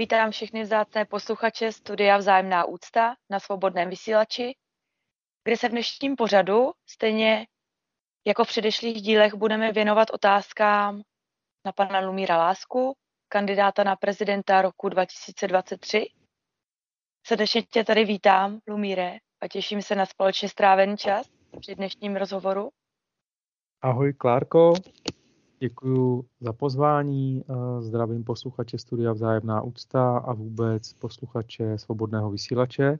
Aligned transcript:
Vítám 0.00 0.30
všechny 0.30 0.62
vzácné 0.62 1.04
posluchače 1.04 1.72
Studia 1.72 2.16
Vzájemná 2.16 2.64
úcta 2.64 3.14
na 3.30 3.40
svobodném 3.40 3.90
vysílači, 3.90 4.56
kde 5.44 5.56
se 5.56 5.68
v 5.68 5.70
dnešním 5.70 6.16
pořadu, 6.16 6.72
stejně 6.86 7.46
jako 8.26 8.44
v 8.44 8.48
předešlých 8.48 9.02
dílech, 9.02 9.34
budeme 9.34 9.72
věnovat 9.72 10.10
otázkám 10.10 11.02
na 11.64 11.72
pana 11.72 12.00
Lumíra 12.00 12.36
Lásku, 12.36 12.96
kandidáta 13.28 13.84
na 13.84 13.96
prezidenta 13.96 14.62
roku 14.62 14.88
2023. 14.88 16.06
Srdečně 17.26 17.62
tě 17.62 17.84
tady 17.84 18.04
vítám, 18.04 18.58
Lumíre, 18.68 19.16
a 19.40 19.48
těším 19.48 19.82
se 19.82 19.94
na 19.94 20.06
společně 20.06 20.48
strávený 20.48 20.96
čas 20.96 21.26
při 21.60 21.74
dnešním 21.74 22.16
rozhovoru. 22.16 22.70
Ahoj, 23.82 24.12
Klárko. 24.12 24.72
Děkuji 25.62 26.24
za 26.40 26.52
pozvání, 26.52 27.44
zdravím 27.80 28.24
posluchače 28.24 28.78
Studia 28.78 29.12
Vzájemná 29.12 29.62
úcta 29.62 30.18
a 30.18 30.32
vůbec 30.34 30.92
posluchače 30.92 31.78
Svobodného 31.78 32.30
vysílače. 32.30 32.98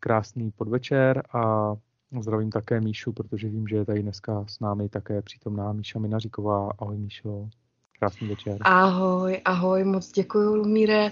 Krásný 0.00 0.50
podvečer 0.50 1.22
a 1.32 1.74
zdravím 2.20 2.50
také 2.50 2.80
Míšu, 2.80 3.12
protože 3.12 3.48
vím, 3.48 3.68
že 3.68 3.76
je 3.76 3.84
tady 3.84 4.02
dneska 4.02 4.44
s 4.48 4.60
námi 4.60 4.88
také 4.88 5.22
přítomná 5.22 5.72
Míša 5.72 5.98
Minaříková. 5.98 6.70
Ahoj 6.78 6.98
Míšo, 6.98 7.48
krásný 7.98 8.28
večer. 8.28 8.58
Ahoj, 8.60 9.40
ahoj, 9.44 9.84
moc 9.84 10.12
děkuji 10.12 10.54
Lumíre. 10.56 11.10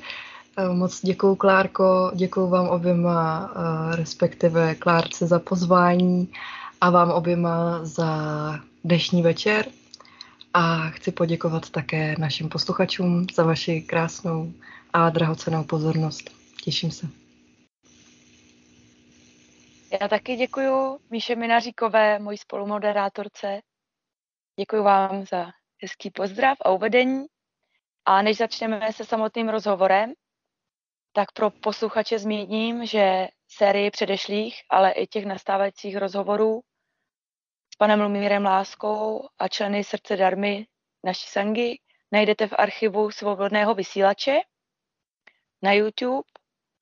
Moc 0.73 1.03
děkuji 1.03 1.37
Klárko, 1.37 2.13
děkuji 2.15 2.49
vám 2.49 2.69
oběma, 2.69 3.51
respektive 3.95 4.75
Klárce 4.75 5.27
za 5.27 5.39
pozvání 5.39 6.29
a 6.81 6.91
vám 6.91 7.11
oběma 7.11 7.85
za 7.85 8.17
dnešní 8.85 9.23
večer 9.23 9.67
a 10.55 10.91
chci 10.91 11.13
poděkovat 11.13 11.71
také 11.71 12.15
našim 12.19 12.49
posluchačům 12.49 13.27
za 13.35 13.45
vaši 13.45 13.81
krásnou 13.81 14.53
a 14.93 15.11
drahocenou 15.11 15.65
pozornost. 15.65 16.31
Těším 16.65 16.91
se. 16.91 17.07
Já 20.01 20.09
taky 20.09 20.37
děkuji 20.37 20.99
Míše 21.11 21.37
Minaříkové, 21.37 22.19
mojí 22.19 22.39
spolumoderátorce. 22.39 23.61
Děkuji 24.61 24.83
vám 24.83 25.25
za 25.27 25.47
hezký 25.83 26.11
pozdrav 26.11 26.59
a 26.65 26.71
uvedení. 26.71 27.27
A 28.05 28.23
než 28.23 28.37
začneme 28.37 28.93
se 28.93 29.05
samotným 29.05 29.49
rozhovorem, 29.49 30.13
tak 31.13 31.33
pro 31.33 31.51
posluchače 31.51 32.19
zmíním, 32.19 32.87
že 32.87 33.29
sérii 33.49 33.91
předešlých, 33.91 34.55
ale 34.71 34.91
i 34.91 35.07
těch 35.07 35.25
nastávajících 35.27 35.97
rozhovorů 35.97 36.61
panem 37.83 38.01
Lumírem 38.01 38.45
Láskou 38.45 39.29
a 39.39 39.49
členy 39.49 39.85
Srdce 39.85 40.17
Darmy 40.17 40.67
naší 41.05 41.27
sangy 41.27 41.79
najdete 42.13 42.47
v 42.47 42.55
archivu 42.59 43.11
svobodného 43.11 43.75
vysílače 43.75 44.41
na 45.63 45.73
YouTube, 45.73 46.29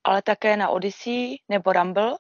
ale 0.04 0.22
také 0.22 0.56
na 0.56 0.68
Odyssey 0.68 1.36
nebo 1.48 1.72
Rumble. 1.72 2.18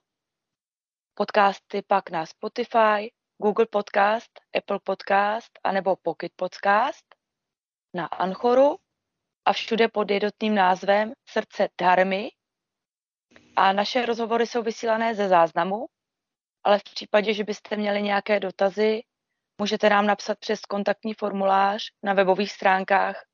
Podcasty 1.14 1.82
pak 1.82 2.10
na 2.10 2.26
Spotify, 2.26 3.12
Google 3.42 3.66
Podcast, 3.66 4.30
Apple 4.56 4.80
Podcast 4.84 5.50
a 5.64 5.72
nebo 5.72 5.96
Pocket 5.96 6.32
Podcast, 6.36 7.04
na 7.94 8.06
Anchoru 8.06 8.76
a 9.44 9.52
všude 9.52 9.88
pod 9.88 10.10
jednotným 10.10 10.54
názvem 10.54 11.12
Srdce 11.28 11.68
Dharmy. 11.80 12.28
A 13.56 13.72
naše 13.72 14.06
rozhovory 14.06 14.46
jsou 14.46 14.62
vysílané 14.62 15.14
ze 15.14 15.28
záznamu, 15.28 15.86
ale 16.64 16.78
v 16.78 16.84
případě, 16.84 17.34
že 17.34 17.44
byste 17.44 17.76
měli 17.76 18.02
nějaké 18.02 18.40
dotazy, 18.40 19.02
můžete 19.60 19.90
nám 19.90 20.06
napsat 20.06 20.38
přes 20.38 20.60
kontaktní 20.60 21.14
formulář 21.14 21.82
na 22.02 22.14
webových 22.14 22.52
stránkách 22.52 23.24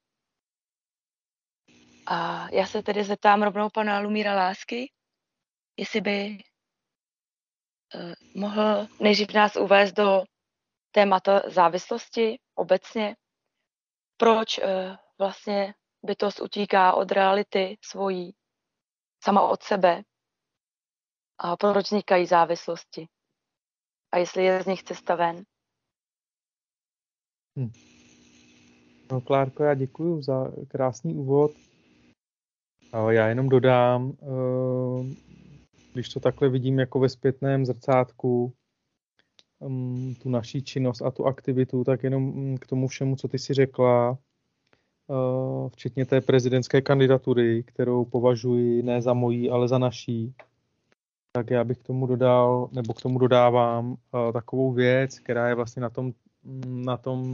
A 2.07 2.49
já 2.53 2.67
se 2.67 2.83
tedy 2.83 3.05
zeptám 3.05 3.43
rovnou 3.43 3.71
pana 3.71 4.01
Lumíra 4.01 4.35
Lásky, 4.35 4.93
jestli 5.77 6.01
by 6.01 6.39
uh, 7.95 8.13
mohl 8.37 8.89
nejdřív 9.01 9.33
nás 9.35 9.57
uvést 9.57 9.93
do 9.93 10.23
témata 10.91 11.43
závislosti 11.47 12.39
obecně, 12.55 13.17
proč 14.17 14.59
uh, 14.59 14.65
vlastně 15.19 15.75
bytost 16.03 16.41
utíká 16.41 16.95
od 16.95 17.13
reality 17.13 17.79
svojí 17.85 18.35
sama 19.25 19.49
od 19.49 19.63
sebe 19.63 20.03
a 21.39 21.57
proč 21.57 21.87
vznikají 21.87 22.27
závislosti 22.27 23.07
a 24.13 24.19
jestli 24.19 24.45
je 24.45 24.63
z 24.63 24.67
nich 24.67 24.83
cesta 24.83 25.15
ven. 25.15 25.45
Hm. 27.59 27.71
No, 29.13 29.21
Klárko, 29.21 29.63
já 29.63 29.75
děkuji 29.75 30.23
za 30.23 30.53
krásný 30.69 31.15
úvod. 31.15 31.51
Já 33.09 33.29
jenom 33.29 33.49
dodám, 33.49 34.13
eh, 34.23 35.15
když 35.93 36.09
to 36.09 36.21
takhle 36.21 36.49
vidím 36.49 36.79
jako 36.79 37.01
ve 37.01 37.09
zpětném 37.09 37.67
zrcátku, 37.67 38.53
mm, 39.61 40.15
tu 40.15 40.29
naší 40.29 40.63
činnost 40.63 41.03
a 41.03 41.11
tu 41.11 41.27
aktivitu, 41.27 41.85
tak 41.85 42.03
jenom 42.03 42.23
mm, 42.23 42.59
k 42.59 42.67
tomu 42.67 42.89
všemu, 42.89 43.17
co 43.17 43.29
ty 43.29 43.39
si 43.39 43.55
řekla, 43.55 44.19
včetně 45.73 46.07
té 46.07 46.21
prezidentské 46.21 46.81
kandidatury, 46.81 47.63
kterou 47.63 48.05
považuji 48.05 48.83
ne 48.83 49.03
za 49.03 49.13
mojí, 49.13 49.51
ale 49.51 49.69
za 49.69 49.79
naší, 49.79 50.35
tak 51.33 51.51
já 51.51 51.65
bych 51.65 51.79
k 51.79 51.83
tomu 51.83 52.07
dodal, 52.07 52.69
nebo 52.73 52.95
k 52.95 53.03
tomu 53.03 53.19
dodávám 53.19 53.91
uh, 53.91 54.33
takovou 54.33 54.73
věc, 54.73 55.19
která 55.19 55.49
je 55.49 55.55
vlastně 55.55 55.83
na 55.83 55.91
tom, 55.91 56.13
na 56.65 56.97
tom 56.97 57.25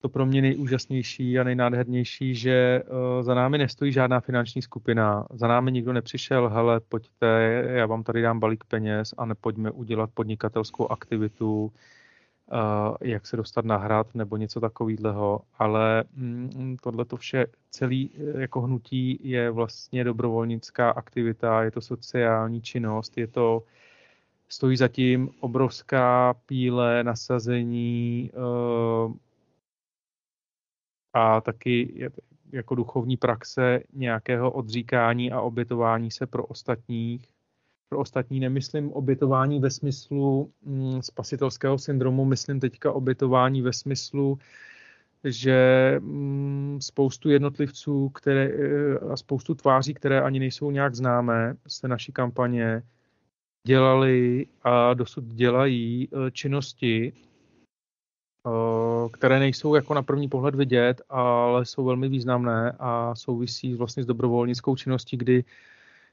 to 0.00 0.08
pro 0.08 0.26
mě 0.26 0.42
nejúžasnější 0.42 1.38
a 1.38 1.44
nejnádhernější, 1.44 2.34
že 2.34 2.82
uh, 2.82 3.22
za 3.22 3.34
námi 3.34 3.58
nestojí 3.58 3.92
žádná 3.92 4.20
finanční 4.20 4.62
skupina, 4.62 5.26
za 5.30 5.48
námi 5.48 5.72
nikdo 5.72 5.92
nepřišel, 5.92 6.48
hele, 6.48 6.80
pojďte, 6.80 7.26
já 7.68 7.86
vám 7.86 8.02
tady 8.02 8.22
dám 8.22 8.40
balík 8.40 8.64
peněz 8.64 9.14
a 9.18 9.24
nepojďme 9.26 9.70
udělat 9.70 10.10
podnikatelskou 10.14 10.92
aktivitu, 10.92 11.72
jak 13.00 13.26
se 13.26 13.36
dostat 13.36 13.64
na 13.64 13.76
hrad 13.76 14.14
nebo 14.14 14.36
něco 14.36 14.60
takového, 14.60 15.40
ale 15.58 16.04
mm, 16.16 16.76
tohle 16.82 17.04
to 17.04 17.16
vše, 17.16 17.46
celý 17.70 18.10
eh, 18.14 18.40
jako 18.40 18.60
hnutí 18.60 19.18
je 19.22 19.50
vlastně 19.50 20.04
dobrovolnická 20.04 20.90
aktivita, 20.90 21.62
je 21.62 21.70
to 21.70 21.80
sociální 21.80 22.62
činnost, 22.62 23.18
je 23.18 23.26
to 23.26 23.62
stojí 24.48 24.76
zatím 24.76 25.30
obrovská 25.40 26.34
píle 26.34 27.04
nasazení 27.04 28.30
uh, 28.34 29.14
a 31.12 31.40
taky 31.40 32.10
jako 32.52 32.74
duchovní 32.74 33.16
praxe 33.16 33.80
nějakého 33.92 34.50
odříkání 34.50 35.32
a 35.32 35.40
obětování 35.40 36.10
se 36.10 36.26
pro 36.26 36.46
ostatních 36.46 37.37
pro 37.88 37.98
ostatní 37.98 38.40
nemyslím 38.40 38.92
obětování 38.92 39.60
ve 39.60 39.70
smyslu 39.70 40.52
mm, 40.64 41.02
spasitelského 41.02 41.78
syndromu, 41.78 42.24
myslím 42.24 42.60
teďka 42.60 42.92
obětování 42.92 43.62
ve 43.62 43.72
smyslu, 43.72 44.38
že 45.24 45.96
mm, 46.00 46.78
spoustu 46.80 47.30
jednotlivců 47.30 48.08
které, 48.08 48.44
eh, 48.44 48.98
a 48.98 49.16
spoustu 49.16 49.54
tváří, 49.54 49.94
které 49.94 50.20
ani 50.20 50.38
nejsou 50.38 50.70
nějak 50.70 50.94
známé 50.94 51.54
z 51.66 51.82
naší 51.82 52.12
kampaně, 52.12 52.82
dělali 53.66 54.46
a 54.62 54.94
dosud 54.94 55.24
dělají 55.24 56.08
eh, 56.12 56.30
činnosti, 56.30 57.12
eh, 58.46 59.08
které 59.12 59.38
nejsou 59.38 59.74
jako 59.74 59.94
na 59.94 60.02
první 60.02 60.28
pohled 60.28 60.54
vidět, 60.54 61.02
ale 61.08 61.64
jsou 61.64 61.84
velmi 61.84 62.08
významné 62.08 62.72
a 62.78 63.14
souvisí 63.14 63.74
vlastně 63.74 64.02
s 64.02 64.06
dobrovolnickou 64.06 64.76
činností, 64.76 65.16
kdy 65.16 65.44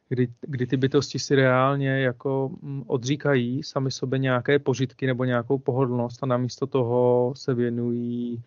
kdy, 0.09 0.27
kdy 0.41 0.67
ty 0.67 0.77
bytosti 0.77 1.19
si 1.19 1.35
reálně 1.35 1.89
jako 1.89 2.51
mm, 2.61 2.83
odříkají 2.87 3.63
sami 3.63 3.91
sobě 3.91 4.19
nějaké 4.19 4.59
požitky 4.59 5.07
nebo 5.07 5.23
nějakou 5.25 5.57
pohodlnost 5.57 6.23
a 6.23 6.25
namísto 6.25 6.67
toho 6.67 7.33
se 7.35 7.53
věnují 7.53 8.43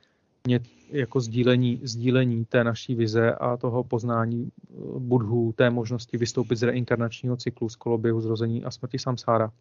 jako 0.91 1.21
sdílení, 1.21 1.81
sdílení 1.83 2.45
té 2.45 2.65
naší 2.65 2.95
vize 2.95 3.33
a 3.33 3.57
toho 3.57 3.85
poznání 3.85 4.51
eh, 4.51 4.75
budhů, 4.99 5.53
té 5.53 5.71
možnosti 5.71 6.17
vystoupit 6.17 6.57
z 6.57 6.63
reinkarnačního 6.63 7.37
cyklu 7.37 7.69
z 7.69 7.77
koloběhu 7.77 8.21
zrození 8.21 8.65
a 8.65 8.71
smrti 8.71 8.99
samsára. 8.99 9.53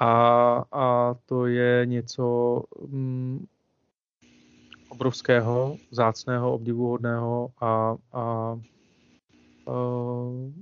A, 0.00 0.12
a 0.72 1.14
to 1.26 1.46
je 1.46 1.86
něco 1.86 2.62
mm, 2.88 3.46
obrovského, 4.88 5.76
zácného, 5.90 6.54
obdivuhodného 6.54 7.50
a, 7.60 7.96
a 8.12 8.56
uh, 9.68 10.52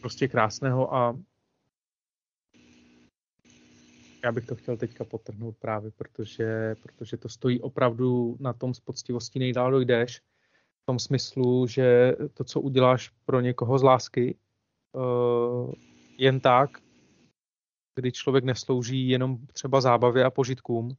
prostě 0.00 0.28
krásného 0.28 0.94
a 0.94 1.18
já 4.24 4.32
bych 4.32 4.46
to 4.46 4.56
chtěl 4.56 4.76
teďka 4.76 5.04
potrhnout 5.04 5.56
právě, 5.58 5.90
protože, 5.90 6.74
protože 6.82 7.16
to 7.16 7.28
stojí 7.28 7.60
opravdu 7.60 8.36
na 8.40 8.52
tom 8.52 8.74
s 8.74 8.80
poctivostí 8.80 9.38
nejdál 9.38 9.70
dojdeš, 9.70 10.20
v 10.82 10.86
tom 10.86 10.98
smyslu, 10.98 11.66
že 11.66 12.12
to, 12.34 12.44
co 12.44 12.60
uděláš 12.60 13.10
pro 13.24 13.40
někoho 13.40 13.78
z 13.78 13.82
lásky, 13.82 14.38
uh, 14.92 15.72
jen 16.18 16.40
tak, 16.40 16.70
kdy 17.94 18.12
člověk 18.12 18.44
neslouží 18.44 19.08
jenom 19.08 19.46
třeba 19.52 19.80
zábavě 19.80 20.24
a 20.24 20.30
požitkům, 20.30 20.96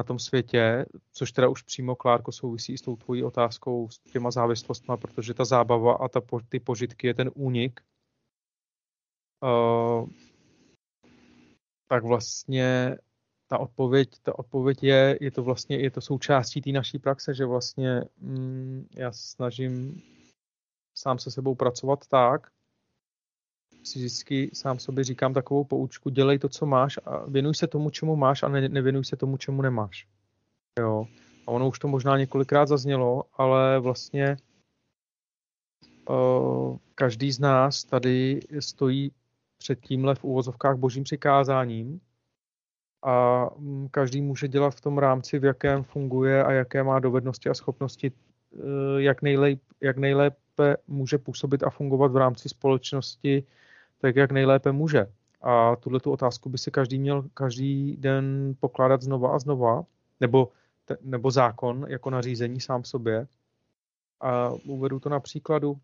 na 0.00 0.04
tom 0.04 0.18
světě, 0.18 0.86
což 1.12 1.32
teda 1.32 1.48
už 1.48 1.62
přímo, 1.62 1.96
Klárko, 1.96 2.32
souvisí 2.32 2.78
s 2.78 2.82
tou 2.82 2.96
tvojí 2.96 3.24
otázkou 3.24 3.88
s 3.88 3.98
těma 3.98 4.30
závislostma, 4.30 4.96
protože 4.96 5.34
ta 5.34 5.44
zábava 5.44 5.94
a 5.94 6.08
ta, 6.08 6.20
ty 6.48 6.60
požitky 6.60 7.06
je 7.06 7.14
ten 7.14 7.30
únik. 7.34 7.80
Uh, 9.44 10.08
tak 11.88 12.04
vlastně 12.04 12.96
ta 13.46 13.58
odpověď, 13.58 14.08
ta 14.22 14.38
odpověď 14.38 14.82
je, 14.82 15.18
je 15.20 15.30
to 15.30 15.42
vlastně, 15.42 15.76
je 15.76 15.90
to 15.90 16.00
součástí 16.00 16.60
té 16.60 16.70
naší 16.72 16.98
praxe, 16.98 17.34
že 17.34 17.46
vlastně 17.46 18.04
mm, 18.18 18.88
já 18.96 19.12
snažím 19.12 20.02
sám 20.94 21.18
se 21.18 21.30
sebou 21.30 21.54
pracovat 21.54 22.06
tak, 22.08 22.50
si 23.82 23.98
vždycky 23.98 24.50
sám 24.54 24.78
sobě 24.78 25.04
říkám 25.04 25.34
takovou 25.34 25.64
poučku, 25.64 26.10
dělej 26.10 26.38
to, 26.38 26.48
co 26.48 26.66
máš 26.66 26.98
a 27.04 27.24
věnuj 27.30 27.54
se 27.54 27.66
tomu, 27.66 27.90
čemu 27.90 28.16
máš 28.16 28.42
a 28.42 28.48
ne, 28.48 28.68
nevěnuj 28.68 29.04
se 29.04 29.16
tomu, 29.16 29.36
čemu 29.36 29.62
nemáš. 29.62 30.06
Jo. 30.78 31.06
A 31.46 31.50
ono 31.50 31.68
už 31.68 31.78
to 31.78 31.88
možná 31.88 32.18
několikrát 32.18 32.66
zaznělo, 32.66 33.24
ale 33.34 33.78
vlastně 33.80 34.36
uh, 36.08 36.76
každý 36.94 37.32
z 37.32 37.38
nás 37.38 37.84
tady 37.84 38.40
stojí 38.58 39.12
před 39.58 39.80
tímhle 39.80 40.14
v 40.14 40.24
úvozovkách 40.24 40.76
božím 40.76 41.04
přikázáním 41.04 42.00
a 43.02 43.46
mm, 43.58 43.88
každý 43.90 44.20
může 44.20 44.48
dělat 44.48 44.74
v 44.74 44.80
tom 44.80 44.98
rámci, 44.98 45.38
v 45.38 45.44
jakém 45.44 45.82
funguje 45.82 46.44
a 46.44 46.52
jaké 46.52 46.82
má 46.82 46.98
dovednosti 46.98 47.48
a 47.48 47.54
schopnosti, 47.54 48.12
uh, 48.50 48.62
jak, 48.98 49.22
nejlep, 49.22 49.60
jak 49.80 49.96
nejlépe 49.96 50.76
může 50.86 51.18
působit 51.18 51.62
a 51.62 51.70
fungovat 51.70 52.12
v 52.12 52.16
rámci 52.16 52.48
společnosti, 52.48 53.44
tak 54.00 54.16
jak 54.16 54.32
nejlépe 54.32 54.72
může. 54.72 55.06
A 55.42 55.76
tuhle 55.76 56.00
tu 56.00 56.12
otázku 56.12 56.48
by 56.48 56.58
si 56.58 56.70
každý 56.70 56.98
měl 56.98 57.24
každý 57.34 57.96
den 57.96 58.54
pokládat 58.60 59.02
znova 59.02 59.34
a 59.34 59.38
znova, 59.38 59.84
nebo, 60.20 60.48
te, 60.84 60.96
nebo 61.00 61.30
zákon 61.30 61.86
jako 61.88 62.10
nařízení 62.10 62.60
sám 62.60 62.84
sobě. 62.84 63.26
A 64.20 64.50
uvedu 64.50 65.00
to 65.00 65.08
na 65.08 65.20
příkladu. 65.20 65.76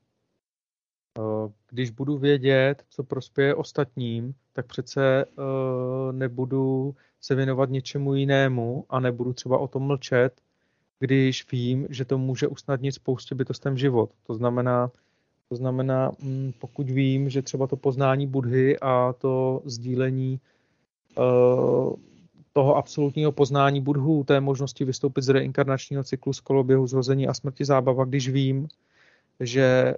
Eh, 1.18 1.52
když 1.70 1.90
budu 1.90 2.18
vědět, 2.18 2.85
co 2.90 3.04
prospěje 3.04 3.54
ostatním, 3.54 4.35
tak 4.52 4.66
přece 4.66 5.25
eh, 5.25 6.12
nebudu 6.12 6.94
se 7.20 7.35
věnovat 7.35 7.70
něčemu 7.70 8.14
jinému 8.14 8.85
a 8.88 9.00
nebudu 9.00 9.32
třeba 9.32 9.58
o 9.58 9.68
tom 9.68 9.82
mlčet, 9.82 10.40
když 10.99 11.52
vím, 11.52 11.87
že 11.90 12.04
to 12.04 12.18
může 12.18 12.49
usnadnit 12.49 12.92
spoustě 12.92 13.35
bytostem 13.35 13.78
život. 13.78 14.11
To 14.26 14.35
znamená, 14.35 14.90
to 15.49 15.57
znamená, 15.57 16.12
mm, 16.23 16.53
pokud 16.59 16.91
vím, 16.91 17.31
že 17.31 17.43
třeba 17.43 17.67
to 17.67 17.76
poznání 17.76 18.26
Budhy 18.26 18.79
a 18.79 19.12
to 19.19 19.62
sdílení 19.65 20.41
uh, 21.19 21.95
toho 22.53 22.76
absolutního 22.76 23.33
poznání 23.33 23.81
Budhu, 23.81 24.25
té 24.25 24.41
možnosti 24.41 24.85
vystoupit 24.85 25.23
z 25.23 25.29
reinkarnačního 25.29 26.05
cyklu 26.05 26.33
z 26.33 26.41
koloběhu 26.41 26.87
zrození 26.87 27.29
a 27.29 27.35
smrti 27.35 27.65
zábava, 27.65 28.05
když 28.05 28.29
vím, 28.29 28.69
že 29.41 29.95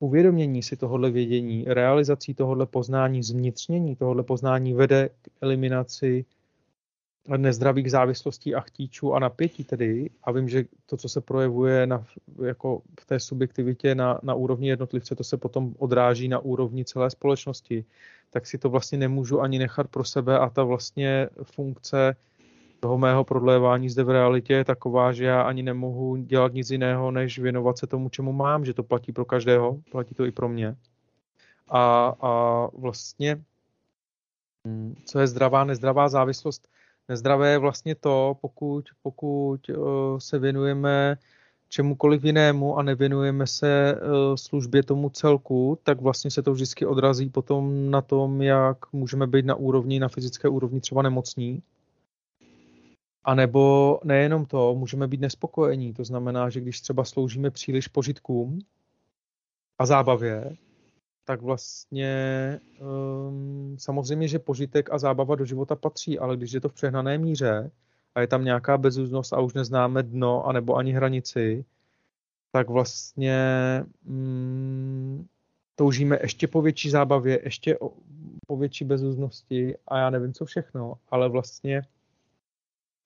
uvědomění 0.00 0.62
si 0.62 0.76
tohohle 0.76 1.10
vědění, 1.10 1.64
realizací 1.66 2.34
tohohle 2.34 2.66
poznání, 2.66 3.22
zvnitřnění 3.22 3.96
tohohle 3.96 4.22
poznání 4.22 4.74
vede 4.74 5.08
k 5.22 5.28
eliminaci 5.40 6.24
nezdravých 7.36 7.90
závislostí 7.90 8.54
a 8.54 8.60
chtíčů 8.60 9.14
a 9.14 9.18
napětí 9.18 9.64
tedy, 9.64 10.10
a 10.24 10.32
vím, 10.32 10.48
že 10.48 10.64
to, 10.86 10.96
co 10.96 11.08
se 11.08 11.20
projevuje 11.20 11.86
na, 11.86 12.04
jako 12.44 12.82
v 13.00 13.06
té 13.06 13.20
subjektivitě 13.20 13.94
na, 13.94 14.20
na 14.22 14.34
úrovni 14.34 14.68
jednotlivce, 14.68 15.14
to 15.14 15.24
se 15.24 15.36
potom 15.36 15.74
odráží 15.78 16.28
na 16.28 16.38
úrovni 16.38 16.84
celé 16.84 17.10
společnosti, 17.10 17.84
tak 18.30 18.46
si 18.46 18.58
to 18.58 18.70
vlastně 18.70 18.98
nemůžu 18.98 19.40
ani 19.40 19.58
nechat 19.58 19.88
pro 19.88 20.04
sebe 20.04 20.38
a 20.38 20.50
ta 20.50 20.64
vlastně 20.64 21.28
funkce 21.42 22.16
toho 22.80 22.98
mého 22.98 23.24
prodlévání 23.24 23.90
zde 23.90 24.04
v 24.04 24.10
realitě 24.10 24.54
je 24.54 24.64
taková, 24.64 25.12
že 25.12 25.24
já 25.24 25.42
ani 25.42 25.62
nemohu 25.62 26.16
dělat 26.16 26.52
nic 26.52 26.70
jiného, 26.70 27.10
než 27.10 27.38
věnovat 27.38 27.78
se 27.78 27.86
tomu, 27.86 28.08
čemu 28.08 28.32
mám, 28.32 28.64
že 28.64 28.74
to 28.74 28.82
platí 28.82 29.12
pro 29.12 29.24
každého, 29.24 29.78
platí 29.90 30.14
to 30.14 30.24
i 30.24 30.32
pro 30.32 30.48
mě. 30.48 30.76
A, 31.68 32.14
a 32.20 32.66
vlastně, 32.74 33.42
hm, 34.66 34.94
co 35.04 35.18
je 35.18 35.26
zdravá, 35.26 35.64
nezdravá 35.64 36.08
závislost, 36.08 36.68
Nezdravé 37.08 37.50
je 37.50 37.58
vlastně 37.58 37.94
to, 37.94 38.36
pokud, 38.40 38.84
pokud 39.02 39.70
eh, 39.70 39.74
se 40.18 40.38
věnujeme 40.38 41.16
čemukoliv 41.68 42.24
jinému 42.24 42.76
a 42.76 42.82
nevěnujeme 42.82 43.46
se 43.46 43.94
eh, 43.94 43.98
službě 44.36 44.82
tomu 44.82 45.10
celku, 45.10 45.78
tak 45.82 46.00
vlastně 46.00 46.30
se 46.30 46.42
to 46.42 46.52
vždycky 46.52 46.86
odrazí 46.86 47.28
potom 47.28 47.90
na 47.90 48.02
tom, 48.02 48.42
jak 48.42 48.92
můžeme 48.92 49.26
být 49.26 49.46
na 49.46 49.54
úrovni, 49.54 50.00
na 50.00 50.08
fyzické 50.08 50.48
úrovni 50.48 50.80
třeba 50.80 51.02
nemocní. 51.02 51.62
A 53.24 53.34
nebo 53.34 53.98
nejenom 54.04 54.46
to, 54.46 54.74
můžeme 54.74 55.08
být 55.08 55.20
nespokojení. 55.20 55.92
To 55.92 56.04
znamená, 56.04 56.50
že 56.50 56.60
když 56.60 56.80
třeba 56.80 57.04
sloužíme 57.04 57.50
příliš 57.50 57.88
požitkům 57.88 58.58
a 59.78 59.86
zábavě, 59.86 60.56
tak 61.26 61.42
vlastně 61.42 62.60
um, 62.80 63.76
samozřejmě, 63.78 64.28
že 64.28 64.38
požitek 64.38 64.92
a 64.92 64.98
zábava 64.98 65.34
do 65.34 65.44
života 65.44 65.76
patří, 65.76 66.18
ale 66.18 66.36
když 66.36 66.52
je 66.52 66.60
to 66.60 66.68
v 66.68 66.72
přehnané 66.72 67.18
míře 67.18 67.70
a 68.14 68.20
je 68.20 68.26
tam 68.26 68.44
nějaká 68.44 68.78
bezúznost 68.78 69.32
a 69.32 69.40
už 69.40 69.54
neznáme 69.54 70.02
dno 70.02 70.46
anebo 70.46 70.76
ani 70.76 70.92
hranici, 70.92 71.64
tak 72.52 72.68
vlastně 72.68 73.38
um, 74.06 75.28
toužíme 75.74 76.18
ještě 76.22 76.46
po 76.48 76.62
větší 76.62 76.90
zábavě, 76.90 77.40
ještě 77.44 77.78
po 78.46 78.56
větší 78.56 78.84
bezúznosti 78.84 79.76
a 79.88 79.98
já 79.98 80.10
nevím 80.10 80.32
co 80.32 80.44
všechno, 80.44 80.94
ale 81.08 81.28
vlastně 81.28 81.82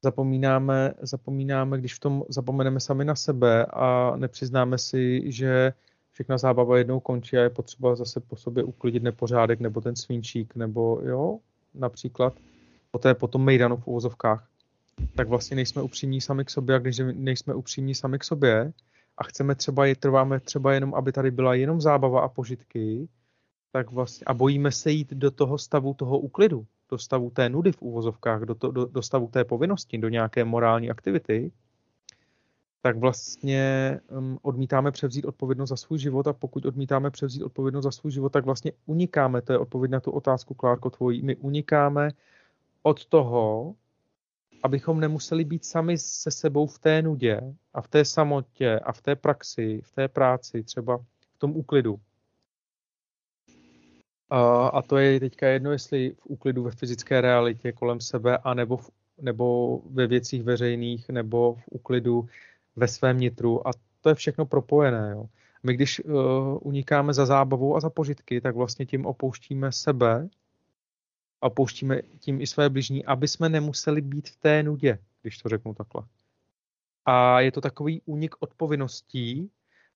zapomínáme, 0.02 0.94
zapomínáme, 1.00 1.78
když 1.78 1.94
v 1.94 2.00
tom 2.00 2.24
zapomeneme 2.28 2.80
sami 2.80 3.04
na 3.04 3.14
sebe 3.14 3.66
a 3.66 4.16
nepřiznáme 4.16 4.78
si, 4.78 5.32
že 5.32 5.72
všechna 6.20 6.38
zábava 6.38 6.78
jednou 6.78 7.00
končí 7.00 7.38
a 7.38 7.40
je 7.40 7.50
potřeba 7.50 7.94
zase 7.94 8.20
po 8.20 8.36
sobě 8.36 8.62
uklidit 8.62 9.02
nepořádek 9.02 9.60
nebo 9.60 9.80
ten 9.80 9.96
svinčík, 9.96 10.54
nebo 10.54 11.00
jo, 11.04 11.38
například 11.74 12.34
poté 12.90 13.14
potom 13.14 13.44
mejdanu 13.44 13.76
v 13.76 13.86
uvozovkách, 13.86 14.48
tak 15.16 15.28
vlastně 15.28 15.56
nejsme 15.56 15.82
upřímní 15.82 16.20
sami 16.20 16.44
k 16.44 16.50
sobě 16.50 16.76
a 16.76 16.78
když 16.78 17.00
nejsme 17.12 17.54
upřímní 17.54 17.94
sami 17.94 18.18
k 18.18 18.24
sobě 18.24 18.72
a 19.18 19.24
chceme 19.24 19.54
třeba, 19.54 19.86
je, 19.86 19.96
trváme 19.96 20.40
třeba 20.40 20.72
jenom, 20.72 20.94
aby 20.94 21.12
tady 21.12 21.30
byla 21.30 21.54
jenom 21.54 21.80
zábava 21.80 22.20
a 22.20 22.28
požitky, 22.28 23.08
tak 23.72 23.90
vlastně, 23.90 24.24
a 24.24 24.34
bojíme 24.34 24.72
se 24.72 24.90
jít 24.90 25.12
do 25.12 25.30
toho 25.30 25.58
stavu 25.58 25.94
toho 25.94 26.18
úklidu, 26.18 26.66
do 26.90 26.98
stavu 26.98 27.30
té 27.30 27.48
nudy 27.48 27.72
v 27.72 27.82
úvozovkách, 27.82 28.42
do, 28.42 28.54
to, 28.54 28.70
do, 28.70 28.86
do 28.86 29.02
stavu 29.02 29.28
té 29.28 29.44
povinnosti, 29.44 29.98
do 29.98 30.08
nějaké 30.08 30.44
morální 30.44 30.90
aktivity, 30.90 31.52
tak 32.82 32.98
vlastně 32.98 34.00
um, 34.10 34.38
odmítáme 34.42 34.90
převzít 34.90 35.24
odpovědnost 35.24 35.68
za 35.68 35.76
svůj 35.76 35.98
život 35.98 36.26
a 36.26 36.32
pokud 36.32 36.66
odmítáme 36.66 37.10
převzít 37.10 37.42
odpovědnost 37.42 37.84
za 37.84 37.90
svůj 37.90 38.12
život, 38.12 38.32
tak 38.32 38.44
vlastně 38.44 38.72
unikáme, 38.86 39.42
to 39.42 39.52
je 39.52 39.58
odpověď 39.58 39.90
na 39.90 40.00
tu 40.00 40.10
otázku, 40.10 40.54
Klárko, 40.54 40.90
tvojí, 40.90 41.22
my 41.22 41.36
unikáme 41.36 42.10
od 42.82 43.06
toho, 43.06 43.74
abychom 44.62 45.00
nemuseli 45.00 45.44
být 45.44 45.64
sami 45.64 45.98
se 45.98 46.30
sebou 46.30 46.66
v 46.66 46.78
té 46.78 47.02
nudě 47.02 47.40
a 47.74 47.80
v 47.80 47.88
té 47.88 48.04
samotě 48.04 48.78
a 48.78 48.92
v 48.92 49.02
té 49.02 49.16
praxi, 49.16 49.80
v 49.84 49.92
té 49.92 50.08
práci, 50.08 50.62
třeba 50.62 50.96
v 51.34 51.38
tom 51.38 51.56
úklidu. 51.56 52.00
A, 54.30 54.82
to 54.82 54.96
je 54.96 55.20
teďka 55.20 55.48
jedno, 55.48 55.72
jestli 55.72 56.10
v 56.10 56.26
úklidu 56.26 56.62
ve 56.62 56.70
fyzické 56.70 57.20
realitě 57.20 57.72
kolem 57.72 58.00
sebe, 58.00 58.38
anebo 58.38 58.76
v, 58.76 58.90
nebo 59.20 59.78
ve 59.90 60.06
věcích 60.06 60.42
veřejných, 60.42 61.08
nebo 61.08 61.54
v 61.54 61.62
úklidu 61.70 62.28
ve 62.76 62.88
svém 62.88 63.18
nitru 63.18 63.68
a 63.68 63.70
to 64.00 64.08
je 64.08 64.14
všechno 64.14 64.46
propojené. 64.46 65.10
Jo. 65.12 65.26
My 65.62 65.74
když 65.74 66.00
uh, 66.00 66.12
unikáme 66.62 67.14
za 67.14 67.26
zábavou 67.26 67.76
a 67.76 67.80
za 67.80 67.90
požitky, 67.90 68.40
tak 68.40 68.56
vlastně 68.56 68.86
tím 68.86 69.06
opouštíme 69.06 69.72
sebe 69.72 70.28
a 71.40 71.46
opouštíme 71.46 72.02
tím 72.18 72.40
i 72.40 72.46
své 72.46 72.68
bližní, 72.68 73.04
aby 73.04 73.28
jsme 73.28 73.48
nemuseli 73.48 74.00
být 74.00 74.28
v 74.28 74.36
té 74.36 74.62
nudě, 74.62 74.98
když 75.22 75.38
to 75.38 75.48
řeknu 75.48 75.74
takhle. 75.74 76.02
A 77.06 77.40
je 77.40 77.52
to 77.52 77.60
takový 77.60 78.02
únik 78.04 78.34
odpovinností 78.40 79.50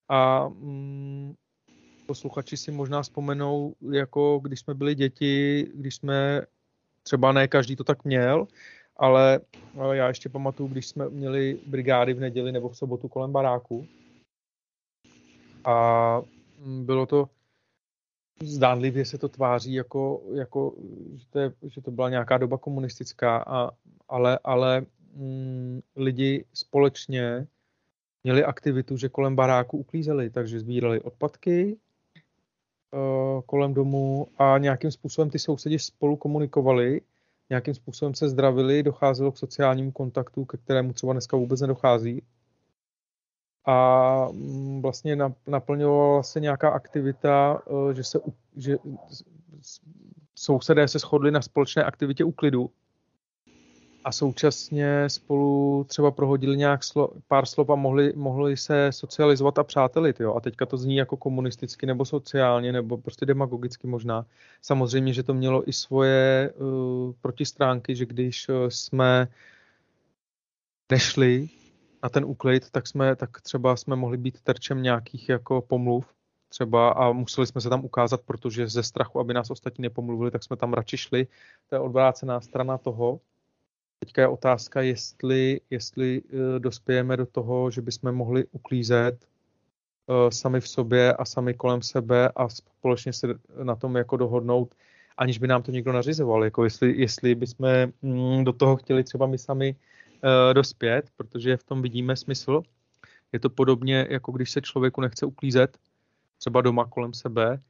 a 0.09 0.49
mm, 0.49 1.35
posluchači 2.07 2.57
si 2.57 2.71
možná 2.71 3.02
vzpomenou, 3.02 3.75
jako 3.93 4.40
když 4.43 4.61
jsme 4.61 4.75
byli 4.75 4.95
děti, 4.95 5.66
když 5.75 5.95
jsme, 5.95 6.43
třeba 7.02 7.33
ne 7.33 7.49
každý 7.49 7.76
to 7.76 7.85
tak 7.85 8.04
měl, 8.04 8.47
ale, 8.96 9.40
ale 9.78 9.96
já 9.96 10.08
ještě 10.08 10.28
pamatuju, 10.28 10.68
když 10.68 10.86
jsme 10.86 11.08
měli 11.08 11.58
brigády 11.66 12.14
v 12.14 12.20
neděli 12.20 12.52
nebo 12.52 12.68
v 12.68 12.76
sobotu 12.76 13.08
kolem 13.08 13.32
baráku. 13.32 13.86
A 15.64 16.22
bylo 16.66 17.06
to, 17.06 17.28
zdánlivě 18.42 19.04
se 19.04 19.18
to 19.18 19.28
tváří 19.28 19.74
jako, 19.74 20.22
jako 20.34 20.74
že, 21.14 21.24
to 21.30 21.38
je, 21.38 21.52
že 21.62 21.80
to 21.80 21.90
byla 21.90 22.08
nějaká 22.08 22.38
doba 22.38 22.58
komunistická, 22.58 23.38
a, 23.38 23.70
ale, 24.08 24.38
ale 24.44 24.86
mm, 25.14 25.80
lidi 25.96 26.44
společně 26.54 27.46
měli 28.24 28.44
aktivitu, 28.44 28.96
že 28.96 29.08
kolem 29.08 29.36
baráku 29.36 29.78
uklízeli, 29.78 30.30
takže 30.30 30.60
sbírali 30.60 31.00
odpadky 31.00 31.76
uh, 32.92 33.42
kolem 33.42 33.74
domu 33.74 34.26
a 34.38 34.58
nějakým 34.58 34.90
způsobem 34.90 35.30
ty 35.30 35.38
sousedi 35.38 35.78
spolu 35.78 36.16
komunikovali 36.16 37.00
nějakým 37.50 37.74
způsobem 37.74 38.14
se 38.14 38.28
zdravili, 38.28 38.82
docházelo 38.82 39.32
k 39.32 39.38
sociálnímu 39.38 39.92
kontaktu, 39.92 40.44
ke 40.44 40.56
kterému 40.56 40.92
třeba 40.92 41.12
dneska 41.12 41.36
vůbec 41.36 41.60
nedochází. 41.60 42.22
A 43.66 44.28
mm, 44.32 44.82
vlastně 44.82 45.16
naplňovala 45.46 46.22
se 46.22 46.40
nějaká 46.40 46.70
aktivita, 46.70 47.62
eh, 47.66 47.94
že, 47.94 48.04
se, 48.04 48.18
že 48.56 48.76
sousedé 50.34 50.88
se 50.88 50.98
shodli 50.98 51.30
na 51.30 51.42
společné 51.42 51.84
aktivitě 51.84 52.24
úklidu 52.24 52.70
a 54.04 54.12
současně 54.12 55.08
spolu 55.08 55.84
třeba 55.88 56.11
prohodili 56.11 56.56
nějak 56.56 56.84
slo, 56.84 57.11
pár 57.28 57.46
slov 57.46 57.70
a 57.70 57.75
mohli, 57.75 58.12
mohli 58.16 58.56
se 58.56 58.92
socializovat 58.92 59.58
a 59.58 59.64
přátelit. 59.64 60.20
Jo? 60.20 60.34
A 60.34 60.40
teďka 60.40 60.66
to 60.66 60.76
zní 60.76 60.96
jako 60.96 61.16
komunisticky 61.16 61.87
nebo 61.87 62.04
sociálně 62.04 62.73
nebo 62.73 62.96
prostě 62.99 63.26
demagogicky 63.26 63.87
možná. 63.87 64.26
Samozřejmě, 64.62 65.12
že 65.12 65.23
to 65.23 65.34
mělo 65.34 65.68
i 65.68 65.73
svoje 65.73 66.52
uh, 66.56 67.12
protistránky, 67.20 67.96
že 67.96 68.06
když 68.06 68.49
uh, 68.49 68.54
jsme 68.68 69.28
nešli 70.92 71.49
na 72.02 72.08
ten 72.08 72.25
úklid, 72.25 72.70
tak, 72.70 72.87
jsme, 72.87 73.16
tak 73.16 73.40
třeba 73.40 73.76
jsme 73.76 73.96
mohli 73.96 74.16
být 74.16 74.40
terčem 74.40 74.82
nějakých 74.82 75.28
jako 75.28 75.62
pomluv 75.62 76.14
třeba 76.49 76.90
a 76.90 77.12
museli 77.12 77.46
jsme 77.46 77.61
se 77.61 77.68
tam 77.68 77.84
ukázat, 77.84 78.20
protože 78.20 78.68
ze 78.68 78.82
strachu, 78.82 79.20
aby 79.20 79.34
nás 79.34 79.50
ostatní 79.50 79.82
nepomluvili, 79.82 80.30
tak 80.30 80.42
jsme 80.42 80.56
tam 80.56 80.73
radši 80.73 80.96
šli. 80.96 81.26
To 81.68 81.75
je 81.75 81.80
odvrácená 81.80 82.40
strana 82.40 82.78
toho. 82.78 83.20
Teďka 84.04 84.23
je 84.23 84.28
otázka, 84.28 84.82
jestli, 84.82 85.61
jestli 85.70 86.23
uh, 86.23 86.58
dospějeme 86.58 87.16
do 87.16 87.26
toho, 87.26 87.70
že 87.70 87.82
bychom 87.82 88.12
mohli 88.12 88.44
uklízet 88.52 89.28
uh, 90.06 90.30
sami 90.30 90.61
v 90.61 90.68
sobě 90.68 91.12
a 91.12 91.25
sami 91.25 91.54
kolem 91.54 91.82
sebe 91.82 92.28
a 92.37 92.49
společně 92.49 93.12
se 93.12 93.26
na 93.62 93.76
tom 93.76 93.96
jako 93.96 94.16
dohodnout, 94.16 94.75
aniž 95.16 95.38
by 95.38 95.46
nám 95.46 95.62
to 95.62 95.70
někdo 95.70 95.92
nařizoval. 95.92 96.44
Jako 96.44 96.64
jestli, 96.64 97.00
jestli 97.00 97.34
bychom 97.34 97.68
mm, 98.02 98.44
do 98.44 98.52
toho 98.52 98.76
chtěli 98.76 99.04
třeba 99.04 99.26
my 99.26 99.38
sami 99.38 99.75
uh, 99.75 100.54
dospět, 100.54 101.11
protože 101.16 101.56
v 101.56 101.64
tom 101.64 101.82
vidíme 101.82 102.16
smysl. 102.16 102.62
Je 103.32 103.40
to 103.40 103.50
podobně, 103.50 104.06
jako 104.11 104.32
když 104.32 104.50
se 104.50 104.61
člověku 104.61 105.00
nechce 105.00 105.26
uklízet, 105.26 105.78
třeba 106.38 106.61
doma 106.61 106.84
kolem 106.84 107.14
sebe, 107.14 107.61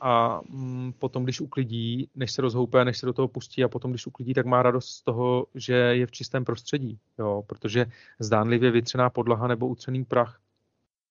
a 0.00 0.40
mm, 0.48 0.92
potom, 0.98 1.24
když 1.24 1.40
uklidí, 1.40 2.08
než 2.14 2.32
se 2.32 2.42
rozhoupe, 2.42 2.84
než 2.84 2.98
se 2.98 3.06
do 3.06 3.12
toho 3.12 3.28
pustí 3.28 3.64
a 3.64 3.68
potom, 3.68 3.90
když 3.90 4.06
uklidí, 4.06 4.34
tak 4.34 4.46
má 4.46 4.62
radost 4.62 4.88
z 4.88 5.02
toho, 5.02 5.46
že 5.54 5.74
je 5.74 6.06
v 6.06 6.10
čistém 6.10 6.44
prostředí, 6.44 6.98
jo, 7.18 7.42
protože 7.46 7.86
zdánlivě 8.18 8.70
vytřená 8.70 9.10
podlaha 9.10 9.48
nebo 9.48 9.68
utřený 9.68 10.04
prach 10.04 10.40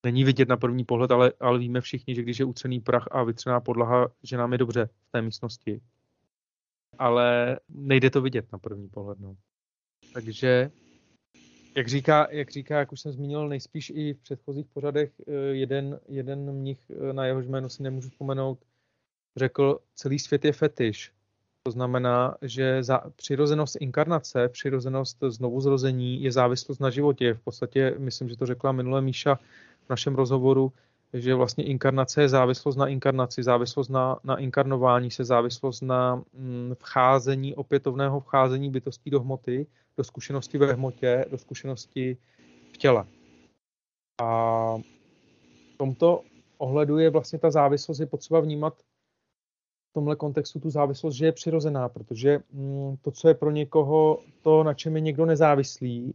není 0.04 0.24
vidět 0.24 0.50
na 0.50 0.58
první 0.58 0.86
pohled, 0.86 1.12
ale, 1.12 1.34
ale 1.40 1.60
víme 1.60 1.82
všichni, 1.82 2.16
že 2.16 2.22
když 2.22 2.40
je 2.40 2.46
utřený 2.46 2.80
prach 2.80 3.08
a 3.12 3.24
vytřená 3.24 3.60
podlaha, 3.60 4.12
že 4.24 4.38
nám 4.38 4.52
je 4.52 4.58
dobře 4.58 4.86
v 4.86 5.12
té 5.12 5.22
místnosti. 5.22 5.82
Ale 6.98 7.60
nejde 7.70 8.10
to 8.10 8.22
vidět 8.22 8.52
na 8.52 8.60
první 8.60 8.90
pohled. 8.90 9.20
No. 9.20 9.36
Takže, 10.14 10.72
jak 11.76 11.88
říká, 11.88 12.28
jak 12.32 12.52
říká, 12.52 12.80
jak 12.80 12.92
už 12.92 13.02
jsem 13.02 13.12
zmínil, 13.12 13.48
nejspíš 13.48 13.92
i 13.96 14.14
v 14.14 14.22
předchozích 14.22 14.68
pořadech 14.68 15.12
eh, 15.28 15.32
jeden, 15.34 16.00
jeden 16.08 16.52
mnich, 16.52 16.92
eh, 17.10 17.14
na 17.14 17.26
jehož 17.26 17.48
jméno 17.48 17.70
si 17.70 17.84
nemůžu 17.84 18.10
vzpomenout, 18.10 18.60
řekl, 19.40 19.80
celý 19.96 20.20
svět 20.20 20.46
je 20.46 20.52
fetiš. 20.52 21.12
To 21.64 21.72
znamená, 21.72 22.36
že 22.42 22.84
za 22.84 23.02
přirozenost 23.16 23.78
inkarnace, 23.80 24.50
přirozenost 24.50 25.18
znovuzrození 25.28 26.24
je 26.24 26.32
závislost 26.32 26.80
na 26.80 26.90
životě. 26.90 27.34
V 27.34 27.40
podstatě, 27.40 27.96
myslím, 27.98 28.30
že 28.30 28.38
to 28.38 28.46
řekla 28.46 28.72
minule 28.72 29.02
Míša 29.02 29.36
v 29.86 29.90
našem 29.90 30.16
rozhovoru, 30.16 30.72
že 31.14 31.36
vlastně 31.36 31.64
inkarnace 31.64 32.22
je 32.22 32.30
závislost 32.30 32.76
na 32.76 32.88
inkarnaci, 32.88 33.44
závislost 33.44 33.90
na, 33.90 34.20
na 34.24 34.38
inkarnování 34.38 35.12
se, 35.12 35.26
závislost 35.26 35.82
na 35.82 36.16
mm, 36.34 36.76
vcházení, 36.80 37.56
opětovného 37.56 38.20
vcházení 38.20 38.70
bytostí 38.70 39.10
do 39.10 39.20
hmoty, 39.20 39.68
do 39.98 40.04
zkušenosti 40.04 40.58
ve 40.58 40.74
hmotě, 40.74 41.26
do 41.32 41.38
zkušenosti 41.38 42.18
v 42.74 42.78
těle. 42.78 43.06
A 44.22 44.78
v 45.74 45.78
tomto 45.78 46.24
ohledu 46.58 46.98
je 46.98 47.10
vlastně 47.10 47.40
ta 47.40 47.52
závislost 47.52 48.00
je 48.00 48.06
potřeba 48.06 48.40
vnímat 48.40 48.74
v 49.90 49.94
tomhle 49.94 50.16
kontextu 50.16 50.60
tu 50.60 50.70
závislost, 50.70 51.16
že 51.16 51.26
je 51.26 51.32
přirozená, 51.32 51.90
protože 51.90 52.40
mm, 52.52 52.98
to, 53.02 53.12
co 53.12 53.28
je 53.28 53.34
pro 53.34 53.52
někoho, 53.52 54.20
to, 54.42 54.64
na 54.64 54.74
čem 54.74 54.96
je 54.96 55.02
někdo 55.02 55.26
nezávislý, 55.26 56.14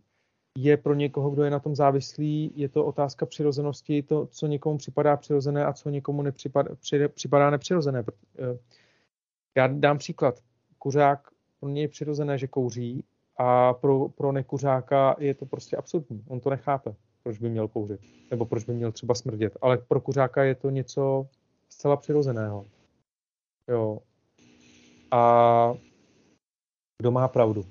je 0.59 0.77
pro 0.77 0.95
někoho, 0.95 1.31
kdo 1.31 1.45
je 1.45 1.51
na 1.51 1.59
tom 1.59 1.75
závislý, 1.75 2.53
je 2.57 2.69
to 2.69 2.85
otázka 2.85 3.27
přirozenosti, 3.27 4.03
to, 4.03 4.27
co 4.27 4.47
někomu 4.47 4.79
připadá 4.79 5.17
přirozené 5.17 5.65
a 5.65 5.73
co 5.73 5.91
někomu 5.91 6.23
nepřipadá, 6.23 6.75
při, 6.75 7.09
připadá 7.09 7.51
nepřirozené. 7.51 8.05
Eh, 8.39 8.59
já 9.57 9.67
dám 9.67 9.99
příklad. 9.99 10.41
Kuřák, 10.79 11.21
pro 11.61 11.69
něj 11.69 11.83
je 11.83 11.89
přirozené, 11.89 12.39
že 12.39 12.47
kouří 12.47 13.05
a 13.37 13.75
pro, 13.75 14.09
pro 14.09 14.33
nekuřáka 14.33 15.17
je 15.19 15.35
to 15.35 15.47
prostě 15.47 15.77
absurdní. 15.77 16.25
On 16.29 16.41
to 16.41 16.51
nechápe, 16.51 16.95
proč 17.23 17.39
by 17.39 17.51
měl 17.51 17.69
kouřit, 17.69 18.01
nebo 18.31 18.47
proč 18.47 18.65
by 18.65 18.75
měl 18.75 18.93
třeba 18.93 19.15
smrdět. 19.15 19.57
Ale 19.63 19.79
pro 19.79 20.01
kuřáka 20.01 20.45
je 20.45 20.55
to 20.55 20.71
něco 20.71 21.27
zcela 21.69 21.97
přirozeného. 21.97 22.65
Jo. 23.69 23.99
A 25.11 25.75
kdo 27.03 27.11
má 27.11 27.29
pravdu? 27.29 27.67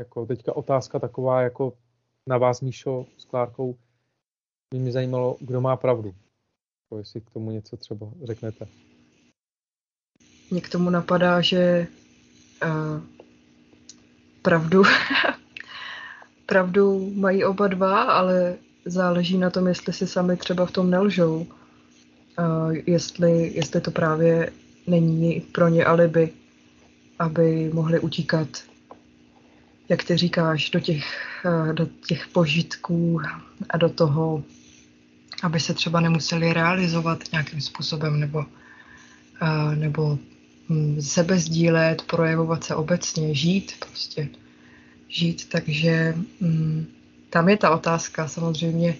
Jako 0.00 0.26
teďka 0.26 0.56
otázka 0.56 0.98
taková 0.98 1.42
jako 1.42 1.72
na 2.28 2.38
vás, 2.38 2.60
Míšo, 2.60 3.06
s 3.18 3.24
Klárkou, 3.24 3.78
by 4.74 4.78
mě 4.78 4.92
zajímalo, 4.92 5.36
kdo 5.40 5.60
má 5.60 5.76
pravdu. 5.76 6.08
Jako 6.08 6.98
jestli 6.98 7.20
k 7.20 7.30
tomu 7.30 7.50
něco 7.50 7.76
třeba 7.76 8.10
řeknete. 8.22 8.68
Mně 10.50 10.60
k 10.60 10.68
tomu 10.68 10.90
napadá, 10.90 11.40
že 11.40 11.86
uh, 12.64 13.00
pravdu, 14.42 14.82
pravdu 16.46 17.10
mají 17.14 17.44
oba 17.44 17.68
dva, 17.68 18.02
ale 18.02 18.56
záleží 18.84 19.38
na 19.38 19.50
tom, 19.50 19.66
jestli 19.66 19.92
si 19.92 20.06
sami 20.06 20.36
třeba 20.36 20.66
v 20.66 20.70
tom 20.70 20.90
nelžou. 20.90 21.46
Uh, 22.38 22.72
jestli, 22.86 23.54
jestli 23.54 23.80
to 23.80 23.90
právě 23.90 24.52
není 24.86 25.40
pro 25.40 25.68
ně 25.68 25.84
alibi, 25.84 26.30
aby 27.18 27.70
mohli 27.72 28.00
utíkat, 28.00 28.48
jak 29.88 30.04
ty 30.04 30.16
říkáš, 30.16 30.70
do 30.70 30.80
těch, 30.80 31.04
uh, 31.44 31.72
do 31.72 31.86
těch 32.06 32.28
požitků 32.28 33.20
a 33.70 33.76
do 33.76 33.88
toho, 33.88 34.44
aby 35.42 35.60
se 35.60 35.74
třeba 35.74 36.00
nemuseli 36.00 36.52
realizovat 36.52 37.18
nějakým 37.32 37.60
způsobem 37.60 38.20
nebo, 38.20 38.38
uh, 38.38 39.74
nebo 39.74 40.18
hm, 40.68 41.02
sebe 41.02 41.38
sdílet, 41.38 42.02
projevovat 42.02 42.64
se 42.64 42.74
obecně, 42.74 43.34
žít 43.34 43.72
prostě. 43.78 44.28
Žít, 45.08 45.48
takže 45.48 46.14
hm, 46.40 46.86
tam 47.30 47.48
je 47.48 47.56
ta 47.56 47.70
otázka. 47.70 48.28
Samozřejmě 48.28 48.96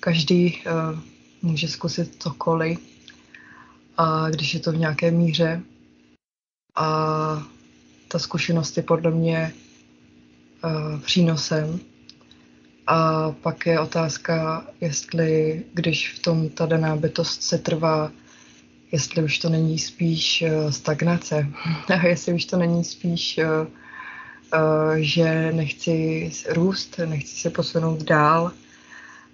každý 0.00 0.62
uh, 0.66 0.98
může 1.42 1.68
zkusit 1.68 2.22
cokoliv, 2.22 2.91
a 3.96 4.30
když 4.30 4.54
je 4.54 4.60
to 4.60 4.72
v 4.72 4.76
nějaké 4.76 5.10
míře. 5.10 5.60
A 6.76 7.42
ta 8.08 8.18
zkušenost 8.18 8.76
je 8.76 8.82
podle 8.82 9.10
mě 9.10 9.52
uh, 10.64 11.00
přínosem. 11.00 11.80
A 12.86 13.30
pak 13.30 13.66
je 13.66 13.80
otázka, 13.80 14.66
jestli, 14.80 15.62
když 15.74 16.12
v 16.12 16.18
tom 16.18 16.48
ta 16.48 16.66
daná 16.66 16.96
bytost 16.96 17.42
se 17.42 17.58
trvá, 17.58 18.12
jestli 18.92 19.22
už 19.22 19.38
to 19.38 19.48
není 19.48 19.78
spíš 19.78 20.44
uh, 20.46 20.70
stagnace, 20.70 21.46
a 22.00 22.06
jestli 22.06 22.32
už 22.32 22.44
to 22.44 22.56
není 22.56 22.84
spíš, 22.84 23.38
uh, 23.38 23.66
uh, 24.60 24.94
že 24.96 25.52
nechci 25.52 26.30
růst, 26.48 27.00
nechci 27.06 27.36
se 27.36 27.50
posunout 27.50 28.02
dál, 28.02 28.52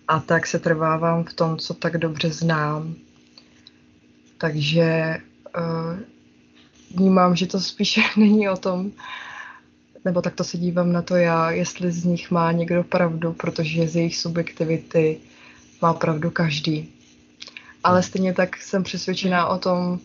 a 0.09 0.21
tak 0.21 0.47
se 0.47 0.59
trvávám 0.59 1.25
v 1.25 1.33
tom, 1.33 1.57
co 1.57 1.75
tak 1.75 1.99
dobře 1.99 2.33
znám. 2.33 2.95
Takže 4.39 5.17
uh, 5.59 5.99
vnímám, 6.95 7.37
že 7.37 7.47
to 7.47 7.61
spíše 7.61 8.01
není 8.17 8.49
o 8.49 8.57
tom, 8.57 8.93
nebo 10.05 10.23
tak 10.23 10.35
to 10.35 10.45
se 10.45 10.59
dívám 10.59 10.93
na 10.93 11.03
to 11.03 11.17
já, 11.17 11.51
jestli 11.51 11.93
z 11.93 12.05
nich 12.05 12.31
má 12.31 12.53
někdo 12.53 12.85
pravdu, 12.85 13.33
protože 13.33 13.89
z 13.89 13.97
jejich 13.97 14.17
subjektivity 14.17 15.21
má 15.83 15.95
pravdu 15.95 16.31
každý. 16.31 16.89
Ale 17.85 18.03
stejně 18.03 18.35
tak 18.35 18.57
jsem 18.57 18.83
přesvědčená 18.83 19.47
o 19.47 19.59
tom, 19.59 19.99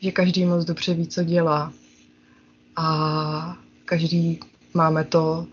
že 0.00 0.12
každý 0.12 0.44
moc 0.44 0.64
dobře 0.64 0.94
ví, 0.94 1.06
co 1.06 1.24
dělá. 1.24 1.72
A 2.76 3.56
každý 3.84 4.40
máme 4.74 5.04
to 5.04 5.46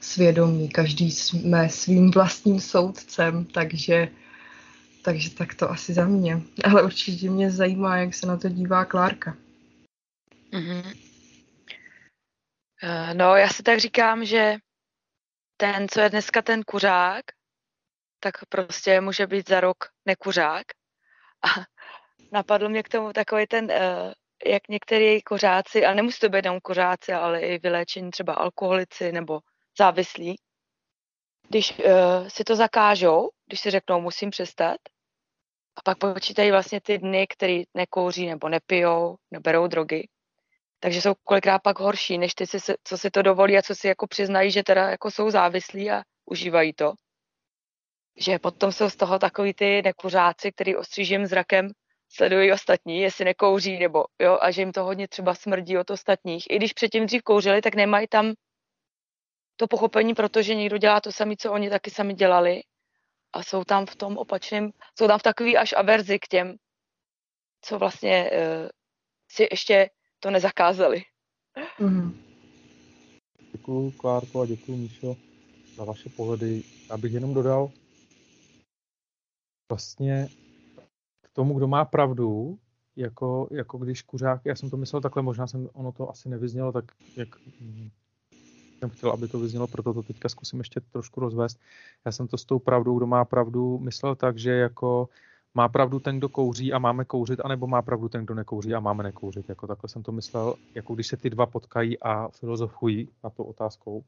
svědomí, 0.00 0.68
každý 0.68 1.10
jsme 1.10 1.68
svým 1.68 2.10
vlastním 2.10 2.60
soudcem, 2.60 3.44
takže, 3.44 4.08
takže 5.08 5.30
tak 5.30 5.54
to 5.54 5.70
asi 5.70 5.94
za 5.94 6.04
mě. 6.04 6.40
Ale 6.64 6.82
určitě 6.82 7.30
mě 7.30 7.50
zajímá, 7.50 7.96
jak 7.96 8.14
se 8.14 8.26
na 8.26 8.36
to 8.36 8.48
dívá 8.48 8.84
Klárka. 8.84 9.36
Mm-hmm. 10.52 10.96
No, 13.12 13.36
já 13.36 13.48
si 13.48 13.62
tak 13.62 13.78
říkám, 13.78 14.24
že 14.24 14.56
ten, 15.56 15.88
co 15.88 16.00
je 16.00 16.10
dneska 16.10 16.42
ten 16.42 16.62
kuřák, 16.62 17.24
tak 18.20 18.34
prostě 18.48 19.00
může 19.00 19.26
být 19.26 19.48
za 19.48 19.60
rok 19.60 19.76
nekuřák. 20.04 20.66
A 21.42 21.48
napadl 22.32 22.68
mě 22.68 22.82
k 22.82 22.88
tomu 22.88 23.12
takový 23.12 23.46
ten, 23.46 23.70
eh, 23.70 24.12
jak 24.46 24.68
některý 24.68 25.22
kuřáci, 25.22 25.86
a 25.86 25.94
nemusí 25.94 26.18
to 26.20 26.28
být 26.28 26.44
jenom 26.44 26.60
kuřáci, 26.60 27.12
ale 27.12 27.40
i 27.40 27.58
vyléčení 27.58 28.10
třeba 28.10 28.34
alkoholici 28.34 29.12
nebo 29.12 29.40
závislí, 29.78 30.36
když 31.48 31.78
uh, 31.78 32.28
si 32.28 32.44
to 32.44 32.56
zakážou, 32.56 33.30
když 33.46 33.60
si 33.60 33.70
řeknou, 33.70 34.00
musím 34.00 34.30
přestat, 34.30 34.76
a 35.78 35.80
pak 35.84 36.14
počítají 36.14 36.50
vlastně 36.50 36.80
ty 36.80 36.98
dny, 36.98 37.26
který 37.26 37.62
nekouří 37.74 38.26
nebo 38.26 38.48
nepijou, 38.48 39.16
neberou 39.30 39.66
drogy, 39.66 40.08
takže 40.80 41.02
jsou 41.02 41.14
kolikrát 41.24 41.58
pak 41.58 41.78
horší, 41.78 42.18
než 42.18 42.34
ty, 42.34 42.46
si, 42.46 42.58
co 42.84 42.98
si 42.98 43.10
to 43.10 43.22
dovolí 43.22 43.58
a 43.58 43.62
co 43.62 43.74
si 43.74 43.88
jako 43.88 44.06
přiznají, 44.06 44.50
že 44.50 44.62
teda 44.62 44.90
jako 44.90 45.10
jsou 45.10 45.30
závislí 45.30 45.90
a 45.90 46.02
užívají 46.26 46.72
to. 46.72 46.92
Že 48.16 48.38
potom 48.38 48.72
jsou 48.72 48.90
z 48.90 48.96
toho 48.96 49.18
takový 49.18 49.54
ty 49.54 49.82
nekuřáci, 49.82 50.52
který 50.52 50.76
ostřížím 50.76 51.26
zrakem 51.26 51.70
sledují 52.08 52.52
ostatní, 52.52 53.00
jestli 53.00 53.24
nekouří, 53.24 53.78
nebo 53.78 54.04
jo, 54.18 54.38
a 54.40 54.50
že 54.50 54.62
jim 54.62 54.72
to 54.72 54.84
hodně 54.84 55.08
třeba 55.08 55.34
smrdí 55.34 55.78
od 55.78 55.90
ostatních. 55.90 56.50
I 56.50 56.56
když 56.56 56.72
předtím 56.72 57.06
dřív 57.06 57.22
kouřili, 57.22 57.60
tak 57.60 57.74
nemají 57.74 58.06
tam 58.08 58.32
to 59.56 59.66
pochopení, 59.66 60.14
protože 60.14 60.54
někdo 60.54 60.78
dělá 60.78 61.00
to 61.00 61.12
samé, 61.12 61.34
co 61.38 61.52
oni 61.52 61.70
taky 61.70 61.90
sami 61.90 62.14
dělali 62.14 62.62
a 63.32 63.42
jsou 63.42 63.64
tam 63.64 63.86
v 63.86 63.96
tom 63.96 64.16
opačném, 64.16 64.70
jsou 64.98 65.06
tam 65.06 65.18
v 65.18 65.22
takový 65.22 65.56
až 65.56 65.72
averzi 65.72 66.18
k 66.18 66.28
těm, 66.28 66.56
co 67.62 67.78
vlastně 67.78 68.30
uh, 68.30 68.68
si 69.30 69.48
ještě 69.50 69.90
to 70.20 70.30
nezakázali. 70.30 71.02
Mm-hmm. 71.80 72.12
Děkuji, 73.52 73.90
Klárko, 73.90 74.40
a 74.40 74.46
děkuji, 74.46 74.76
Míšo, 74.76 75.16
za 75.74 75.84
vaše 75.84 76.08
pohledy. 76.08 76.62
Abych 76.90 77.12
jenom 77.12 77.34
dodal, 77.34 77.70
vlastně 79.72 80.28
k 81.22 81.28
tomu, 81.32 81.54
kdo 81.54 81.68
má 81.68 81.84
pravdu, 81.84 82.58
jako, 82.96 83.48
jako 83.50 83.78
když 83.78 84.02
kuřák, 84.02 84.40
já 84.44 84.56
jsem 84.56 84.70
to 84.70 84.76
myslel 84.76 85.02
takhle, 85.02 85.22
možná 85.22 85.46
jsem, 85.46 85.68
ono 85.72 85.92
to 85.92 86.10
asi 86.10 86.28
nevyznělo 86.28 86.72
tak, 86.72 86.84
jak 87.16 87.28
jsem 88.78 88.90
chtěl, 88.90 89.10
aby 89.10 89.28
to 89.28 89.38
vyznělo, 89.38 89.66
proto 89.66 89.94
to 89.94 90.02
teďka 90.02 90.28
zkusím 90.28 90.58
ještě 90.58 90.80
trošku 90.80 91.20
rozvést. 91.20 91.60
Já 92.04 92.12
jsem 92.12 92.28
to 92.28 92.38
s 92.38 92.44
tou 92.44 92.58
pravdou, 92.58 92.98
kdo 92.98 93.06
má 93.06 93.24
pravdu, 93.24 93.78
myslel 93.78 94.14
tak, 94.14 94.38
že 94.38 94.50
jako 94.50 95.08
má 95.54 95.68
pravdu 95.68 96.00
ten, 96.00 96.18
kdo 96.18 96.28
kouří 96.28 96.72
a 96.72 96.78
máme 96.78 97.04
kouřit, 97.04 97.40
anebo 97.44 97.66
má 97.66 97.82
pravdu 97.82 98.08
ten, 98.08 98.24
kdo 98.24 98.34
nekouří 98.34 98.74
a 98.74 98.80
máme 98.80 99.02
nekouřit. 99.02 99.48
Jako 99.48 99.66
takhle 99.66 99.88
jsem 99.88 100.02
to 100.02 100.12
myslel, 100.12 100.54
jako 100.74 100.94
když 100.94 101.06
se 101.06 101.16
ty 101.16 101.30
dva 101.30 101.46
potkají 101.46 101.98
a 101.98 102.28
filozofují 102.28 103.08
na 103.24 103.30
to 103.30 103.44
otázkou. 103.44 104.04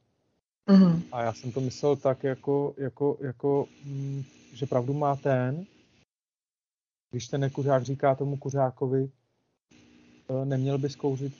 Mm-hmm. 0.67 1.01
A 1.11 1.23
já 1.23 1.33
jsem 1.33 1.51
to 1.51 1.61
myslel 1.61 1.95
tak, 1.95 2.23
jako, 2.23 2.73
jako, 2.77 3.17
jako 3.19 3.67
mm, 3.85 4.23
že 4.53 4.65
pravdu 4.65 4.93
má 4.93 5.15
ten, 5.15 5.65
když 7.11 7.27
ten 7.27 7.41
nekuřák 7.41 7.83
říká 7.83 8.15
tomu 8.15 8.37
kuřákovi, 8.37 9.09
e, 10.29 10.45
neměl 10.45 10.77
bys 10.77 10.95
kouřit 10.95 11.33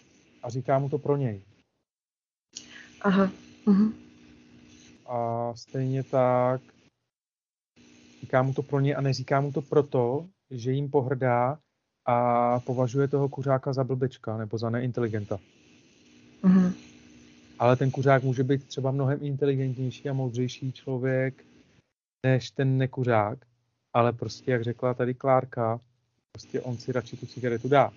a 0.43 0.49
říká 0.49 0.79
mu 0.79 0.89
to 0.89 0.97
pro 0.97 1.17
něj. 1.17 1.41
Aha. 3.01 3.31
Mm-hmm. 3.67 3.93
A 5.07 5.51
stejně 5.55 6.03
tak 6.03 6.61
Říká 8.21 8.43
mu 8.43 8.53
to 8.53 8.61
pro 8.61 8.79
ně 8.79 8.95
a 8.95 9.01
neříká 9.01 9.41
mu 9.41 9.51
to 9.51 9.61
proto, 9.61 10.27
že 10.51 10.71
jim 10.71 10.89
pohrdá 10.89 11.59
a 12.05 12.59
považuje 12.59 13.07
toho 13.07 13.29
kuřáka 13.29 13.73
za 13.73 13.83
blbečka 13.83 14.37
nebo 14.37 14.57
za 14.57 14.69
neinteligenta. 14.69 15.39
Mm-hmm. 16.43 16.73
Ale 17.59 17.75
ten 17.75 17.91
kuřák 17.91 18.23
může 18.23 18.43
být 18.43 18.67
třeba 18.67 18.91
mnohem 18.91 19.19
inteligentnější 19.21 20.09
a 20.09 20.13
moudřejší 20.13 20.71
člověk 20.71 21.45
než 22.25 22.51
ten 22.51 22.77
nekuřák. 22.77 23.39
Ale 23.93 24.13
prostě, 24.13 24.51
jak 24.51 24.63
řekla 24.63 24.93
tady 24.93 25.13
Klárka, 25.13 25.79
prostě 26.31 26.61
on 26.61 26.77
si 26.77 26.91
radši 26.91 27.17
tu 27.17 27.25
cigaretu 27.25 27.69
dá. 27.69 27.91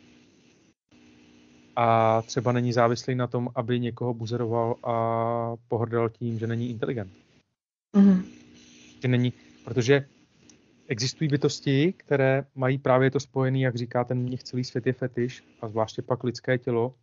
A 1.76 2.22
třeba 2.22 2.52
není 2.52 2.72
závislý 2.72 3.14
na 3.14 3.26
tom, 3.26 3.48
aby 3.54 3.80
někoho 3.80 4.14
buzeroval 4.14 4.76
a 4.82 5.56
pohrdal 5.68 6.08
tím, 6.08 6.38
že 6.38 6.46
není 6.46 6.70
inteligent. 6.70 7.12
Mm-hmm. 7.96 8.24
Že 9.02 9.08
není, 9.08 9.32
protože 9.64 10.06
existují 10.88 11.30
bytosti, 11.30 11.94
které 11.96 12.44
mají 12.54 12.78
právě 12.78 13.10
to 13.10 13.20
spojený, 13.20 13.60
jak 13.60 13.76
říká 13.76 14.04
ten 14.04 14.18
mnich, 14.18 14.42
celý 14.42 14.64
svět 14.64 14.86
je 14.86 14.92
fetiš 14.92 15.44
a 15.60 15.68
zvláště 15.68 16.02
pak 16.02 16.24
lidské 16.24 16.58
tělo. 16.58 16.94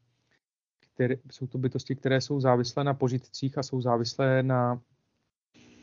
Které, 0.94 1.16
jsou 1.32 1.48
to 1.48 1.58
bytosti, 1.58 1.96
které 1.96 2.22
jsou 2.22 2.40
závislé 2.40 2.84
na 2.84 2.94
požitcích 2.94 3.58
a 3.58 3.64
jsou 3.64 3.82
závislé 3.82 4.44
na 4.44 4.82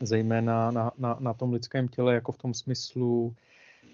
zejména 0.01 0.71
na, 0.71 0.91
na, 0.97 1.17
na 1.19 1.33
tom 1.33 1.53
lidském 1.53 1.87
těle, 1.87 2.13
jako 2.13 2.31
v 2.31 2.37
tom 2.37 2.53
smyslu, 2.53 3.35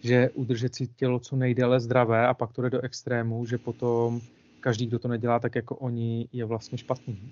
že 0.04 0.30
udržet 0.30 0.76
si 0.76 0.88
tělo 0.88 1.20
co 1.20 1.36
nejdéle 1.36 1.80
zdravé 1.80 2.28
a 2.28 2.34
pak 2.34 2.54
to 2.54 2.62
jde 2.62 2.70
do 2.70 2.82
extrému, 2.82 3.46
že 3.46 3.58
potom 3.58 4.22
každý, 4.66 4.86
kdo 4.86 5.00
to 5.00 5.08
nedělá 5.08 5.40
tak 5.40 5.56
jako 5.56 5.76
oni, 5.76 6.28
je 6.32 6.46
vlastně 6.46 6.78
špatný. 6.78 7.32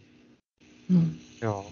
Hmm. 0.90 1.18
Jo. 1.42 1.66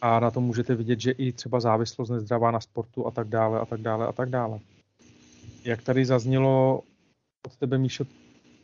A 0.00 0.20
na 0.20 0.30
tom 0.30 0.44
můžete 0.44 0.74
vidět, 0.74 1.00
že 1.00 1.10
i 1.10 1.32
třeba 1.32 1.60
závislost 1.60 2.10
nezdravá 2.10 2.50
na 2.50 2.60
sportu 2.60 3.06
a 3.06 3.10
tak 3.10 3.28
dále 3.28 3.60
a 3.60 3.66
tak 3.66 3.80
dále 3.80 4.06
a 4.06 4.12
tak 4.12 4.30
dále. 4.30 4.60
Jak 5.64 5.82
tady 5.82 6.04
zaznělo 6.04 6.82
od 7.46 7.56
tebe, 7.56 7.78
Míšo, 7.78 8.04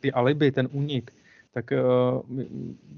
ty 0.00 0.12
alibi, 0.12 0.52
ten 0.52 0.68
únik, 0.72 1.12
tak 1.52 1.72
uh, 1.72 2.38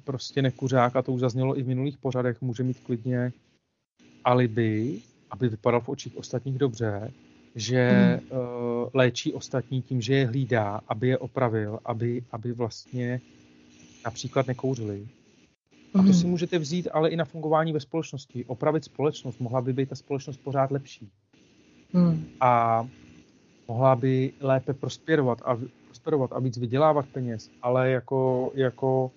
prostě 0.05 0.43
nekuřák, 0.43 0.97
a 0.97 1.03
to 1.03 1.13
už 1.13 1.21
zaznělo 1.21 1.59
i 1.59 1.63
v 1.63 1.69
minulých 1.69 1.99
pořadech, 1.99 2.43
může 2.43 2.63
mít 2.63 2.81
klidně 2.81 3.33
alibi, 4.25 5.01
aby 5.31 5.49
vypadal 5.49 5.81
v 5.81 5.89
očích 5.89 6.17
ostatních 6.17 6.59
dobře, 6.59 7.13
že 7.55 7.91
hmm. 8.31 8.41
uh, 8.41 8.89
léčí 8.95 9.33
ostatní 9.33 9.83
tím, 9.83 10.01
že 10.01 10.15
je 10.15 10.27
hlídá, 10.27 10.81
aby 10.89 11.09
je 11.09 11.19
opravil, 11.19 11.79
aby, 11.85 12.25
aby 12.33 12.53
vlastně 12.53 13.21
například 14.05 14.47
nekouřili. 14.47 15.09
A 15.95 15.99
to 15.99 16.03
hmm. 16.03 16.15
si 16.15 16.27
můžete 16.27 16.59
vzít 16.59 16.89
ale 16.93 17.11
i 17.11 17.17
na 17.17 17.25
fungování 17.25 17.73
ve 17.73 17.81
společnosti. 17.81 18.45
Opravit 18.45 18.85
společnost. 18.85 19.41
Mohla 19.41 19.61
by 19.61 19.73
být 19.73 19.89
ta 19.89 19.95
společnost 19.95 20.37
pořád 20.37 20.71
lepší. 20.71 21.11
Hmm. 21.93 22.25
A 22.41 22.87
mohla 23.69 23.97
by 23.97 24.33
lépe 24.41 24.73
prosperovat 24.73 25.43
a, 25.45 25.59
prosperovat 25.87 26.33
a 26.33 26.39
víc 26.39 26.59
vydělávat 26.59 27.07
peněz, 27.13 27.51
ale 27.63 27.91
jako, 27.91 28.53
jako 28.55 29.11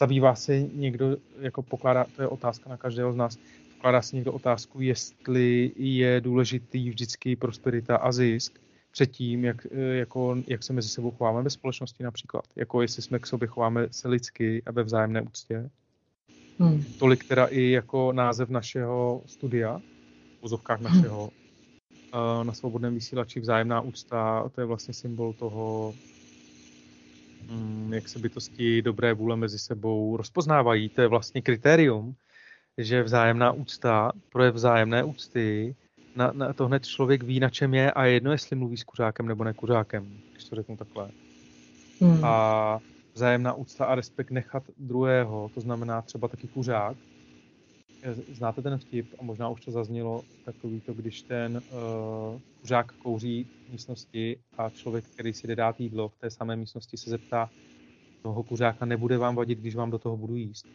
zabývá 0.00 0.34
se 0.34 0.60
někdo, 0.60 1.16
jako 1.40 1.62
pokládá, 1.62 2.06
to 2.16 2.22
je 2.22 2.28
otázka 2.28 2.70
na 2.70 2.76
každého 2.76 3.12
z 3.12 3.16
nás, 3.16 3.38
pokládá 3.78 4.02
si 4.02 4.16
někdo 4.16 4.32
otázku, 4.32 4.80
jestli 4.80 5.72
je 5.76 6.20
důležitý 6.20 6.90
vždycky 6.90 7.36
prosperita 7.36 7.96
a 7.96 8.12
zisk 8.12 8.58
předtím, 8.90 9.44
jak, 9.44 9.66
jako, 9.92 10.36
jak 10.46 10.62
se 10.62 10.72
mezi 10.72 10.88
sebou 10.88 11.10
chováme 11.10 11.42
ve 11.42 11.50
společnosti 11.50 12.02
například. 12.02 12.44
Jako 12.56 12.82
jestli 12.82 13.02
jsme 13.02 13.18
k 13.18 13.26
sobě 13.26 13.48
chováme 13.48 13.86
se 13.90 14.08
lidsky 14.08 14.62
a 14.66 14.72
ve 14.72 14.82
vzájemné 14.82 15.22
úctě. 15.22 15.70
Hmm. 16.58 16.84
Tolik 16.98 17.24
teda 17.24 17.46
i 17.46 17.70
jako 17.70 18.12
název 18.12 18.48
našeho 18.48 19.22
studia, 19.26 19.78
v 20.38 20.42
vozovkách 20.42 20.80
hmm. 20.80 20.94
našeho, 20.94 21.30
hmm. 22.12 22.46
na 22.46 22.52
svobodném 22.52 22.94
vysílači 22.94 23.40
vzájemná 23.40 23.80
úcta, 23.80 24.48
to 24.54 24.60
je 24.60 24.64
vlastně 24.64 24.94
symbol 24.94 25.32
toho, 25.32 25.94
mm, 27.50 27.94
jak 27.94 28.08
se 28.08 28.18
bytosti 28.18 28.82
dobré 28.82 29.14
vůle 29.14 29.36
mezi 29.36 29.58
sebou 29.58 30.16
rozpoznávají. 30.16 30.88
To 30.88 31.00
je 31.00 31.08
vlastně 31.08 31.42
kritérium, 31.42 32.14
že 32.78 33.02
vzájemná 33.02 33.52
úcta, 33.52 34.12
projev 34.32 34.54
vzájemné 34.54 35.04
úcty, 35.04 35.74
na, 36.16 36.32
na 36.32 36.52
to 36.52 36.66
hned 36.66 36.86
člověk 36.86 37.22
ví, 37.22 37.40
na 37.40 37.50
čem 37.50 37.74
je 37.74 37.92
a 37.92 38.04
je 38.04 38.12
jedno, 38.12 38.32
jestli 38.32 38.56
mluví 38.56 38.76
s 38.76 38.84
kuřákem 38.84 39.28
nebo 39.28 39.44
nekuřákem, 39.44 40.12
když 40.32 40.44
to 40.44 40.56
řeknu 40.56 40.76
takhle. 40.76 41.10
Hmm. 42.00 42.24
A 42.24 42.78
vzájemná 43.14 43.52
úcta 43.52 43.84
a 43.84 43.94
respekt 43.94 44.30
nechat 44.30 44.62
druhého, 44.78 45.50
to 45.54 45.60
znamená 45.60 46.02
třeba 46.02 46.28
taky 46.28 46.48
kuřák. 46.48 46.96
Znáte 48.32 48.62
ten 48.62 48.78
vtip 48.78 49.14
a 49.18 49.22
možná 49.22 49.48
už 49.48 49.60
to 49.60 49.70
zaznělo, 49.70 50.24
takový 50.44 50.80
to, 50.80 50.92
když 50.92 51.22
ten 51.22 51.56
uh, 51.56 52.40
kuřák 52.60 52.92
kouří 52.92 53.46
v 53.68 53.72
místnosti 53.72 54.36
a 54.58 54.70
člověk, 54.70 55.04
který 55.04 55.32
si 55.32 55.46
jde 55.46 55.56
dát 55.56 55.80
jídlo 55.80 56.08
v 56.08 56.16
té 56.16 56.30
samé 56.30 56.56
místnosti, 56.56 56.96
se 56.96 57.10
zeptá 57.10 57.50
toho 58.22 58.42
kuřáka, 58.42 58.84
nebude 58.84 59.18
vám 59.18 59.36
vadit, 59.36 59.58
když 59.58 59.74
vám 59.74 59.90
do 59.90 59.98
toho 59.98 60.16
budu 60.16 60.36
jíst. 60.36 60.66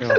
Jo. 0.00 0.10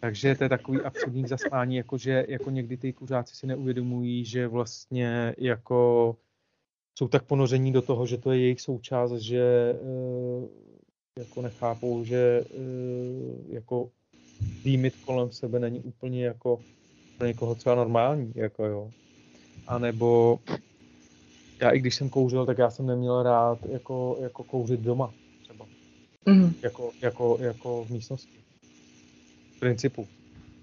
Takže 0.00 0.34
to 0.34 0.44
je 0.44 0.48
takový 0.48 0.80
absurdní 0.80 1.26
zasmání, 1.26 1.76
jako 1.76 1.98
že 1.98 2.26
jako 2.28 2.50
někdy 2.50 2.76
ty 2.76 2.92
kuřáci 2.92 3.36
si 3.36 3.46
neuvědomují, 3.46 4.24
že 4.24 4.48
vlastně 4.48 5.34
jako 5.38 6.16
jsou 6.98 7.08
tak 7.08 7.22
ponoření 7.22 7.72
do 7.72 7.82
toho, 7.82 8.06
že 8.06 8.18
to 8.18 8.32
je 8.32 8.38
jejich 8.38 8.60
součást, 8.60 9.12
že 9.12 9.74
eh, 9.74 10.48
jako 11.18 11.42
nechápou, 11.42 12.04
že 12.04 12.44
eh, 12.44 13.54
jako 13.54 13.90
výmit 14.64 14.94
kolem 15.04 15.32
sebe 15.32 15.58
není 15.58 15.80
úplně 15.80 16.24
jako 16.24 16.60
pro 17.18 17.26
někoho 17.26 17.54
třeba 17.54 17.74
normální, 17.74 18.32
jako 18.34 18.64
jo. 18.64 18.90
A 19.66 19.78
nebo 19.78 20.38
já 21.60 21.70
i 21.70 21.78
když 21.78 21.94
jsem 21.94 22.08
kouřil, 22.08 22.46
tak 22.46 22.58
já 22.58 22.70
jsem 22.70 22.86
neměl 22.86 23.22
rád 23.22 23.58
jako, 23.66 24.18
jako 24.20 24.44
kouřit 24.44 24.80
doma. 24.80 25.12
Mm. 26.26 26.54
Jako, 26.62 26.92
jako, 27.00 27.38
jako 27.40 27.84
v 27.84 27.90
místnosti. 27.90 28.38
V 29.56 29.60
principu. 29.60 30.08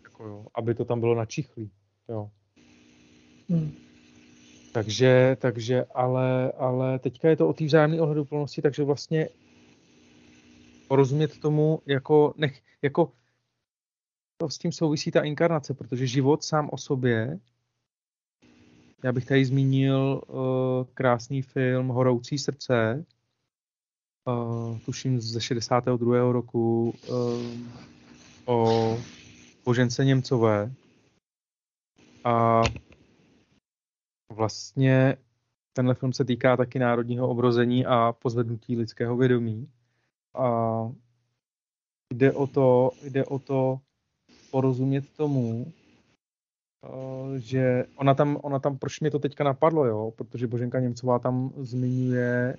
Jako 0.04 0.24
jo, 0.24 0.46
aby 0.56 0.74
to 0.74 0.86
tam 0.86 1.00
bylo 1.00 1.16
načichlý. 1.16 1.72
Jo. 2.10 2.30
Mm. 3.50 3.72
Takže, 4.72 5.38
takže 5.40 5.86
ale, 5.96 6.52
ale 6.52 7.00
teďka 7.00 7.30
je 7.30 7.36
to 7.36 7.50
o 7.50 7.54
té 7.54 7.66
vzájemné 7.66 8.02
ohleduplnosti, 8.02 8.62
takže 8.62 8.84
vlastně 8.84 9.30
porozumět 10.88 11.40
tomu, 11.40 11.82
jako, 11.86 12.34
nech, 12.38 12.62
jako 12.82 13.12
to 14.38 14.50
s 14.50 14.58
tím 14.58 14.72
souvisí 14.72 15.12
ta 15.12 15.22
inkarnace, 15.22 15.74
protože 15.74 16.08
život 16.08 16.44
sám 16.44 16.70
o 16.72 16.78
sobě, 16.78 17.40
já 19.04 19.12
bych 19.12 19.26
tady 19.26 19.46
zmínil 19.46 20.22
uh, 20.28 20.38
krásný 20.94 21.42
film 21.42 21.88
Horoucí 21.88 22.38
srdce, 22.38 23.06
uh, 24.26 24.80
tuším 24.80 25.22
ze 25.22 25.42
62. 25.42 26.32
roku, 26.32 26.94
uh, 27.10 27.42
o 28.46 28.98
Božence 29.66 30.06
Němcové. 30.06 30.72
A 32.24 32.64
Vlastně 34.34 35.18
tenhle 35.74 35.96
film 35.96 36.14
se 36.14 36.26
týká 36.26 36.58
taky 36.58 36.80
národního 36.80 37.30
obrození 37.30 37.86
a 37.86 38.14
pozvednutí 38.22 38.78
lidského 38.78 39.18
vědomí. 39.18 39.70
A 40.36 40.92
jde 42.14 42.32
o 42.32 42.48
to, 42.48 42.92
jde 43.04 43.26
o 43.26 43.40
to 43.40 43.80
porozumět 44.52 45.10
tomu, 45.18 45.74
eh, 46.86 47.40
že 47.40 47.86
ona 47.96 48.14
tam, 48.14 48.40
ona 48.42 48.60
tam, 48.60 48.78
proč 48.78 49.00
mě 49.00 49.12
to 49.12 49.20
teďka 49.20 49.44
napadlo, 49.44 49.86
jo? 49.86 50.12
protože 50.12 50.48
Boženka 50.48 50.80
Němcová 50.80 51.20
tam 51.20 51.52
zmiňuje, 51.58 52.58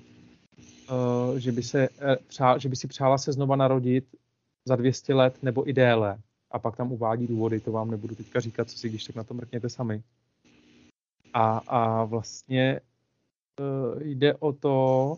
eh, 0.90 1.40
že 1.40 1.52
by, 1.52 1.62
se, 1.62 1.88
přál, 2.26 2.58
že 2.58 2.68
by 2.68 2.76
si 2.76 2.88
přála 2.88 3.18
se 3.18 3.32
znova 3.32 3.56
narodit 3.56 4.04
za 4.64 4.76
200 4.76 5.14
let 5.14 5.42
nebo 5.42 5.68
i 5.68 5.72
déle. 5.72 6.18
A 6.50 6.58
pak 6.58 6.76
tam 6.76 6.92
uvádí 6.92 7.26
důvody, 7.26 7.60
to 7.60 7.72
vám 7.72 7.90
nebudu 7.90 8.14
teďka 8.14 8.40
říkat, 8.40 8.70
co 8.70 8.78
si 8.78 8.88
když 8.88 9.04
tak 9.04 9.16
na 9.16 9.24
to 9.24 9.34
mrkněte 9.34 9.68
sami. 9.68 10.02
A, 11.32 11.58
a 11.58 12.04
vlastně 12.04 12.80
uh, 13.60 14.02
jde 14.02 14.34
o 14.34 14.52
to, 14.52 15.16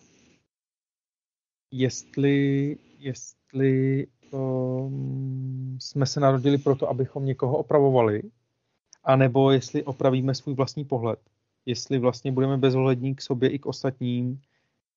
jestli, 1.70 2.76
jestli 2.98 4.06
um, 4.30 5.78
jsme 5.80 6.06
se 6.06 6.20
narodili 6.20 6.58
proto, 6.58 6.88
abychom 6.88 7.26
někoho 7.26 7.58
opravovali, 7.58 8.22
anebo 9.04 9.50
jestli 9.50 9.84
opravíme 9.84 10.34
svůj 10.34 10.54
vlastní 10.54 10.84
pohled. 10.84 11.18
Jestli 11.66 11.98
vlastně 11.98 12.32
budeme 12.32 12.56
bezohlední 12.56 13.14
k 13.14 13.22
sobě 13.22 13.48
i 13.48 13.58
k 13.58 13.66
ostatním 13.66 14.40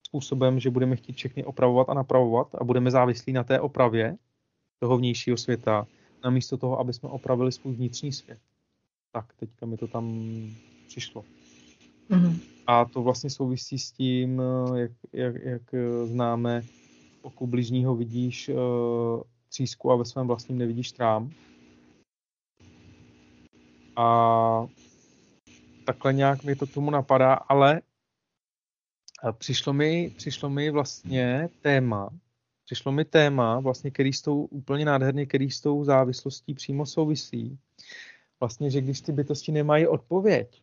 způsobem, 0.10 0.60
že 0.60 0.70
budeme 0.70 0.96
chtít 0.96 1.16
všechny 1.16 1.44
opravovat 1.44 1.90
a 1.90 1.94
napravovat 1.94 2.56
a 2.56 2.64
budeme 2.64 2.92
závislí 2.92 3.34
na 3.34 3.44
té 3.44 3.60
opravě 3.60 4.18
toho 4.80 4.98
vnějšího 4.98 5.38
světa, 5.38 5.88
namísto 6.24 6.58
toho, 6.58 6.80
aby 6.80 6.94
jsme 6.94 7.10
opravili 7.10 7.52
svůj 7.52 7.74
vnitřní 7.74 8.14
svět. 8.14 8.40
Tak, 9.12 9.34
teďka 9.34 9.66
mi 9.66 9.78
to 9.78 9.88
tam 9.88 10.34
přišlo. 10.88 11.26
Mm-hmm. 12.10 12.40
A 12.68 12.86
to 12.86 13.02
vlastně 13.02 13.30
souvisí 13.30 13.80
s 13.80 13.92
tím, 13.92 14.42
eh, 14.42 14.80
jak, 14.80 14.92
jak, 15.14 15.36
jak 15.44 15.74
eh, 15.74 16.06
známe, 16.06 16.62
oku 17.22 17.48
bližního 17.48 17.96
vidíš 17.96 18.50
uh, 18.50 18.56
třísku 19.50 19.92
a 19.92 19.96
ve 19.96 20.06
svém 20.06 20.28
vlastním 20.28 20.58
nevidíš 20.58 20.92
trám. 20.92 21.32
A 23.96 24.68
takhle 25.86 26.14
nějak 26.14 26.44
mi 26.44 26.56
to 26.56 26.66
tomu 26.66 26.92
napadá, 26.92 27.34
ale 27.34 27.82
přišlo 29.32 29.74
mi, 29.74 30.14
přišlo 30.18 30.50
mi 30.50 30.70
vlastně 30.70 31.50
téma, 31.62 32.10
přišlo 32.66 32.92
mi 32.92 33.06
téma, 33.06 33.60
vlastně, 33.60 33.92
který 33.92 34.14
s 34.14 34.22
tou 34.22 34.44
úplně 34.44 34.86
nádherně, 34.86 35.26
který 35.26 35.52
s 35.52 35.62
tou 35.62 35.84
závislostí 35.84 36.54
přímo 36.54 36.86
souvisí. 36.86 37.58
Vlastně, 38.40 38.72
že 38.72 38.82
když 38.82 39.02
ty 39.02 39.12
bytosti 39.12 39.52
nemají 39.52 39.88
odpověď, 39.88 40.62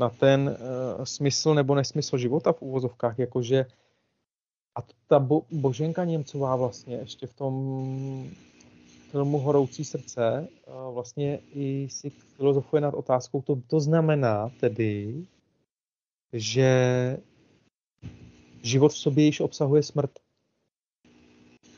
na 0.00 0.08
ten 0.08 0.48
uh, 0.48 1.04
smysl 1.04 1.54
nebo 1.54 1.74
nesmysl 1.74 2.18
života 2.18 2.52
v 2.52 2.62
úvozovkách, 2.62 3.18
jakože 3.18 3.66
a 4.78 4.82
ta 5.06 5.18
bo, 5.18 5.42
Boženka 5.50 6.04
Němcová 6.04 6.56
vlastně 6.56 6.96
ještě 6.96 7.26
v 7.26 7.34
tom 7.34 8.30
filmu 9.10 9.38
Horoucí 9.38 9.84
srdce 9.84 10.48
uh, 10.66 10.94
vlastně 10.94 11.38
i 11.54 11.88
si 11.90 12.10
filozofuje 12.10 12.82
nad 12.82 12.94
otázkou, 12.94 13.42
to, 13.42 13.58
to 13.66 13.80
znamená 13.80 14.50
tedy, 14.60 15.24
že 16.32 17.18
život 18.62 18.92
v 18.92 18.98
sobě 18.98 19.24
již 19.24 19.40
obsahuje 19.40 19.82
smrt. 19.82 20.10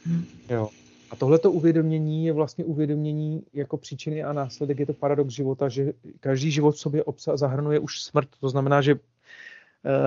Hmm. 0.05 0.25
Jo. 0.49 0.69
A 1.11 1.17
tohleto 1.17 1.53
uvědomění 1.53 2.27
je 2.27 2.33
vlastně 2.33 2.65
uvědomění 2.65 3.43
jako 3.53 3.77
příčiny 3.77 4.25
a 4.25 4.33
následek, 4.33 4.79
je 4.79 4.87
to 4.87 4.93
paradox 4.93 5.35
života, 5.35 5.69
že 5.69 5.93
každý 6.21 6.51
život 6.51 6.73
v 6.73 6.79
sobě 6.79 7.03
obsa- 7.03 7.37
zahrnuje 7.37 7.79
už 7.79 8.03
smrt. 8.03 8.29
To 8.41 8.49
znamená, 8.49 8.83
že 8.83 8.99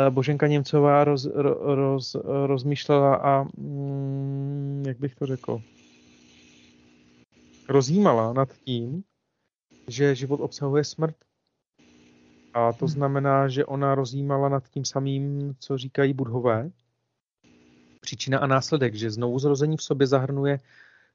Boženka 0.09 0.47
Němcová 0.47 1.03
roz, 1.03 1.25
roz, 1.59 2.15
rozmýšlela 2.23 3.15
a, 3.15 3.43
mm, 3.57 4.83
jak 4.87 4.99
bych 4.99 5.15
to 5.15 5.25
řekl, 5.25 5.61
rozjímala 7.69 8.33
nad 8.33 8.53
tím, 8.53 9.03
že 9.87 10.15
život 10.15 10.39
obsahuje 10.39 10.83
smrt. 10.83 11.15
A 12.53 12.73
to 12.73 12.87
znamená, 12.87 13.47
že 13.47 13.65
ona 13.65 13.95
rozjímala 13.95 14.49
nad 14.49 14.69
tím 14.69 14.85
samým, 14.85 15.55
co 15.59 15.77
říkají 15.77 16.13
budhové. 16.13 16.71
Příčina 18.01 18.39
a 18.39 18.47
následek, 18.47 18.95
že 18.95 19.11
znovu 19.11 19.39
zrození 19.39 19.77
v 19.77 19.83
sobě 19.83 20.07
zahrnuje 20.07 20.59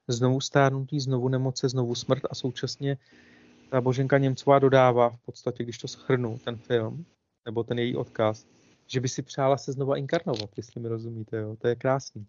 znovu 0.07 0.41
stárnutí, 0.41 0.99
znovu 0.99 1.29
nemoce, 1.29 1.69
znovu 1.69 1.95
smrt 1.95 2.21
a 2.29 2.35
současně 2.35 2.97
ta 3.69 3.81
Boženka 3.81 4.17
Němcová 4.17 4.59
dodává 4.59 5.09
v 5.09 5.25
podstatě, 5.25 5.63
když 5.63 5.77
to 5.77 5.87
schrnu, 5.87 6.39
ten 6.45 6.57
film, 6.57 7.05
nebo 7.45 7.63
ten 7.63 7.79
její 7.79 7.95
odkaz, 7.95 8.45
že 8.87 8.99
by 8.99 9.09
si 9.09 9.21
přála 9.21 9.57
se 9.57 9.71
znova 9.71 9.97
inkarnovat, 9.97 10.49
jestli 10.57 10.81
mi 10.81 10.87
rozumíte, 10.87 11.37
jo? 11.37 11.55
to 11.55 11.67
je 11.67 11.75
krásný. 11.75 12.25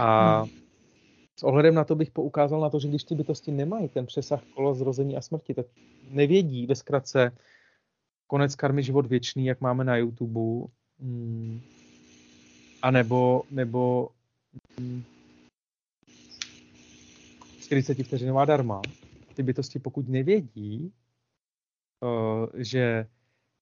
A 0.00 0.44
s 1.38 1.42
ohledem 1.42 1.74
na 1.74 1.84
to 1.84 1.94
bych 1.94 2.10
poukázal 2.10 2.60
na 2.60 2.70
to, 2.70 2.80
že 2.80 2.88
když 2.88 3.04
ty 3.04 3.14
bytosti 3.14 3.52
nemají 3.52 3.88
ten 3.88 4.06
přesah 4.06 4.42
kolo 4.54 4.74
zrození 4.74 5.16
a 5.16 5.20
smrti, 5.20 5.54
tak 5.54 5.66
nevědí 6.10 6.66
ve 6.66 6.74
zkratce 6.74 7.32
konec 8.26 8.54
karmy 8.54 8.82
život 8.82 9.06
věčný, 9.06 9.46
jak 9.46 9.60
máme 9.60 9.84
na 9.84 9.96
YouTube, 9.96 10.66
hmm, 11.00 11.60
a 12.82 12.90
nebo, 12.90 13.42
nebo 13.50 14.08
hmm, 14.78 15.04
40 17.60 18.02
vteřinová 18.02 18.44
darma. 18.44 18.82
Ty 19.34 19.42
bytosti, 19.42 19.78
pokud 19.78 20.08
nevědí, 20.08 20.92
uh, 22.02 22.46
že 22.54 23.06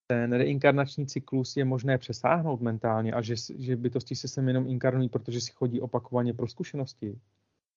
ten 0.06 0.32
reinkarnační 0.32 1.06
cyklus 1.06 1.56
je 1.56 1.64
možné 1.64 1.98
přesáhnout 1.98 2.60
mentálně 2.60 3.12
a 3.12 3.22
že, 3.22 3.34
že 3.58 3.76
bytosti 3.76 4.16
se 4.16 4.28
sem 4.28 4.48
jenom 4.48 4.68
inkarnují, 4.68 5.08
protože 5.08 5.40
si 5.40 5.52
chodí 5.52 5.80
opakovaně 5.80 6.34
pro 6.34 6.48
zkušenosti. 6.48 7.18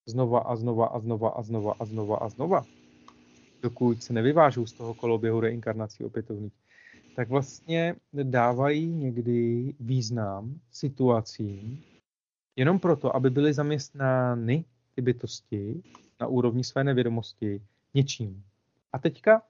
Znova 0.05 0.39
a 0.39 0.55
znova 0.55 0.87
a 0.87 0.99
znova 0.99 1.29
a 1.29 1.41
znova 1.41 1.73
a 1.79 1.85
znova 1.85 2.17
a 2.17 2.29
znova. 2.29 2.65
Dokud 3.61 4.03
se 4.03 4.13
nevyvážou 4.13 4.65
z 4.65 4.73
toho 4.73 4.93
koloběhu 4.93 5.39
reinkarnací 5.39 6.03
opětovných. 6.03 6.53
Tak 7.17 7.29
vlastně 7.29 7.95
dávají 8.23 8.87
někdy 8.93 9.73
význam 9.79 10.59
situacím 10.71 11.83
jenom 12.55 12.79
proto, 12.79 13.15
aby 13.15 13.29
byly 13.29 13.53
zaměstnány 13.53 14.65
ty 14.95 15.01
bytosti 15.01 15.83
na 16.21 16.27
úrovni 16.27 16.63
své 16.63 16.83
nevědomosti 16.83 17.61
něčím. 17.93 18.43
A 18.93 18.99
teďka 18.99 19.41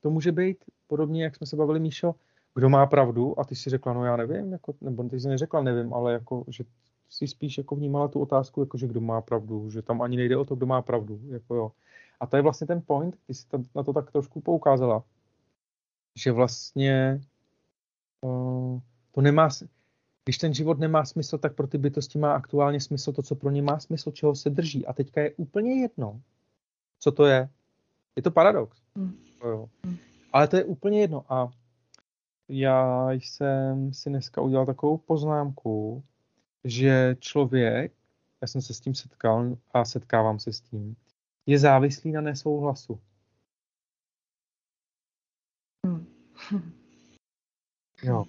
to 0.00 0.10
může 0.10 0.32
být 0.32 0.64
podobně, 0.86 1.24
jak 1.24 1.36
jsme 1.36 1.46
se 1.46 1.56
bavili, 1.56 1.80
Míšo, 1.80 2.14
kdo 2.54 2.68
má 2.68 2.86
pravdu 2.86 3.40
a 3.40 3.44
ty 3.44 3.54
si 3.54 3.70
řekla, 3.70 3.92
no 3.92 4.04
já 4.04 4.16
nevím, 4.16 4.52
jako, 4.52 4.74
nebo 4.80 5.02
ty 5.02 5.20
jsi 5.20 5.28
neřekla 5.28 5.62
nevím, 5.62 5.94
ale 5.94 6.12
jako, 6.12 6.44
že 6.48 6.64
si 7.08 7.28
spíš 7.28 7.58
jako 7.58 7.76
vnímala 7.76 8.08
tu 8.08 8.20
otázku, 8.20 8.60
jako, 8.60 8.78
že 8.78 8.86
kdo 8.86 9.00
má 9.00 9.20
pravdu, 9.20 9.70
že 9.70 9.82
tam 9.82 10.02
ani 10.02 10.16
nejde 10.16 10.36
o 10.36 10.44
to, 10.44 10.56
kdo 10.56 10.66
má 10.66 10.82
pravdu. 10.82 11.20
Jako 11.28 11.54
jo. 11.54 11.72
A 12.20 12.26
to 12.26 12.36
je 12.36 12.42
vlastně 12.42 12.66
ten 12.66 12.82
point, 12.86 13.16
ty 13.26 13.34
jsi 13.34 13.46
na 13.74 13.82
to 13.82 13.92
tak 13.92 14.10
trošku 14.10 14.40
poukázala, 14.40 15.04
že 16.16 16.32
vlastně 16.32 17.20
uh, 18.20 18.80
to 19.12 19.20
nemá, 19.20 19.48
když 20.24 20.38
ten 20.38 20.54
život 20.54 20.78
nemá 20.78 21.04
smysl, 21.04 21.38
tak 21.38 21.54
pro 21.54 21.66
ty 21.66 21.78
bytosti 21.78 22.18
má 22.18 22.32
aktuálně 22.32 22.80
smysl 22.80 23.12
to, 23.12 23.22
co 23.22 23.34
pro 23.34 23.50
ně 23.50 23.62
má 23.62 23.78
smysl, 23.78 24.10
čeho 24.10 24.34
se 24.34 24.50
drží. 24.50 24.86
A 24.86 24.92
teďka 24.92 25.20
je 25.20 25.30
úplně 25.36 25.80
jedno, 25.80 26.20
co 26.98 27.12
to 27.12 27.26
je. 27.26 27.48
Je 28.16 28.22
to 28.22 28.30
paradox. 28.30 28.82
Mm. 28.94 29.16
Jo. 29.44 29.68
Mm. 29.86 29.96
Ale 30.32 30.48
to 30.48 30.56
je 30.56 30.64
úplně 30.64 31.00
jedno. 31.00 31.32
A 31.32 31.50
já 32.48 33.10
jsem 33.10 33.92
si 33.92 34.10
dneska 34.10 34.40
udělal 34.40 34.66
takovou 34.66 34.98
poznámku, 34.98 36.04
že 36.64 37.16
člověk, 37.18 37.92
já 38.42 38.48
jsem 38.48 38.62
se 38.62 38.74
s 38.74 38.80
tím 38.80 38.94
setkal 38.94 39.56
a 39.72 39.84
setkávám 39.84 40.38
se 40.38 40.52
s 40.52 40.60
tím, 40.60 40.96
je 41.46 41.58
závislý 41.58 42.12
na 42.12 42.20
nesouhlasu. 42.20 43.00
Jo. 48.02 48.24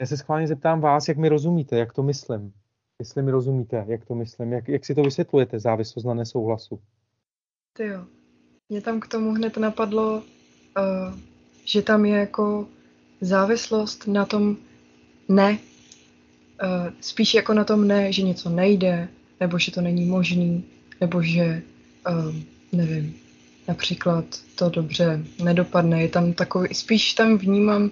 Já 0.00 0.06
se 0.06 0.16
schválně 0.16 0.48
zeptám 0.48 0.80
vás, 0.80 1.08
jak 1.08 1.16
mi 1.16 1.28
rozumíte, 1.28 1.76
jak 1.76 1.92
to 1.92 2.02
myslím. 2.02 2.52
Jestli 2.98 3.22
mi 3.22 3.30
rozumíte, 3.30 3.84
jak 3.88 4.04
to 4.04 4.14
myslím, 4.14 4.52
jak, 4.52 4.68
jak 4.68 4.84
si 4.84 4.94
to 4.94 5.02
vysvětlujete, 5.02 5.60
závislost 5.60 6.04
na 6.04 6.14
nesouhlasu. 6.14 6.80
Ty 7.72 7.86
jo. 7.86 8.04
Mě 8.68 8.80
tam 8.80 9.00
k 9.00 9.08
tomu 9.08 9.32
hned 9.32 9.56
napadlo, 9.56 10.16
uh, 10.16 11.18
že 11.64 11.82
tam 11.82 12.04
je 12.04 12.16
jako 12.16 12.68
závislost 13.20 14.06
na 14.06 14.26
tom 14.26 14.56
ne, 15.28 15.58
uh, 16.62 16.94
spíš 17.00 17.34
jako 17.34 17.54
na 17.54 17.64
tom 17.64 17.88
ne, 17.88 18.12
že 18.12 18.22
něco 18.22 18.50
nejde, 18.50 19.08
nebo 19.40 19.58
že 19.58 19.72
to 19.72 19.80
není 19.80 20.06
možný, 20.06 20.64
nebo 21.00 21.22
že, 21.22 21.62
uh, 22.10 22.34
nevím, 22.72 23.21
například 23.68 24.24
to 24.54 24.68
dobře 24.68 25.20
nedopadne. 25.42 26.02
Je 26.02 26.08
tam 26.08 26.32
takový, 26.32 26.74
spíš 26.74 27.14
tam 27.14 27.38
vnímám 27.38 27.90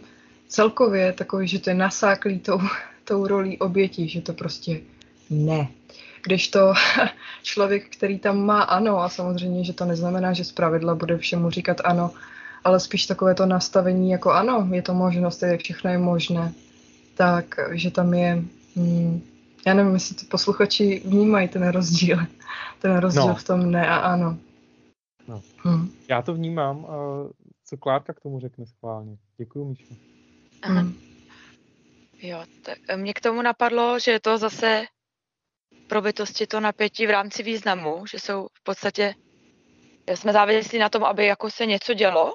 celkově 0.49 1.13
takový, 1.13 1.49
že 1.49 1.59
to 1.59 1.71
je 1.71 1.75
nasáklý 1.75 2.39
tou, 2.39 2.61
tou 3.05 3.27
rolí 3.27 3.59
oběti, 3.59 4.09
že 4.09 4.21
to 4.21 4.33
prostě 4.33 4.81
ne. 5.31 5.69
Když 6.23 6.49
to 6.49 6.73
člověk, 7.43 7.97
který 7.97 8.19
tam 8.19 8.45
má 8.45 8.63
ano, 8.63 8.99
a 8.99 9.09
samozřejmě, 9.09 9.65
že 9.65 9.73
to 9.73 9.85
neznamená, 9.85 10.33
že 10.33 10.45
zpravidla 10.45 10.95
bude 10.95 11.19
všemu 11.19 11.51
říkat 11.51 11.81
ano, 11.85 12.11
ale 12.65 12.81
spíš 12.81 13.07
takové 13.07 13.35
to 13.35 13.47
nastavení 13.47 14.11
jako 14.11 14.31
ano, 14.31 14.69
je 14.73 14.83
to 14.83 14.95
možnost, 14.95 15.43
je, 15.43 15.59
všechno 15.59 15.91
je 15.91 15.99
možné, 15.99 16.53
tak, 17.15 17.61
že 17.73 17.91
tam 17.91 18.15
je, 18.15 18.43
hmm, 18.77 19.23
já 19.67 19.75
nevím, 19.75 19.95
jestli 19.95 20.15
to 20.15 20.27
posluchači 20.31 21.03
vnímají 21.05 21.49
ten 21.49 21.69
rozdíl, 21.69 22.19
ten 22.79 22.97
rozdíl 22.97 23.27
no. 23.27 23.35
v 23.35 23.45
tom 23.45 23.71
ne 23.71 23.89
a 23.89 23.97
ano. 23.97 24.39
No. 25.31 25.43
Hmm. 25.57 25.93
Já 26.09 26.23
to 26.23 26.35
vnímám, 26.35 26.87
co 27.65 27.77
Klárka 27.77 28.13
k 28.13 28.21
tomu 28.21 28.41
řekne 28.41 28.67
schválně. 28.67 29.17
Děkuji, 29.37 29.65
Míša. 29.65 29.95
Aha. 30.63 30.81
Hmm. 30.81 30.95
Jo, 32.23 32.45
tak 32.63 32.79
mě 32.97 33.15
k 33.15 33.21
tomu 33.21 33.43
napadlo, 33.43 33.99
že 33.99 34.11
je 34.11 34.21
to 34.21 34.39
zase 34.39 34.85
pro 35.89 36.03
bytosti 36.03 36.47
to 36.47 36.61
napětí 36.61 37.07
v 37.07 37.11
rámci 37.11 37.43
významu, 37.43 38.07
že 38.07 38.19
jsou 38.19 38.49
v 38.55 38.63
podstatě, 38.63 39.15
jsme 40.15 40.33
závislí 40.33 40.79
na 40.79 40.89
tom, 40.89 41.05
aby 41.05 41.27
jako 41.27 41.51
se 41.51 41.67
něco 41.67 41.95
dělo 41.95 42.35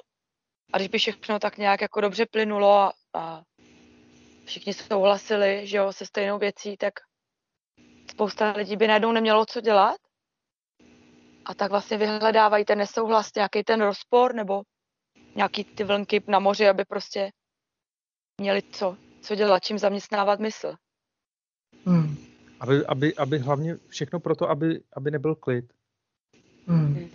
a 0.72 0.78
když 0.78 0.88
by 0.88 0.98
všechno 0.98 1.38
tak 1.38 1.58
nějak 1.58 1.80
jako 1.80 2.00
dobře 2.00 2.26
plynulo 2.26 2.72
a, 2.72 2.92
a 3.14 3.42
všichni 4.44 4.74
souhlasili, 4.74 5.66
že 5.66 5.76
jo, 5.76 5.92
se 5.92 6.06
stejnou 6.06 6.38
věcí, 6.38 6.76
tak 6.76 6.94
spousta 8.10 8.52
lidí 8.56 8.76
by 8.76 8.86
najednou 8.86 9.12
nemělo 9.12 9.46
co 9.46 9.60
dělat 9.60 9.96
a 11.46 11.54
tak 11.54 11.70
vlastně 11.70 11.98
vyhledávají 11.98 12.64
ten 12.64 12.78
nesouhlas, 12.78 13.34
nějaký 13.34 13.64
ten 13.64 13.80
rozpor 13.80 14.34
nebo 14.34 14.62
nějaký 15.36 15.64
ty 15.64 15.84
vlnky 15.84 16.22
na 16.28 16.38
moři, 16.38 16.68
aby 16.68 16.84
prostě 16.84 17.30
měli 18.40 18.62
co, 18.62 18.96
co 19.20 19.34
dělat, 19.34 19.64
čím 19.64 19.78
zaměstnávat 19.78 20.40
mysl. 20.40 20.74
Hmm. 21.86 22.16
Aby, 22.60 22.86
aby, 22.86 23.14
aby 23.14 23.38
hlavně 23.38 23.76
všechno 23.88 24.20
proto, 24.20 24.50
aby, 24.50 24.80
aby 24.92 25.10
nebyl 25.10 25.34
klid. 25.34 25.72
Hmm. 26.66 27.10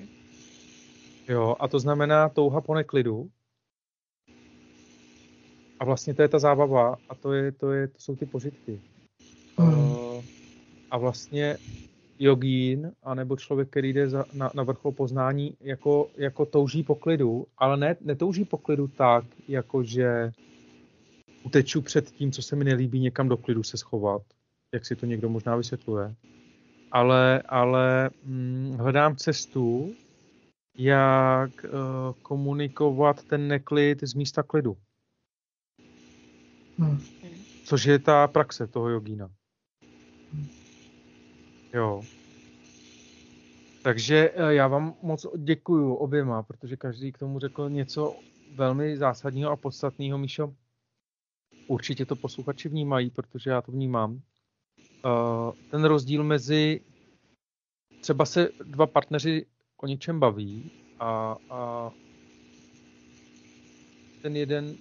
Jo, 1.28 1.56
a 1.60 1.68
to 1.68 1.80
znamená 1.80 2.30
touha 2.30 2.62
po 2.62 2.76
neklidu. 2.76 3.30
A 5.80 5.86
vlastně 5.86 6.14
to 6.14 6.22
je 6.22 6.28
ta 6.28 6.40
zábava 6.40 6.98
a 7.10 7.16
to, 7.16 7.34
je, 7.34 7.52
to, 7.52 7.72
je, 7.72 7.88
to 7.88 8.00
jsou 8.00 8.16
ty 8.16 8.26
požitky. 8.26 8.82
Hmm. 9.58 9.92
Uh, 9.92 10.24
a 10.92 10.98
vlastně 10.98 11.58
jogín, 12.22 12.92
anebo 13.04 13.38
člověk, 13.38 13.70
který 13.70 13.94
jde 13.94 14.10
za, 14.10 14.26
na, 14.34 14.52
na 14.56 14.64
vrchol 14.64 14.92
poznání, 14.92 15.58
jako, 15.60 16.10
jako 16.18 16.46
touží 16.46 16.84
po 16.84 16.96
klidu, 16.96 17.48
ale 17.58 17.78
ne, 17.78 17.96
netouží 18.02 18.46
po 18.46 18.58
klidu 18.58 18.88
tak, 18.88 19.26
jako 19.48 19.84
že 19.84 20.32
uteču 21.44 21.82
před 21.82 22.12
tím, 22.12 22.32
co 22.32 22.42
se 22.42 22.56
mi 22.56 22.64
nelíbí, 22.64 23.00
někam 23.00 23.30
do 23.30 23.38
klidu 23.38 23.64
se 23.64 23.78
schovat, 23.78 24.22
jak 24.74 24.86
si 24.86 24.96
to 24.96 25.06
někdo 25.06 25.30
možná 25.30 25.56
vysvětluje. 25.56 26.16
Ale, 26.92 27.42
ale 27.42 28.10
hm, 28.26 28.78
hledám 28.80 29.16
cestu, 29.16 29.94
jak 30.78 31.50
uh, 31.64 31.70
komunikovat 32.22 33.24
ten 33.24 33.48
neklid 33.48 34.04
z 34.04 34.14
místa 34.14 34.44
klidu. 34.44 34.78
Hmm. 36.78 37.00
Což 37.66 37.86
je 37.86 38.00
ta 38.00 38.28
praxe 38.28 38.68
toho 38.68 38.90
jogína. 38.90 39.30
Jo. 41.74 42.02
Takže 43.84 44.32
eh, 44.36 44.54
já 44.54 44.68
vám 44.68 44.96
moc 45.02 45.26
děkuju 45.38 45.94
oběma, 45.94 46.44
protože 46.44 46.78
každý 46.78 47.12
k 47.12 47.18
tomu 47.18 47.40
řekl 47.40 47.70
něco 47.70 48.16
velmi 48.56 48.98
zásadního 48.98 49.52
a 49.52 49.56
podstatného. 49.56 50.18
Míšo, 50.18 50.54
určitě 51.68 52.06
to 52.06 52.16
posluchači 52.16 52.70
vnímají, 52.70 53.10
protože 53.10 53.50
já 53.50 53.62
to 53.62 53.72
vnímám. 53.72 54.22
Uh, 55.06 55.52
ten 55.72 55.84
rozdíl 55.84 56.24
mezi 56.24 56.82
třeba 58.02 58.26
se 58.26 58.50
dva 58.64 58.88
partneři 58.88 59.46
o 59.78 59.88
něčem 59.88 60.20
baví 60.20 60.72
a, 61.00 61.36
a 61.50 61.92
ten 64.22 64.36
jeden 64.36 64.76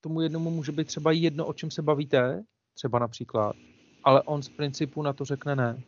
tomu 0.00 0.20
jednomu 0.20 0.50
může 0.50 0.72
být 0.72 0.86
třeba 0.86 1.12
jedno, 1.12 1.46
o 1.46 1.52
čem 1.52 1.70
se 1.70 1.82
bavíte, 1.82 2.44
třeba 2.74 2.98
například, 2.98 3.56
ale 4.04 4.22
on 4.22 4.42
z 4.42 4.48
principu 4.48 5.02
na 5.02 5.12
to 5.12 5.24
řekne 5.24 5.56
ne. 5.56 5.82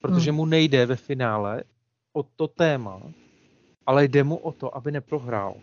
Protože 0.00 0.30
hmm. 0.30 0.36
mu 0.36 0.46
nejde 0.46 0.86
ve 0.86 0.96
finále 0.96 1.62
o 2.12 2.22
to 2.22 2.48
téma, 2.48 3.02
ale 3.86 4.04
jde 4.04 4.24
mu 4.24 4.36
o 4.36 4.52
to, 4.52 4.76
aby 4.76 4.92
neprohrál 4.92 5.54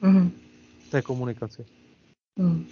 hmm. 0.00 0.30
v 0.86 0.90
té 0.90 1.02
komunikaci. 1.02 1.66
Hmm. 2.38 2.66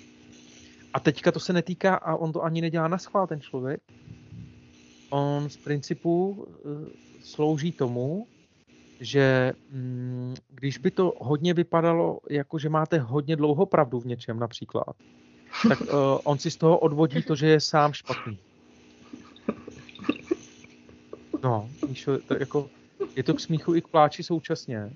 A 0.94 1.00
teďka 1.00 1.32
to 1.32 1.40
se 1.40 1.52
netýká, 1.52 1.94
a 1.94 2.16
on 2.16 2.32
to 2.32 2.42
ani 2.42 2.60
nedělá 2.60 2.88
na 2.88 2.98
schvál, 2.98 3.26
ten 3.26 3.40
člověk. 3.40 3.80
On 5.10 5.48
z 5.48 5.56
principu 5.56 6.30
uh, 6.30 6.86
slouží 7.22 7.72
tomu, 7.72 8.26
že 9.00 9.52
mm, 9.70 10.34
když 10.48 10.78
by 10.78 10.90
to 10.90 11.12
hodně 11.20 11.54
vypadalo, 11.54 12.20
jako 12.30 12.58
že 12.58 12.68
máte 12.68 12.98
hodně 12.98 13.36
dlouho 13.36 13.66
pravdu 13.66 14.00
v 14.00 14.06
něčem 14.06 14.38
například, 14.38 14.96
tak 15.68 15.80
uh, 15.80 15.88
on 16.24 16.38
si 16.38 16.50
z 16.50 16.56
toho 16.56 16.78
odvodí 16.78 17.22
to, 17.22 17.36
že 17.36 17.46
je 17.46 17.60
sám 17.60 17.92
špatný. 17.92 18.38
No, 21.42 21.70
Míšo, 21.88 22.18
to 22.18 22.34
jako, 22.34 22.70
je 23.16 23.22
to 23.22 23.34
k 23.34 23.40
smíchu 23.40 23.74
i 23.74 23.82
k 23.82 23.88
pláči 23.88 24.22
současně, 24.22 24.92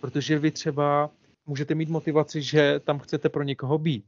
protože 0.00 0.38
vy 0.38 0.50
třeba 0.50 1.10
můžete 1.46 1.74
mít 1.74 1.88
motivaci, 1.88 2.42
že 2.42 2.80
tam 2.84 2.98
chcete 2.98 3.28
pro 3.28 3.42
někoho 3.42 3.78
být. 3.78 4.04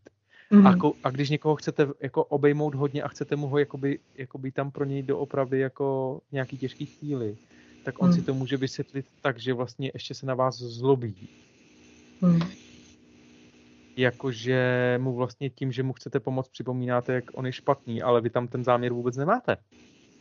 Mm-hmm. 0.52 0.66
A, 0.66 0.70
mhm. 0.70 0.78
ko, 0.78 0.94
a 1.04 1.11
když 1.11 1.30
někoho 1.30 1.57
chcete 1.57 1.88
jako 2.00 2.24
obejmout 2.24 2.74
hodně 2.74 3.02
a 3.02 3.09
chcete 3.09 3.37
mu 3.37 3.46
ho 3.46 3.59
jakoby, 3.59 3.98
jakoby 4.14 4.52
tam 4.52 4.70
pro 4.70 4.85
něj 4.85 5.02
doopravdy 5.02 5.59
jako 5.59 6.20
nějaký 6.33 6.59
těžký 6.59 6.87
chvíli, 6.87 7.37
tak 7.85 8.02
on 8.02 8.09
mm. 8.09 8.14
si 8.14 8.22
to 8.22 8.35
může 8.35 8.57
vysvětlit 8.57 9.07
tak, 9.22 9.38
že 9.38 9.52
vlastně 9.52 9.90
ještě 9.94 10.14
se 10.14 10.26
na 10.26 10.35
vás 10.35 10.57
zlobí. 10.57 11.28
Mm. 12.20 12.40
Jakože 13.96 14.98
mu 15.02 15.14
vlastně 15.14 15.50
tím, 15.50 15.72
že 15.72 15.83
mu 15.83 15.92
chcete 15.92 16.20
pomoct, 16.20 16.48
připomínáte, 16.48 17.12
jak 17.12 17.24
on 17.35 17.46
je 17.46 17.52
špatný, 17.52 18.02
ale 18.02 18.20
vy 18.20 18.30
tam 18.30 18.48
ten 18.48 18.64
záměr 18.64 18.92
vůbec 18.92 19.16
nemáte. 19.16 19.57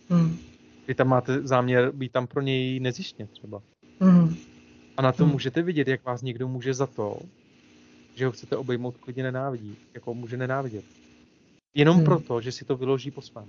Mm. 0.10 0.38
Vy 0.88 0.96
tam 0.96 1.08
máte 1.08 1.48
záměr 1.48 1.92
být 1.92 2.12
tam 2.12 2.28
pro 2.28 2.42
něj 2.42 2.80
nezištně 2.80 3.28
třeba. 3.28 3.62
Mm. 4.00 4.36
A 4.98 5.02
na 5.02 5.12
to 5.12 5.26
mm. 5.26 5.32
můžete 5.32 5.62
vidět, 5.62 5.88
jak 5.88 6.06
vás 6.06 6.22
někdo 6.22 6.48
může 6.48 6.74
za 6.74 6.88
to, 6.88 7.20
že 8.16 8.26
ho 8.26 8.32
chcete 8.32 8.58
obejmout, 8.58 8.98
klidně 8.98 9.24
nenávidí. 9.24 9.78
Jako 9.94 10.14
může 10.14 10.38
nenávidět. 10.38 10.86
Jenom 11.76 11.98
mm. 11.98 12.04
proto, 12.04 12.42
že 12.42 12.52
si 12.52 12.66
to 12.66 12.78
vyloží 12.78 13.12
po 13.12 13.22
svém. 13.22 13.46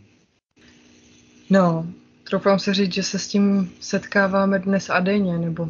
No, 1.51 1.87
troufám 2.31 2.59
se 2.59 2.75
říct, 2.75 2.95
že 2.95 3.03
se 3.03 3.19
s 3.19 3.29
tím 3.29 3.73
setkáváme 3.81 4.59
dnes 4.59 4.91
a 4.91 5.01
denně, 5.01 5.39
nebo... 5.39 5.69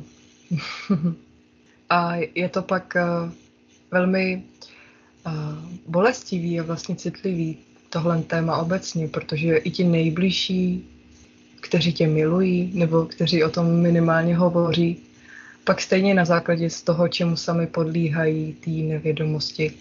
a 1.90 2.14
je 2.34 2.48
to 2.48 2.62
pak 2.62 2.94
uh, 2.96 3.32
velmi 3.94 4.42
uh, 5.26 5.32
bolestivý 5.86 6.60
a 6.60 6.62
vlastně 6.62 6.96
citlivý 6.96 7.58
tohle 7.90 8.22
téma 8.22 8.58
obecně, 8.58 9.08
protože 9.08 9.56
i 9.56 9.70
ti 9.70 9.84
nejbližší, 9.84 10.84
kteří 11.60 11.92
tě 11.92 12.06
milují, 12.06 12.70
nebo 12.74 13.06
kteří 13.06 13.44
o 13.44 13.50
tom 13.50 13.80
minimálně 13.80 14.36
hovoří, 14.36 14.98
pak 15.64 15.80
stejně 15.80 16.14
na 16.14 16.24
základě 16.24 16.70
z 16.70 16.82
toho, 16.82 17.08
čemu 17.08 17.36
sami 17.36 17.66
podlíhají 17.66 18.52
té 18.52 18.70
nevědomosti 18.70 19.72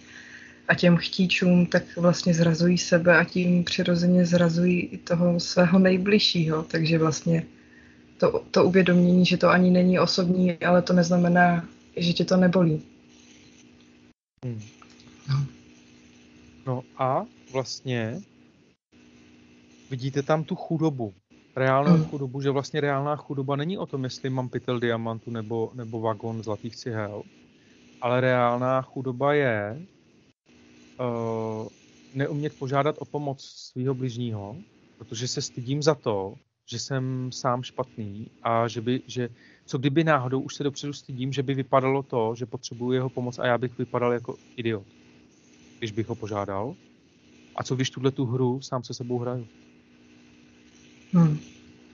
a 0.67 0.75
těm 0.75 0.97
chtíčům, 0.97 1.65
tak 1.65 1.83
vlastně 1.97 2.33
zrazují 2.33 2.77
sebe 2.77 3.17
a 3.17 3.23
tím 3.23 3.63
přirozeně 3.63 4.25
zrazují 4.25 4.79
i 4.79 4.97
toho 4.97 5.39
svého 5.39 5.79
nejbližšího. 5.79 6.63
Takže 6.63 6.97
vlastně 6.99 7.43
to, 8.17 8.43
to 8.51 8.63
uvědomění, 8.63 9.25
že 9.25 9.37
to 9.37 9.49
ani 9.49 9.71
není 9.71 9.99
osobní, 9.99 10.53
ale 10.61 10.81
to 10.81 10.93
neznamená, 10.93 11.65
že 11.97 12.13
tě 12.13 12.25
to 12.25 12.37
nebolí. 12.37 12.92
Hmm. 14.43 14.61
No. 15.29 15.45
no 16.65 16.83
a 16.97 17.25
vlastně 17.51 18.21
vidíte 19.89 20.21
tam 20.21 20.43
tu 20.43 20.55
chudobu 20.55 21.13
reálnou 21.55 21.97
mm. 21.97 22.05
chudobu, 22.05 22.41
že 22.41 22.49
vlastně 22.49 22.81
reálná 22.81 23.15
chudoba 23.15 23.55
není 23.55 23.77
o 23.77 23.85
tom, 23.85 24.03
jestli 24.03 24.29
mám 24.29 24.49
pytel 24.49 24.79
diamantu 24.79 25.31
nebo, 25.31 25.71
nebo 25.73 25.99
vagon 25.99 26.43
zlatých 26.43 26.75
cihel, 26.75 27.23
ale 28.01 28.21
reálná 28.21 28.81
chudoba 28.81 29.33
je 29.33 29.85
uh, 30.99 31.67
neumět 32.13 32.59
požádat 32.59 32.95
o 32.99 33.05
pomoc 33.05 33.43
svého 33.43 33.93
bližního, 33.93 34.55
protože 34.97 35.27
se 35.27 35.41
stydím 35.41 35.83
za 35.83 35.95
to, 35.95 36.35
že 36.71 36.79
jsem 36.79 37.31
sám 37.31 37.63
špatný 37.63 38.27
a 38.43 38.67
že 38.67 38.81
by, 38.81 39.01
že 39.07 39.29
co 39.65 39.77
kdyby 39.77 40.03
náhodou 40.03 40.41
už 40.41 40.55
se 40.55 40.63
dopředu 40.63 40.93
stydím, 40.93 41.33
že 41.33 41.43
by 41.43 41.53
vypadalo 41.53 42.03
to, 42.03 42.33
že 42.37 42.45
potřebuji 42.45 42.91
jeho 42.91 43.09
pomoc 43.09 43.39
a 43.39 43.45
já 43.45 43.57
bych 43.57 43.77
vypadal 43.77 44.13
jako 44.13 44.35
idiot, 44.57 44.87
když 45.79 45.91
bych 45.91 46.07
ho 46.07 46.15
požádal. 46.15 46.75
A 47.55 47.63
co 47.63 47.75
když 47.75 47.89
tuhle 47.89 48.11
tu 48.11 48.25
hru 48.25 48.61
sám 48.61 48.83
se 48.83 48.93
sebou 48.93 49.19
hraju? 49.19 49.47
Hmm. 51.13 51.37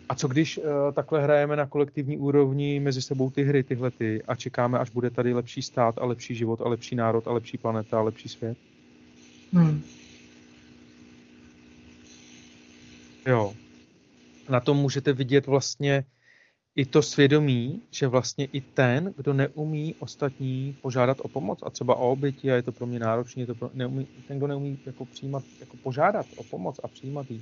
A 0.10 0.15
co 0.15 0.27
když 0.27 0.58
uh, 0.58 0.63
takhle 0.93 1.23
hrajeme 1.23 1.55
na 1.55 1.65
kolektivní 1.65 2.17
úrovni 2.17 2.79
mezi 2.79 3.01
sebou 3.01 3.29
ty 3.29 3.43
hry, 3.43 3.63
tyhle 3.63 3.91
ty, 3.91 4.23
a 4.23 4.36
čekáme, 4.36 4.79
až 4.79 4.89
bude 4.89 5.10
tady 5.10 5.34
lepší 5.34 5.62
stát 5.62 5.97
a 5.97 6.05
lepší 6.05 6.36
život 6.36 6.62
a 6.62 6.69
lepší 6.69 6.95
národ 6.95 7.27
a 7.27 7.32
lepší 7.32 7.58
planeta 7.58 7.99
a 7.99 8.01
lepší 8.01 8.29
svět? 8.29 8.58
Hmm. 9.53 9.82
Jo. 13.27 13.53
Na 14.49 14.60
tom 14.60 14.77
můžete 14.77 15.13
vidět 15.13 15.47
vlastně 15.47 16.03
i 16.79 16.85
to 16.85 17.01
svědomí, 17.01 17.81
že 17.91 18.07
vlastně 18.07 18.45
i 18.45 18.61
ten, 18.61 19.13
kdo 19.17 19.33
neumí 19.33 19.95
ostatní 19.99 20.75
požádat 20.81 21.17
o 21.21 21.27
pomoc 21.27 21.59
a 21.63 21.69
třeba 21.69 21.95
o 21.95 22.11
oběti 22.11 22.51
a 22.51 22.55
je 22.55 22.63
to 22.63 22.71
pro 22.71 22.85
mě 22.85 22.99
náročné, 22.99 23.45
to 23.45 23.55
pro, 23.55 23.69
neumí, 23.73 24.07
ten, 24.27 24.37
kdo 24.37 24.47
neumí 24.47 24.79
jako 24.85 25.05
přijímat, 25.05 25.43
jako 25.59 25.77
požádat 25.77 26.25
o 26.37 26.43
pomoc 26.43 26.79
a 26.83 26.87
přijímat 26.87 27.31
ji, 27.31 27.41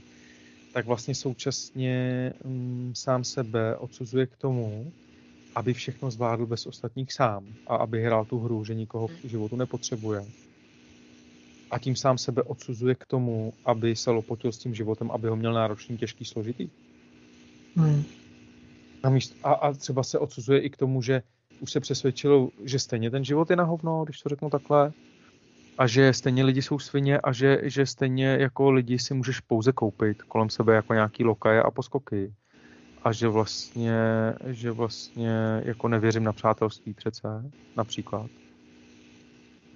tak 0.74 0.86
vlastně 0.86 1.16
současně 1.16 2.34
um, 2.46 2.92
sám 2.96 3.24
sebe 3.24 3.76
odsuzuje 3.76 4.26
k 4.26 4.38
tomu, 4.38 4.92
aby 5.56 5.74
všechno 5.74 6.12
zvládl 6.12 6.46
bez 6.46 6.66
ostatních 6.66 7.14
sám 7.14 7.46
a 7.68 7.76
aby 7.76 8.04
hrál 8.04 8.26
tu 8.26 8.40
hru, 8.40 8.64
že 8.64 8.74
nikoho 8.74 9.08
v 9.08 9.26
životu 9.26 9.56
nepotřebuje. 9.56 10.22
A 11.72 11.80
tím 11.80 11.96
sám 11.96 12.18
sebe 12.18 12.44
odsuzuje 12.44 12.96
k 12.96 13.06
tomu, 13.06 13.54
aby 13.66 13.96
se 13.96 14.12
lopotil 14.12 14.52
s 14.52 14.58
tím 14.58 14.74
životem, 14.74 15.12
aby 15.12 15.28
ho 15.28 15.36
měl 15.36 15.54
náročný, 15.54 15.98
těžký, 15.98 16.26
složitý. 16.26 16.70
Hmm. 17.76 18.04
A, 19.08 19.10
míst, 19.10 19.36
a, 19.44 19.54
a 19.54 19.74
třeba 19.74 20.04
se 20.04 20.20
odsuzuje 20.20 20.60
i 20.60 20.70
k 20.70 20.78
tomu, 20.78 21.02
že 21.02 21.22
už 21.60 21.72
se 21.72 21.80
přesvědčil, 21.80 22.50
že 22.64 22.80
stejně 22.80 23.12
ten 23.12 23.24
život 23.24 23.50
je 23.50 23.56
na 23.56 23.64
hovno, 23.64 24.04
když 24.04 24.22
to 24.22 24.30
řeknu 24.30 24.50
takhle, 24.50 24.92
a 25.78 25.88
že 25.88 26.14
stejně 26.14 26.44
lidi 26.44 26.62
jsou 26.62 26.80
svině 26.80 27.20
a 27.20 27.32
že, 27.32 27.60
že 27.64 27.86
stejně 27.86 28.28
jako 28.28 28.72
lidi 28.72 29.00
si 29.00 29.14
můžeš 29.14 29.40
pouze 29.40 29.72
koupit 29.72 30.24
kolem 30.24 30.50
sebe 30.50 30.76
jako 30.76 30.94
nějaký 30.94 31.24
lokaje 31.24 31.64
a 31.64 31.72
poskoky. 31.72 32.34
A 33.04 33.12
že 33.12 33.28
vlastně, 33.28 34.00
že 34.46 34.72
vlastně 34.72 35.62
jako 35.66 35.88
nevěřím 35.88 36.24
na 36.24 36.34
přátelství 36.34 36.94
přece, 36.94 37.52
například. 37.78 38.32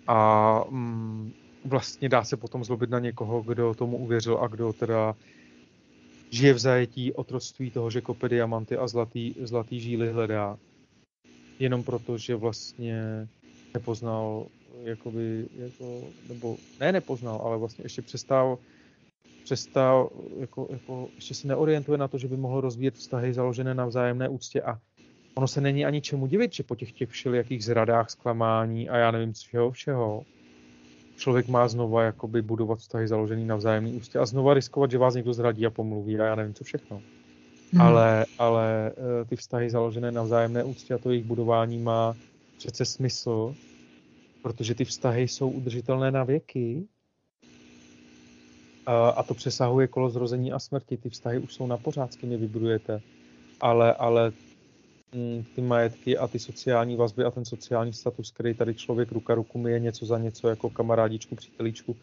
A 0.07 0.61
mm, 0.69 1.33
vlastně 1.65 2.09
dá 2.09 2.23
se 2.23 2.37
potom 2.37 2.63
zlobit 2.63 2.89
na 2.89 2.99
někoho, 2.99 3.41
kdo 3.41 3.73
tomu 3.73 3.97
uvěřil 3.97 4.37
a 4.37 4.47
kdo 4.47 4.73
teda 4.73 5.15
žije 6.31 6.53
v 6.53 6.59
zajetí 6.59 7.13
otroctví 7.13 7.71
toho, 7.71 7.89
že 7.89 8.01
kope 8.01 8.29
diamanty 8.29 8.77
a 8.77 8.87
zlatý, 8.87 9.33
zlatý 9.43 9.79
žíly 9.79 10.11
hledá. 10.11 10.57
Jenom 11.59 11.83
proto, 11.83 12.17
že 12.17 12.35
vlastně 12.35 13.27
nepoznal 13.73 14.47
jakoby, 14.83 15.45
jako, 15.57 16.01
nebo 16.29 16.57
ne 16.79 16.91
nepoznal, 16.91 17.41
ale 17.43 17.57
vlastně 17.57 17.85
ještě 17.85 18.01
přestal, 18.01 18.57
přestal 19.43 20.09
jako, 20.39 20.67
jako, 20.71 21.09
ještě 21.15 21.33
se 21.33 21.47
neorientuje 21.47 21.97
na 21.97 22.07
to, 22.07 22.17
že 22.17 22.27
by 22.27 22.37
mohl 22.37 22.61
rozvíjet 22.61 22.95
vztahy 22.95 23.33
založené 23.33 23.73
na 23.73 23.85
vzájemné 23.85 24.29
úctě 24.29 24.61
a 24.61 24.79
ono 25.35 25.47
se 25.47 25.61
není 25.61 25.85
ani 25.85 26.01
čemu 26.01 26.27
divit, 26.27 26.53
že 26.53 26.63
po 26.63 26.75
těch 26.75 26.91
těch 26.91 27.09
všelijakých 27.09 27.65
zradách, 27.65 28.09
zklamání 28.09 28.89
a 28.89 28.97
já 28.97 29.11
nevím 29.11 29.33
všeho 29.33 29.71
všeho, 29.71 30.25
člověk 31.21 31.47
má 31.47 31.67
znova 31.67 32.03
jakoby 32.03 32.41
budovat 32.41 32.79
vztahy 32.79 33.07
založený 33.07 33.45
na 33.45 33.55
vzájemné 33.55 33.89
úctě 33.89 34.19
a 34.19 34.25
znova 34.25 34.53
riskovat, 34.53 34.91
že 34.91 34.97
vás 34.97 35.15
někdo 35.15 35.33
zradí 35.33 35.65
a 35.65 35.69
pomluví 35.69 36.19
a 36.19 36.25
já 36.25 36.35
nevím 36.35 36.53
co 36.53 36.63
všechno. 36.63 37.01
Hmm. 37.71 37.81
Ale, 37.81 38.25
ale 38.37 38.91
eh, 38.91 39.25
ty 39.25 39.35
vztahy 39.35 39.69
založené 39.69 40.11
na 40.11 40.23
vzájemné 40.23 40.63
úctě 40.63 40.93
a 40.93 40.97
to 40.97 41.09
jejich 41.09 41.25
budování 41.25 41.79
má 41.79 42.15
přece 42.57 42.85
smysl, 42.85 43.55
protože 44.41 44.75
ty 44.75 44.85
vztahy 44.85 45.27
jsou 45.27 45.49
udržitelné 45.49 46.11
na 46.11 46.23
věky 46.23 46.87
a 49.15 49.23
to 49.23 49.33
přesahuje 49.33 49.87
kolo 49.87 50.09
zrození 50.09 50.51
a 50.51 50.59
smrti. 50.59 50.97
Ty 50.97 51.09
vztahy 51.09 51.39
už 51.39 51.53
jsou 51.53 51.67
na 51.67 51.77
pořád, 51.77 52.13
s 52.13 52.15
kým 52.15 52.31
je 52.31 52.37
vybudujete, 52.37 53.01
ale, 53.61 53.93
ale 53.93 54.31
ty 55.55 55.61
majetky 55.61 56.17
a 56.17 56.27
ty 56.27 56.39
sociální 56.39 56.95
vazby 56.95 57.23
a 57.23 57.31
ten 57.31 57.45
sociální 57.45 57.93
status, 57.93 58.31
který 58.31 58.53
tady 58.53 58.73
člověk 58.73 59.11
ruka 59.11 59.35
ruku 59.35 59.67
je 59.67 59.79
něco 59.79 60.05
za 60.05 60.17
něco 60.17 60.47
jako 60.47 60.69
kamarádičku, 60.69 61.35
přítelíčku, 61.35 61.95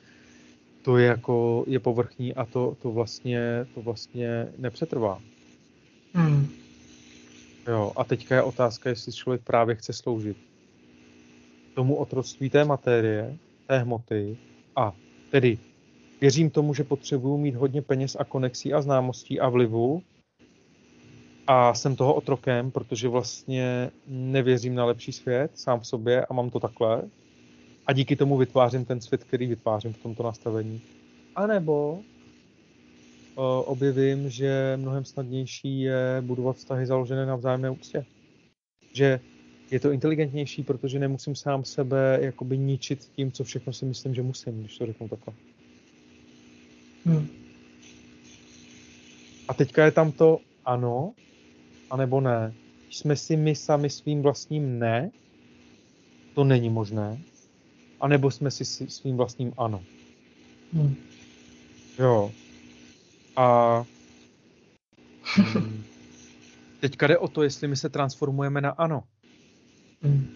to 0.82 0.96
je 0.96 1.06
jako 1.06 1.64
je 1.66 1.78
povrchní 1.80 2.34
a 2.34 2.44
to, 2.44 2.76
to, 2.82 2.92
vlastně, 2.92 3.66
to 3.74 3.82
vlastně 3.82 4.48
nepřetrvá. 4.58 5.20
Hmm. 6.14 6.48
Jo, 7.68 7.92
a 7.96 8.04
teďka 8.04 8.34
je 8.34 8.42
otázka, 8.42 8.88
jestli 8.88 9.12
člověk 9.12 9.42
právě 9.44 9.74
chce 9.74 9.92
sloužit 9.92 10.36
tomu 11.74 11.94
otroctví 11.94 12.50
té 12.50 12.64
materie, 12.64 13.36
té 13.66 13.78
hmoty 13.78 14.36
a 14.76 14.92
tedy 15.30 15.58
věřím 16.20 16.50
tomu, 16.50 16.74
že 16.74 16.84
potřebuju 16.84 17.36
mít 17.36 17.54
hodně 17.54 17.82
peněz 17.82 18.16
a 18.20 18.24
konexí 18.24 18.72
a 18.72 18.82
známostí 18.82 19.40
a 19.40 19.48
vlivu 19.48 20.02
a 21.50 21.74
jsem 21.74 21.96
toho 21.96 22.14
otrokem, 22.14 22.70
protože 22.70 23.08
vlastně 23.08 23.90
nevěřím 24.06 24.74
na 24.74 24.84
lepší 24.84 25.12
svět 25.12 25.50
sám 25.54 25.80
v 25.80 25.86
sobě 25.86 26.26
a 26.26 26.34
mám 26.34 26.50
to 26.50 26.60
takhle. 26.60 27.02
A 27.86 27.92
díky 27.92 28.16
tomu 28.16 28.36
vytvářím 28.36 28.84
ten 28.84 29.00
svět, 29.00 29.24
který 29.24 29.46
vytvářím 29.46 29.92
v 29.92 29.98
tomto 29.98 30.22
nastavení. 30.22 30.80
A 31.36 31.46
nebo 31.46 31.92
uh, 31.92 32.02
objevím, 33.64 34.30
že 34.30 34.76
mnohem 34.76 35.04
snadnější 35.04 35.80
je 35.80 36.18
budovat 36.20 36.56
vztahy 36.56 36.86
založené 36.86 37.26
na 37.26 37.36
vzájemné 37.36 37.70
úctě. 37.70 38.04
Že 38.92 39.20
je 39.70 39.80
to 39.80 39.90
inteligentnější, 39.90 40.62
protože 40.62 40.98
nemusím 40.98 41.34
sám 41.34 41.64
sebe 41.64 42.18
jakoby 42.22 42.58
ničit 42.58 43.04
tím, 43.16 43.32
co 43.32 43.44
všechno 43.44 43.72
si 43.72 43.84
myslím, 43.84 44.14
že 44.14 44.22
musím, 44.22 44.60
když 44.60 44.78
to 44.78 44.86
řeknu 44.86 45.08
takhle. 45.08 45.34
Hmm. 47.04 47.28
A 49.48 49.54
teďka 49.54 49.84
je 49.84 49.90
tam 49.90 50.12
to 50.12 50.38
ano, 50.64 51.12
anebo 51.90 52.20
ne. 52.20 52.54
Jsme 52.90 53.16
si 53.16 53.36
my 53.36 53.54
sami 53.54 53.90
svým 53.90 54.22
vlastním 54.22 54.78
ne, 54.78 55.10
to 56.34 56.44
není 56.44 56.70
možné, 56.70 57.18
anebo 58.00 58.30
jsme 58.30 58.50
si 58.50 58.64
svým 58.64 59.16
vlastním 59.16 59.52
ano. 59.58 59.84
Hmm. 60.72 60.96
Jo. 61.98 62.32
A 63.36 63.78
hmm, 65.34 65.84
teďka 66.80 67.06
jde 67.06 67.18
o 67.18 67.28
to, 67.28 67.42
jestli 67.42 67.68
my 67.68 67.76
se 67.76 67.88
transformujeme 67.88 68.60
na 68.60 68.70
ano. 68.70 69.04
Hmm. 70.02 70.26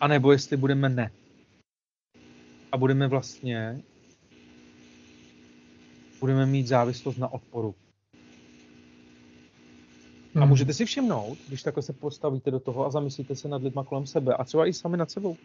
A 0.00 0.08
nebo 0.08 0.32
jestli 0.32 0.56
budeme 0.56 0.88
ne. 0.88 1.10
A 2.72 2.76
budeme 2.76 3.08
vlastně 3.08 3.82
budeme 6.20 6.46
mít 6.46 6.66
závislost 6.66 7.16
na 7.16 7.32
odporu. 7.32 7.74
Hmm. 10.40 10.48
A 10.48 10.50
můžete 10.50 10.74
si 10.74 10.84
všimnout, 10.84 11.38
když 11.48 11.62
takhle 11.62 11.82
se 11.82 11.92
postavíte 11.92 12.50
do 12.50 12.60
toho 12.60 12.86
a 12.86 12.90
zamyslíte 12.90 13.36
se 13.36 13.48
nad 13.48 13.62
lidma 13.62 13.84
kolem 13.84 14.06
sebe 14.06 14.34
a 14.34 14.44
třeba 14.44 14.66
i 14.66 14.72
sami 14.72 14.96
nad 14.96 15.10
sebou. 15.10 15.36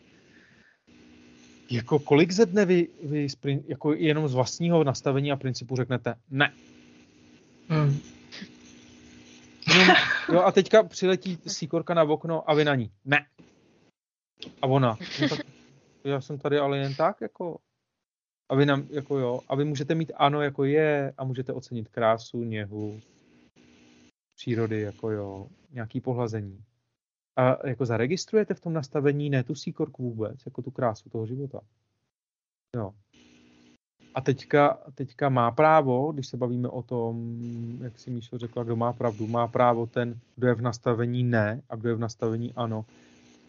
Jako 1.72 2.00
kolik 2.00 2.32
ze 2.32 2.46
dne 2.46 2.66
vy, 2.66 2.88
vy 3.04 3.28
jako 3.68 3.94
jenom 3.94 4.28
z 4.28 4.34
vlastního 4.34 4.84
nastavení 4.84 5.32
a 5.32 5.36
principu 5.36 5.76
řeknete 5.76 6.16
ne. 6.30 6.54
Hmm. 7.70 8.00
jo, 10.34 10.42
a 10.42 10.52
teďka 10.52 10.84
přiletí 10.84 11.38
síkorka 11.48 11.94
na 11.94 12.04
okno 12.04 12.50
a 12.50 12.54
vy 12.54 12.66
na 12.66 12.76
ní. 12.76 12.92
Ne. 13.06 13.26
A 14.62 14.68
ona. 14.68 14.98
No 15.22 15.30
tak, 15.30 15.40
já 16.04 16.22
jsem 16.22 16.38
tady 16.38 16.58
ale 16.58 16.78
jen 16.78 16.96
tak, 16.96 17.22
jako. 17.22 17.58
A 18.50 18.56
vy 18.56 18.66
nám, 18.66 18.88
jako 18.90 19.20
jo, 19.20 19.40
a 19.48 19.56
vy 19.56 19.66
můžete 19.66 19.96
mít 19.96 20.12
ano, 20.16 20.42
jako 20.42 20.64
je, 20.64 21.14
a 21.18 21.24
můžete 21.24 21.54
ocenit 21.54 21.90
krásu, 21.90 22.44
něhu, 22.44 23.02
přírody, 24.36 24.82
jako 24.82 25.12
jo, 25.12 25.48
nějaký 25.72 26.02
pohlazení. 26.02 26.64
A 27.36 27.68
jako 27.68 27.86
zaregistrujete 27.86 28.54
v 28.54 28.60
tom 28.60 28.74
nastavení 28.74 29.30
ne 29.30 29.44
tu 29.44 29.56
síkorku 29.56 30.04
vůbec, 30.04 30.46
jako 30.46 30.62
tu 30.62 30.72
krásu 30.72 31.10
toho 31.10 31.26
života. 31.26 31.62
Jo. 32.76 32.94
A 34.16 34.22
teďka, 34.22 34.78
teďka 34.96 35.30
má 35.30 35.52
právo, 35.52 36.12
když 36.12 36.28
se 36.28 36.38
bavíme 36.38 36.68
o 36.68 36.82
tom, 36.82 37.38
jak 37.82 38.00
si 38.00 38.12
Míšo 38.12 38.38
řekla, 38.38 38.64
kdo 38.64 38.76
má 38.76 38.94
pravdu, 38.94 39.28
má 39.28 39.48
právo 39.48 39.86
ten, 39.86 40.20
kdo 40.36 40.48
je 40.48 40.54
v 40.54 40.62
nastavení 40.62 41.24
ne 41.24 41.62
a 41.70 41.76
kdo 41.76 41.90
je 41.90 41.96
v 41.96 42.00
nastavení 42.00 42.54
ano, 42.54 42.86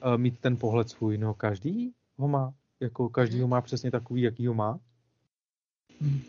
eh, 0.02 0.18
mít 0.18 0.38
ten 0.38 0.56
pohled 0.56 0.88
svůj. 0.88 1.18
No 1.18 1.34
každý 1.34 1.92
ho 2.16 2.28
má, 2.28 2.54
jako 2.80 3.08
každý 3.08 3.40
ho 3.40 3.48
má 3.48 3.60
přesně 3.60 3.90
takový, 3.90 4.22
jaký 4.22 4.46
ho 4.46 4.54
má. 4.54 4.78
Hmm. 6.00 6.20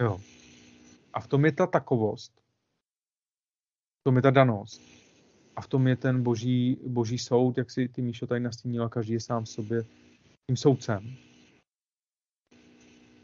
Jo. 0.00 0.20
A 1.12 1.20
v 1.20 1.26
tom 1.26 1.44
je 1.44 1.52
ta 1.52 1.66
takovost, 1.66 2.37
tom 4.08 4.16
je 4.16 4.22
ta 4.22 4.30
danost. 4.30 4.82
A 5.56 5.60
v 5.60 5.68
tom 5.68 5.88
je 5.88 5.96
ten 5.96 6.22
boží, 6.22 6.76
boží 6.86 7.18
soud, 7.18 7.58
jak 7.58 7.70
si 7.70 7.88
ty 7.88 8.02
Míšo 8.02 8.26
tady 8.26 8.40
nastínila, 8.40 8.88
každý 8.88 9.12
je 9.12 9.20
sám 9.20 9.46
sobě 9.46 9.82
tím 10.46 10.56
soudcem. 10.56 11.16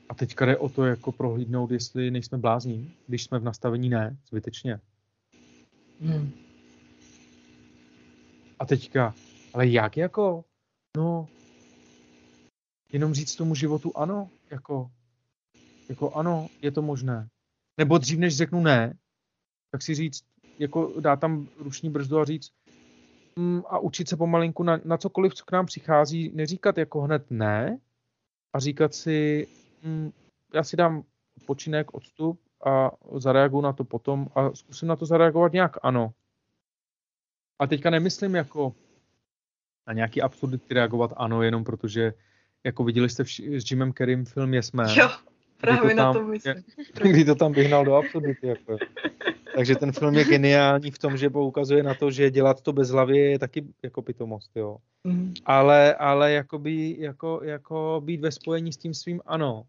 A 0.09 0.15
teďka 0.15 0.47
jde 0.47 0.57
o 0.57 0.69
to, 0.69 0.85
jako 0.85 1.13
prohlídnout, 1.13 1.71
jestli 1.71 2.11
nejsme 2.11 2.39
blázní, 2.39 2.93
když 3.07 3.25
jsme 3.25 3.39
v 3.39 3.45
nastavení 3.45 3.89
ne, 3.89 4.17
zbytečně. 4.29 4.81
Hmm. 6.01 6.33
A 8.59 8.67
teďka, 8.67 9.15
ale 9.55 9.67
jak 9.67 9.97
jako? 9.97 10.45
No, 10.97 11.29
jenom 12.93 13.15
říct 13.15 13.37
tomu 13.37 13.55
životu 13.55 13.93
ano, 13.97 14.31
jako, 14.51 14.91
jako 15.89 16.13
ano, 16.13 16.49
je 16.63 16.71
to 16.71 16.83
možné. 16.83 17.29
Nebo 17.79 17.99
dřív, 17.99 18.19
než 18.19 18.37
řeknu 18.37 18.63
ne, 18.63 18.99
tak 19.71 19.83
si 19.83 19.95
říct, 19.95 20.34
jako 20.59 20.93
dát 21.01 21.21
tam 21.21 21.49
ruční 21.59 21.91
brzdu 21.91 22.19
a 22.19 22.25
říct 22.25 22.53
mm, 23.37 23.63
a 23.69 23.79
učit 23.79 24.09
se 24.09 24.17
pomalinku 24.17 24.63
na, 24.63 24.81
na 24.85 24.97
cokoliv, 24.97 25.35
co 25.35 25.45
k 25.45 25.53
nám 25.53 25.67
přichází, 25.67 26.31
neříkat 26.35 26.79
jako 26.79 27.01
hned 27.01 27.31
ne 27.31 27.79
a 28.53 28.59
říkat 28.59 28.95
si, 28.95 29.47
mm, 29.83 30.13
já 30.55 30.65
si 30.65 30.77
dám 30.77 31.05
počinek, 31.47 31.95
odstup 31.95 32.41
a 32.67 32.91
zareaguju 33.17 33.63
na 33.63 33.73
to 33.73 33.85
potom 33.85 34.29
a 34.35 34.55
zkusím 34.55 34.89
na 34.89 34.97
to 34.97 35.07
zareagovat 35.07 35.53
nějak 35.53 35.77
ano. 35.83 36.13
A 37.59 37.67
teďka 37.67 37.91
nemyslím 37.91 38.35
jako 38.35 38.75
na 39.87 39.93
nějaký 39.93 40.23
absurdity 40.23 40.75
reagovat 40.75 41.13
ano, 41.17 41.43
jenom 41.43 41.65
protože 41.65 42.15
jako 42.65 42.85
viděli 42.85 43.09
jste 43.09 43.25
v, 43.25 43.29
s 43.41 43.71
Jimem 43.71 43.93
Kerrym 43.93 44.25
film 44.25 44.55
Jsme. 44.55 44.85
Jo, 44.97 45.11
právě 45.61 45.91
to 45.91 45.97
na 45.97 46.13
to 46.13 46.25
myslím. 46.25 46.55
Kdy 46.95 47.25
to 47.25 47.35
tam 47.35 47.53
vyhnal 47.53 47.85
do 47.85 47.95
absurdity. 47.95 48.47
Jako. 48.47 48.77
Takže 49.55 49.77
ten 49.77 49.93
film 49.93 50.15
je 50.15 50.25
geniální 50.25 50.91
v 50.91 50.99
tom, 50.99 51.17
že 51.17 51.31
poukazuje 51.31 51.83
na 51.83 51.95
to, 51.95 52.11
že 52.11 52.31
dělat 52.31 52.61
to 52.61 52.73
bez 52.73 52.89
hlavy 52.89 53.19
je 53.19 53.39
taky 53.39 53.65
jako 53.83 54.03
pitomost, 54.03 54.57
jo. 54.57 54.79
Mm. 55.05 55.35
Ale, 55.45 55.95
ale 55.95 56.33
jakoby, 56.33 56.97
jako, 56.99 57.41
jako 57.45 58.03
být 58.05 58.21
ve 58.21 58.33
spojení 58.33 58.73
s 58.73 58.77
tím 58.77 58.95
svým 58.95 59.21
ano. 59.27 59.67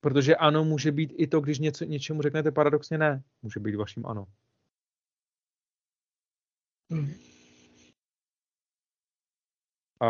Protože 0.00 0.36
ano 0.36 0.64
může 0.64 0.92
být 0.92 1.12
i 1.16 1.26
to, 1.26 1.40
když 1.40 1.58
něco, 1.58 1.84
něčemu 1.84 2.22
řeknete 2.22 2.52
paradoxně 2.52 2.98
ne. 2.98 3.22
Může 3.42 3.60
být 3.60 3.74
vaším 3.74 4.06
ano. 4.06 4.26
Mm. 6.90 7.14
A 10.00 10.08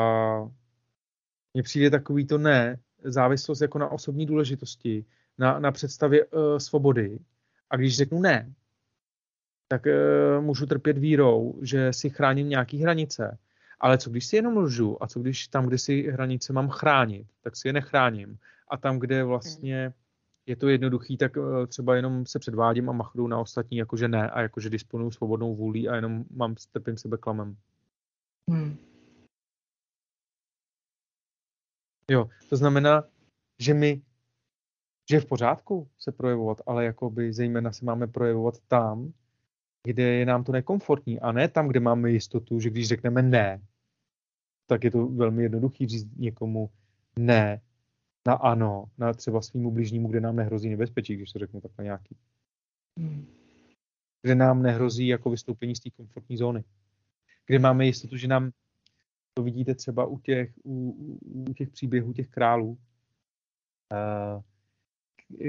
mně 1.54 1.62
přijde 1.62 1.90
takový 1.90 2.26
to 2.26 2.38
ne, 2.38 2.78
závislost 3.04 3.60
jako 3.60 3.78
na 3.78 3.88
osobní 3.88 4.26
důležitosti, 4.26 5.04
na, 5.38 5.58
na 5.58 5.72
představě 5.72 6.24
uh, 6.24 6.58
svobody, 6.58 7.18
a 7.70 7.76
když 7.76 7.96
řeknu 7.96 8.20
ne, 8.20 8.52
tak 9.68 9.86
uh, 9.86 10.44
můžu 10.44 10.66
trpět 10.66 10.98
vírou, 10.98 11.58
že 11.62 11.92
si 11.92 12.10
chráním 12.10 12.48
nějaké 12.48 12.76
hranice. 12.76 13.38
Ale 13.80 13.98
co 13.98 14.10
když 14.10 14.26
si 14.26 14.36
jenom 14.36 14.56
lžu 14.56 15.02
a 15.02 15.06
co 15.06 15.20
když 15.20 15.48
tam, 15.48 15.66
kde 15.66 15.78
si 15.78 16.02
hranice 16.02 16.52
mám 16.52 16.68
chránit, 16.68 17.26
tak 17.42 17.56
si 17.56 17.68
je 17.68 17.72
nechráním. 17.72 18.38
A 18.68 18.76
tam, 18.76 18.98
kde 18.98 19.24
vlastně 19.24 19.92
je 20.46 20.56
to 20.56 20.68
jednoduchý, 20.68 21.16
tak 21.16 21.36
uh, 21.36 21.66
třeba 21.66 21.96
jenom 21.96 22.26
se 22.26 22.38
předvádím 22.38 22.88
a 22.88 22.92
machnu 22.92 23.26
na 23.26 23.38
ostatní, 23.38 23.78
jakože 23.78 24.08
ne 24.08 24.30
a 24.30 24.40
jakože 24.40 24.70
disponuju 24.70 25.10
svobodnou 25.10 25.56
vůlí 25.56 25.88
a 25.88 25.94
jenom 25.94 26.24
mám 26.30 26.54
trpím 26.72 26.96
sebe 26.96 27.16
klamem. 27.16 27.56
Hmm. 28.50 28.87
Jo, 32.10 32.28
to 32.48 32.56
znamená, 32.56 33.04
že 33.58 33.74
my 33.74 34.02
že 35.10 35.16
je 35.16 35.20
v 35.20 35.26
pořádku 35.26 35.88
se 35.98 36.12
projevovat, 36.12 36.60
ale 36.66 36.84
jakoby 36.84 37.32
zejména 37.32 37.72
se 37.72 37.84
máme 37.84 38.06
projevovat 38.06 38.54
tam, 38.68 39.12
kde 39.82 40.02
je 40.02 40.26
nám 40.26 40.44
to 40.44 40.52
nekomfortní 40.52 41.20
a 41.20 41.32
ne 41.32 41.48
tam, 41.48 41.68
kde 41.68 41.80
máme 41.80 42.10
jistotu, 42.10 42.60
že 42.60 42.70
když 42.70 42.88
řekneme 42.88 43.22
ne, 43.22 43.62
tak 44.66 44.84
je 44.84 44.90
to 44.90 45.06
velmi 45.06 45.42
jednoduchý 45.42 45.86
říct 45.86 46.16
někomu 46.16 46.70
ne 47.18 47.60
na 48.26 48.34
ano, 48.34 48.84
na 48.98 49.12
třeba 49.12 49.42
svýmu 49.42 49.70
bližnímu, 49.70 50.08
kde 50.08 50.20
nám 50.20 50.36
nehrozí 50.36 50.68
nebezpečí, 50.68 51.16
když 51.16 51.32
to 51.32 51.38
řeknu 51.38 51.60
takhle 51.60 51.84
nějaký. 51.84 52.16
Hmm. 52.98 53.26
Kde 54.22 54.34
nám 54.34 54.62
nehrozí 54.62 55.06
jako 55.06 55.30
vystoupení 55.30 55.76
z 55.76 55.80
té 55.80 55.90
komfortní 55.90 56.36
zóny. 56.36 56.64
Kde 57.46 57.58
máme 57.58 57.86
jistotu, 57.86 58.16
že 58.16 58.28
nám 58.28 58.50
to 59.38 59.42
vidíte 59.42 59.74
třeba 59.74 60.06
u 60.06 60.18
těch, 60.18 60.50
u, 60.64 60.90
u 61.48 61.54
těch 61.54 61.70
příběhů 61.70 62.12
těch 62.12 62.28
králů, 62.28 62.78
uh, 63.92 64.42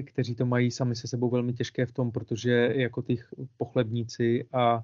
kteří 0.06 0.36
to 0.36 0.46
mají 0.46 0.72
sami 0.72 0.96
se 0.96 1.08
sebou 1.08 1.30
velmi 1.30 1.54
těžké 1.54 1.86
v 1.86 1.92
tom, 1.92 2.12
protože 2.12 2.52
jako 2.76 3.02
ty 3.02 3.18
pochlebníci 3.58 4.48
a, 4.54 4.62
a 4.64 4.84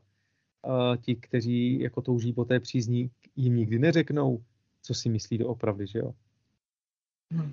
ti, 1.02 1.16
kteří 1.16 1.80
jako 1.80 2.02
touží 2.02 2.34
po 2.34 2.46
té 2.46 2.60
přízní, 2.60 3.12
jim 3.36 3.56
nikdy 3.56 3.80
neřeknou, 3.80 4.44
co 4.82 4.94
si 4.94 5.10
myslí 5.10 5.38
doopravdy, 5.38 5.88
že 5.88 6.00
jo? 6.00 6.14
Hmm. 7.34 7.52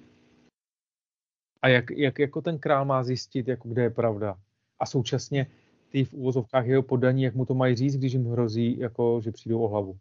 A 1.63 1.69
jak, 1.69 1.91
jak 1.91 2.19
jako 2.19 2.41
ten 2.41 2.59
král 2.59 2.85
má 2.85 3.05
zjistit, 3.05 3.49
jako 3.49 3.69
kde 3.69 3.83
je 3.83 3.91
pravda? 3.91 4.41
A 4.79 4.87
současně 4.87 5.47
ty 5.89 6.05
v 6.05 6.13
úvozovkách 6.13 6.67
jeho 6.67 6.83
podaní, 6.83 7.23
jak 7.23 7.35
mu 7.35 7.47
to 7.47 7.55
mají 7.55 7.77
říct, 7.77 7.97
když 7.97 8.13
jim 8.13 8.31
hrozí, 8.31 8.79
jako, 8.79 9.21
že 9.21 9.33
přijdou 9.33 9.63
o 9.63 9.69
hlavu. 9.69 9.99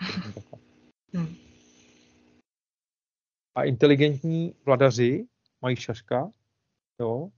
A 3.56 3.64
inteligentní 3.64 4.54
vladaři 4.66 5.26
mají 5.62 5.76
šaška, 5.76 6.30
jo, 7.00 7.30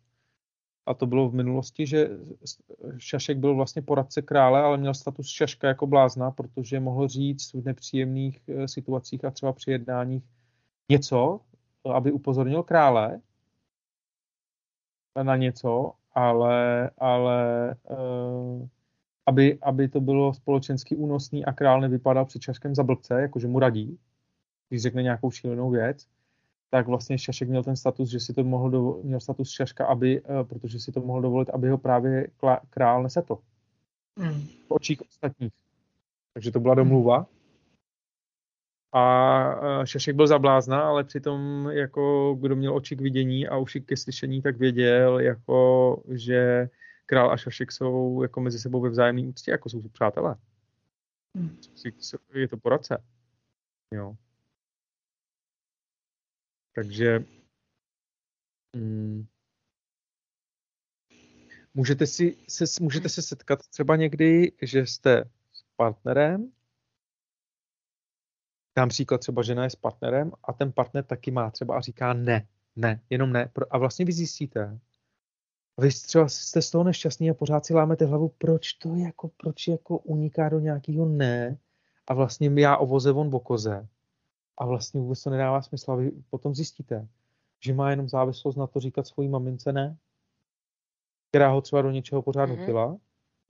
a 0.86 0.94
to 0.94 1.06
bylo 1.06 1.28
v 1.28 1.34
minulosti, 1.34 1.86
že 1.86 2.08
Šašek 2.98 3.38
byl 3.38 3.54
vlastně 3.54 3.82
poradce 3.82 4.22
krále, 4.22 4.62
ale 4.62 4.76
měl 4.76 4.94
status 4.94 5.28
Šaška 5.28 5.68
jako 5.68 5.86
blázna, 5.86 6.30
protože 6.30 6.80
mohl 6.80 7.08
říct 7.08 7.54
v 7.54 7.64
nepříjemných 7.64 8.48
eh, 8.48 8.68
situacích 8.68 9.24
a 9.24 9.30
třeba 9.30 9.52
při 9.52 9.70
jednáních 9.70 10.24
něco, 10.90 11.40
aby 11.94 12.12
upozornil 12.12 12.62
krále 12.62 13.20
na 15.22 15.36
něco, 15.36 15.92
ale, 16.12 16.90
ale 16.98 17.74
uh, 17.90 18.66
aby, 19.26 19.58
aby 19.62 19.88
to 19.88 20.00
bylo 20.00 20.34
společensky 20.34 20.96
únosný 20.96 21.44
a 21.44 21.52
král 21.52 21.80
nevypadal 21.80 22.24
před 22.24 22.42
Šaškem 22.42 22.74
za 22.74 22.82
blbce, 22.82 23.20
jakože 23.20 23.48
mu 23.48 23.58
radí, 23.58 23.98
když 24.68 24.82
řekne 24.82 25.02
nějakou 25.02 25.30
šílenou 25.30 25.70
věc, 25.70 26.06
tak 26.70 26.86
vlastně 26.86 27.18
Šašek 27.18 27.48
měl 27.48 27.62
ten 27.62 27.76
status, 27.76 28.08
že 28.08 28.20
si 28.20 28.32
to 28.32 28.44
mohl 28.44 28.70
dovolit, 28.70 29.04
měl 29.04 29.20
status 29.20 29.50
Šaška, 29.50 29.86
aby, 29.86 30.20
uh, 30.20 30.42
protože 30.42 30.80
si 30.80 30.92
to 30.92 31.00
mohl 31.00 31.22
dovolit, 31.22 31.50
aby 31.50 31.70
ho 31.70 31.78
právě 31.78 32.28
král 32.70 33.02
nesetl. 33.02 33.38
Mm. 34.16 34.40
V 34.40 34.70
očích 34.70 35.02
ostatních. 35.02 35.52
Takže 36.34 36.52
to 36.52 36.60
byla 36.60 36.74
domluva. 36.74 37.26
A 38.92 39.84
Šašek 39.84 40.16
byl 40.16 40.26
zablázna, 40.26 40.82
ale 40.82 41.04
přitom 41.04 41.68
jako 41.72 42.34
kdo 42.40 42.56
měl 42.56 42.74
oči 42.74 42.96
k 42.96 43.00
vidění 43.00 43.48
a 43.48 43.56
uši 43.56 43.80
ke 43.80 43.96
slyšení, 43.96 44.42
tak 44.42 44.56
věděl, 44.56 45.20
jako, 45.20 46.02
že 46.08 46.68
král 47.06 47.30
a 47.30 47.36
Šašek 47.36 47.72
jsou 47.72 48.22
jako 48.22 48.40
mezi 48.40 48.58
sebou 48.58 48.80
ve 48.80 48.88
vzájemné 48.90 49.28
úctě, 49.28 49.50
jako 49.50 49.68
jsou 49.68 49.82
přátelé. 49.88 50.36
Hmm. 51.36 51.56
Je 52.34 52.48
to 52.48 52.56
poradce. 52.56 53.02
Jo. 53.94 54.16
Takže 56.78 57.24
mm, 58.76 59.26
můžete, 61.74 62.06
si, 62.06 62.36
se, 62.48 62.64
můžete 62.80 63.08
se 63.08 63.22
setkat 63.22 63.66
třeba 63.66 63.96
někdy, 63.96 64.52
že 64.62 64.86
jste 64.86 65.24
s 65.52 65.62
partnerem 65.76 66.52
dám 68.76 68.88
příklad 68.88 69.18
třeba 69.18 69.42
žena 69.42 69.64
je 69.64 69.70
s 69.70 69.76
partnerem 69.76 70.32
a 70.44 70.52
ten 70.52 70.72
partner 70.72 71.04
taky 71.04 71.30
má 71.30 71.50
třeba 71.50 71.76
a 71.76 71.80
říká 71.80 72.12
ne, 72.12 72.48
ne, 72.76 73.00
jenom 73.10 73.32
ne. 73.32 73.50
A 73.70 73.78
vlastně 73.78 74.04
vy 74.04 74.12
zjistíte, 74.12 74.78
vy 75.80 75.88
třeba 75.88 76.28
jste 76.28 76.62
z 76.62 76.70
toho 76.70 76.84
nešťastní 76.84 77.30
a 77.30 77.34
pořád 77.34 77.66
si 77.66 77.74
lámete 77.74 78.04
hlavu, 78.06 78.28
proč 78.28 78.72
to 78.72 78.96
jako, 78.96 79.28
proč 79.28 79.68
jako 79.68 79.98
uniká 79.98 80.48
do 80.48 80.60
nějakého 80.60 81.06
ne 81.06 81.58
a 82.06 82.14
vlastně 82.14 82.50
já 82.60 82.76
o 82.76 82.86
voze, 82.86 83.12
on 83.12 83.40
koze. 83.40 83.88
A 84.58 84.66
vlastně 84.66 85.00
vůbec 85.00 85.22
to 85.22 85.30
nedává 85.30 85.62
smysl. 85.62 85.92
A 85.92 85.96
vy 85.96 86.10
potom 86.30 86.54
zjistíte, 86.54 87.08
že 87.60 87.74
má 87.74 87.90
jenom 87.90 88.08
závislost 88.08 88.56
na 88.56 88.66
to 88.66 88.80
říkat 88.80 89.06
svojí 89.06 89.28
mamince 89.28 89.72
ne, 89.72 89.96
která 91.30 91.50
ho 91.50 91.60
třeba 91.60 91.82
do 91.82 91.90
něčeho 91.90 92.22
pořád 92.22 92.50
mm-hmm. 92.50 92.58
nutila, 92.58 92.96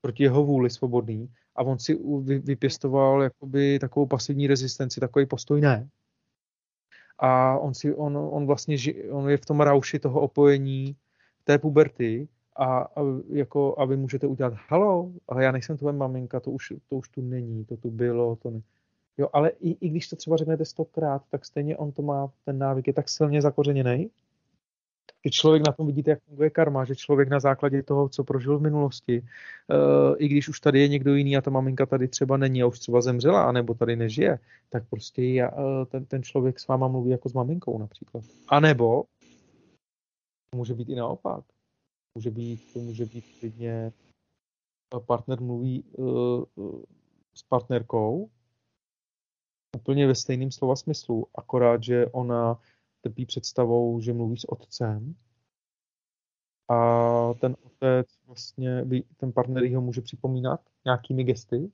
proti 0.00 0.22
jeho 0.22 0.44
vůli 0.44 0.70
svobodný 0.70 1.32
a 1.56 1.62
on 1.62 1.78
si 1.78 1.98
vypěstoval 2.24 3.22
jakoby 3.22 3.78
takovou 3.78 4.06
pasivní 4.06 4.46
rezistenci, 4.46 5.00
takový 5.00 5.26
postoj 5.26 5.60
ne. 5.60 5.88
A 7.18 7.58
on, 7.58 7.74
si, 7.74 7.94
on, 7.94 8.16
on 8.16 8.46
vlastně 8.46 8.76
ži, 8.76 9.10
on 9.10 9.30
je 9.30 9.36
v 9.36 9.46
tom 9.46 9.60
rauši 9.60 9.98
toho 9.98 10.20
opojení 10.20 10.96
té 11.44 11.58
puberty 11.58 12.28
a, 12.56 12.78
a, 12.78 13.00
jako, 13.28 13.74
a 13.78 13.84
vy 13.84 13.96
můžete 13.96 14.26
udělat 14.26 14.54
halo, 14.68 15.12
ale 15.28 15.44
já 15.44 15.52
nejsem 15.52 15.76
tvoje 15.76 15.92
maminka, 15.92 16.40
to 16.40 16.50
už, 16.50 16.72
to 16.88 16.96
už 16.96 17.08
tu 17.08 17.22
není, 17.22 17.64
to 17.64 17.76
tu 17.76 17.90
bylo, 17.90 18.36
to 18.36 18.50
ne. 18.50 18.60
Jo, 19.18 19.28
ale 19.32 19.50
i, 19.50 19.70
i 19.70 19.88
když 19.88 20.08
to 20.08 20.16
třeba 20.16 20.36
řeknete 20.36 20.64
stokrát, 20.64 21.22
tak 21.30 21.44
stejně 21.44 21.76
on 21.76 21.92
to 21.92 22.02
má, 22.02 22.32
ten 22.44 22.58
návyk 22.58 22.86
je 22.86 22.92
tak 22.92 23.08
silně 23.08 23.42
zakořeněný, 23.42 24.10
že 25.24 25.30
člověk 25.30 25.66
na 25.66 25.72
tom 25.72 25.86
vidíte, 25.86 26.10
jak 26.10 26.22
funguje 26.22 26.50
karma, 26.50 26.84
že 26.84 26.96
člověk 26.96 27.28
na 27.28 27.40
základě 27.40 27.82
toho, 27.82 28.08
co 28.08 28.24
prožil 28.24 28.58
v 28.58 28.62
minulosti, 28.62 29.20
uh, 29.20 30.16
i 30.18 30.28
když 30.28 30.48
už 30.48 30.60
tady 30.60 30.80
je 30.80 30.88
někdo 30.88 31.14
jiný 31.14 31.36
a 31.36 31.40
ta 31.40 31.50
maminka 31.50 31.86
tady 31.86 32.08
třeba 32.08 32.36
není 32.36 32.62
a 32.62 32.66
už 32.66 32.78
třeba 32.78 33.00
zemřela, 33.00 33.44
anebo 33.44 33.74
tady 33.74 33.96
nežije, 33.96 34.38
tak 34.68 34.88
prostě 34.90 35.24
já, 35.24 35.50
uh, 35.50 35.84
ten, 35.84 36.04
ten 36.04 36.22
člověk 36.22 36.60
s 36.60 36.68
váma 36.68 36.88
mluví 36.88 37.10
jako 37.10 37.28
s 37.28 37.32
maminkou 37.32 37.78
například. 37.78 38.24
A 38.48 38.60
nebo 38.60 39.04
může 40.54 40.74
být 40.74 40.88
i 40.88 40.94
naopak. 40.94 41.44
Může 42.14 42.30
být, 42.30 42.60
může 42.74 43.04
být 43.04 43.24
klidně 43.40 43.92
partner 45.06 45.40
mluví 45.40 45.82
uh, 45.82 46.44
s 47.34 47.42
partnerkou 47.42 48.28
úplně 49.78 50.06
ve 50.06 50.14
stejném 50.14 50.50
slova 50.50 50.76
smyslu, 50.76 51.26
akorát, 51.34 51.82
že 51.82 52.06
ona 52.06 52.58
trpí 53.00 53.26
představou, 53.26 54.00
že 54.00 54.12
mluví 54.12 54.36
s 54.36 54.48
otcem. 54.48 55.14
A 56.68 57.34
ten 57.40 57.56
otec 57.62 58.06
vlastně, 58.26 58.84
ten 59.16 59.32
partner 59.32 59.74
ho 59.74 59.80
může 59.80 60.00
připomínat 60.00 60.60
nějakými 60.84 61.24
gesty, 61.24 61.70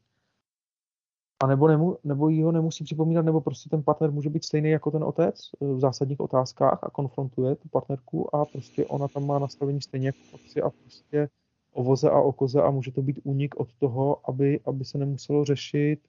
a 1.42 1.46
nebo, 1.46 1.68
nemu, 1.68 1.98
nebo 2.04 2.28
jí 2.28 2.42
ho 2.42 2.52
nemusí 2.52 2.84
připomínat, 2.84 3.24
nebo 3.24 3.40
prostě 3.40 3.70
ten 3.70 3.82
partner 3.82 4.12
může 4.12 4.30
být 4.30 4.44
stejný 4.44 4.70
jako 4.70 4.90
ten 4.90 5.04
otec 5.04 5.50
v 5.60 5.80
zásadních 5.80 6.20
otázkách 6.20 6.84
a 6.84 6.90
konfrontuje 6.90 7.56
tu 7.56 7.68
partnerku 7.68 8.34
a 8.34 8.44
prostě 8.44 8.86
ona 8.86 9.08
tam 9.08 9.26
má 9.26 9.38
nastavení 9.38 9.82
stejně 9.82 10.06
jako 10.06 10.18
otci 10.32 10.62
a 10.62 10.70
prostě 10.70 11.28
o 11.72 11.82
voze 11.82 12.10
a 12.10 12.20
o 12.20 12.32
koze 12.32 12.62
a 12.62 12.70
může 12.70 12.92
to 12.92 13.02
být 13.02 13.20
únik 13.24 13.56
od 13.56 13.68
toho, 13.74 14.30
aby, 14.30 14.60
aby 14.64 14.84
se 14.84 14.98
nemuselo 14.98 15.44
řešit 15.44 16.00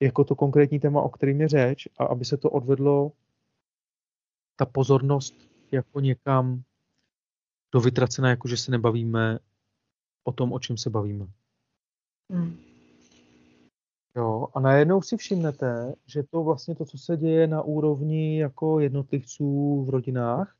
jako 0.00 0.24
to 0.24 0.34
konkrétní 0.34 0.80
téma, 0.80 1.02
o 1.02 1.08
kterým 1.08 1.40
je 1.40 1.48
řeč 1.48 1.88
a 1.98 2.04
aby 2.04 2.24
se 2.24 2.36
to 2.36 2.50
odvedlo 2.50 3.12
ta 4.56 4.66
pozornost 4.66 5.34
jako 5.72 6.00
někam 6.00 6.62
do 7.72 7.80
vytracena, 7.80 8.30
jako 8.30 8.48
že 8.48 8.56
se 8.56 8.70
nebavíme 8.70 9.38
o 10.24 10.32
tom, 10.32 10.52
o 10.52 10.58
čem 10.58 10.76
se 10.76 10.90
bavíme. 10.90 11.26
Hmm. 12.30 12.56
Jo, 14.16 14.48
a 14.54 14.60
najednou 14.60 15.02
si 15.02 15.16
všimnete, 15.16 15.94
že 16.06 16.22
to 16.22 16.44
vlastně 16.44 16.74
to, 16.74 16.84
co 16.84 16.98
se 16.98 17.16
děje 17.16 17.46
na 17.46 17.62
úrovni 17.62 18.40
jako 18.40 18.80
jednotlivců 18.80 19.84
v 19.84 19.90
rodinách, 19.90 20.56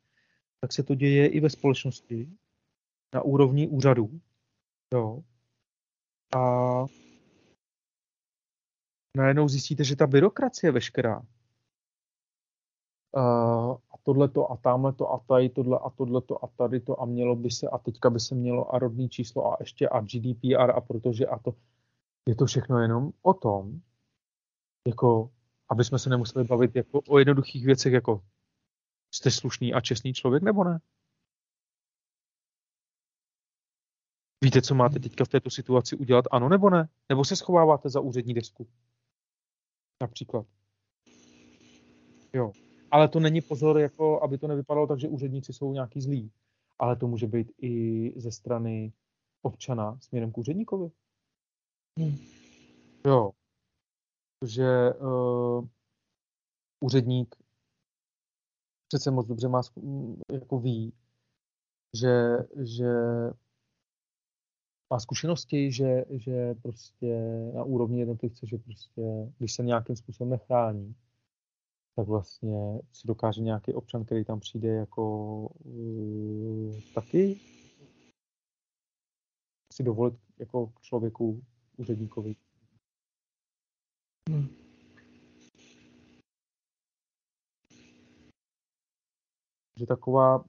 tak 0.61 0.73
se 0.73 0.83
to 0.83 0.95
děje 0.95 1.27
i 1.27 1.41
ve 1.41 1.51
společnosti, 1.51 2.29
na 3.15 3.23
úrovni 3.23 3.69
úřadů. 3.69 4.21
Jo. 4.95 5.23
A 6.37 6.87
najednou 9.17 9.49
zjistíte, 9.49 9.85
že 9.85 9.97
ta 9.97 10.07
byrokracie 10.07 10.73
veškerá, 10.73 11.23
a 13.91 13.99
tohleto 14.03 14.53
a 14.53 14.57
tamhleto 14.57 15.13
a 15.13 15.19
tady 15.19 15.49
tohle 15.49 15.79
a 15.79 15.91
tohleto 15.91 16.45
a 16.45 16.49
tady 16.49 16.81
to 16.81 17.03
a 17.03 17.05
mělo 17.05 17.37
by 17.37 17.51
se 17.51 17.69
a 17.69 17.79
teďka 17.79 18.11
by 18.11 18.21
se 18.21 18.35
mělo 18.35 18.75
a 18.75 18.79
rodný 18.79 19.09
číslo 19.09 19.53
a 19.53 19.57
ještě 19.61 19.89
a 19.89 20.01
GDPR 20.01 20.71
a 20.71 20.81
protože 20.81 21.27
a 21.27 21.39
to. 21.39 21.55
Je 22.27 22.35
to 22.35 22.47
všechno 22.47 22.79
jenom 22.79 23.11
o 23.23 23.35
tom, 23.35 23.81
jako, 24.87 25.31
aby 25.69 25.85
jsme 25.85 25.99
se 25.99 26.11
nemuseli 26.11 26.45
bavit 26.45 26.77
jako 26.77 27.01
o 27.09 27.19
jednoduchých 27.19 27.67
věcech, 27.67 27.93
jako 27.93 28.25
jste 29.11 29.31
slušný 29.31 29.75
a 29.75 29.81
čestný 29.81 30.15
člověk 30.15 30.43
nebo 30.43 30.65
ne? 30.65 30.79
Víte, 34.45 34.63
co 34.63 34.75
máte 34.75 35.01
teďka 35.01 35.25
v 35.25 35.29
této 35.29 35.51
situaci 35.51 35.97
udělat, 35.97 36.25
ano 36.31 36.49
nebo 36.49 36.71
ne? 36.71 36.89
Nebo 37.09 37.25
se 37.25 37.37
schováváte 37.37 37.91
za 37.91 38.01
úřední 38.01 38.35
desku? 38.35 38.69
Například. 40.01 40.47
Jo. 42.33 42.53
Ale 42.91 43.09
to 43.09 43.21
není 43.21 43.41
pozor, 43.41 43.79
jako 43.79 44.23
aby 44.23 44.39
to 44.39 44.49
nevypadalo 44.49 44.87
tak, 44.87 45.01
že 45.01 45.09
úředníci 45.09 45.53
jsou 45.53 45.73
nějaký 45.73 46.01
zlí. 46.01 46.33
Ale 46.79 46.97
to 46.97 47.07
může 47.07 47.27
být 47.27 47.53
i 47.63 48.13
ze 48.17 48.33
strany 48.33 48.93
občana 49.43 49.99
směrem 50.01 50.33
k 50.33 50.39
úředníkovi. 50.39 50.91
Hmm. 51.99 52.17
Jo. 53.07 53.31
Že 54.47 54.95
uh, 54.95 55.67
úředník 56.81 57.37
přece 58.89 59.11
moc 59.11 59.27
dobře 59.27 59.49
má, 59.49 59.63
jako 60.33 60.59
ví, 60.59 60.93
že, 61.95 62.37
že 62.65 62.91
má 64.91 65.01
zkušenosti, 65.01 65.73
že, 65.73 66.05
že 66.11 66.55
prostě 66.55 67.21
na 67.55 67.65
úrovni 67.65 67.99
jednotlivce, 68.01 68.47
že 68.47 68.59
prostě, 68.59 69.33
když 69.39 69.53
se 69.53 69.63
nějakým 69.63 69.97
způsobem 69.97 70.31
nechrání, 70.31 70.95
tak 71.97 72.07
vlastně 72.07 72.81
si 72.93 73.09
dokáže 73.09 73.43
nějaký 73.43 73.75
občan, 73.75 74.05
který 74.05 74.25
tam 74.25 74.41
přijde 74.41 74.69
jako 74.69 75.39
uh, 75.65 76.81
taky 76.95 77.41
si 79.73 79.83
dovolit 79.83 80.15
jako 80.39 80.73
člověku 80.81 81.45
úředníkovi. 81.77 82.37
Hmm. 84.31 84.49
Že 89.79 89.87
taková 89.87 90.45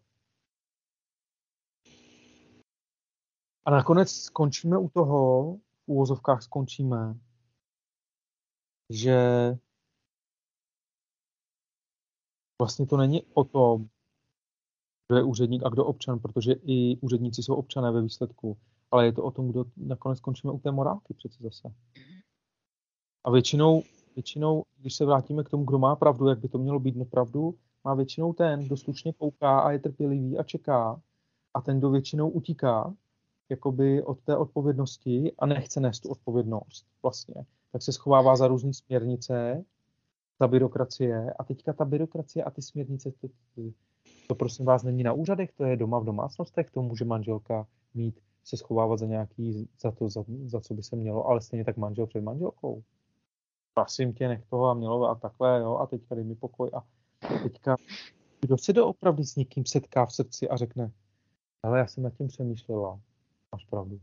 a 3.70 3.72
nakonec 3.72 4.12
skončíme 4.12 4.78
u 4.78 4.90
toho, 4.90 5.54
v 5.56 5.88
úvozovkách 5.88 6.44
skončíme, 6.44 7.20
že 8.90 9.18
vlastně 12.62 12.86
to 12.88 12.98
není 12.98 13.24
o 13.34 13.44
tom, 13.44 13.88
kdo 15.08 15.18
je 15.18 15.24
úředník 15.24 15.66
a 15.66 15.70
kdo 15.70 15.86
občan, 15.86 16.20
protože 16.20 16.54
i 16.54 16.98
úředníci 16.98 17.44
jsou 17.44 17.56
občané 17.56 17.92
ve 17.92 18.02
výsledku, 18.02 18.58
ale 18.92 19.06
je 19.06 19.14
to 19.14 19.24
o 19.24 19.32
tom, 19.32 19.50
kdo 19.50 19.66
nakonec 19.78 20.18
skončíme 20.18 20.54
u 20.54 20.60
té 20.60 20.72
morálky 20.72 21.14
přece 21.14 21.44
zase. 21.44 21.74
A 23.24 23.32
většinou, 23.32 23.84
většinou, 24.16 24.64
když 24.78 24.96
se 24.96 25.06
vrátíme 25.06 25.44
k 25.44 25.50
tomu, 25.50 25.64
kdo 25.64 25.80
má 25.80 25.96
pravdu, 25.96 26.28
jak 26.28 26.40
by 26.40 26.50
to 26.50 26.58
mělo 26.58 26.80
být 26.80 26.96
nepravdu, 26.96 27.60
má 27.84 27.94
většinou 27.94 28.34
ten, 28.34 28.66
kdo 28.66 28.78
slušně 28.78 29.14
kouká 29.14 29.60
a 29.60 29.72
je 29.72 29.80
trpělivý 29.80 30.38
a 30.38 30.44
čeká 30.44 31.02
a 31.54 31.62
ten, 31.62 31.78
kdo 31.78 31.90
většinou 31.90 32.30
utíká 32.30 32.96
jakoby 33.50 34.04
od 34.04 34.20
té 34.22 34.38
odpovědnosti 34.38 35.34
a 35.40 35.46
nechce 35.46 35.80
nést 35.80 36.00
tu 36.00 36.10
odpovědnost 36.10 36.86
vlastně, 37.04 37.36
tak 37.72 37.82
se 37.82 37.92
schovává 37.92 38.36
za 38.36 38.48
různé 38.48 38.74
směrnice, 38.74 39.66
za 40.40 40.48
byrokracie. 40.48 41.34
A 41.40 41.44
teďka 41.44 41.74
ta 41.74 41.86
byrokracie 41.86 42.44
a 42.44 42.52
ty 42.52 42.62
směrnice, 42.62 43.12
to, 43.22 43.28
to, 44.28 44.36
prosím 44.36 44.66
vás 44.66 44.84
není 44.84 45.04
na 45.04 45.14
úřadech, 45.14 45.52
to 45.52 45.64
je 45.64 45.78
doma 45.78 46.00
v 46.00 46.06
domácnostech, 46.06 46.70
to 46.72 46.82
může 46.82 47.06
manželka 47.06 47.68
mít, 47.94 48.20
se 48.44 48.58
schovávat 48.58 49.00
za 49.00 49.06
nějaký, 49.06 49.70
za 49.82 49.92
to, 49.92 50.10
za, 50.10 50.24
za 50.46 50.62
co 50.62 50.74
by 50.74 50.84
se 50.84 50.96
mělo, 50.96 51.28
ale 51.28 51.42
stejně 51.42 51.66
tak 51.66 51.78
manžel 51.78 52.08
před 52.08 52.22
manželkou. 52.22 52.84
Prosím 53.74 54.14
tě, 54.14 54.28
nech 54.28 54.46
toho 54.46 54.66
a 54.66 54.74
mělo 54.74 55.10
a 55.10 55.16
takhle, 55.16 55.60
jo, 55.60 55.76
a 55.76 55.88
teďka 55.88 56.16
dej 56.16 56.24
mi 56.24 56.36
pokoj 56.36 56.70
a 56.74 56.84
teďka, 57.44 57.76
kdo 58.42 58.58
se 58.58 58.74
doopravdy 58.74 59.26
s 59.26 59.36
někým 59.36 59.66
setká 59.66 60.06
v 60.06 60.14
srdci 60.14 60.50
a 60.50 60.58
řekne, 60.58 60.92
ale 61.64 61.80
já 61.80 61.88
jsem 61.88 62.04
nad 62.04 62.14
tím 62.14 62.28
přemýšlela, 62.28 63.00
máš 63.52 63.66
pravdu. 63.66 64.00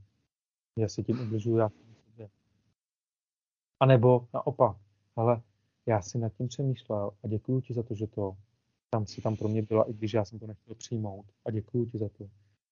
Já 0.78 0.88
se 0.88 1.02
tím 1.02 1.20
ubližuju, 1.20 1.56
já 1.56 1.68
sobě. 2.04 2.28
A 3.80 3.86
nebo 3.86 4.28
naopak, 4.34 4.76
ale 5.16 5.42
já 5.86 6.02
si 6.02 6.18
nad 6.18 6.32
tím 6.32 6.48
přemýšlel 6.48 7.10
a 7.24 7.28
děkuji 7.28 7.60
ti 7.60 7.74
za 7.74 7.82
to, 7.82 7.94
že 7.94 8.06
to 8.06 8.36
tam 8.90 9.06
si 9.06 9.20
tam 9.20 9.36
pro 9.36 9.48
mě 9.48 9.62
byla, 9.62 9.90
i 9.90 9.92
když 9.92 10.14
já 10.14 10.24
jsem 10.24 10.38
to 10.38 10.46
nechtěl 10.46 10.74
přijmout. 10.74 11.26
A 11.44 11.50
děkuji 11.50 11.86
ti 11.86 11.98
za 11.98 12.08
to. 12.08 12.28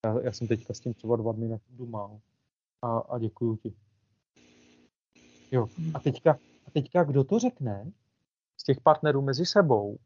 Já, 0.07 0.21
já 0.21 0.33
jsem 0.33 0.49
teďka 0.49 0.75
s 0.75 0.81
tím 0.81 0.95
třeba 0.95 1.17
dva 1.17 1.33
dny 1.33 1.49
na 1.49 1.59
tím 1.59 1.77
dumal. 1.77 2.21
A, 2.83 2.99
a 2.99 3.19
děkuji 3.19 3.57
ti. 3.57 3.75
Jo. 5.51 5.69
A 5.95 5.99
teďka, 5.99 6.39
a 6.67 6.71
teďka, 6.71 7.05
kdo 7.05 7.25
to 7.25 7.39
řekne 7.39 7.93
z 8.57 8.65
těch 8.65 8.81
partnerů 8.81 9.23
mezi 9.23 9.47
sebou, 9.47 9.99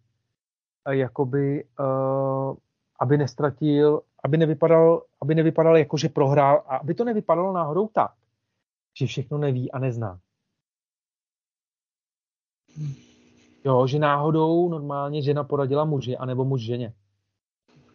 jakoby, 0.90 1.64
uh, 1.64 2.56
aby 3.00 3.18
nestratil, 3.18 4.02
aby 4.24 4.36
nevypadal, 4.36 5.02
aby 5.22 5.34
nevypadal 5.34 5.76
jako, 5.76 5.96
že 5.96 6.08
prohrál 6.08 6.64
a 6.66 6.76
aby 6.76 6.94
to 6.94 7.04
nevypadalo 7.04 7.52
náhodou 7.52 7.88
tak, 7.88 8.14
že 8.98 9.06
všechno 9.06 9.38
neví 9.38 9.72
a 9.72 9.78
nezná. 9.78 10.20
Jo, 13.64 13.86
že 13.86 13.98
náhodou 13.98 14.68
normálně 14.68 15.22
žena 15.22 15.44
poradila 15.44 15.84
muži, 15.84 16.16
anebo 16.16 16.44
muž 16.44 16.62
ženě. 16.62 16.94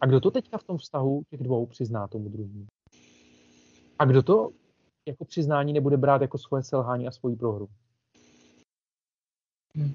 A 0.00 0.06
kdo 0.06 0.20
to 0.20 0.30
teďka 0.30 0.58
v 0.58 0.64
tom 0.64 0.78
vztahu 0.78 1.22
těch 1.30 1.42
dvou 1.42 1.66
přizná 1.66 2.08
tomu 2.08 2.28
druhému? 2.28 2.66
A 3.98 4.04
kdo 4.04 4.22
to 4.22 4.50
jako 5.08 5.24
přiznání 5.24 5.72
nebude 5.72 5.96
brát 5.96 6.22
jako 6.22 6.38
svoje 6.38 6.62
selhání 6.62 7.08
a 7.08 7.10
svoji 7.10 7.36
prohru? 7.36 7.68
Hmm. 9.74 9.94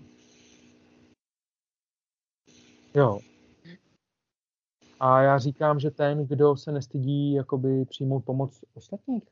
Jo. 2.96 3.20
A 5.00 5.22
já 5.22 5.38
říkám, 5.38 5.80
že 5.80 5.92
ten, 5.92 6.28
kdo 6.28 6.58
se 6.58 6.72
nestydí 6.72 7.34
jakoby 7.34 7.86
přijmout 7.86 8.26
pomoc 8.26 8.64
ostatních, 8.74 9.24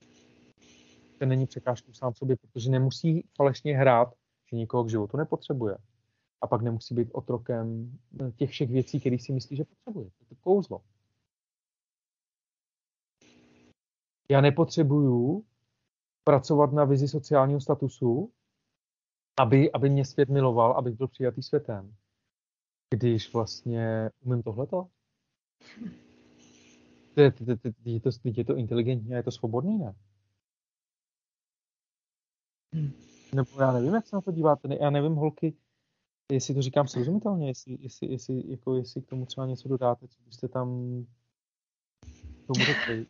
ten 1.19 1.29
není 1.29 1.47
překážkou 1.47 1.93
sám 1.93 2.13
sobě, 2.13 2.35
protože 2.35 2.71
nemusí 2.71 3.27
falešně 3.35 3.77
hrát, 3.77 4.13
že 4.49 4.57
nikoho 4.57 4.83
k 4.83 4.89
životu 4.89 5.17
nepotřebuje 5.17 5.77
a 6.41 6.47
pak 6.47 6.61
nemusí 6.61 6.95
být 6.95 7.09
otrokem 7.11 7.97
těch 8.35 8.49
všech 8.49 8.69
věcí, 8.69 8.99
které 8.99 9.19
si 9.19 9.33
myslí, 9.33 9.57
že 9.57 9.63
potřebuje. 9.65 10.09
To 10.09 10.15
je 10.21 10.25
to 10.29 10.35
kouzlo. 10.35 10.81
Já 14.31 14.41
nepotřebuju 14.41 15.45
pracovat 16.23 16.71
na 16.73 16.85
vizi 16.85 17.07
sociálního 17.07 17.61
statusu, 17.61 18.31
aby, 19.39 19.71
aby 19.71 19.89
mě 19.89 20.05
svět 20.05 20.29
miloval, 20.29 20.71
abych 20.71 20.95
byl 20.95 21.07
přijatý 21.07 21.43
světem. 21.43 21.95
Když 22.93 23.33
vlastně 23.33 24.09
umím 24.25 24.43
tohleto. 24.43 24.87
Je 27.17 27.31
to, 27.31 27.43
je, 27.51 27.99
to, 27.99 28.09
je 28.23 28.45
to 28.45 28.55
inteligentní 28.55 29.13
a 29.13 29.17
je 29.17 29.23
to 29.23 29.31
svobodný, 29.31 29.77
ne? 29.77 29.95
Nebo 33.35 33.61
já 33.61 33.71
nevím, 33.71 33.93
jak 33.93 34.07
se 34.07 34.15
na 34.15 34.21
to 34.21 34.31
díváte. 34.31 34.77
Já 34.81 34.89
nevím, 34.89 35.15
holky, 35.15 35.53
jestli 36.31 36.53
to 36.53 36.61
říkám 36.61 36.87
srozumitelně, 36.87 37.47
jestli, 37.47 37.77
jestli, 37.81 38.11
jestli, 38.11 38.43
jako 38.51 38.75
jestli 38.75 39.01
k 39.01 39.05
tomu 39.05 39.25
třeba 39.25 39.47
něco 39.47 39.69
dodáte, 39.69 40.07
co 40.07 40.21
byste 40.25 40.47
tam 40.47 40.67
tomu 42.47 42.65
řekli. 42.65 43.05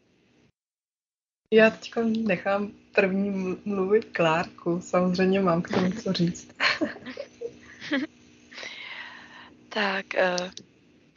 Já 1.52 1.70
teď 1.70 1.94
nechám 2.28 2.72
první 2.96 3.58
mluvit 3.66 4.06
Klárku. 4.06 4.82
Samozřejmě 4.82 5.40
mám 5.40 5.62
k 5.62 5.70
tomu 5.70 5.92
co 5.92 6.14
říct. 6.14 6.48
tak, 9.70 10.06
uh, 10.42 10.67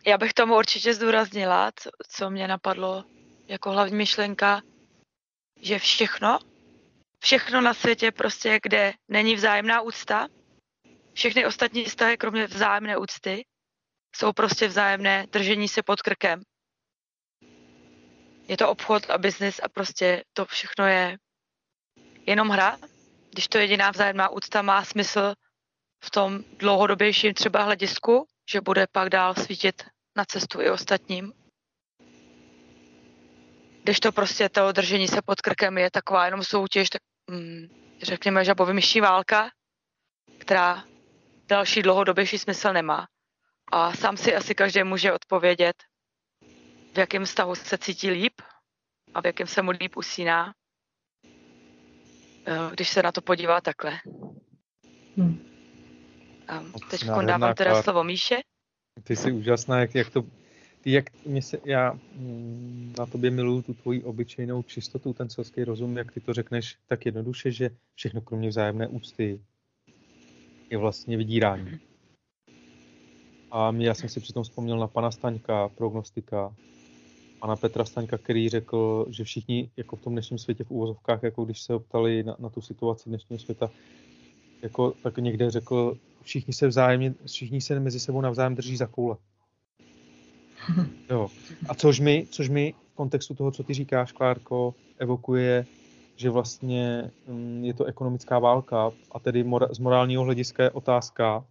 já 0.07 0.19
bych 0.19 0.33
tomu 0.33 0.57
určitě 0.57 0.95
zdůraznila, 0.95 1.73
co, 1.77 1.91
co 2.09 2.31
mě 2.31 2.49
napadlo 2.49 3.05
jako 3.47 3.71
hlavní 3.71 3.97
myšlenka, 3.97 4.63
že 5.61 5.79
všechno, 5.79 6.39
všechno 7.19 7.61
na 7.61 7.75
světě 7.75 8.11
prostě, 8.13 8.61
kde 8.63 8.93
není 9.09 9.35
vzájemná 9.35 9.81
úcta, 9.81 10.29
všechny 11.13 11.47
ostatní 11.47 11.85
vztahy, 11.85 12.17
kromě 12.17 12.47
vzájemné 12.47 12.97
úcty, 12.97 13.45
jsou 14.17 14.33
prostě 14.33 14.69
vzájemné 14.69 15.27
držení 15.33 15.69
se 15.69 15.83
pod 15.83 16.03
krkem. 16.03 16.43
Je 18.49 18.57
to 18.57 18.69
obchod 18.69 19.11
a 19.11 19.19
biznis 19.19 19.61
a 19.63 19.69
prostě 19.69 20.25
to 20.33 20.45
všechno 20.45 20.87
je 20.87 21.19
jenom 22.27 22.49
hra. 22.49 22.79
Když 23.31 23.49
to 23.49 23.59
jediná 23.59 23.91
vzájemná 23.91 24.29
úcta 24.29 24.63
má 24.63 24.85
smysl 24.85 25.35
v 26.05 26.11
tom 26.11 26.39
dlouhodobějším 26.59 27.35
třeba 27.35 27.63
hledisku, 27.63 28.27
že 28.51 28.61
bude 28.61 28.87
pak 28.93 29.09
dál 29.09 29.35
svítit 29.35 29.83
na 30.17 30.25
cestu 30.25 30.61
i 30.61 30.71
ostatním. 30.71 31.33
Když 33.83 34.01
to 34.01 34.13
prostě 34.13 34.49
to 34.49 34.73
držení 34.73 35.09
se 35.09 35.23
pod 35.23 35.41
krkem 35.41 35.79
je 35.79 35.91
taková 35.91 36.25
jenom 36.25 36.45
soutěž, 36.45 36.91
tak 36.91 37.03
mm, 37.31 37.69
řekněme 38.03 38.45
žabově 38.45 38.75
myší 38.75 39.01
válka, 39.01 39.51
která 40.39 40.85
další 41.49 41.83
dlouhodobější 41.83 42.39
smysl 42.39 42.73
nemá. 42.73 43.07
A 43.73 43.93
sám 43.93 44.17
si 44.17 44.35
asi 44.35 44.55
každý 44.55 44.85
může 44.85 45.13
odpovědět, 45.13 45.77
v 46.95 46.99
jakém 46.99 47.27
stavu 47.27 47.55
se 47.55 47.79
cítí 47.79 48.11
líp 48.11 48.43
a 49.15 49.21
v 49.21 49.27
jakém 49.27 49.47
se 49.47 49.63
mu 49.63 49.71
líp 49.71 49.97
usíná, 49.97 50.55
eh, 52.47 52.71
když 52.73 52.89
se 52.89 53.03
na 53.03 53.13
to 53.13 53.21
podívá 53.21 53.61
takhle. 53.61 54.01
Hmm. 55.17 55.50
A 56.51 56.65
teď 56.91 57.05
dávám 57.27 57.55
teda 57.55 57.83
slovo 57.83 58.05
Míše. 58.05 58.37
Ty 59.05 59.17
jsi 59.17 59.33
úžasná, 59.33 59.81
jak, 59.81 59.95
jak 59.95 60.11
to, 60.11 60.23
ty 60.81 60.93
jak 60.93 61.05
mě 61.27 61.43
se, 61.43 61.59
já 61.65 61.93
mm, 61.93 62.95
na 62.99 63.07
tobě 63.07 63.31
miluju 63.31 63.63
tu 63.63 63.75
tvoji 63.75 64.03
obyčejnou 64.03 64.63
čistotu, 64.63 65.13
ten 65.13 65.31
selský 65.31 65.65
rozum, 65.65 65.97
jak 65.97 66.13
ty 66.13 66.21
to 66.21 66.33
řekneš 66.35 66.77
tak 66.87 67.07
jednoduše, 67.07 67.53
že 67.53 67.71
všechno 67.95 68.21
kromě 68.21 68.49
vzájemné 68.49 68.89
úcty 68.89 69.41
je 70.71 70.79
vlastně 70.79 71.17
vydírání. 71.17 71.81
A 73.51 73.73
já 73.79 73.95
jsem 73.95 74.09
si 74.09 74.21
přitom 74.21 74.43
vzpomněl 74.43 74.79
na 74.79 74.87
pana 74.87 75.11
Staňka, 75.11 75.69
prognostika, 75.69 76.55
pana 77.41 77.57
Petra 77.57 77.85
Staňka, 77.85 78.19
který 78.19 78.49
řekl, 78.49 79.07
že 79.09 79.25
všichni 79.25 79.71
jako 79.77 79.97
v 79.97 80.01
tom 80.01 80.13
dnešním 80.13 80.39
světě 80.39 80.65
v 80.65 80.71
úvozovkách, 80.71 81.23
jako 81.23 81.45
když 81.45 81.63
se 81.63 81.75
optali 81.75 82.23
na, 82.23 82.37
na 82.39 82.49
tu 82.49 82.61
situaci 82.61 83.09
dnešního 83.09 83.39
světa, 83.39 83.71
jako, 84.63 84.91
tak 85.03 85.19
někde 85.19 85.51
řekl, 85.51 85.97
všichni 86.23 86.55
se 86.55 86.69
vzájemně, 86.69 87.15
všichni 87.27 87.61
se 87.61 87.81
mezi 87.81 88.01
sebou 88.01 88.21
navzájem 88.21 88.55
drží 88.55 88.77
za 88.77 88.87
koule. 88.87 89.17
Jo. 91.11 91.29
A 91.69 91.75
což 91.75 92.01
mi, 92.01 92.27
což 92.31 92.49
mi 92.49 92.75
v 92.93 92.95
kontextu 92.95 93.35
toho, 93.35 93.51
co 93.51 93.63
ty 93.63 93.75
říkáš, 93.75 94.13
Klárko, 94.13 94.75
evokuje 94.99 95.67
že 96.21 96.31
vlastně 96.31 97.11
mm, 97.29 97.65
je 97.65 97.75
to 97.75 97.85
ekonomická 97.85 98.39
válka 98.39 98.91
a 99.13 99.19
tedy 99.19 99.45
z 99.71 99.79
morálního 99.79 100.25
hlediska 100.25 100.63
je 100.63 100.71
otázka, 100.71 101.45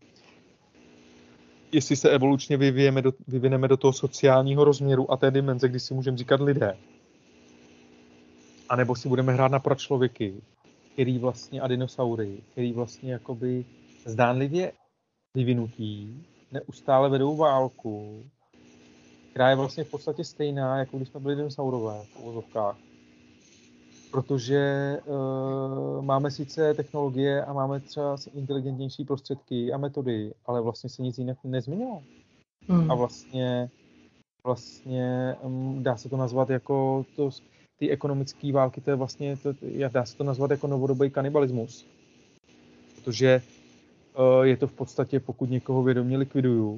jestli 1.72 1.96
se 1.96 2.10
evolučně 2.10 2.58
vyvíjeme 2.58 3.02
do, 3.02 3.14
vyvineme 3.28 3.68
do 3.68 3.78
toho 3.78 3.94
sociálního 3.94 4.64
rozměru 4.64 5.12
a 5.12 5.18
té 5.18 5.32
dimenze, 5.32 5.70
kdy 5.70 5.80
si 5.80 5.94
můžeme 5.94 6.18
říkat 6.18 6.42
lidé. 6.42 6.78
A 8.70 8.76
nebo 8.76 8.96
si 8.96 9.10
budeme 9.10 9.34
hrát 9.34 9.52
na 9.52 9.60
pračlověky, 9.60 10.42
který 10.94 11.18
vlastně 11.18 11.62
a 11.62 11.68
dinosaury, 11.68 12.38
který 12.52 12.74
vlastně 12.74 13.12
jakoby 13.12 13.66
zdánlivě 14.06 14.72
vyvinutí, 15.36 16.26
neustále 16.52 17.10
vedou 17.10 17.36
válku, 17.36 18.24
která 19.32 19.50
je 19.50 19.56
vlastně 19.56 19.84
v 19.84 19.90
podstatě 19.90 20.24
stejná, 20.24 20.78
jako 20.78 20.98
když 20.98 21.10
jsme 21.10 21.20
byli 21.20 21.36
dinosaurové 21.36 22.04
v 22.04 22.20
uvozovkách 22.20 22.78
protože 24.12 24.98
uh, 25.06 26.06
máme 26.06 26.32
sice 26.32 26.74
technologie 26.74 27.46
a 27.46 27.54
máme 27.54 27.80
třeba 27.80 28.16
inteligentnější 28.34 29.06
prostředky 29.06 29.74
a 29.74 29.78
metody, 29.78 30.34
ale 30.46 30.62
vlastně 30.62 30.90
se 30.90 31.02
nic 31.02 31.18
jinak 31.18 31.38
nezměnilo. 31.44 32.04
Hmm. 32.68 32.92
A 32.92 32.96
vlastně, 32.96 33.70
vlastně 34.46 35.36
um, 35.42 35.84
dá 35.84 35.98
se 35.98 36.10
to 36.10 36.18
nazvat 36.18 36.50
jako 36.50 37.06
to, 37.16 37.30
ty 37.78 37.90
ekonomické 37.90 38.52
války, 38.52 38.82
to 38.82 38.90
je 38.90 38.96
vlastně, 38.96 39.38
to, 39.38 39.54
dá 39.92 40.06
se 40.06 40.18
to 40.18 40.24
nazvat 40.24 40.52
jako 40.52 40.68
novodobý 40.68 41.10
kanibalismus. 41.10 41.86
Protože 42.96 43.42
je 44.44 44.58
to 44.58 44.68
v 44.68 44.74
podstatě, 44.74 45.20
pokud 45.20 45.50
někoho 45.50 45.84
vědomě 45.84 46.18
likviduju, 46.18 46.72
uh, 46.72 46.78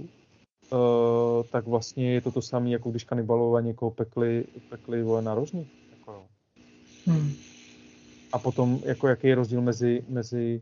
tak 1.51 1.67
vlastně 1.67 2.13
je 2.13 2.21
to 2.21 2.31
to 2.31 2.41
samé, 2.41 2.69
jako 2.69 2.89
když 2.89 3.03
kanibalové 3.03 3.61
někoho 3.61 3.91
pekli, 3.91 4.45
pekli 4.69 5.03
vole 5.03 5.21
na 5.21 5.35
rožní. 5.35 5.67
Jako, 5.91 6.23
hmm. 7.05 7.33
A 8.33 8.39
potom, 8.39 8.79
jako 8.85 9.07
jaký 9.07 9.27
je 9.27 9.35
rozdíl 9.35 9.61
mezi, 9.61 10.03
mezi 10.09 10.61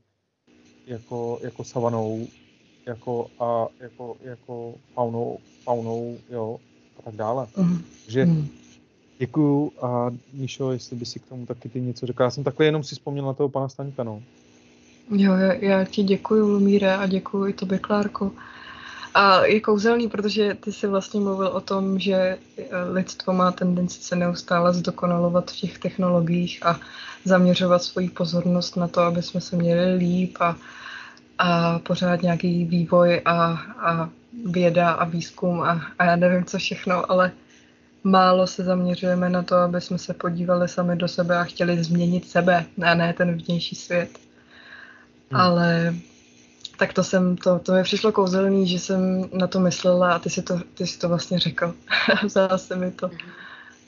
jako, 0.87 1.39
jako 1.43 1.63
savanou 1.63 2.27
jako, 2.85 3.27
a 3.39 3.67
jako, 3.79 4.17
jako 4.21 4.73
faunou, 4.93 5.37
faunou, 5.63 6.17
jo, 6.29 6.59
a 6.99 7.01
tak 7.01 7.15
dále. 7.15 7.47
Mm. 7.57 7.81
Takže 8.05 8.25
mm. 8.25 8.47
děkuju 9.19 9.71
a 9.81 10.11
Míšo, 10.33 10.71
jestli 10.71 10.95
by 10.95 11.05
si 11.05 11.19
k 11.19 11.25
tomu 11.25 11.45
taky 11.45 11.69
ty 11.69 11.81
něco 11.81 12.05
řekla. 12.05 12.23
Já 12.23 12.29
jsem 12.31 12.43
takhle 12.43 12.65
jenom 12.65 12.83
si 12.83 12.95
vzpomněl 12.95 13.25
na 13.25 13.33
toho 13.33 13.49
pana 13.49 13.69
Staňka, 13.69 14.03
no. 14.03 14.23
Jo, 15.11 15.33
já, 15.33 15.53
já 15.53 15.85
ti 15.85 16.03
děkuju, 16.03 16.47
Lumíre, 16.47 16.97
a 16.97 17.05
děkuju 17.05 17.47
i 17.47 17.53
tobě, 17.53 17.79
Klárko. 17.79 18.31
A 19.13 19.45
je 19.45 19.61
kouzelný, 19.61 20.09
protože 20.09 20.53
ty 20.53 20.71
jsi 20.71 20.87
vlastně 20.87 21.19
mluvil 21.19 21.47
o 21.47 21.61
tom, 21.61 21.99
že 21.99 22.13
eh, 22.13 22.37
lidstvo 22.91 23.33
má 23.33 23.51
tendenci 23.51 24.01
se 24.01 24.15
neustále 24.15 24.73
zdokonalovat 24.73 25.51
v 25.51 25.55
těch 25.55 25.77
technologiích 25.77 26.65
a 26.65 26.79
zaměřovat 27.25 27.83
svoji 27.83 28.09
pozornost 28.09 28.77
na 28.77 28.87
to, 28.87 29.01
aby 29.01 29.21
jsme 29.21 29.41
se 29.41 29.55
měli 29.55 29.95
líp 29.95 30.37
a, 30.39 30.55
a 31.37 31.79
pořád 31.79 32.21
nějaký 32.21 32.65
vývoj 32.65 33.21
a, 33.25 33.57
a 33.79 34.09
věda 34.45 34.91
a 34.91 35.05
výzkum 35.05 35.61
a, 35.61 35.81
a 35.99 36.05
já 36.05 36.15
nevím 36.15 36.45
co 36.45 36.57
všechno, 36.57 37.11
ale 37.11 37.31
málo 38.03 38.47
se 38.47 38.63
zaměřujeme 38.63 39.29
na 39.29 39.43
to, 39.43 39.55
aby 39.55 39.81
jsme 39.81 39.97
se 39.97 40.13
podívali 40.13 40.67
sami 40.67 40.95
do 40.95 41.07
sebe 41.07 41.37
a 41.37 41.43
chtěli 41.43 41.83
změnit 41.83 42.29
sebe, 42.29 42.65
a 42.85 42.93
ne 42.93 43.13
ten 43.13 43.37
vnější 43.37 43.75
svět. 43.75 44.28
Hmm. 45.31 45.41
Ale 45.41 45.95
tak 46.77 46.93
to 46.93 47.03
jsem, 47.03 47.37
to, 47.37 47.59
to 47.59 47.73
mi 47.73 47.83
přišlo 47.83 48.11
kouzelný, 48.11 48.67
že 48.67 48.79
jsem 48.79 49.29
na 49.33 49.47
to 49.47 49.59
myslela 49.59 50.13
a 50.13 50.19
ty 50.19 50.29
si 50.29 50.41
to, 50.41 50.59
ty 50.73 50.87
si 50.87 50.99
to 50.99 51.09
vlastně 51.09 51.39
řekl. 51.39 51.75
vzal 52.23 52.57
se 52.57 52.75
mi 52.75 52.91
to, 52.91 53.09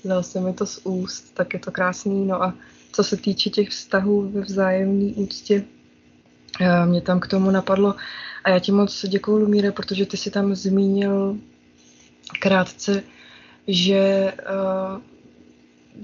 vzal 0.03 0.23
se 0.23 0.39
mi 0.39 0.53
to 0.53 0.65
z 0.65 0.79
úst, 0.83 1.33
tak 1.33 1.53
je 1.53 1.59
to 1.59 1.71
krásný. 1.71 2.25
No 2.25 2.43
a 2.43 2.53
co 2.91 3.03
se 3.03 3.17
týče 3.17 3.49
těch 3.49 3.69
vztahů 3.69 4.31
ve 4.31 4.41
vzájemné 4.41 5.11
úctě, 5.15 5.65
eh, 6.61 6.85
mě 6.85 7.01
tam 7.01 7.19
k 7.19 7.27
tomu 7.27 7.51
napadlo, 7.51 7.95
a 8.43 8.49
já 8.49 8.59
ti 8.59 8.71
moc 8.71 9.05
děkuju, 9.07 9.37
Lumíre, 9.37 9.71
protože 9.71 10.05
ty 10.05 10.17
si 10.17 10.31
tam 10.31 10.55
zmínil 10.55 11.37
krátce, 12.39 13.03
že 13.67 14.33
uh, 14.33 15.01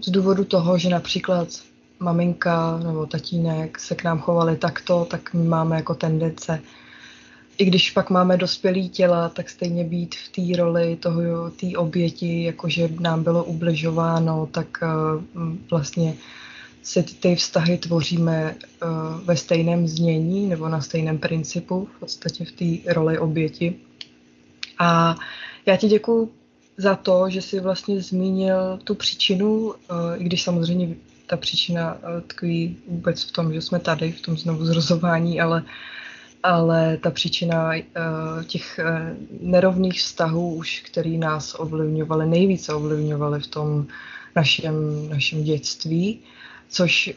z 0.01 0.09
důvodu 0.09 0.43
toho, 0.45 0.77
že 0.77 0.89
například 0.89 1.47
maminka 1.99 2.79
nebo 2.83 3.05
tatínek 3.05 3.79
se 3.79 3.95
k 3.95 4.03
nám 4.03 4.19
chovali 4.19 4.57
takto, 4.57 5.05
tak 5.05 5.33
my 5.33 5.47
máme 5.47 5.75
jako 5.75 5.93
tendence, 5.93 6.61
i 7.57 7.65
když 7.65 7.91
pak 7.91 8.09
máme 8.09 8.37
dospělý 8.37 8.89
těla, 8.89 9.29
tak 9.29 9.49
stejně 9.49 9.83
být 9.83 10.15
v 10.15 10.29
té 10.29 10.57
roli 10.57 10.95
toho, 10.95 11.49
té 11.49 11.77
oběti, 11.77 12.43
jakože 12.43 12.89
nám 12.99 13.23
bylo 13.23 13.43
ubližováno, 13.43 14.49
tak 14.51 14.67
uh, 14.83 15.23
vlastně 15.69 16.15
si 16.83 17.03
ty 17.03 17.35
vztahy 17.35 17.77
tvoříme 17.77 18.55
uh, 18.55 18.89
ve 19.25 19.37
stejném 19.37 19.87
znění 19.87 20.47
nebo 20.47 20.69
na 20.69 20.81
stejném 20.81 21.17
principu, 21.17 21.87
v 21.95 21.99
podstatě 21.99 22.45
v 22.45 22.51
té 22.51 22.93
roli 22.93 23.19
oběti. 23.19 23.75
A 24.79 25.15
já 25.65 25.77
ti 25.77 25.87
děkuji 25.87 26.31
za 26.77 26.95
to, 26.95 27.29
že 27.29 27.41
jsi 27.41 27.59
vlastně 27.59 28.01
zmínil 28.01 28.79
tu 28.83 28.95
příčinu, 28.95 29.59
uh, 29.59 29.73
i 30.17 30.23
když 30.23 30.43
samozřejmě 30.43 30.95
ta 31.27 31.37
příčina 31.37 31.93
uh, 31.93 32.21
tkví 32.27 32.77
vůbec 32.87 33.23
v 33.23 33.31
tom, 33.31 33.53
že 33.53 33.61
jsme 33.61 33.79
tady, 33.79 34.11
v 34.11 34.21
tom 34.21 34.37
znovu 34.37 34.65
zrozování, 34.65 35.41
ale 35.41 35.63
ale 36.43 36.97
ta 36.97 37.11
příčina 37.11 37.69
uh, 37.69 38.43
těch 38.43 38.79
uh, 38.79 39.17
nerovných 39.41 39.99
vztahů 39.99 40.55
už, 40.55 40.83
který 40.85 41.17
nás 41.17 41.55
ovlivňovaly, 41.59 42.25
nejvíce 42.25 42.73
ovlivňovaly 42.73 43.39
v 43.39 43.47
tom 43.47 43.87
našem, 44.35 45.09
našem 45.09 45.43
dětství, 45.43 46.19
což, 46.69 47.13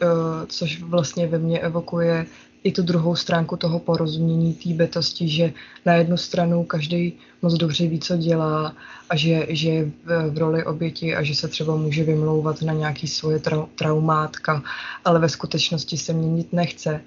což 0.47 0.81
vlastně 0.81 1.27
ve 1.27 1.37
mně 1.37 1.59
evokuje 1.59 2.25
i 2.63 2.71
tu 2.71 2.81
druhou 2.81 3.15
stránku 3.15 3.57
toho 3.57 3.79
porozumění 3.79 4.53
té 4.53 4.69
bytosti, 4.69 5.29
že 5.29 5.53
na 5.85 5.93
jednu 5.93 6.17
stranu 6.17 6.63
každý 6.63 7.13
moc 7.41 7.53
dobře 7.53 7.87
ví, 7.87 7.99
co 7.99 8.17
dělá 8.17 8.75
a 9.09 9.15
že, 9.15 9.45
že 9.49 9.69
je 9.69 9.85
v, 9.85 10.29
v 10.29 10.37
roli 10.37 10.65
oběti 10.65 11.15
a 11.15 11.23
že 11.23 11.35
se 11.35 11.47
třeba 11.47 11.75
může 11.75 12.03
vymlouvat 12.03 12.61
na 12.61 12.73
nějaký 12.73 13.07
svoje 13.07 13.39
trau, 13.39 13.65
traumátka, 13.75 14.63
ale 15.05 15.19
ve 15.19 15.29
skutečnosti 15.29 15.97
se 15.97 16.13
měnit 16.13 16.53
nechce. 16.53 17.01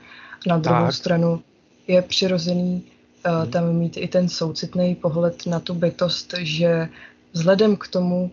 Na 0.46 0.58
druhou 0.58 0.84
tak. 0.84 0.94
stranu 0.94 1.42
je 1.86 2.02
přirozený 2.02 2.82
uh, 3.26 3.50
tam 3.50 3.72
mít 3.72 3.96
i 3.96 4.08
ten 4.08 4.28
soucitný 4.28 4.94
pohled 4.94 5.46
na 5.46 5.60
tu 5.60 5.74
bytost, 5.74 6.34
že 6.38 6.88
vzhledem 7.32 7.76
k 7.76 7.88
tomu, 7.88 8.30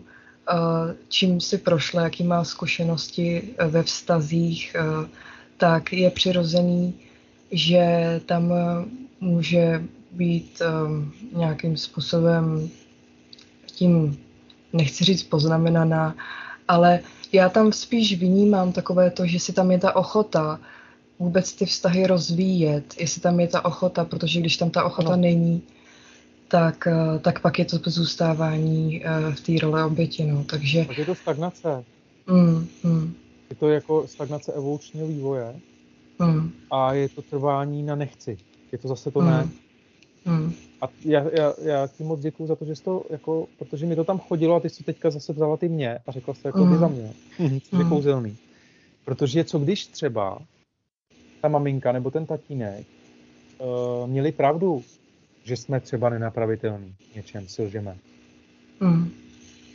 čím 1.08 1.40
si 1.40 1.58
prošla, 1.58 2.02
jaký 2.02 2.24
má 2.24 2.44
zkušenosti 2.44 3.42
e, 3.58 3.66
ve 3.66 3.82
vztazích, 3.82 4.76
tak 5.56 5.92
je 5.92 6.10
přirozený, 6.10 6.94
že 7.52 8.20
tam 8.26 8.52
e, 8.52 8.84
může 9.20 9.82
být 10.12 10.62
nějakým 11.36 11.76
způsobem 11.76 12.70
tím, 13.66 14.18
nechci 14.72 15.04
říct 15.04 15.22
poznamenaná, 15.22 16.16
ale 16.68 17.00
já 17.32 17.48
tam 17.48 17.72
spíš 17.72 18.18
vnímám 18.18 18.72
takové 18.72 19.10
to, 19.10 19.26
že 19.26 19.40
si 19.40 19.52
tam 19.52 19.70
je 19.70 19.78
ta 19.78 19.96
ochota 19.96 20.60
vůbec 21.18 21.52
ty 21.52 21.66
vztahy 21.66 22.06
rozvíjet, 22.06 22.94
jestli 23.00 23.20
tam 23.20 23.40
je 23.40 23.48
ta 23.48 23.64
ochota, 23.64 24.04
protože 24.04 24.40
když 24.40 24.56
tam 24.56 24.70
ta 24.70 24.84
ochota 24.84 25.10
no. 25.10 25.16
není, 25.16 25.62
tak, 26.48 26.86
eh, 26.86 27.18
tak 27.18 27.40
pak 27.40 27.58
je 27.58 27.64
to 27.64 27.78
zůstávání 27.84 29.02
eh, 29.04 29.34
v 29.34 29.40
té 29.40 29.52
role 29.62 29.84
oběti. 29.84 30.24
No. 30.24 30.44
Takže... 30.44 30.84
Tak 30.84 30.98
je 30.98 31.06
to 31.06 31.14
stagnace. 31.14 31.84
Mm, 32.26 32.68
mm. 32.82 33.14
Je 33.50 33.56
to 33.56 33.68
jako 33.68 34.06
stagnace 34.06 34.52
evolučního 34.52 35.06
vývoje 35.06 35.54
mm. 36.26 36.52
a 36.70 36.92
je 36.92 37.08
to 37.08 37.22
trvání 37.22 37.82
na 37.82 37.96
nechci. 37.96 38.38
Je 38.72 38.78
to 38.78 38.88
zase 38.88 39.10
to 39.10 39.20
mm. 39.20 39.26
ne. 39.26 39.48
Mm. 40.24 40.52
A 40.80 40.88
já, 41.04 41.24
já, 41.32 41.54
já 41.62 41.86
ti 41.86 42.04
moc 42.04 42.20
děkuju 42.20 42.46
za 42.46 42.56
to, 42.56 42.64
že 42.64 42.76
jsi 42.76 42.82
to, 42.82 43.04
jako, 43.10 43.46
protože 43.58 43.86
mi 43.86 43.96
to 43.96 44.04
tam 44.04 44.18
chodilo 44.18 44.54
a 44.54 44.60
ty 44.60 44.70
jsi 44.70 44.84
teďka 44.84 45.10
zase 45.10 45.32
vzala 45.32 45.56
ty 45.56 45.68
mě 45.68 45.98
a 46.06 46.12
řekla 46.12 46.34
jsi 46.34 46.46
jako 46.46 46.64
mm. 46.64 46.72
ty 46.72 46.78
za 46.78 46.88
mě, 46.88 47.12
je 47.38 47.84
mm. 47.84 47.88
kouzelný. 47.88 48.36
Protože 49.04 49.44
co 49.44 49.58
když 49.58 49.86
třeba 49.86 50.38
ta 51.40 51.48
maminka 51.48 51.92
nebo 51.92 52.10
ten 52.10 52.26
tatínek 52.26 52.86
uh, 53.58 54.10
měli 54.10 54.32
pravdu, 54.32 54.82
že 55.44 55.56
jsme 55.56 55.80
třeba 55.80 56.10
nenapravitelní 56.10 56.94
něčem, 57.16 57.48
si 57.48 57.62
lžeme. 57.62 57.96
Mm. 58.80 59.10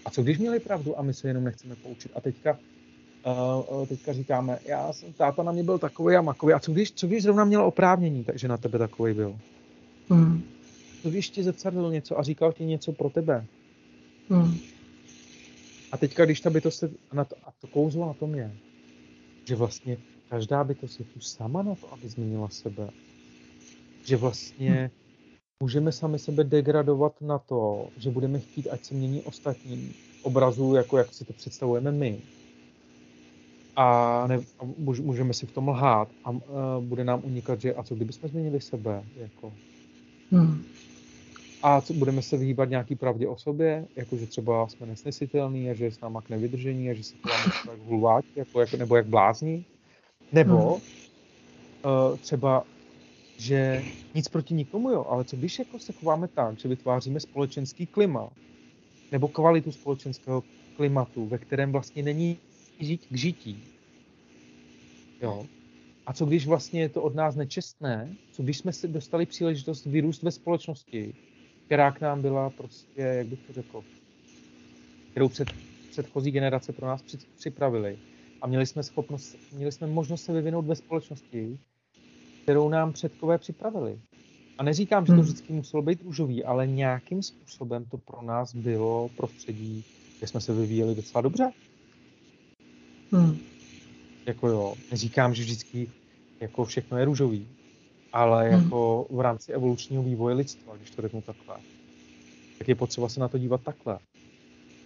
A 0.06 0.10
co 0.10 0.24
když 0.24 0.38
měli 0.38 0.60
pravdu 0.60 1.00
a 1.00 1.02
my 1.02 1.14
se 1.14 1.28
jenom 1.28 1.43
nechceme 1.43 1.76
poučit? 1.76 2.12
A 2.16 2.22
teďka, 2.22 2.60
uh, 3.26 3.88
teďka 3.88 4.13
říkáme, 4.13 4.59
já 4.65 4.93
jsem, 4.93 5.13
táta 5.13 5.43
na 5.43 5.51
mě 5.51 5.63
byl 5.63 5.80
takový 5.80 6.15
a 6.15 6.22
makový. 6.22 6.53
A 6.53 6.59
co 6.59 6.72
když, 6.72 6.91
co 6.91 7.07
když 7.07 7.24
zrovna 7.24 7.45
měl 7.45 7.65
oprávnění, 7.65 8.24
takže 8.24 8.47
na 8.47 8.57
tebe 8.57 8.78
takový 8.78 9.13
byl? 9.13 9.39
Mm. 10.09 10.43
Co 11.01 11.09
když 11.09 11.30
ti 11.30 11.43
zrcadlil 11.43 11.91
něco 11.91 12.20
a 12.20 12.24
říkal 12.24 12.53
ti 12.53 12.65
něco 12.65 12.91
pro 12.93 13.09
tebe? 13.09 13.45
Mm. 14.30 14.57
A 15.91 15.97
teďka, 15.97 16.26
když 16.26 16.41
ta 16.41 16.49
bytost 16.49 16.80
se, 16.80 16.91
na 17.13 17.26
to, 17.26 17.36
a 17.43 17.53
to 17.61 17.68
kouzlo 17.68 18.07
na 18.07 18.13
tom 18.13 18.36
je, 18.36 18.51
že 19.45 19.55
vlastně 19.55 19.97
každá 20.30 20.63
bytost 20.63 20.99
je 20.99 21.05
tu 21.05 21.20
sama 21.20 21.63
na 21.63 21.76
to, 21.76 21.93
aby 21.93 22.09
změnila 22.09 22.49
sebe. 22.49 22.89
Že 24.05 24.18
vlastně 24.18 24.91
mm 24.93 25.07
můžeme 25.59 25.91
sami 25.91 26.20
sebe 26.20 26.43
degradovat 26.43 27.22
na 27.22 27.39
to, 27.39 27.89
že 27.97 28.09
budeme 28.09 28.39
chtít, 28.39 28.68
ať 28.68 28.86
se 28.86 28.93
mění 28.93 29.22
ostatní 29.22 29.93
obrazů, 30.22 30.76
jako 30.76 30.97
jak 30.97 31.13
si 31.13 31.26
to 31.26 31.34
představujeme 31.34 31.91
my. 31.91 32.22
A, 33.78 34.28
ne, 34.28 34.36
a 34.59 34.65
můžeme 34.78 35.34
si 35.34 35.45
v 35.45 35.51
tom 35.51 35.67
lhát 35.67 36.09
a 36.23 36.30
uh, 36.30 36.39
bude 36.80 37.03
nám 37.03 37.21
unikat, 37.23 37.61
že 37.61 37.73
a 37.73 37.84
co 37.84 37.95
kdybychom 37.95 38.30
změnili 38.30 38.61
sebe, 38.61 39.03
jako. 39.15 39.53
Hmm. 40.32 40.63
A 41.63 41.82
co, 41.82 41.93
budeme 41.93 42.21
se 42.21 42.38
vyhýbat 42.38 42.69
nějaký 42.69 42.95
pravdě 42.95 43.28
o 43.28 43.38
sobě, 43.38 43.86
jako 43.95 44.17
že 44.17 44.28
třeba 44.28 44.67
jsme 44.67 44.86
nesnesitelní 44.86 45.69
a 45.69 45.73
že 45.73 45.86
je 45.86 45.91
s 45.91 46.01
náma 46.01 46.21
k 46.21 46.30
nevydržení 46.30 46.89
a 46.89 46.93
že 46.93 47.03
se 47.03 47.15
chováme 47.17 47.71
jak 47.71 47.80
hulváč, 47.88 48.25
jako, 48.36 48.59
jako, 48.59 48.78
nebo 48.78 48.95
jak 48.95 49.07
blázni. 49.07 49.65
Nebo 50.32 50.57
hmm. 50.57 50.71
uh, 50.71 52.17
třeba 52.17 52.63
že 53.38 53.84
nic 54.15 54.28
proti 54.28 54.53
nikomu, 54.53 54.91
jo, 54.91 55.05
ale 55.09 55.25
co 55.25 55.38
když 55.38 55.59
jako 55.59 55.80
se 55.80 55.93
chováme 55.93 56.28
tak, 56.28 56.57
že 56.59 56.69
vytváříme 56.69 57.19
společenský 57.19 57.86
klima, 57.86 58.30
nebo 59.11 59.28
kvalitu 59.28 59.71
společenského 59.71 60.43
klimatu, 60.75 61.25
ve 61.25 61.38
kterém 61.38 61.71
vlastně 61.71 62.03
není 62.03 62.38
k 62.80 63.15
žití. 63.17 63.63
Jo. 65.21 65.45
A 66.05 66.13
co 66.13 66.25
když 66.25 66.47
vlastně 66.47 66.82
je 66.82 66.89
to 66.89 67.01
od 67.01 67.15
nás 67.15 67.36
nečestné? 67.36 68.15
Co 68.32 68.43
když 68.43 68.57
jsme 68.57 68.73
si 68.73 68.88
dostali 68.88 69.25
příležitost 69.25 69.86
vyrůst 69.86 70.23
ve 70.23 70.32
společnosti, 70.32 71.13
která 71.65 71.91
k 71.91 72.01
nám 72.01 72.21
byla 72.21 72.49
prostě, 72.49 73.01
jak 73.01 73.28
bych 73.28 73.39
to 73.47 73.53
řekl, 73.53 73.84
kterou 75.11 75.30
před, 75.30 75.47
předchozí 75.91 76.32
generace 76.32 76.73
pro 76.73 76.88
nás 76.88 77.03
připravili. 77.38 77.97
A 78.41 78.47
měli 78.47 78.65
jsme, 78.65 78.84
schopnost, 78.84 79.36
měli 79.53 79.71
jsme 79.71 79.88
možnost 79.88 80.23
se 80.23 80.34
vyvinout 80.34 80.65
ve 80.65 80.75
společnosti, 80.75 81.59
kterou 82.43 82.69
nám 82.69 82.93
předkové 82.93 83.38
připravili. 83.38 83.99
A 84.57 84.63
neříkám, 84.63 85.05
že 85.05 85.07
to 85.07 85.13
hmm. 85.13 85.21
vždycky 85.21 85.53
muselo 85.53 85.84
být 85.84 86.01
růžový, 86.01 86.43
ale 86.43 86.67
nějakým 86.67 87.23
způsobem 87.23 87.86
to 87.86 87.97
pro 87.97 88.21
nás 88.21 88.55
bylo 88.55 89.09
prostředí, 89.17 89.84
kde 90.17 90.28
jsme 90.28 90.41
se 90.41 90.53
vyvíjeli 90.53 90.95
docela 90.95 91.21
dobře. 91.21 91.51
Hmm. 93.12 93.38
Jako 94.26 94.47
jo, 94.47 94.74
neříkám, 94.91 95.34
že 95.34 95.43
vždycky 95.43 95.89
jako 96.39 96.66
všechno 96.66 96.97
je 96.97 97.05
růžový, 97.05 97.47
ale 98.14 98.49
hmm. 98.49 98.64
jako 98.64 99.08
v 99.10 99.20
rámci 99.20 99.51
evolučního 99.51 100.03
vývoje 100.03 100.36
lidstva, 100.36 100.76
když 100.76 100.91
to 100.91 101.01
řeknu 101.01 101.22
takhle, 101.22 101.55
tak 102.58 102.68
je 102.68 102.76
potřeba 102.76 103.10
se 103.10 103.20
na 103.20 103.28
to 103.28 103.38
dívat 103.38 103.62
takhle. 103.62 103.99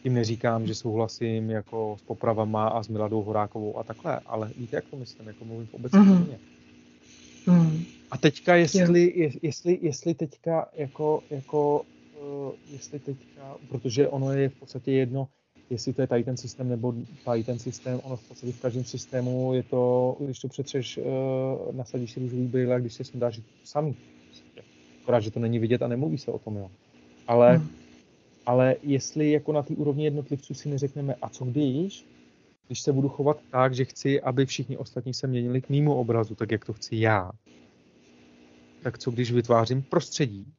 Tím 0.03 0.13
neříkám, 0.13 0.67
že 0.67 0.75
souhlasím 0.75 1.49
jako 1.49 1.97
s 1.99 2.01
popravama 2.01 2.67
a 2.67 2.83
s 2.83 2.87
Miladou 2.87 3.23
Horákovou 3.23 3.77
a 3.77 3.83
takhle, 3.83 4.19
ale 4.25 4.51
víte, 4.57 4.75
jak 4.75 4.85
to 4.85 4.97
myslím, 4.97 5.27
jako 5.27 5.45
mluvím 5.45 5.67
v 5.67 5.73
obecné 5.73 5.99
mm. 5.99 6.27
Mm. 7.47 7.83
A 8.11 8.17
teďka, 8.17 8.55
jestli, 8.55 9.13
je, 9.15 9.31
jestli, 9.41 9.79
jestli 9.81 10.13
teďka 10.13 10.69
jako, 10.73 11.23
jako 11.29 11.81
uh, 12.21 12.51
jestli 12.71 12.99
teďka, 12.99 13.55
protože 13.69 14.07
ono 14.07 14.31
je 14.33 14.49
v 14.49 14.55
podstatě 14.55 14.91
jedno, 14.91 15.27
jestli 15.71 15.93
to 15.93 16.01
je 16.01 16.07
tady 16.07 16.23
ten 16.23 16.37
systém 16.37 16.69
nebo 16.69 16.93
tady 17.25 17.43
ten 17.43 17.59
systém, 17.59 17.99
ono 18.03 18.15
v 18.15 18.27
podstatě 18.27 18.53
v 18.53 18.61
každém 18.61 18.83
systému 18.83 19.53
je 19.53 19.63
to, 19.63 20.15
když 20.19 20.39
to 20.39 20.47
přetřeš, 20.47 20.97
uh, 20.97 21.75
nasadíš 21.75 22.11
si 22.11 22.19
růžový 22.19 22.47
brýle, 22.47 22.81
když 22.81 22.93
že 23.29 23.41
to 23.41 23.45
samý. 23.63 23.95
Akorát, 25.03 25.19
že 25.19 25.31
to 25.31 25.39
není 25.39 25.59
vidět 25.59 25.81
a 25.81 25.87
nemluví 25.87 26.17
se 26.17 26.31
o 26.31 26.39
tom, 26.39 26.57
jo. 26.57 26.71
Ale, 27.27 27.57
hmm. 27.57 27.69
ale 28.45 28.75
jestli 28.83 29.31
jako 29.31 29.53
na 29.53 29.63
té 29.63 29.75
úrovni 29.75 30.03
jednotlivců 30.03 30.53
si 30.53 30.69
neřekneme, 30.69 31.15
a 31.21 31.29
co 31.29 31.45
když, 31.45 32.05
když 32.67 32.81
se 32.81 32.93
budu 32.93 33.09
chovat 33.09 33.39
tak, 33.51 33.75
že 33.75 33.85
chci, 33.85 34.21
aby 34.21 34.45
všichni 34.45 34.77
ostatní 34.77 35.13
se 35.13 35.27
měnili 35.27 35.61
k 35.61 35.69
mýmu 35.69 35.95
obrazu, 35.95 36.35
tak 36.35 36.51
jak 36.51 36.65
to 36.65 36.73
chci 36.73 36.95
já, 36.95 37.31
tak 38.83 38.97
co 38.97 39.11
když 39.11 39.31
vytvářím 39.31 39.81
prostředí 39.81 40.53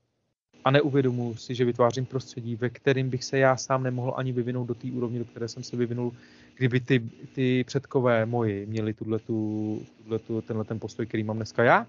a 0.64 0.70
neuvědomuji 0.70 1.36
si, 1.36 1.54
že 1.54 1.64
vytvářím 1.64 2.06
prostředí, 2.06 2.56
ve 2.56 2.70
kterém 2.70 3.10
bych 3.10 3.24
se 3.24 3.38
já 3.38 3.56
sám 3.56 3.82
nemohl 3.82 4.14
ani 4.16 4.32
vyvinout 4.32 4.68
do 4.68 4.74
té 4.74 4.88
úrovně, 4.92 5.18
do 5.18 5.24
které 5.24 5.48
jsem 5.48 5.62
se 5.62 5.76
vyvinul, 5.76 6.12
kdyby 6.56 6.80
ty, 6.80 7.02
ty 7.32 7.64
předkové 7.64 8.26
moji 8.26 8.66
měli 8.66 8.94
tuto, 8.94 10.42
tenhle 10.42 10.64
ten 10.64 10.80
postoj, 10.80 11.06
který 11.06 11.24
mám 11.24 11.36
dneska 11.36 11.64
já? 11.64 11.86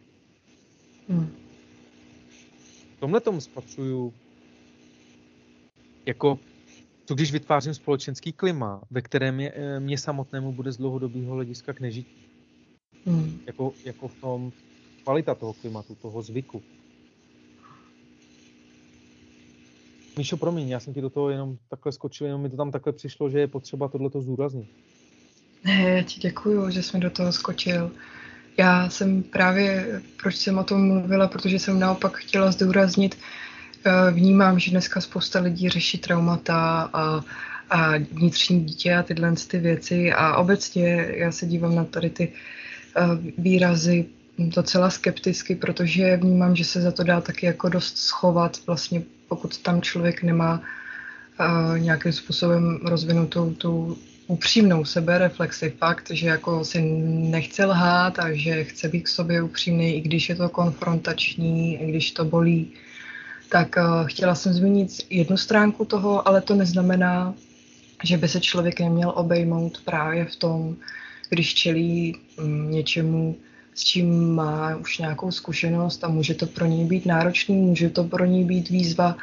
Hmm. 1.09 1.29
V 2.97 2.99
tomhle 2.99 3.19
tom 3.19 3.41
spatřuju 3.41 4.13
jako 6.05 6.39
co 7.05 7.15
když 7.15 7.31
vytvářím 7.31 7.73
společenský 7.73 8.33
klima, 8.33 8.81
ve 8.91 9.01
kterém 9.01 9.39
je, 9.39 9.53
eh, 9.55 9.79
mě 9.79 9.97
samotnému 9.97 10.51
bude 10.51 10.71
z 10.71 10.77
dlouhodobého 10.77 11.33
hlediska 11.33 11.73
k 11.73 11.79
nežití. 11.79 12.27
Hmm. 13.05 13.39
Jako, 13.45 13.73
jako 13.85 14.07
v 14.07 14.15
tom 14.15 14.51
kvalita 15.03 15.35
toho 15.35 15.53
klimatu, 15.53 15.95
toho 15.95 16.21
zvyku. 16.21 16.63
Míšo, 20.17 20.37
promiň, 20.37 20.69
já 20.69 20.79
jsem 20.79 20.93
ti 20.93 21.01
do 21.01 21.09
toho 21.09 21.29
jenom 21.29 21.57
takhle 21.69 21.91
skočil, 21.91 22.27
jenom 22.27 22.41
mi 22.41 22.49
to 22.49 22.57
tam 22.57 22.71
takhle 22.71 22.93
přišlo, 22.93 23.29
že 23.29 23.39
je 23.39 23.47
potřeba 23.47 23.87
tohleto 23.87 24.21
zdůraznit. 24.21 24.67
Ne, 25.63 25.81
já 25.81 26.03
ti 26.03 26.19
děkuju, 26.19 26.69
že 26.69 26.83
jsi 26.83 26.97
mi 26.97 27.03
do 27.03 27.09
toho 27.09 27.31
skočil. 27.31 27.91
Já 28.57 28.89
jsem 28.89 29.23
právě, 29.23 30.01
proč 30.21 30.35
jsem 30.35 30.57
o 30.57 30.63
tom 30.63 30.87
mluvila, 30.87 31.27
protože 31.27 31.59
jsem 31.59 31.79
naopak 31.79 32.17
chtěla 32.17 32.51
zdůraznit, 32.51 33.17
eh, 33.85 34.11
vnímám, 34.11 34.59
že 34.59 34.71
dneska 34.71 35.01
spousta 35.01 35.39
lidí 35.39 35.69
řeší 35.69 35.97
traumata 35.97 36.89
a, 36.93 37.21
a 37.69 37.97
vnitřní 37.97 38.65
dítě 38.65 38.95
a 38.95 39.03
tyhle 39.03 39.33
ty 39.47 39.57
věci 39.57 40.13
a 40.13 40.37
obecně 40.37 41.13
já 41.15 41.31
se 41.31 41.45
dívám 41.45 41.75
na 41.75 41.85
tady 41.85 42.09
ty 42.09 42.33
eh, 42.97 43.31
výrazy 43.37 44.05
docela 44.37 44.89
skepticky, 44.89 45.55
protože 45.55 46.17
vnímám, 46.17 46.55
že 46.55 46.65
se 46.65 46.81
za 46.81 46.91
to 46.91 47.03
dá 47.03 47.21
taky 47.21 47.45
jako 47.45 47.69
dost 47.69 47.97
schovat, 47.97 48.57
vlastně 48.67 49.03
pokud 49.35 49.57
tam 49.57 49.81
člověk 49.81 50.23
nemá 50.23 50.61
uh, 50.61 51.79
nějakým 51.79 52.13
způsobem 52.13 52.79
rozvinutou 52.85 53.53
tu 53.53 53.97
upřímnou 54.27 54.85
sebereflexi, 54.85 55.73
fakt, 55.77 56.11
že 56.11 56.27
jako 56.27 56.65
si 56.65 56.81
nechce 57.33 57.65
lhát 57.65 58.19
a 58.19 58.33
že 58.33 58.63
chce 58.63 58.89
být 58.89 59.01
k 59.01 59.07
sobě 59.07 59.41
upřímný, 59.41 59.95
i 59.95 60.01
když 60.01 60.29
je 60.29 60.35
to 60.35 60.49
konfrontační, 60.49 61.81
i 61.81 61.85
když 61.89 62.11
to 62.11 62.25
bolí, 62.25 62.71
tak 63.49 63.75
uh, 63.77 64.07
chtěla 64.07 64.35
jsem 64.35 64.53
zmínit 64.53 64.89
jednu 65.09 65.37
stránku 65.37 65.85
toho, 65.85 66.27
ale 66.27 66.41
to 66.41 66.55
neznamená, 66.55 67.33
že 68.03 68.17
by 68.17 68.27
se 68.27 68.39
člověk 68.39 68.79
neměl 68.79 69.13
obejmout 69.15 69.81
právě 69.85 70.25
v 70.25 70.35
tom, 70.35 70.75
když 71.29 71.53
čelí 71.53 72.15
um, 72.37 72.71
něčemu, 72.71 73.35
s 73.75 73.83
čím 73.83 74.35
má 74.35 74.75
už 74.75 74.97
nějakou 74.97 75.31
zkušenost 75.31 76.03
a 76.03 76.07
může 76.07 76.33
to 76.33 76.45
pro 76.45 76.65
něj 76.65 76.85
být 76.85 77.05
náročný, 77.05 77.55
může 77.55 77.89
to 77.89 78.03
pro 78.03 78.25
něj 78.25 78.43
být 78.43 78.69
výzva, 78.69 79.17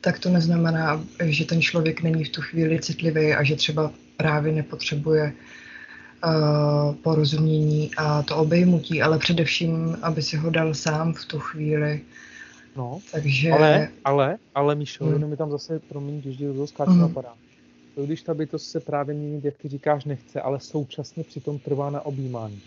tak 0.00 0.18
to 0.18 0.30
neznamená, 0.30 1.04
že 1.24 1.44
ten 1.44 1.62
člověk 1.62 2.02
není 2.02 2.24
v 2.24 2.28
tu 2.28 2.42
chvíli 2.42 2.80
citlivý 2.80 3.34
a 3.34 3.42
že 3.42 3.56
třeba 3.56 3.92
právě 4.16 4.52
nepotřebuje 4.52 5.32
uh, 6.24 6.94
porozumění 6.94 7.90
a 7.96 8.22
to 8.22 8.36
obejmutí, 8.36 9.02
ale 9.02 9.18
především, 9.18 9.98
aby 10.02 10.22
si 10.22 10.36
ho 10.36 10.50
dal 10.50 10.74
sám 10.74 11.12
v 11.12 11.24
tu 11.24 11.38
chvíli. 11.38 12.00
No, 12.76 13.00
Takže... 13.12 13.50
ale, 13.50 13.88
ale, 14.04 14.38
ale 14.54 14.74
Míšo, 14.74 15.04
hmm. 15.04 15.12
jenom 15.12 15.30
mi 15.30 15.36
tam 15.36 15.50
zase, 15.50 15.78
promiň, 15.78 16.20
když 16.20 16.36
do 16.36 16.54
toho 16.54 16.66
skáču 16.66 16.90
hmm. 16.90 17.00
napadá. 17.00 17.34
To 17.94 18.06
když 18.06 18.22
ta 18.22 18.34
bytost 18.34 18.70
se 18.70 18.80
právě 18.80 19.14
měnit, 19.14 19.44
jak 19.44 19.56
ty 19.56 19.68
říkáš, 19.68 20.04
nechce, 20.04 20.40
ale 20.40 20.60
současně 20.60 21.24
přitom 21.24 21.58
trvá 21.58 21.90
na 21.90 22.00
objímání. 22.00 22.60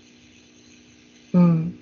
Hmm. 1.36 1.74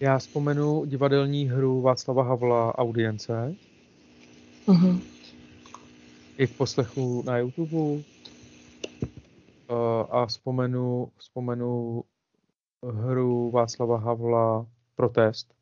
Já 0.00 0.18
vzpomenu 0.18 0.84
divadelní 0.84 1.48
hru 1.48 1.80
Václava 1.80 2.22
Havla 2.22 2.78
Audience. 2.78 3.54
Uh-huh. 4.66 5.00
I 6.38 6.46
v 6.46 6.56
poslechu 6.56 7.22
na 7.26 7.38
YouTube. 7.38 7.76
Uh, 7.76 8.02
a 10.10 10.26
vzpomenu, 10.26 11.08
vzpomenu 11.16 12.04
hru 12.84 13.50
Václava 13.50 13.98
Havla 13.98 14.66
Protest. 14.94 15.54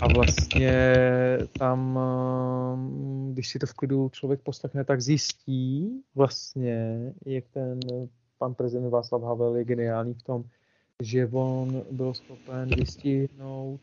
A 0.00 0.08
vlastně 0.14 0.98
tam, 1.58 1.98
eh, 1.98 3.32
když 3.32 3.48
si 3.48 3.58
to 3.58 3.66
v 3.66 3.74
klidu 3.74 4.08
člověk 4.08 4.40
poslechne, 4.40 4.84
tak 4.84 5.00
zjistí 5.00 5.90
vlastně, 6.14 7.12
jak 7.26 7.44
ten 7.48 7.80
pan 8.38 8.54
prezident 8.54 8.90
Václav 8.90 9.22
Havel 9.22 9.56
je 9.56 9.64
geniální 9.64 10.14
v 10.14 10.22
tom, 10.22 10.44
že 11.02 11.28
on 11.32 11.82
byl 11.90 12.14
schopen 12.14 12.68
vystihnout 12.76 13.80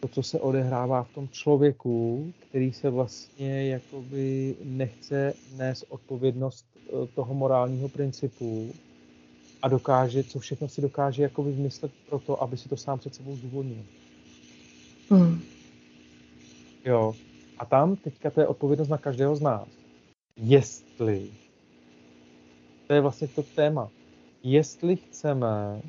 to, 0.00 0.08
co 0.08 0.22
se 0.22 0.40
odehrává 0.40 1.02
v 1.02 1.14
tom 1.14 1.28
člověku, 1.28 2.32
který 2.48 2.72
se 2.72 2.90
vlastně 2.90 3.68
jakoby 3.68 4.56
nechce 4.64 5.34
nést 5.56 5.84
odpovědnost 5.88 6.66
eh, 6.76 7.06
toho 7.14 7.34
morálního 7.34 7.88
principu 7.88 8.72
a 9.62 9.68
dokáže, 9.68 10.24
co 10.24 10.38
všechno 10.38 10.68
si 10.68 10.82
dokáže 10.82 11.22
jakoby 11.22 11.52
vymyslet 11.52 11.92
pro 12.08 12.18
to, 12.18 12.42
aby 12.42 12.56
si 12.56 12.68
to 12.68 12.76
sám 12.76 12.98
před 12.98 13.14
sebou 13.14 13.36
zdůvodnil. 13.36 13.84
Hmm. 15.10 15.40
Jo. 16.84 17.14
A 17.58 17.64
tam 17.64 17.96
teďka 17.96 18.30
to 18.30 18.40
je 18.40 18.46
odpovědnost 18.46 18.88
na 18.88 18.98
každého 18.98 19.36
z 19.36 19.40
nás. 19.40 19.68
Jestli 20.36 21.30
to 22.94 22.96
je 22.96 23.02
vlastně 23.02 23.28
to 23.28 23.42
téma. 23.42 23.90
Jestli 24.42 24.96
chceme, 24.96 25.82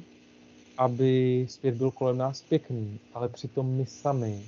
aby 0.77 1.45
svět 1.49 1.75
byl 1.75 1.91
kolem 1.91 2.17
nás 2.17 2.41
pěkný, 2.41 2.99
ale 3.13 3.29
přitom 3.29 3.75
my 3.75 3.85
sami 3.85 4.43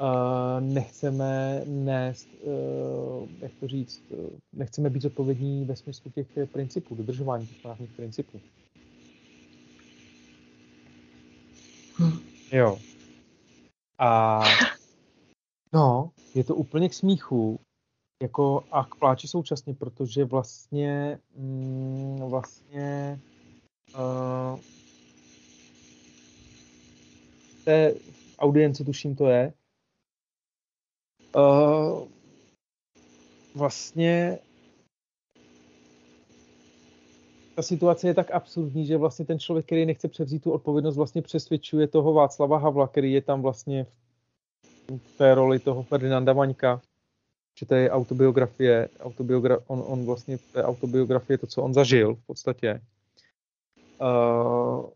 uh, 0.00 0.60
nechceme 0.60 1.62
nést, 1.66 2.28
uh, 2.42 3.28
jak 3.40 3.52
to 3.60 3.68
říct, 3.68 4.02
uh, 4.10 4.30
nechceme 4.52 4.90
být 4.90 5.04
odpovědní 5.04 5.64
ve 5.64 5.76
smyslu 5.76 6.10
těch 6.10 6.26
principů, 6.52 6.94
dodržování 6.94 7.46
těch 7.46 7.62
právních 7.62 7.92
principů. 7.92 8.40
Hm. 11.98 12.18
Jo. 12.52 12.78
A 13.98 14.40
no, 15.72 16.10
je 16.34 16.44
to 16.44 16.54
úplně 16.54 16.88
k 16.88 16.94
smíchu, 16.94 17.60
jako 18.22 18.64
a 18.70 18.84
k 18.84 18.94
pláči 18.94 19.28
současně, 19.28 19.74
protože 19.74 20.24
vlastně 20.24 21.18
mm, 21.36 22.16
vlastně 22.30 23.20
uh, 23.94 24.60
té 27.64 27.94
audience, 28.38 28.84
tuším 28.84 29.16
to 29.16 29.26
je, 29.26 29.52
uh, 31.36 32.08
vlastně 33.54 34.38
ta 37.54 37.62
situace 37.62 38.08
je 38.08 38.14
tak 38.14 38.30
absurdní, 38.30 38.86
že 38.86 38.96
vlastně 38.96 39.24
ten 39.24 39.38
člověk, 39.38 39.66
který 39.66 39.86
nechce 39.86 40.08
převzít 40.08 40.42
tu 40.42 40.52
odpovědnost, 40.52 40.96
vlastně 40.96 41.22
přesvědčuje 41.22 41.88
toho 41.88 42.12
Václava 42.12 42.58
Havla, 42.58 42.88
který 42.88 43.12
je 43.12 43.22
tam 43.22 43.42
vlastně 43.42 43.86
v 44.96 45.18
té 45.18 45.34
roli 45.34 45.58
toho 45.58 45.82
Ferdinanda 45.82 46.32
Vaňka, 46.32 46.82
že 47.58 47.66
to 47.66 47.74
je 47.74 47.90
autobiografie, 47.90 48.88
autobiogra- 49.00 49.62
on, 49.66 49.84
on 49.86 50.04
vlastně 50.04 50.36
v 50.36 50.52
té 50.52 50.64
autobiografie 50.64 51.38
to, 51.38 51.46
co 51.46 51.62
on 51.62 51.74
zažil 51.74 52.14
v 52.14 52.26
podstatě. 52.26 52.80
Uh, 54.00 54.90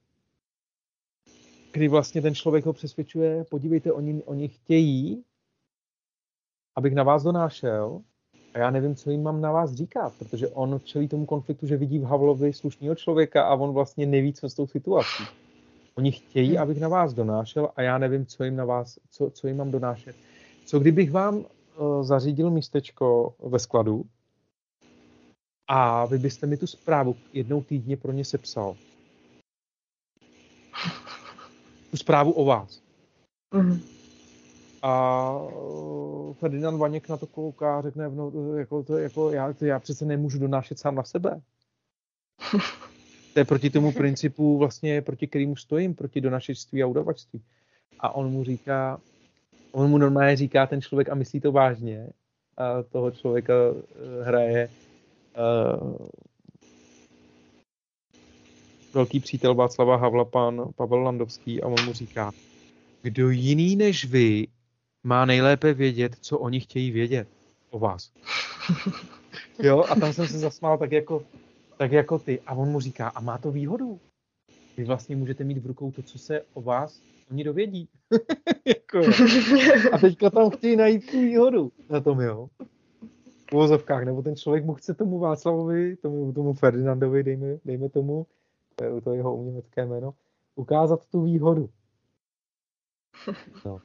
kdy 1.72 1.88
vlastně 1.88 2.22
ten 2.22 2.34
člověk 2.34 2.66
ho 2.66 2.72
přesvědčuje, 2.72 3.44
podívejte, 3.44 3.92
oni, 3.92 4.22
oni 4.24 4.48
chtějí, 4.48 5.24
abych 6.76 6.94
na 6.94 7.02
vás 7.02 7.22
donášel, 7.22 8.00
a 8.54 8.58
já 8.58 8.70
nevím, 8.70 8.96
co 8.96 9.10
jim 9.10 9.22
mám 9.22 9.40
na 9.40 9.52
vás 9.52 9.74
říkat, 9.74 10.12
protože 10.18 10.48
on 10.48 10.80
čelí 10.84 11.08
tomu 11.08 11.26
konfliktu, 11.26 11.66
že 11.66 11.76
vidí 11.76 11.98
v 11.98 12.04
Havlovi 12.04 12.52
slušného 12.52 12.94
člověka 12.94 13.44
a 13.44 13.54
on 13.54 13.72
vlastně 13.72 14.06
neví, 14.06 14.32
co 14.32 14.48
s 14.48 14.54
tou 14.54 14.66
situací. 14.66 15.24
Oni 15.94 16.12
chtějí, 16.12 16.58
abych 16.58 16.80
na 16.80 16.88
vás 16.88 17.14
donášel 17.14 17.70
a 17.76 17.82
já 17.82 17.98
nevím, 17.98 18.26
co 18.26 18.44
jim, 18.44 18.56
na 18.56 18.64
vás, 18.64 18.98
co, 19.10 19.30
co 19.30 19.46
jim 19.46 19.56
mám 19.56 19.70
donášet. 19.70 20.16
Co 20.64 20.78
kdybych 20.78 21.10
vám 21.10 21.44
zařídil 22.02 22.50
místečko 22.50 23.34
ve 23.38 23.58
skladu 23.58 24.04
a 25.68 26.06
vy 26.06 26.18
byste 26.18 26.46
mi 26.46 26.56
tu 26.56 26.66
zprávu 26.66 27.16
jednou 27.32 27.62
týdně 27.62 27.96
pro 27.96 28.12
ně 28.12 28.24
sepsal. 28.24 28.76
Tu 31.90 31.96
zprávu 31.96 32.32
o 32.32 32.44
vás. 32.44 32.82
Mm-hmm. 33.52 33.80
A 34.82 35.32
uh, 35.38 36.34
Ferdinand 36.34 36.78
Vaněk 36.78 37.08
na 37.08 37.16
to 37.16 37.26
kouká 37.26 37.78
a 37.78 37.82
řekne, 37.82 38.08
no, 38.08 38.32
jako, 38.56 38.82
to, 38.82 38.98
jako, 38.98 39.30
já, 39.30 39.52
to 39.52 39.64
já 39.64 39.78
přece 39.78 40.04
nemůžu 40.04 40.38
donášet 40.38 40.78
sám 40.78 40.94
na 40.94 41.04
sebe. 41.04 41.40
To 43.32 43.40
je 43.40 43.44
proti 43.44 43.70
tomu 43.70 43.92
principu, 43.92 44.58
vlastně 44.58 45.02
proti 45.02 45.26
kterému 45.26 45.56
stojím, 45.56 45.94
proti 45.94 46.20
donašečství 46.20 46.82
a 46.82 46.86
udavačství. 46.86 47.42
A 48.00 48.14
on 48.14 48.30
mu 48.30 48.44
říká, 48.44 49.00
on 49.72 49.90
mu 49.90 49.98
normálně 49.98 50.36
říká 50.36 50.66
ten 50.66 50.82
člověk 50.82 51.08
a 51.08 51.14
myslí 51.14 51.40
to 51.40 51.52
vážně. 51.52 52.08
A 52.56 52.82
toho 52.82 53.10
člověka 53.10 53.54
uh, 53.70 53.78
hraje 54.22 54.68
uh, 55.80 56.06
velký 58.94 59.20
přítel 59.20 59.54
Václava 59.54 59.96
Havla, 59.96 60.24
pan 60.24 60.68
Pavel 60.76 60.98
Landovský 60.98 61.62
a 61.62 61.66
on 61.66 61.84
mu 61.86 61.92
říká, 61.92 62.30
kdo 63.02 63.30
jiný 63.30 63.76
než 63.76 64.04
vy 64.04 64.46
má 65.04 65.24
nejlépe 65.24 65.74
vědět, 65.74 66.16
co 66.20 66.38
oni 66.38 66.60
chtějí 66.60 66.90
vědět 66.90 67.28
o 67.70 67.78
vás. 67.78 68.12
jo, 69.62 69.84
a 69.88 69.94
tam 69.94 70.12
jsem 70.12 70.26
se 70.26 70.38
zasmál 70.38 70.78
tak 70.78 70.92
jako, 70.92 71.22
tak 71.78 71.92
jako 71.92 72.18
ty. 72.18 72.40
A 72.40 72.54
on 72.54 72.68
mu 72.68 72.80
říká, 72.80 73.08
a 73.08 73.20
má 73.20 73.38
to 73.38 73.50
výhodu. 73.50 74.00
Vy 74.76 74.84
vlastně 74.84 75.16
můžete 75.16 75.44
mít 75.44 75.58
v 75.58 75.66
rukou 75.66 75.90
to, 75.90 76.02
co 76.02 76.18
se 76.18 76.42
o 76.54 76.62
vás 76.62 77.00
oni 77.30 77.44
dovědí. 77.44 77.88
jako, 78.66 78.98
a 79.92 79.98
teďka 79.98 80.30
tam 80.30 80.50
chtějí 80.50 80.76
najít 80.76 81.10
tu 81.10 81.20
výhodu 81.20 81.72
na 81.90 82.00
tom, 82.00 82.20
jo. 82.20 82.48
V 83.50 83.52
vozovkách, 83.52 84.04
nebo 84.04 84.22
ten 84.22 84.36
člověk 84.36 84.64
mu 84.64 84.74
chce 84.74 84.94
tomu 84.94 85.18
Václavovi, 85.18 85.96
tomu, 85.96 86.32
tomu 86.32 86.54
Ferdinandovi, 86.54 87.22
dejme, 87.22 87.58
dejme 87.64 87.88
tomu, 87.88 88.26
to 88.76 88.84
je 88.84 89.00
to 89.00 89.14
jeho 89.14 89.36
umělecké 89.36 89.86
jméno, 89.86 90.14
ukázat 90.54 91.06
tu 91.06 91.22
výhodu. 91.22 91.70
No. 93.64 93.80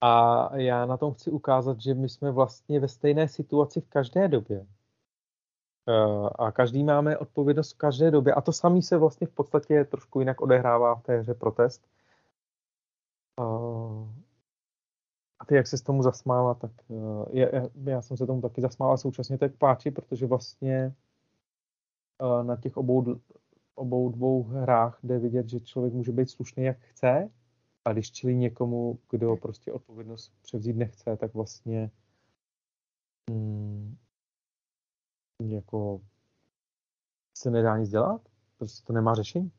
A 0.00 0.50
já 0.56 0.86
na 0.86 0.96
tom 0.96 1.14
chci 1.14 1.30
ukázat, 1.30 1.80
že 1.80 1.94
my 1.94 2.08
jsme 2.08 2.30
vlastně 2.30 2.80
ve 2.80 2.88
stejné 2.88 3.28
situaci 3.28 3.80
v 3.80 3.88
každé 3.88 4.28
době. 4.28 4.66
Eh, 5.88 6.30
a 6.38 6.52
každý 6.52 6.84
máme 6.84 7.18
odpovědnost 7.18 7.72
v 7.72 7.78
každé 7.78 8.10
době. 8.10 8.34
A 8.34 8.40
to 8.40 8.52
samý 8.52 8.82
se 8.82 8.98
vlastně 8.98 9.26
v 9.26 9.30
podstatě 9.30 9.84
trošku 9.84 10.20
jinak 10.20 10.40
odehrává 10.40 10.94
v 10.94 11.02
té 11.02 11.18
hře 11.18 11.34
Protest. 11.34 11.89
Eh, 13.40 14.20
a 15.38 15.44
ty, 15.44 15.54
jak 15.54 15.66
se 15.66 15.78
s 15.78 15.82
tomu 15.82 16.02
zasmála, 16.02 16.54
tak 16.54 16.72
eh, 16.90 16.94
je, 17.30 17.70
já 17.84 18.02
jsem 18.02 18.16
se 18.16 18.26
tomu 18.26 18.40
taky 18.40 18.60
zasmála 18.60 18.96
současně 18.96 19.38
tak 19.38 19.56
páči, 19.56 19.90
protože 19.90 20.26
vlastně 20.26 20.94
na 22.42 22.56
těch 22.56 22.76
obou, 22.76 23.20
obou 23.74 24.08
dvou 24.08 24.42
hrách 24.42 24.98
jde 25.02 25.18
vidět, 25.18 25.48
že 25.48 25.60
člověk 25.60 25.94
může 25.94 26.12
být 26.12 26.30
slušný, 26.30 26.64
jak 26.64 26.78
chce, 26.80 27.30
a 27.84 27.92
když 27.92 28.12
čili 28.12 28.36
někomu, 28.36 28.98
kdo 29.10 29.36
prostě 29.36 29.72
odpovědnost 29.72 30.32
převzít 30.42 30.76
nechce, 30.76 31.16
tak 31.16 31.34
vlastně 31.34 31.90
hmm, 33.30 33.96
jako 35.40 36.00
se 37.36 37.50
nedá 37.50 37.78
nic 37.78 37.90
dělat. 37.90 38.28
Prostě 38.58 38.86
to 38.86 38.92
nemá 38.92 39.14
řešení. 39.14 39.52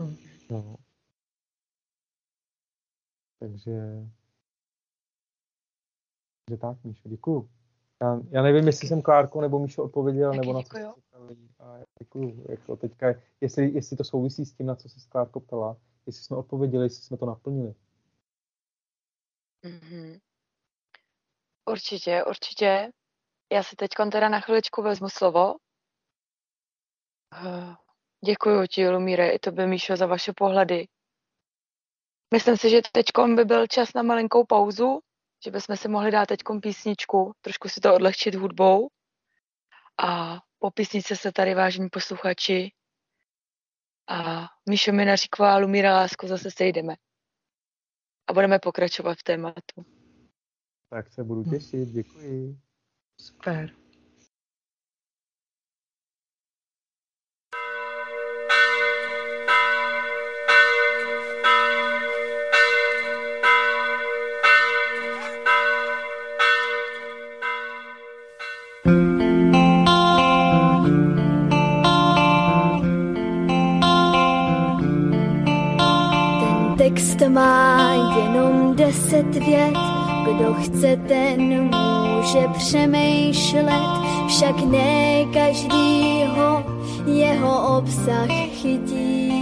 Hmm. 0.00 0.16
No. 0.50 0.76
Takže, 3.40 3.72
že 6.50 6.56
tak, 6.56 6.84
Míšo, 6.84 7.08
děkuju. 7.08 7.50
Já, 8.02 8.20
já 8.30 8.42
nevím, 8.42 8.66
jestli 8.66 8.88
jsem 8.88 9.02
Klárko 9.02 9.40
nebo 9.40 9.58
Míšo 9.58 9.84
odpověděl, 9.84 10.32
nebo 10.32 10.52
na 10.52 10.62
co 10.62 10.66
jste 10.66 10.86
A 11.58 11.78
děkuju. 11.98 12.46
Jako 12.48 12.76
teďka, 12.76 13.06
jestli, 13.40 13.70
jestli 13.70 13.96
to 13.96 14.04
souvisí 14.04 14.46
s 14.46 14.52
tím, 14.52 14.66
na 14.66 14.74
co 14.74 14.88
se 14.88 15.08
Klárko 15.08 15.40
ptala, 15.40 15.76
jestli 16.06 16.24
jsme 16.24 16.36
odpověděli, 16.36 16.84
jestli 16.84 17.02
jsme 17.02 17.16
to 17.16 17.26
naplnili. 17.26 17.74
Mm-hmm. 19.64 20.20
Určitě, 21.70 22.24
určitě. 22.24 22.92
Já 23.52 23.62
si 23.62 23.76
teď 23.76 23.90
teda 24.12 24.28
na 24.28 24.40
chviličku 24.40 24.82
vezmu 24.82 25.08
slovo. 25.08 25.54
Uh, 27.44 27.74
děkuji 28.24 28.66
ti, 28.66 28.88
Lumíre, 28.88 29.30
i 29.30 29.38
tobě, 29.38 29.66
Míšo, 29.66 29.96
za 29.96 30.06
vaše 30.06 30.32
pohledy. 30.36 30.88
Myslím 32.34 32.56
si, 32.56 32.70
že 32.70 32.80
teď 32.92 33.06
by 33.34 33.44
byl 33.44 33.66
čas 33.66 33.94
na 33.94 34.02
malinkou 34.02 34.44
pauzu, 34.44 35.00
že 35.44 35.50
bychom 35.50 35.76
si 35.76 35.88
mohli 35.88 36.10
dát 36.10 36.26
teď 36.26 36.40
písničku, 36.62 37.32
trošku 37.40 37.68
si 37.68 37.80
to 37.80 37.94
odlehčit 37.94 38.34
hudbou. 38.34 38.88
A 40.02 40.38
po 40.58 40.70
písnice 40.70 41.16
se 41.16 41.32
tady, 41.32 41.54
vážení 41.54 41.88
posluchači, 41.88 42.72
a 44.10 44.46
Míšo 44.68 44.92
Minaříková 44.92 45.54
a 45.54 45.58
Lumíra 45.58 45.94
Lásko 45.94 46.26
zase 46.26 46.50
sejdeme. 46.50 46.94
A 48.26 48.32
budeme 48.32 48.58
pokračovat 48.58 49.18
v 49.18 49.22
tématu. 49.22 49.84
Tak 50.88 51.12
se 51.12 51.24
budu 51.24 51.50
těšit, 51.50 51.88
děkuji. 51.88 52.58
Super. 53.20 53.79
Deset 79.60 79.72
vět, 79.72 79.78
kdo 80.24 80.54
chce, 80.54 80.96
ten 81.08 81.40
může 81.62 82.48
přemýšlet, 82.58 83.82
však 84.28 84.60
ne 84.64 85.24
každýho 85.32 86.64
jeho 87.06 87.78
obsah 87.78 88.28
chytí. 88.28 89.32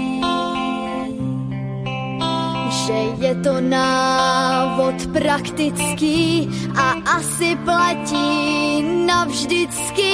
Že 2.70 3.26
je 3.26 3.34
to 3.34 3.60
návod 3.60 4.94
praktický 5.12 6.48
a 6.76 6.94
asi 7.16 7.56
platí 7.64 8.82
navždycky, 9.06 10.12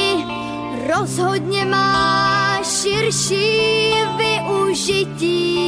rozhodně 0.94 1.64
má 1.64 2.58
širší 2.62 3.92
využití. 4.16 5.64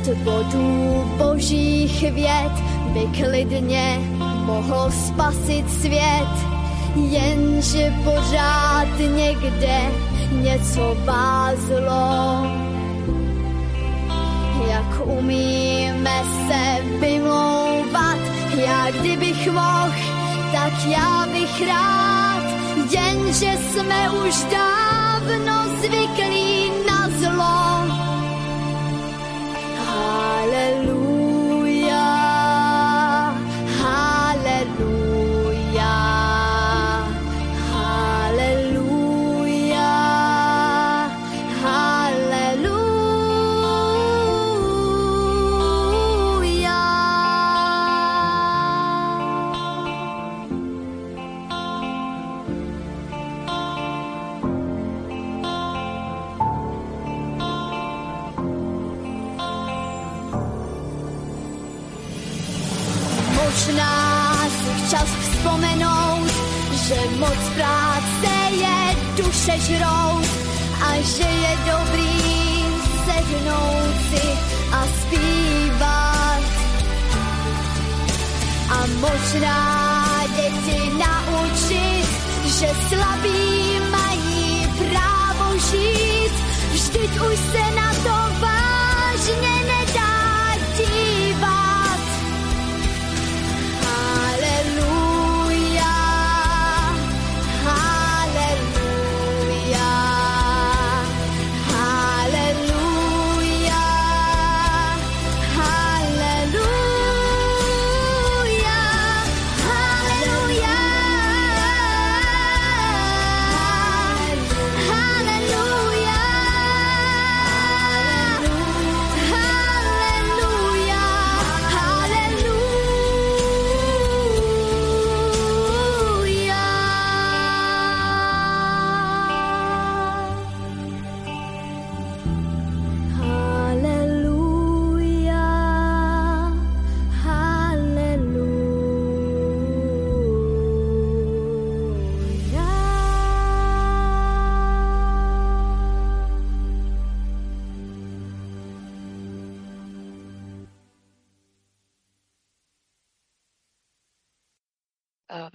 Deset 0.00 0.18
bodů 0.18 1.04
božích 1.18 2.02
věd 2.02 2.52
by 2.92 3.24
klidně 3.24 3.98
mohl 4.44 4.90
spasit 4.90 5.70
svět, 5.80 6.34
jenže 6.94 7.94
pořád 8.04 8.88
někde 8.98 9.80
něco 10.30 10.96
vázlo. 11.04 12.60
neumíme 15.20 16.22
se 16.48 16.82
vymlouvat. 17.00 18.18
Já 18.56 18.90
kdybych 18.90 19.46
mohl, 19.52 19.92
tak 20.52 20.72
já 20.86 21.26
bych 21.32 21.68
rád, 21.68 22.42
jenže 22.90 23.56
jsme 23.56 24.10
už 24.10 24.34
dávno 24.50 25.76
zvyklí 25.78 26.72
na 26.86 27.08
zlo. 27.18 27.69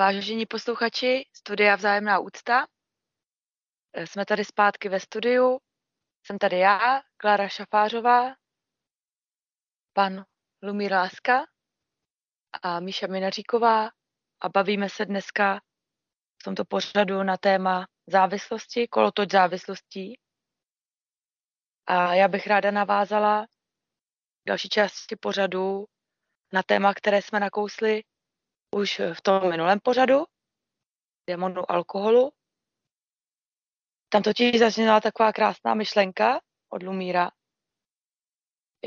Vážení 0.06 0.46
posluchači, 0.46 1.26
studia 1.34 1.76
Vzájemná 1.76 2.20
úcta. 2.20 2.68
Eh, 3.94 4.08
jsme 4.08 4.26
tady 4.26 4.46
zpátky 4.46 4.90
ve 4.90 5.00
studiu. 5.00 5.60
Jsem 6.24 6.38
tady 6.38 6.60
já, 6.60 7.02
Klára 7.18 7.48
Šafářová, 7.48 8.36
pan 9.94 10.26
Lumír 10.64 10.92
Láska 10.92 11.46
a 12.62 12.80
Míša 12.80 13.08
Minaříková 13.08 13.90
a 14.42 14.50
bavíme 14.50 14.90
se 14.90 15.06
dneska 15.06 15.62
v 16.42 16.44
tomto 16.44 16.66
pořadu 16.66 17.24
na 17.24 17.38
téma 17.38 17.88
závislosti, 18.08 18.88
kolotoč 18.88 19.32
závislostí. 19.32 20.20
A 21.86 22.14
já 22.14 22.28
bych 22.28 22.48
ráda 22.48 22.72
navázala 22.72 23.46
další 24.48 24.70
části 24.70 25.16
pořadu 25.16 25.86
na 26.54 26.64
téma, 26.64 26.94
které 26.94 27.22
jsme 27.22 27.40
nakousli 27.40 28.04
už 28.76 29.02
v 29.14 29.22
tom 29.22 29.50
minulém 29.50 29.80
pořadu, 29.80 30.26
demonu 31.28 31.72
alkoholu. 31.72 32.32
Tam 34.10 34.24
totiž 34.24 34.60
zazněla 34.60 35.02
taková 35.02 35.34
krásná 35.34 35.74
myšlenka 35.74 36.42
od 36.70 36.84
Lumíra, 36.84 37.32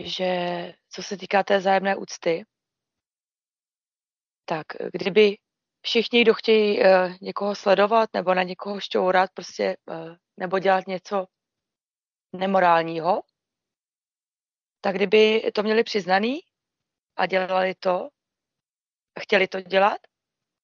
že 0.05 0.26
co 0.89 1.03
se 1.03 1.16
týká 1.16 1.43
té 1.43 1.61
zájemné 1.61 1.97
úcty, 1.97 2.45
tak 4.45 4.66
kdyby 4.93 5.36
všichni, 5.80 6.22
kdo 6.22 6.34
chtějí 6.34 6.80
uh, 6.80 6.84
někoho 7.20 7.55
sledovat 7.55 8.11
nebo 8.14 8.34
na 8.34 8.43
někoho 8.43 8.80
šťourat, 8.80 9.30
prostě, 9.34 9.76
uh, 9.86 10.16
nebo 10.36 10.59
dělat 10.59 10.86
něco 10.86 11.26
nemorálního, 12.32 13.22
tak 14.80 14.95
kdyby 14.95 15.53
to 15.55 15.62
měli 15.62 15.84
přiznaný 15.84 16.41
a 17.16 17.26
dělali 17.26 17.74
to, 17.74 18.09
chtěli 19.19 19.49
to 19.49 19.61
dělat, 19.61 19.99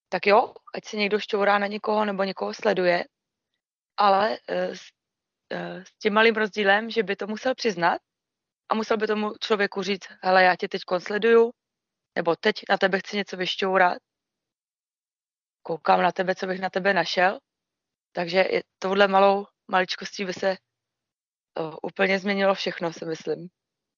tak 0.09 0.27
jo, 0.27 0.55
ať 0.75 0.85
se 0.85 0.97
někdo 0.97 1.21
šťourá 1.21 1.59
na 1.59 1.67
někoho 1.67 2.05
nebo 2.05 2.25
někoho 2.25 2.55
sleduje, 2.55 3.05
ale 3.97 4.39
uh, 4.39 4.57
s, 4.57 4.83
uh, 5.53 5.83
s 5.83 5.99
tím 5.99 6.13
malým 6.13 6.35
rozdílem, 6.35 6.91
že 6.91 7.03
by 7.03 7.17
to 7.17 7.27
musel 7.27 7.55
přiznat 7.55 8.03
a 8.69 8.75
musel 8.75 8.97
by 8.97 9.07
tomu 9.07 9.33
člověku 9.41 9.83
říct, 9.83 10.09
hele, 10.23 10.43
já 10.43 10.57
tě 10.57 10.69
teď 10.69 10.83
sleduju, 10.99 11.51
nebo 12.17 12.37
teď 12.37 12.57
na 12.71 12.79
tebe 12.79 12.99
chci 12.99 13.17
něco 13.17 13.37
vyšťourat, 13.37 13.99
koukám 15.63 16.03
na 16.03 16.13
tebe, 16.13 16.35
co 16.35 16.47
bych 16.47 16.61
na 16.61 16.71
tebe 16.71 16.95
našel, 16.95 17.39
takže 18.13 18.39
je, 18.39 18.63
touhle 18.79 19.09
malou 19.09 19.47
maličkostí 19.69 20.25
by 20.25 20.33
se 20.33 20.57
uh, 21.61 21.75
úplně 21.83 22.19
změnilo 22.19 22.55
všechno, 22.55 22.93
si 22.93 23.05
myslím, 23.05 23.49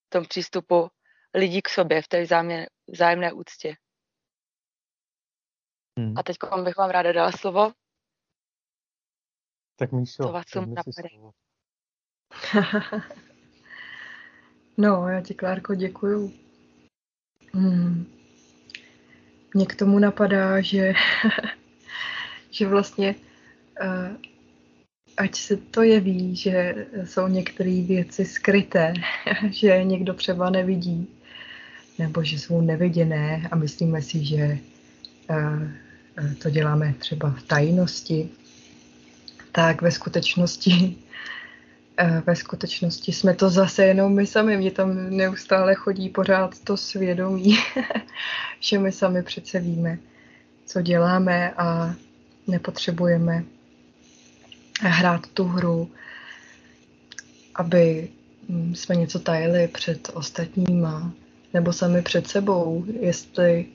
v 0.06 0.10
tom 0.10 0.24
přístupu 0.24 0.89
lidí 1.35 1.62
k 1.62 1.68
sobě, 1.68 2.02
v 2.02 2.09
té 2.09 2.22
vzájemné, 2.22 2.66
vzájemné 2.86 3.32
úctě. 3.32 3.74
Hmm. 5.98 6.12
A 6.16 6.23
teď 6.23 6.36
bych 6.64 6.77
vám 6.77 6.90
ráda 6.90 7.12
dala 7.12 7.32
slovo. 7.32 7.73
Tak 9.77 9.93
Míšo, 9.93 10.23
co 10.23 10.32
vás 10.32 10.44
napade. 10.55 11.09
no, 14.77 15.09
já 15.09 15.20
ti, 15.20 15.35
Klárko, 15.35 15.74
děkuju. 15.74 16.32
Hmm. 17.55 18.06
Mně 19.55 19.66
k 19.66 19.77
tomu 19.77 19.98
napadá, 19.98 20.60
že, 20.60 20.93
že 22.51 22.68
vlastně 22.68 23.14
uh, 23.82 24.16
ať 25.16 25.35
se 25.35 25.56
to 25.56 25.82
jeví, 25.82 26.36
že 26.36 26.86
jsou 27.05 27.28
některé 27.28 27.82
věci 27.82 28.24
skryté, 28.24 28.94
že 29.51 29.85
někdo 29.85 30.14
třeba 30.14 30.51
nevidí, 30.51 31.20
nebo 31.98 32.23
že 32.23 32.39
jsou 32.39 32.60
neviděné 32.60 33.48
a 33.51 33.56
myslíme 33.56 34.02
si, 34.02 34.24
že 34.24 34.44
uh, 34.47 34.59
Eh, 35.31 35.85
to 36.43 36.51
děláme 36.51 36.94
třeba 36.98 37.30
v 37.30 37.43
tajnosti, 37.43 38.28
tak 39.52 39.82
ve 39.82 39.90
skutečnosti 39.90 40.97
eh, 41.97 42.22
ve 42.26 42.36
skutečnosti 42.36 43.12
jsme 43.12 43.34
to 43.34 43.51
zase 43.51 43.84
jenom 43.84 44.14
my 44.14 44.26
sami. 44.26 44.56
Mě 44.56 44.70
tam 44.70 45.10
neustále 45.10 45.74
chodí 45.74 46.09
pořád 46.09 46.59
to 46.59 46.76
svědomí, 46.76 47.59
že 48.60 48.78
my 48.78 48.93
sami 48.93 49.22
přece 49.22 49.60
víme, 49.60 49.98
co 50.66 50.82
děláme 50.82 51.51
a 51.51 51.94
nepotřebujeme 52.47 53.44
hrát 54.80 55.26
tu 55.26 55.44
hru, 55.44 55.90
aby 57.55 58.09
hm, 58.48 58.74
jsme 58.74 58.97
něco 58.97 59.18
tajili 59.18 59.68
před 59.68 60.10
ostatníma 60.14 61.12
nebo 61.55 61.72
sami 61.72 62.02
před 62.02 62.28
sebou, 62.28 62.84
jestli 63.01 63.66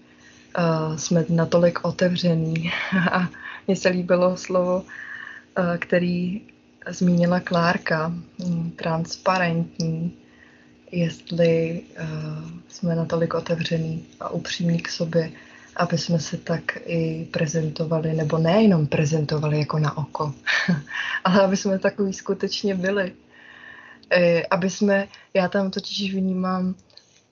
jsme 0.96 1.26
natolik 1.30 1.86
otevření. 1.86 2.72
A 3.12 3.30
mně 3.68 3.76
se 3.76 3.90
líbilo 3.90 4.38
slovo, 4.38 4.84
který 5.80 6.42
zmínila 6.90 7.40
Klárka, 7.40 8.14
um, 8.46 8.72
transparentní. 8.72 10.18
jestli 10.92 11.82
jsme 12.68 12.96
natolik 12.96 13.34
otevření 13.34 14.06
a 14.20 14.30
upřímní 14.30 14.80
k 14.80 14.90
sobě, 14.90 15.32
aby 15.76 15.98
jsme 15.98 16.20
se 16.20 16.38
tak 16.38 16.78
i 16.86 17.28
prezentovali, 17.32 18.14
nebo 18.14 18.38
nejenom 18.38 18.88
prezentovali 18.88 19.60
jako 19.60 19.80
na 19.80 19.98
oko, 19.98 20.34
ale 21.24 21.42
aby 21.42 21.58
jsme 21.58 21.80
takový 21.80 22.14
skutečně 22.14 22.76
byli. 22.76 23.14
E, 24.10 24.44
aby 24.46 24.70
jsme, 24.70 25.08
já 25.34 25.48
tam 25.48 25.72
totiž 25.72 26.14
vnímám 26.14 26.76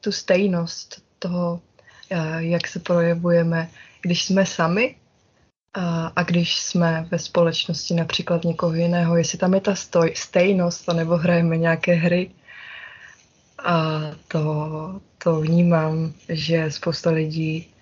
tu 0.01 0.11
stejnost 0.11 1.01
toho, 1.19 1.61
jak 2.37 2.67
se 2.67 2.79
projevujeme, 2.79 3.69
když 4.01 4.25
jsme 4.25 4.45
sami 4.45 4.95
a, 5.73 6.07
a 6.07 6.23
když 6.23 6.55
jsme 6.55 7.07
ve 7.11 7.19
společnosti 7.19 7.93
například 7.93 8.43
někoho 8.43 8.73
jiného, 8.73 9.17
jestli 9.17 9.37
tam 9.37 9.53
je 9.53 9.61
ta 9.61 9.75
stoj, 9.75 10.13
stejnost, 10.15 10.87
nebo 10.87 11.17
hrajeme 11.17 11.57
nějaké 11.57 11.93
hry. 11.93 12.31
A 13.65 14.01
to, 14.27 15.01
to 15.23 15.41
vnímám, 15.41 16.13
že 16.29 16.71
spousta 16.71 17.09
lidí 17.09 17.73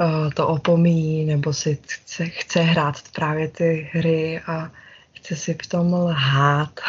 uh, 0.00 0.32
to 0.32 0.48
opomíjí, 0.48 1.24
nebo 1.24 1.52
si 1.52 1.78
chce, 1.88 2.26
chce 2.26 2.60
hrát 2.60 2.94
právě 3.14 3.48
ty 3.48 3.90
hry 3.92 4.40
a 4.46 4.72
chce 5.12 5.36
si 5.36 5.54
v 5.62 5.66
tom 5.66 5.94
lhát. 5.94 6.80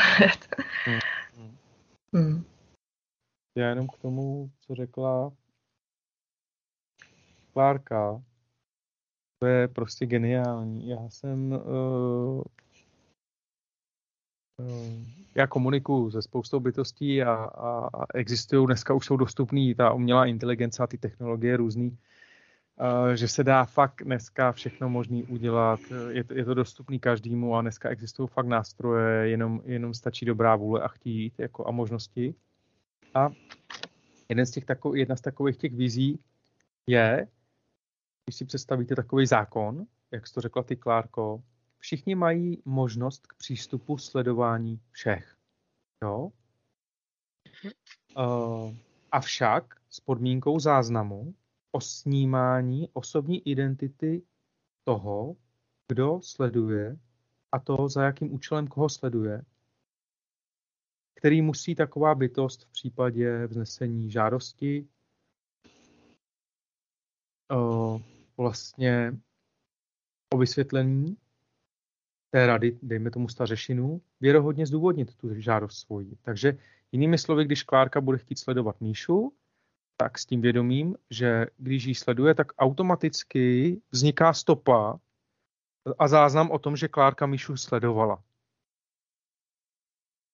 hmm. 0.85 0.99
hmm. 2.13 2.43
Já 3.57 3.69
jenom 3.69 3.87
k 3.87 3.97
tomu, 4.01 4.49
co 4.67 4.75
řekla 4.75 5.31
Klárka, 7.53 8.21
to 9.39 9.45
je 9.45 9.67
prostě 9.67 10.05
geniální. 10.05 10.89
Já 10.89 11.09
jsem 11.09 11.51
uh, 11.51 12.43
já 15.35 15.47
komunikuju 15.47 16.11
se 16.11 16.21
spoustou 16.21 16.59
bytostí 16.59 17.23
a, 17.23 17.33
a, 17.33 17.89
a 18.01 18.05
existují, 18.13 18.65
dneska 18.65 18.93
už 18.93 19.05
jsou 19.05 19.17
dostupný 19.17 19.75
ta 19.75 19.93
umělá 19.93 20.25
inteligence 20.25 20.83
a 20.83 20.87
ty 20.87 20.97
technologie 20.97 21.57
různý, 21.57 21.89
uh, 21.89 23.11
že 23.13 23.27
se 23.27 23.43
dá 23.43 23.65
fakt 23.65 24.03
dneska 24.03 24.51
všechno 24.51 24.89
možný 24.89 25.23
udělat, 25.23 25.79
je, 26.09 26.23
je 26.33 26.45
to 26.45 26.53
dostupný 26.53 26.99
každému 26.99 27.55
a 27.55 27.61
dneska 27.61 27.89
existují 27.89 28.29
fakt 28.29 28.47
nástroje, 28.47 29.29
jenom, 29.29 29.61
jenom 29.65 29.93
stačí 29.93 30.25
dobrá 30.25 30.55
vůle 30.55 30.81
a 30.81 30.87
chtít 30.87 31.33
jako 31.37 31.67
a 31.67 31.71
možnosti. 31.71 32.35
A 33.13 33.29
jeden 34.29 34.45
z 34.45 34.51
těch 34.51 34.65
tako, 34.65 34.95
jedna 34.95 35.15
z 35.15 35.21
takových 35.21 35.57
těch 35.57 35.73
vizí 35.73 36.19
je, 36.87 37.27
když 38.25 38.35
si 38.35 38.45
představíte 38.45 38.95
takový 38.95 39.25
zákon, 39.25 39.87
jak 40.11 40.27
jsi 40.27 40.33
to 40.33 40.41
řekla 40.41 40.63
ty, 40.63 40.75
Klárko, 40.75 41.43
všichni 41.77 42.15
mají 42.15 42.61
možnost 42.65 43.27
k 43.27 43.33
přístupu 43.33 43.97
sledování 43.97 44.79
všech. 44.91 45.37
Jo? 46.03 46.31
Uh, 48.17 48.75
avšak 49.11 49.81
s 49.89 49.99
podmínkou 49.99 50.59
záznamu 50.59 51.35
o 51.71 51.81
snímání 51.81 52.89
osobní 52.93 53.47
identity 53.47 54.23
toho, 54.83 55.35
kdo 55.87 56.21
sleduje 56.21 56.97
a 57.51 57.59
to, 57.59 57.89
za 57.89 58.03
jakým 58.03 58.33
účelem 58.33 58.67
koho 58.67 58.89
sleduje, 58.89 59.45
který 61.15 61.41
musí 61.41 61.75
taková 61.75 62.15
bytost 62.15 62.63
v 62.63 62.71
případě 62.71 63.47
vznesení 63.47 64.11
žádosti 64.11 64.87
uh, 67.51 68.01
vlastně 68.41 69.17
o 70.33 70.37
vysvětlení 70.37 71.17
té 72.29 72.45
rady, 72.45 72.79
dejme 72.81 73.11
tomu 73.11 73.29
stařešinu, 73.29 74.01
věrohodně 74.21 74.65
zdůvodnit 74.65 75.15
tu 75.15 75.41
žádost 75.41 75.79
svoji. 75.79 76.17
Takže 76.21 76.57
jinými 76.91 77.17
slovy, 77.17 77.45
když 77.45 77.63
Klárka 77.63 78.01
bude 78.01 78.17
chtít 78.17 78.39
sledovat 78.39 78.81
Míšu, 78.81 79.33
tak 79.97 80.19
s 80.19 80.25
tím 80.25 80.41
vědomím, 80.41 80.95
že 81.09 81.45
když 81.57 81.83
ji 81.83 81.95
sleduje, 81.95 82.35
tak 82.35 82.47
automaticky 82.57 83.77
vzniká 83.91 84.33
stopa 84.33 84.99
a 85.99 86.07
záznam 86.07 86.51
o 86.51 86.59
tom, 86.59 86.77
že 86.77 86.87
Klárka 86.87 87.25
Míšu 87.25 87.57
sledovala. 87.57 88.23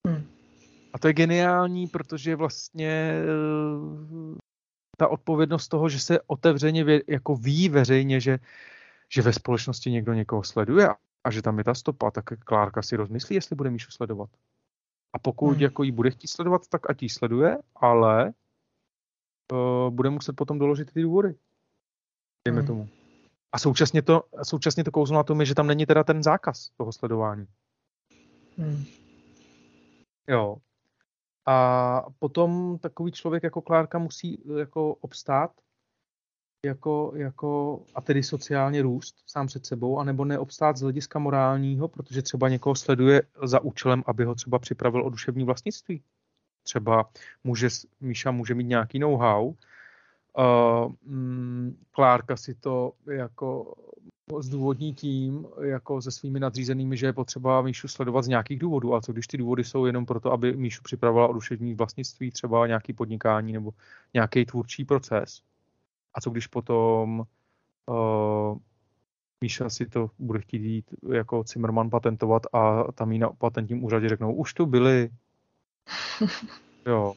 Hmm. 0.08 0.24
A 0.94 1.00
to 1.00 1.08
je 1.08 1.14
geniální, 1.14 1.88
protože 1.88 2.36
vlastně 2.36 3.14
ta 4.98 5.08
odpovědnost 5.08 5.68
toho, 5.68 5.90
že 5.90 6.00
se 6.00 6.20
otevřeně 6.22 6.84
vě, 6.84 7.02
jako 7.08 7.36
ví 7.36 7.70
veřejně, 7.70 8.20
že, 8.20 8.40
že 9.10 9.22
ve 9.22 9.34
společnosti 9.34 9.92
někdo 9.92 10.14
někoho 10.14 10.44
sleduje 10.44 10.90
a 11.24 11.32
že 11.32 11.42
tam 11.42 11.58
je 11.58 11.64
ta 11.64 11.74
stopa, 11.74 12.12
tak 12.12 12.26
Klárka 12.40 12.82
si 12.82 12.96
rozmyslí, 12.96 13.36
jestli 13.36 13.56
bude 13.56 13.70
Míšu 13.70 13.92
sledovat. 13.92 14.30
A 15.14 15.20
pokud 15.20 15.52
hmm. 15.52 15.62
jako 15.62 15.84
jí 15.84 15.92
bude 15.92 16.12
chtít 16.12 16.28
sledovat, 16.28 16.68
tak 16.68 16.90
ať 16.90 17.04
jí 17.04 17.10
sleduje, 17.10 17.58
ale 17.76 18.34
uh, 19.52 19.94
bude 19.94 20.10
muset 20.10 20.36
potom 20.36 20.60
doložit 20.60 20.92
ty 20.92 21.02
důvody. 21.02 21.36
Dejme 22.48 22.60
hmm. 22.60 22.68
tomu. 22.68 22.90
A 23.52 23.60
současně 23.60 24.02
to, 24.02 24.24
současně 24.44 24.84
to 24.84 24.92
kouzlo 24.92 25.16
na 25.16 25.24
tom 25.24 25.40
je, 25.40 25.46
že 25.46 25.56
tam 25.56 25.68
není 25.68 25.86
teda 25.86 26.04
ten 26.04 26.24
zákaz 26.24 26.70
toho 26.78 26.92
sledování. 26.92 27.48
Hmm. 28.58 28.86
Jo. 30.28 30.58
A 31.48 32.06
potom 32.20 32.78
takový 32.80 33.12
člověk 33.12 33.44
jako 33.44 33.62
Klárka 33.62 33.98
musí 33.98 34.44
eh, 34.56 34.60
jako 34.60 34.96
obstát 34.96 35.52
jako, 36.66 37.12
jako, 37.16 37.82
a 37.96 38.02
tedy 38.02 38.24
sociálně 38.24 38.82
růst 38.82 39.16
sám 39.28 39.48
před 39.48 39.66
sebou, 39.66 40.00
anebo 40.00 40.26
neobstát 40.26 40.78
z 40.78 40.82
hlediska 40.82 41.20
morálního, 41.20 41.88
protože 41.88 42.22
třeba 42.22 42.50
někoho 42.50 42.76
sleduje 42.76 43.22
za 43.44 43.60
účelem, 43.60 44.04
aby 44.06 44.26
ho 44.26 44.36
třeba 44.36 44.60
připravil 44.60 45.06
o 45.06 45.10
duševní 45.10 45.44
vlastnictví. 45.44 46.04
Třeba 46.64 47.10
může, 47.44 47.68
Míša 48.02 48.32
může 48.32 48.54
mít 48.54 48.68
nějaký 48.68 49.00
know-how, 49.00 49.48
uh, 49.48 50.94
Klárka 51.92 52.38
si 52.38 52.56
to 52.56 52.94
jako 53.12 53.76
zdůvodní 54.40 54.94
tím, 54.94 55.48
jako 55.62 56.02
se 56.02 56.12
svými 56.12 56.40
nadřízenými, 56.40 56.98
že 56.98 57.06
je 57.06 57.14
potřeba 57.14 57.62
Míšu 57.62 57.88
sledovat 57.88 58.22
z 58.22 58.28
nějakých 58.28 58.60
důvodů. 58.60 58.96
A 58.96 59.02
co 59.02 59.14
když 59.14 59.28
ty 59.28 59.38
důvody 59.38 59.64
jsou 59.64 59.86
jenom 59.86 60.06
proto, 60.06 60.32
aby 60.32 60.58
Míšu 60.58 60.82
připravila 60.84 61.28
o 61.28 61.34
duševní 61.34 61.74
vlastnictví, 61.74 62.32
třeba 62.32 62.68
nějaký 62.68 62.94
podnikání 62.94 63.54
nebo 63.54 63.72
nějaký 64.14 64.46
tvůrčí 64.46 64.86
proces. 64.86 65.42
A 66.14 66.22
co 66.22 66.30
když 66.30 66.48
potom 66.48 67.24
uh, 67.86 68.58
Míša 69.42 69.70
si 69.70 69.86
to 69.86 70.10
bude 70.20 70.40
chtít 70.40 70.62
jít 70.62 70.86
jako 71.14 71.44
Zimmerman 71.48 71.90
patentovat 71.90 72.44
a 72.54 72.92
tam 72.92 73.12
jí 73.12 73.20
na 73.20 73.30
patentním 73.30 73.84
úřadě 73.84 74.10
řeknou, 74.10 74.34
už 74.34 74.54
tu 74.54 74.66
byli. 74.66 75.10
Jo. 76.86 77.14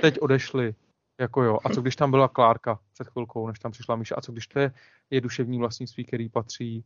Teď 0.00 0.18
odešli. 0.20 0.74
Jako 1.20 1.42
jo. 1.42 1.58
A 1.64 1.68
co 1.68 1.82
když 1.82 1.96
tam 1.96 2.10
byla 2.10 2.28
Klárka 2.28 2.80
před 2.92 3.08
chvilkou, 3.08 3.48
než 3.48 3.58
tam 3.58 3.72
přišla 3.72 3.96
Míša? 3.96 4.14
A 4.14 4.20
co 4.20 4.32
když 4.32 4.46
to 4.46 4.58
je, 4.58 4.72
je 5.10 5.20
duševní 5.20 5.58
vlastnictví, 5.58 6.04
který 6.04 6.28
patří 6.28 6.84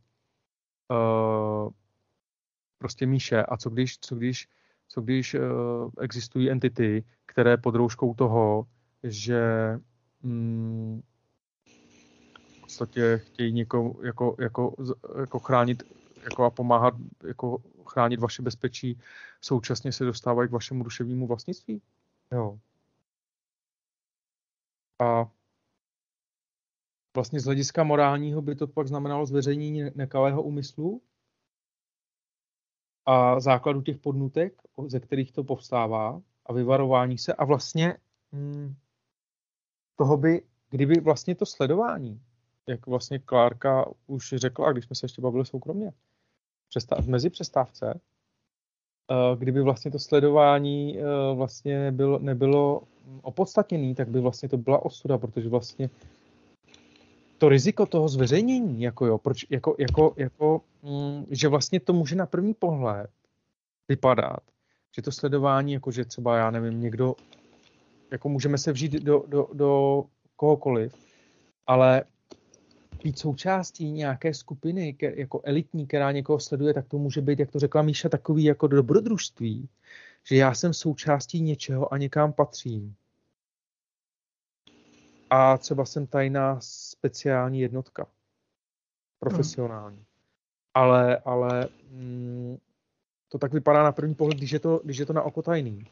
uh, 0.89 1.71
prostě 2.77 3.05
Míše? 3.05 3.43
A 3.43 3.57
co 3.57 3.69
když, 3.69 3.99
co 3.99 4.15
když, 4.15 4.49
co 4.87 5.01
když 5.01 5.33
uh, 5.33 5.41
existují 6.01 6.51
entity, 6.51 7.03
které 7.25 7.57
pod 7.57 7.75
rouškou 7.75 8.13
toho, 8.13 8.67
že 9.03 9.41
mm, 10.23 11.01
v 12.57 12.61
podstatě 12.61 13.17
chtějí 13.17 13.53
někoho 13.53 13.95
jako, 14.03 14.35
jako, 14.39 14.75
jako 15.19 15.39
chránit 15.39 15.83
jako 16.23 16.43
a 16.43 16.49
pomáhat 16.49 16.93
jako 17.27 17.57
chránit 17.87 18.19
vaše 18.19 18.41
bezpečí, 18.41 18.99
současně 19.41 19.91
se 19.91 20.05
dostávají 20.05 20.49
k 20.49 20.51
vašemu 20.51 20.83
duševnímu 20.83 21.27
vlastnictví? 21.27 21.81
Jo. 22.31 22.59
A 25.01 25.31
vlastně 27.15 27.39
z 27.39 27.45
hlediska 27.45 27.83
morálního 27.83 28.41
by 28.41 28.55
to 28.55 28.67
pak 28.67 28.87
znamenalo 28.87 29.25
zveřejnění 29.25 29.83
nekalého 29.95 30.43
úmyslu 30.43 31.01
a 33.05 33.39
základu 33.39 33.81
těch 33.81 33.97
podnutek, 33.97 34.61
ze 34.87 34.99
kterých 34.99 35.31
to 35.31 35.43
povstává 35.43 36.21
a 36.45 36.53
vyvarování 36.53 37.17
se. 37.17 37.33
A 37.33 37.45
vlastně 37.45 37.97
hm, 38.33 38.75
toho 39.95 40.17
by, 40.17 40.41
kdyby 40.69 40.99
vlastně 40.99 41.35
to 41.35 41.45
sledování, 41.45 42.21
jak 42.67 42.87
vlastně 42.87 43.19
Klárka 43.19 43.85
už 44.07 44.33
řekla, 44.37 44.71
když 44.71 44.85
jsme 44.85 44.95
se 44.95 45.05
ještě 45.05 45.21
bavili 45.21 45.45
soukromně, 45.45 45.93
přestáv, 46.69 47.07
mezi 47.07 47.29
přestávce, 47.29 48.01
kdyby 49.35 49.61
vlastně 49.61 49.91
to 49.91 49.99
sledování 49.99 50.99
eh, 50.99 51.03
vlastně 51.35 51.79
nebylo, 51.79 52.19
nebylo 52.19 52.81
opodstatněný, 53.21 53.95
tak 53.95 54.09
by 54.09 54.19
vlastně 54.19 54.49
to 54.49 54.57
byla 54.57 54.85
osuda, 54.85 55.17
protože 55.17 55.49
vlastně 55.49 55.89
to 57.37 57.49
riziko 57.49 57.85
toho 57.85 58.09
zveřejnění, 58.09 58.81
jako 58.81 59.05
jo, 59.05 59.17
proč, 59.17 59.45
jako, 59.49 59.75
jako, 59.79 60.13
jako 60.17 60.61
mm, 60.83 61.25
že 61.29 61.47
vlastně 61.47 61.79
to 61.79 61.93
může 61.93 62.15
na 62.15 62.25
první 62.25 62.53
pohled 62.53 63.09
vypadat, 63.87 64.39
že 64.95 65.01
to 65.01 65.11
sledování, 65.11 65.73
jako 65.73 65.91
že 65.91 66.05
třeba, 66.05 66.37
já 66.37 66.51
nevím, 66.51 66.81
někdo, 66.81 67.15
jako 68.11 68.29
můžeme 68.29 68.57
se 68.57 68.71
vžít 68.71 68.91
do, 68.91 69.23
do, 69.27 69.47
do 69.53 70.03
kohokoliv, 70.35 70.95
ale 71.67 72.03
být 73.03 73.19
součástí 73.19 73.91
nějaké 73.91 74.33
skupiny, 74.33 74.97
jako 75.01 75.41
elitní, 75.43 75.87
která 75.87 76.11
někoho 76.11 76.39
sleduje, 76.39 76.73
tak 76.73 76.87
to 76.87 76.97
může 76.97 77.21
být, 77.21 77.39
jak 77.39 77.51
to 77.51 77.59
řekla 77.59 77.81
Míša, 77.81 78.09
takový 78.09 78.43
jako 78.43 78.67
dobrodružství, 78.67 79.69
že 80.23 80.35
já 80.35 80.53
jsem 80.53 80.73
součástí 80.73 81.41
něčeho 81.41 81.93
a 81.93 81.97
někam 81.97 82.33
patřím. 82.33 82.95
a 85.31 85.57
třeba 85.57 85.85
jsem 85.85 86.07
tajná 86.07 86.59
speciální 86.61 87.59
jednotka. 87.61 88.07
Profesionální. 89.19 89.97
Hmm. 89.97 90.05
Ale, 90.73 91.17
ale 91.17 91.67
mm, 91.89 92.57
to 93.27 93.37
tak 93.37 93.53
vypadá 93.53 93.83
na 93.83 93.91
první 93.91 94.15
pohled, 94.15 94.37
když 94.37 94.51
je 94.51 94.59
to, 94.59 94.81
když 94.83 94.97
je 94.97 95.05
to 95.05 95.13
na 95.13 95.21
oko 95.21 95.41
tajný. 95.41 95.85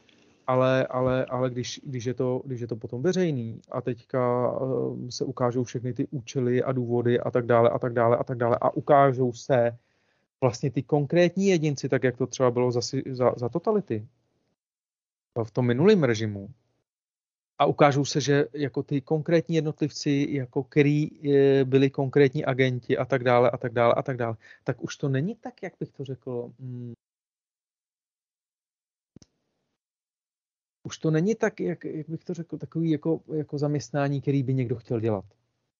Ale, 0.50 0.86
ale, 0.86 1.24
ale 1.24 1.50
když, 1.50 1.80
když, 1.84 2.04
je 2.04 2.14
to, 2.14 2.42
když 2.44 2.60
je 2.60 2.66
to 2.66 2.76
potom 2.76 3.02
veřejný 3.02 3.60
a 3.70 3.80
teďka 3.80 4.52
uh, 4.52 5.08
se 5.08 5.24
ukážou 5.24 5.64
všechny 5.64 5.92
ty 5.92 6.06
účely 6.10 6.62
a 6.62 6.72
důvody 6.72 7.20
a 7.20 7.30
tak 7.30 7.46
dále 7.46 7.70
a 7.70 7.78
tak 7.78 7.92
dále 7.92 8.16
a 8.16 8.24
tak 8.24 8.38
dále 8.38 8.58
a 8.60 8.70
ukážou 8.70 9.32
se 9.32 9.78
vlastně 10.40 10.70
ty 10.70 10.82
konkrétní 10.82 11.46
jedinci, 11.46 11.88
tak 11.88 12.04
jak 12.04 12.16
to 12.16 12.26
třeba 12.26 12.50
bylo 12.50 12.72
za, 12.72 12.80
za, 13.10 13.34
za 13.36 13.48
totality 13.48 14.06
v 15.44 15.50
tom 15.50 15.66
minulém 15.66 16.04
režimu, 16.04 16.48
a 17.58 17.66
ukážou 17.66 18.04
se, 18.04 18.20
že 18.20 18.46
jako 18.52 18.82
ty 18.82 19.00
konkrétní 19.00 19.54
jednotlivci, 19.54 20.26
jako 20.30 20.62
který 20.64 21.08
eh, 21.30 21.64
byli 21.64 21.90
konkrétní 21.90 22.44
agenti 22.44 22.98
a 22.98 23.04
tak 23.04 23.24
dále 23.24 23.50
a 23.50 23.56
tak 23.56 23.72
dále 23.72 23.94
a 23.94 24.02
tak 24.02 24.16
dále, 24.16 24.36
tak 24.64 24.82
už 24.82 24.96
to 24.96 25.08
není 25.08 25.34
tak, 25.34 25.62
jak 25.62 25.72
bych 25.80 25.92
to 25.92 26.04
řekl, 26.04 26.52
už 30.82 30.98
to 30.98 31.10
není 31.10 31.34
tak, 31.34 31.60
jak, 31.60 31.84
jak 31.84 32.08
bych 32.08 32.24
to 32.24 32.34
řekl, 32.34 32.58
takový 32.58 32.90
jako, 32.90 33.20
jako 33.34 33.58
zaměstnání, 33.58 34.20
který 34.20 34.42
by 34.42 34.54
někdo 34.54 34.76
chtěl 34.76 35.00
dělat, 35.00 35.24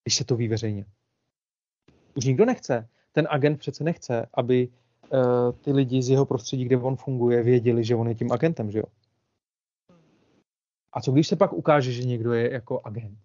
když 0.04 0.14
se 0.14 0.24
to 0.24 0.36
ví 0.36 0.48
veřejně. 0.48 0.86
Už 2.14 2.24
nikdo 2.24 2.44
nechce. 2.44 2.88
Ten 3.12 3.28
agent 3.30 3.58
přece 3.58 3.84
nechce, 3.84 4.26
aby 4.34 4.68
uh, 4.68 5.52
ty 5.60 5.72
lidi 5.72 6.02
z 6.02 6.10
jeho 6.10 6.26
prostředí, 6.26 6.64
kde 6.64 6.76
on 6.76 6.96
funguje, 6.96 7.42
věděli, 7.42 7.84
že 7.84 7.94
on 7.94 8.08
je 8.08 8.14
tím 8.14 8.32
agentem, 8.32 8.70
že 8.70 8.78
jo? 8.78 8.84
A 10.92 11.00
co 11.00 11.12
když 11.12 11.28
se 11.28 11.36
pak 11.36 11.52
ukáže, 11.52 11.92
že 11.92 12.04
někdo 12.04 12.32
je 12.32 12.52
jako 12.52 12.80
agent? 12.84 13.18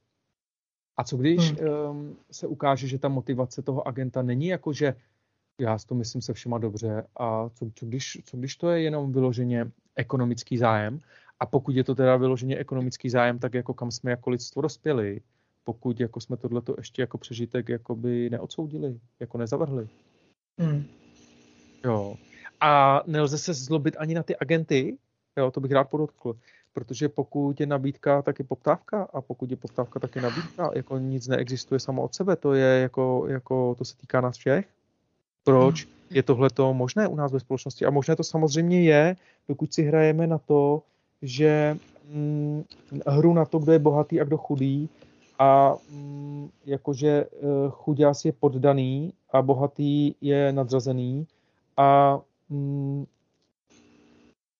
A 0.97 1.03
co 1.03 1.17
když 1.17 1.51
hmm. 1.51 1.69
um, 1.89 2.17
se 2.31 2.47
ukáže, 2.47 2.87
že 2.87 2.99
ta 2.99 3.07
motivace 3.07 3.61
toho 3.61 3.87
agenta 3.87 4.21
není 4.21 4.47
jako, 4.47 4.73
že 4.73 4.95
já 5.59 5.77
to 5.87 5.95
myslím 5.95 6.21
se 6.21 6.33
všema 6.33 6.57
dobře 6.57 7.07
a 7.15 7.49
co, 7.49 7.71
co, 7.75 7.85
když, 7.85 8.21
co 8.25 8.37
když 8.37 8.55
to 8.55 8.69
je 8.69 8.81
jenom 8.81 9.11
vyloženě 9.11 9.71
ekonomický 9.95 10.57
zájem 10.57 10.99
a 11.39 11.45
pokud 11.45 11.75
je 11.75 11.83
to 11.83 11.95
teda 11.95 12.17
vyloženě 12.17 12.57
ekonomický 12.57 13.09
zájem, 13.09 13.39
tak 13.39 13.53
jako 13.53 13.73
kam 13.73 13.91
jsme 13.91 14.11
jako 14.11 14.29
lidstvo 14.29 14.61
dospěli, 14.61 15.21
pokud 15.63 15.99
jako 15.99 16.19
jsme 16.19 16.37
tohleto 16.37 16.75
ještě 16.77 17.01
jako 17.01 17.17
přežitek 17.17 17.69
jakoby 17.69 18.29
neodsoudili, 18.29 18.99
jako 19.19 19.37
nezavrhli. 19.37 19.87
Hmm. 20.59 20.85
Jo. 21.83 22.15
A 22.61 23.01
nelze 23.07 23.37
se 23.37 23.53
zlobit 23.53 23.95
ani 23.99 24.13
na 24.13 24.23
ty 24.23 24.35
agenty, 24.35 24.97
jo, 25.37 25.51
to 25.51 25.59
bych 25.59 25.71
rád 25.71 25.89
podotkl, 25.89 26.35
protože 26.73 27.09
pokud 27.09 27.59
je 27.59 27.65
nabídka, 27.65 28.21
tak 28.21 28.39
je 28.39 28.45
poptávka 28.45 29.07
a 29.13 29.21
pokud 29.21 29.51
je 29.51 29.57
poptávka, 29.57 29.99
tak 29.99 30.15
je 30.15 30.21
nabídka. 30.21 30.71
Jako 30.75 30.97
nic 30.97 31.27
neexistuje 31.27 31.79
samo 31.79 32.03
od 32.03 32.15
sebe, 32.15 32.35
to 32.35 32.53
je 32.53 32.81
jako, 32.81 33.25
jako 33.27 33.75
to 33.77 33.85
se 33.85 33.97
týká 33.97 34.21
nás 34.21 34.37
všech. 34.37 34.67
Proč 35.43 35.87
je 36.09 36.23
tohle 36.23 36.49
to 36.49 36.73
možné 36.73 37.07
u 37.07 37.15
nás 37.15 37.31
ve 37.31 37.39
společnosti? 37.39 37.85
A 37.85 37.89
možné 37.89 38.15
to 38.15 38.23
samozřejmě 38.23 38.81
je, 38.81 39.15
pokud 39.47 39.73
si 39.73 39.83
hrajeme 39.83 40.27
na 40.27 40.37
to, 40.37 40.83
že 41.25 41.77
hm, 42.05 42.63
hru 43.07 43.33
na 43.33 43.45
to, 43.45 43.59
kdo 43.59 43.71
je 43.71 43.79
bohatý 43.79 44.21
a 44.21 44.23
kdo 44.23 44.37
chudý 44.37 44.89
a 45.39 45.75
hm, 45.89 46.49
jakože 46.65 47.25
uh, 47.25 47.69
chuďás 47.69 48.25
je 48.25 48.31
poddaný 48.31 49.13
a 49.31 49.41
bohatý 49.41 50.15
je 50.21 50.51
nadřazený 50.53 51.27
a 51.77 52.19
hm, 52.49 53.05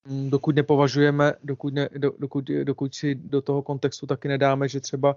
Mm, 0.05 0.29
dokud 0.29 0.55
nepovažujeme, 0.55 1.33
dokud, 1.43 1.73
ne, 1.73 1.89
do, 1.97 2.13
dokud, 2.19 2.45
dokud 2.63 2.95
si 2.95 3.15
do 3.15 3.41
toho 3.41 3.61
kontextu 3.61 4.05
taky 4.05 4.27
nedáme, 4.27 4.69
že 4.69 4.79
třeba 4.79 5.15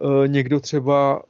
uh, 0.00 0.28
někdo 0.28 0.60
třeba, 0.60 1.22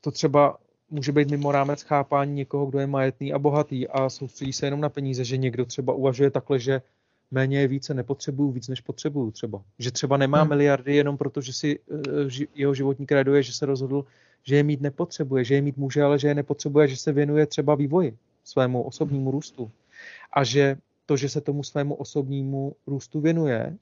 to 0.00 0.10
třeba 0.10 0.58
může 0.90 1.12
být 1.12 1.30
mimo 1.30 1.52
rámec 1.52 1.82
chápání 1.82 2.34
někoho, 2.34 2.66
kdo 2.66 2.78
je 2.78 2.86
majetný 2.86 3.32
a 3.32 3.38
bohatý 3.38 3.88
a 3.88 4.10
soustředí 4.10 4.52
se 4.52 4.66
jenom 4.66 4.80
na 4.80 4.88
peníze, 4.88 5.24
že 5.24 5.36
někdo 5.36 5.64
třeba 5.64 5.92
uvažuje 5.92 6.30
takhle, 6.30 6.58
že 6.58 6.82
méně 7.30 7.60
je 7.60 7.68
více, 7.68 7.94
nepotřebuju 7.94 8.50
víc, 8.50 8.68
než 8.68 8.80
potřebuju 8.80 9.30
třeba. 9.30 9.62
Že 9.78 9.90
třeba 9.90 10.16
nemá 10.16 10.40
hmm. 10.40 10.48
miliardy 10.48 10.96
jenom 10.96 11.16
proto, 11.16 11.40
že 11.40 11.52
si 11.52 11.78
uh, 11.78 11.98
jeho 12.54 12.74
životní 12.74 13.06
kredo 13.06 13.34
je, 13.34 13.42
že 13.42 13.52
se 13.52 13.66
rozhodl, 13.66 14.04
že 14.42 14.56
je 14.56 14.62
mít 14.62 14.80
nepotřebuje, 14.80 15.44
že 15.44 15.54
je 15.54 15.62
mít 15.62 15.76
může, 15.76 16.02
ale 16.02 16.18
že 16.18 16.28
je 16.28 16.34
nepotřebuje, 16.34 16.88
že 16.88 16.96
se 16.96 17.12
věnuje 17.12 17.46
třeba 17.46 17.74
vývoji, 17.74 18.16
svému 18.44 18.82
osobnímu 18.82 19.30
růstu. 19.30 19.70
A 20.32 20.44
že 20.44 20.76
to, 21.06 21.16
že 21.16 21.28
se 21.28 21.40
tomu 21.40 21.62
svému 21.62 21.94
osobnímu 21.94 22.76
růstu 22.86 23.20
věnuje 23.20 23.76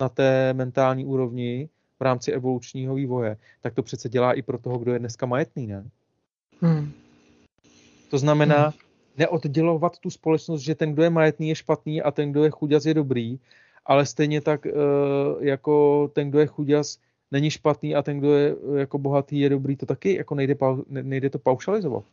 na 0.00 0.08
té 0.08 0.54
mentální 0.54 1.04
úrovni 1.04 1.68
v 2.00 2.02
rámci 2.02 2.32
evolučního 2.32 2.94
vývoje, 2.94 3.36
tak 3.60 3.74
to 3.74 3.82
přece 3.82 4.08
dělá 4.08 4.32
i 4.32 4.42
pro 4.42 4.58
toho, 4.58 4.78
kdo 4.78 4.92
je 4.92 4.98
dneska 4.98 5.26
majetný, 5.26 5.66
ne? 5.66 5.84
Hmm. 6.60 6.92
To 8.10 8.18
znamená, 8.18 8.62
hmm. 8.62 8.72
Neoddělovat 9.16 9.98
tu 9.98 10.10
společnost, 10.10 10.60
že 10.60 10.74
ten, 10.74 10.92
kdo 10.92 11.02
je 11.02 11.10
majetný, 11.10 11.48
je 11.48 11.54
špatný 11.54 12.02
a 12.02 12.10
ten, 12.10 12.30
kdo 12.30 12.44
je 12.44 12.50
chuděz, 12.50 12.86
je 12.86 12.94
dobrý, 12.94 13.38
ale 13.86 14.06
stejně 14.06 14.40
tak 14.40 14.66
uh, 14.66 15.44
jako 15.44 16.08
ten, 16.12 16.30
kdo 16.30 16.38
je 16.38 16.46
chuděz, 16.46 16.98
není 17.30 17.50
špatný 17.50 17.94
a 17.94 18.02
ten, 18.02 18.18
kdo 18.18 18.36
je 18.36 18.56
jako 18.76 18.98
bohatý, 18.98 19.40
je 19.40 19.48
dobrý, 19.48 19.76
to 19.76 19.86
taky 19.86 20.14
jako 20.14 20.34
nejde, 20.34 20.56
nejde 20.88 21.30
to 21.30 21.38
paušalizovat. 21.38 22.04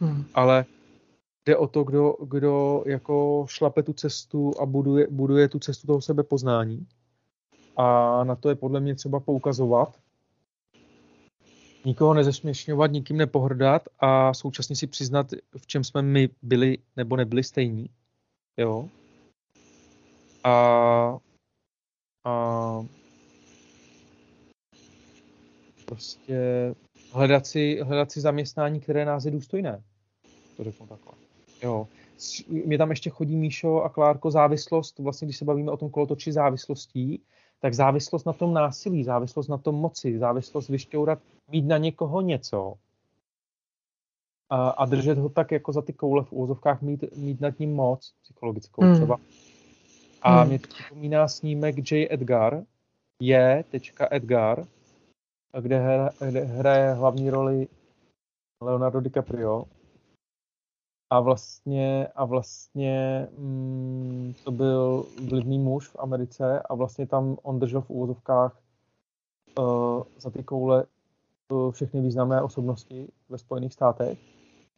Hmm. 0.00 0.24
Ale 0.34 0.64
jde 1.46 1.56
o 1.56 1.66
to, 1.66 1.84
kdo, 1.84 2.16
kdo 2.26 2.82
jako 2.86 3.46
šlape 3.48 3.82
tu 3.82 3.92
cestu 3.92 4.52
a 4.60 4.66
buduje, 4.66 5.06
buduje 5.10 5.48
tu 5.48 5.58
cestu 5.58 5.86
toho 5.86 6.00
sebepoznání. 6.00 6.86
A 7.76 8.24
na 8.24 8.36
to 8.36 8.48
je 8.48 8.54
podle 8.54 8.80
mě 8.80 8.94
třeba 8.94 9.20
poukazovat. 9.20 9.98
Nikoho 11.84 12.14
nezesměšňovat, 12.14 12.92
nikým 12.92 13.16
nepohrdat 13.16 13.88
a 13.98 14.34
současně 14.34 14.76
si 14.76 14.86
přiznat, 14.86 15.26
v 15.56 15.66
čem 15.66 15.84
jsme 15.84 16.02
my 16.02 16.28
byli 16.42 16.78
nebo 16.96 17.16
nebyli 17.16 17.44
stejní. 17.44 17.90
Jo. 18.56 18.88
A, 20.44 21.18
a 22.24 22.86
prostě 25.86 26.38
hledat 27.12 27.46
si, 27.46 27.80
hledat 27.82 28.12
si 28.12 28.20
zaměstnání, 28.20 28.80
které 28.80 29.04
nás 29.04 29.24
je 29.24 29.30
důstojné. 29.30 29.82
To 30.56 30.64
řeknu 30.64 30.86
takhle. 30.86 31.12
Jo. 31.62 31.88
Mě 32.48 32.78
tam 32.78 32.90
ještě 32.90 33.10
chodí 33.10 33.36
Míšo 33.36 33.82
a 33.82 33.88
Klárko 33.88 34.30
závislost, 34.30 34.98
vlastně 34.98 35.26
když 35.26 35.36
se 35.36 35.44
bavíme 35.44 35.70
o 35.70 35.76
tom 35.76 35.90
kolotoči 35.90 36.32
závislostí, 36.32 37.22
tak 37.60 37.74
závislost 37.74 38.24
na 38.26 38.32
tom 38.32 38.54
násilí, 38.54 39.04
závislost 39.04 39.48
na 39.48 39.58
tom 39.58 39.74
moci, 39.74 40.18
závislost 40.18 40.68
vyšťourat, 40.68 41.18
mít 41.50 41.66
na 41.66 41.78
někoho 41.78 42.20
něco 42.20 42.74
a, 44.50 44.68
a 44.68 44.84
držet 44.84 45.18
ho 45.18 45.28
tak 45.28 45.52
jako 45.52 45.72
za 45.72 45.82
ty 45.82 45.92
koule 45.92 46.24
v 46.24 46.32
úvozovkách, 46.32 46.82
mít, 46.82 47.16
mít 47.16 47.40
nad 47.40 47.58
ním 47.58 47.74
moc 47.74 48.12
psychologickou 48.22 48.82
hmm. 48.82 48.94
třeba. 48.94 49.16
A 50.22 50.40
hmm. 50.40 50.48
mě 50.48 50.58
to 50.58 50.68
připomíná 50.68 51.28
snímek 51.28 51.92
J. 51.92 52.08
Edgar, 52.10 52.64
je 53.22 53.64
tečka 53.70 54.08
Edgar, 54.10 54.66
kde 55.60 56.10
hraje 56.44 56.92
hlavní 56.92 57.30
roli 57.30 57.68
Leonardo 58.62 59.00
DiCaprio 59.00 59.64
a 61.10 61.20
vlastně, 61.20 62.06
a 62.06 62.24
vlastně 62.24 63.28
mm, 63.38 64.34
to 64.44 64.50
byl 64.50 65.06
vlivný 65.28 65.58
muž 65.58 65.88
v 65.88 65.96
Americe 65.98 66.62
a 66.62 66.74
vlastně 66.74 67.06
tam 67.06 67.36
on 67.42 67.58
držel 67.58 67.80
v 67.80 67.90
úvozovkách 67.90 68.60
uh, 69.58 70.02
za 70.18 70.30
ty 70.30 70.42
koule 70.42 70.84
uh, 71.52 71.72
všechny 71.72 72.00
významné 72.00 72.42
osobnosti 72.42 73.08
ve 73.28 73.38
Spojených 73.38 73.72
státech 73.72 74.18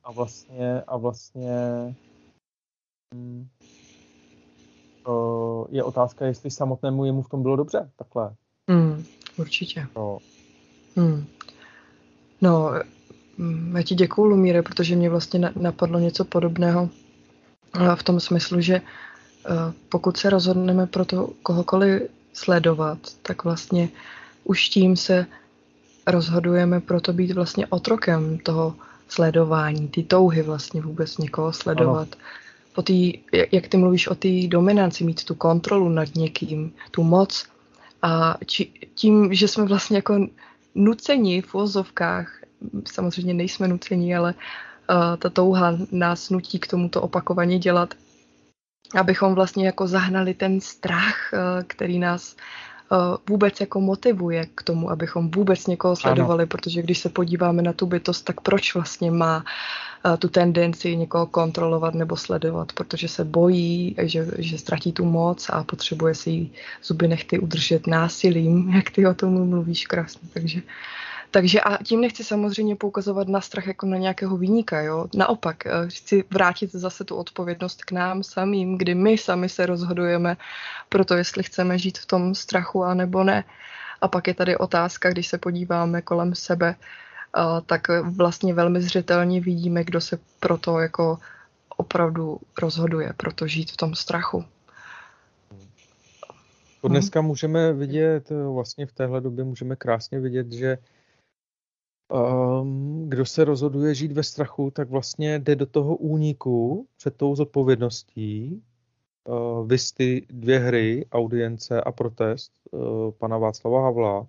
a 0.05 0.13
vlastně, 0.13 0.83
a 0.83 0.97
vlastně 0.97 1.57
um, 3.15 3.49
uh, 5.09 5.67
je 5.71 5.85
otázka, 5.85 6.27
jestli 6.27 6.51
samotnému 6.51 7.05
jemu 7.05 7.23
v 7.23 7.29
tom 7.29 7.43
bylo 7.43 7.57
dobře, 7.57 7.91
takhle. 7.97 8.35
Mm, 8.67 9.05
určitě. 9.39 9.87
No. 9.97 10.19
Mm. 10.97 11.27
No, 12.41 12.71
Mm, 12.71 13.02
já 13.77 13.83
ti 13.83 13.95
děkuju, 13.95 14.29
Lumíre, 14.29 14.63
protože 14.63 14.97
mě 14.97 15.11
vlastně 15.11 15.51
napadlo 15.57 15.99
něco 15.99 16.25
podobného 16.25 16.89
v 17.95 18.03
tom 18.03 18.21
smyslu, 18.21 18.61
že 18.61 18.75
e, 18.75 18.83
pokud 19.89 20.17
se 20.17 20.31
rozhodneme 20.31 20.87
pro 20.87 21.05
to 21.05 21.31
kohokoliv 21.43 22.03
sledovat, 22.33 22.99
tak 23.23 23.45
vlastně 23.45 23.89
už 24.45 24.69
tím 24.69 24.97
se 24.97 25.27
rozhodujeme 26.07 26.81
pro 26.81 27.01
to 27.01 27.13
být 27.13 27.33
vlastně 27.33 27.67
otrokem 27.67 28.39
toho 28.39 28.75
sledování, 29.09 29.89
ty 29.89 30.03
touhy 30.03 30.43
vlastně 30.43 30.83
vůbec 30.83 31.19
někoho 31.19 31.53
sledovat. 31.53 32.09
Ano. 32.13 32.23
Po 32.75 32.83
tý, 32.83 33.19
jak 33.53 33.69
ty 33.69 33.77
mluvíš 33.77 34.09
o 34.09 34.15
té 34.15 34.29
dominanci, 34.49 35.05
mít 35.05 35.25
tu 35.25 35.35
kontrolu 35.35 35.89
nad 35.89 36.15
někým, 36.15 36.73
tu 36.91 37.03
moc 37.03 37.47
a 38.03 38.37
či, 38.47 38.73
tím, 38.95 39.35
že 39.35 39.49
jsme 39.49 39.65
vlastně 39.65 39.97
jako 39.97 40.27
nuceni 40.75 41.43
v 41.43 41.53
vozovkách 41.53 42.42
samozřejmě 42.93 43.35
nejsme 43.35 43.69
nuceni, 43.69 44.17
ale 44.17 44.35
uh, 44.35 45.17
ta 45.19 45.31
touha 45.31 45.79
nás 45.93 46.31
nutí 46.31 46.59
k 46.59 46.67
tomuto 46.67 47.03
opakovaně 47.03 47.59
dělat, 47.59 47.95
abychom 48.95 49.35
vlastně 49.35 49.67
jako 49.67 49.87
zahnali 49.87 50.35
ten 50.35 50.61
strach, 50.61 51.31
uh, 51.33 51.63
který 51.67 51.99
nás 51.99 52.37
vůbec 53.29 53.61
jako 53.61 53.81
motivuje 53.81 54.47
k 54.55 54.63
tomu, 54.63 54.91
abychom 54.91 55.31
vůbec 55.31 55.67
někoho 55.67 55.97
sledovali, 55.97 56.43
ano. 56.43 56.47
protože 56.47 56.83
když 56.83 56.99
se 56.99 57.09
podíváme 57.09 57.63
na 57.63 57.73
tu 57.73 57.87
bytost, 57.87 58.25
tak 58.25 58.41
proč 58.41 58.75
vlastně 58.75 59.11
má 59.11 59.45
tu 60.19 60.29
tendenci 60.29 60.97
někoho 60.97 61.27
kontrolovat 61.27 61.95
nebo 61.95 62.17
sledovat, 62.17 62.73
protože 62.73 63.09
se 63.09 63.25
bojí, 63.25 63.97
že, 63.99 64.27
že 64.39 64.59
ztratí 64.59 64.93
tu 64.93 65.05
moc 65.05 65.51
a 65.51 65.65
potřebuje 65.65 66.15
si 66.15 66.51
zuby 66.85 67.09
nechty 67.09 67.39
udržet 67.39 67.87
násilím, 67.87 68.69
jak 68.75 68.91
ty 68.91 69.07
o 69.07 69.15
tom 69.15 69.49
mluvíš 69.49 69.87
krásně. 69.87 70.29
Takže 70.33 70.59
uh, 70.59 70.69
takže 71.33 71.61
a 71.61 71.83
tím 71.83 72.01
nechci 72.01 72.25
samozřejmě 72.25 72.77
poukazovat 72.77 73.29
na 73.29 73.41
strach 73.41 73.67
jako 73.67 73.87
na 73.87 73.97
nějakého 73.97 74.37
výnika, 74.37 74.81
jo. 74.81 75.07
Naopak, 75.17 75.67
eh, 75.67 75.71
chci 75.89 76.25
vrátit 76.31 76.73
zase 76.73 77.05
tu 77.05 77.17
odpovědnost 77.17 77.85
k 77.85 77.93
nám 77.93 78.23
samým, 78.23 78.79
kdy 78.79 78.95
my 78.95 79.19
sami 79.19 79.49
se 79.49 79.67
rozhodujeme 79.67 80.37
pro 80.89 81.05
to, 81.05 81.15
jestli 81.15 81.43
chceme 81.43 81.79
žít 81.79 81.99
v 81.99 82.07
tom 82.07 82.35
strachu 82.35 82.85
a 82.85 82.95
nebo 82.95 83.25
ne. 83.25 83.45
A 84.01 84.09
pak 84.09 84.27
je 84.29 84.35
tady 84.35 84.57
otázka, 84.57 85.11
když 85.11 85.27
se 85.27 85.39
podíváme 85.39 86.03
kolem 86.03 86.35
sebe, 86.35 86.75
eh, 86.77 87.41
tak 87.67 87.89
vlastně 88.03 88.55
velmi 88.55 88.83
zřetelně 88.83 89.41
vidíme, 89.41 89.85
kdo 89.85 90.01
se 90.01 90.19
pro 90.41 90.59
to 90.59 90.79
jako 90.79 91.19
opravdu 91.77 92.39
rozhoduje, 92.61 93.13
pro 93.17 93.33
to 93.33 93.47
žít 93.47 93.71
v 93.71 93.77
tom 93.77 93.95
strachu. 93.95 94.45
Dneska 96.89 97.21
můžeme 97.21 97.73
vidět, 97.73 98.31
eh, 98.31 98.45
vlastně 98.55 98.87
v 98.87 98.93
téhle 98.93 99.21
době 99.21 99.45
můžeme 99.45 99.77
krásně 99.77 100.21
vidět, 100.21 100.53
že 100.53 100.79
um, 102.13 103.09
kdo 103.09 103.27
se 103.27 103.45
rozhoduje 103.45 103.95
žít 103.95 104.13
ve 104.13 104.23
strachu, 104.23 104.71
tak 104.71 104.91
vlastně 104.91 105.39
jde 105.39 105.57
do 105.57 105.67
toho 105.67 105.97
úniku 105.97 106.87
před 106.97 107.17
tou 107.17 107.37
zodpovědností. 107.37 108.63
Uh, 109.29 109.67
vys 109.67 109.93
ty 109.93 110.27
dvě 110.31 110.59
hry, 110.59 111.07
audience 111.13 111.81
a 111.81 111.93
protest 111.93 112.53
uh, 112.71 113.11
pana 113.11 113.39
Václava 113.39 113.83
Havla, 113.83 114.27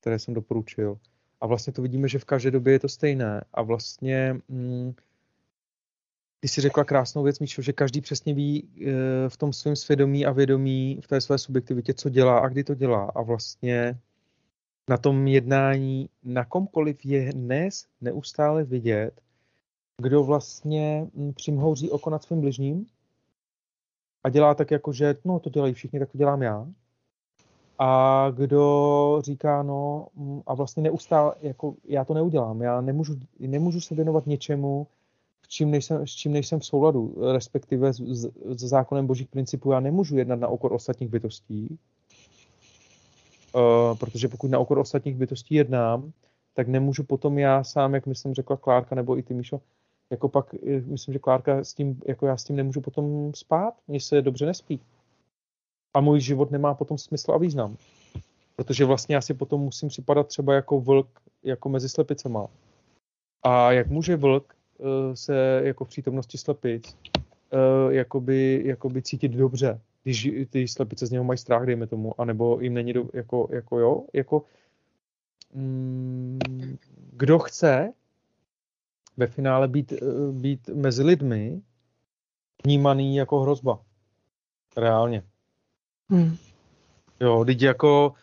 které 0.00 0.18
jsem 0.18 0.34
doporučil. 0.34 0.98
A 1.40 1.46
vlastně 1.46 1.72
to 1.72 1.82
vidíme, 1.82 2.08
že 2.08 2.18
v 2.18 2.24
každé 2.24 2.50
době 2.50 2.72
je 2.72 2.78
to 2.78 2.88
stejné. 2.88 3.44
A 3.54 3.62
vlastně 3.62 4.36
mm, 4.48 4.94
ty 6.40 6.48
si 6.48 6.60
řekla 6.60 6.84
krásnou 6.84 7.22
věc, 7.22 7.38
Míšo, 7.38 7.62
že 7.62 7.72
každý 7.72 8.00
přesně 8.00 8.34
ví 8.34 8.68
v 9.28 9.36
tom 9.36 9.52
svém 9.52 9.76
svědomí 9.76 10.26
a 10.26 10.32
vědomí, 10.32 11.00
v 11.02 11.08
té 11.08 11.20
své 11.20 11.38
subjektivitě, 11.38 11.94
co 11.94 12.08
dělá 12.08 12.38
a 12.38 12.48
kdy 12.48 12.64
to 12.64 12.74
dělá. 12.74 13.12
A 13.14 13.22
vlastně 13.22 13.98
na 14.88 14.96
tom 14.96 15.26
jednání 15.26 16.08
na 16.24 16.44
komkoliv 16.44 17.04
je 17.04 17.32
dnes 17.32 17.86
neustále 18.00 18.64
vidět, 18.64 19.20
kdo 20.02 20.24
vlastně 20.24 21.06
hm, 21.14 21.32
přimhouří 21.32 21.90
oko 21.90 22.10
nad 22.10 22.22
svým 22.22 22.40
bližním 22.40 22.86
a 24.24 24.28
dělá 24.28 24.54
tak 24.54 24.70
jako, 24.70 24.92
že 24.92 25.14
no 25.24 25.38
to 25.38 25.50
dělají 25.50 25.74
všichni, 25.74 25.98
tak 25.98 26.12
to 26.12 26.18
dělám 26.18 26.42
já. 26.42 26.66
A 27.78 28.30
kdo 28.30 29.22
říká, 29.24 29.62
no 29.62 30.08
hm, 30.16 30.40
a 30.46 30.54
vlastně 30.54 30.82
neustále, 30.82 31.34
jako 31.40 31.74
já 31.84 32.04
to 32.04 32.14
neudělám, 32.14 32.62
já 32.62 32.80
nemůžu, 32.80 33.20
nemůžu 33.38 33.80
se 33.80 33.94
věnovat 33.94 34.26
něčemu, 34.26 34.86
s 35.42 35.48
čím 35.48 35.70
nejsem, 35.70 36.06
s 36.06 36.10
čím 36.10 36.32
nejsem 36.32 36.60
v 36.60 36.66
souladu, 36.66 37.14
respektive 37.32 37.92
s, 37.92 38.00
s, 38.00 38.30
s 38.48 38.60
zákonem 38.60 39.06
božích 39.06 39.28
principů, 39.28 39.72
já 39.72 39.80
nemůžu 39.80 40.16
jednat 40.16 40.40
na 40.40 40.48
okor 40.48 40.72
ostatních 40.72 41.10
bytostí, 41.10 41.78
Uh, 43.54 43.98
protože 43.98 44.28
pokud 44.28 44.50
na 44.50 44.58
okor 44.58 44.78
ostatních 44.78 45.16
bytostí 45.16 45.54
jednám, 45.54 46.12
tak 46.54 46.68
nemůžu 46.68 47.04
potom 47.04 47.38
já 47.38 47.64
sám, 47.64 47.94
jak 47.94 48.06
myslím 48.06 48.34
řekla 48.34 48.56
Klárka 48.56 48.94
nebo 48.94 49.18
i 49.18 49.22
ty, 49.22 49.34
Míšo, 49.34 49.60
jako 50.10 50.28
pak, 50.28 50.54
eh, 50.54 50.80
myslím, 50.80 51.12
že 51.12 51.18
Klárka 51.18 51.64
s 51.64 51.74
tím, 51.74 52.00
jako 52.06 52.26
já 52.26 52.36
s 52.36 52.44
tím 52.44 52.56
nemůžu 52.56 52.80
potom 52.80 53.34
spát, 53.34 53.74
mně 53.88 54.00
se 54.00 54.22
dobře 54.22 54.46
nespí. 54.46 54.80
A 55.94 56.00
můj 56.00 56.20
život 56.20 56.50
nemá 56.50 56.74
potom 56.74 56.98
smysl 56.98 57.32
a 57.32 57.38
význam. 57.38 57.76
Protože 58.56 58.84
vlastně 58.84 59.14
já 59.14 59.20
si 59.20 59.34
potom 59.34 59.60
musím 59.60 59.88
připadat 59.88 60.26
třeba 60.28 60.54
jako 60.54 60.80
vlk, 60.80 61.20
jako 61.42 61.68
mezi 61.68 61.88
slepicema. 61.88 62.46
A 63.42 63.72
jak 63.72 63.88
může 63.88 64.16
vlk 64.16 64.54
uh, 64.78 64.86
se 65.14 65.60
jako 65.64 65.84
v 65.84 65.88
přítomnosti 65.88 66.38
slepic 66.38 66.96
jakoby, 67.90 68.62
jakoby 68.64 69.02
cítit 69.02 69.28
dobře, 69.28 69.80
když 70.04 70.30
ty 70.50 70.68
slepice 70.68 71.06
z 71.06 71.10
něho 71.10 71.24
mají 71.24 71.38
strach, 71.38 71.66
dejme 71.66 71.86
tomu, 71.86 72.20
anebo 72.20 72.60
jim 72.60 72.74
není 72.74 72.92
do, 72.92 73.04
jako, 73.14 73.48
jako 73.50 73.78
jo, 73.78 74.04
jako 74.12 74.42
mm, 75.54 76.38
kdo 77.12 77.38
chce 77.38 77.92
ve 79.16 79.26
finále 79.26 79.68
být, 79.68 79.92
eh, 79.92 80.32
být 80.32 80.68
mezi 80.68 81.02
lidmi 81.02 81.62
vnímaný 82.64 83.16
jako 83.16 83.40
hrozba. 83.40 83.80
Reálně. 84.76 85.22
Hmm. 86.10 86.36
Jo, 87.20 87.44
teď 87.44 87.62
jako, 87.62 88.14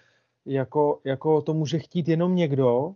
jako, 0.45 1.01
jako 1.03 1.41
to 1.41 1.53
může 1.53 1.79
chtít 1.79 2.07
jenom 2.07 2.35
někdo, 2.35 2.95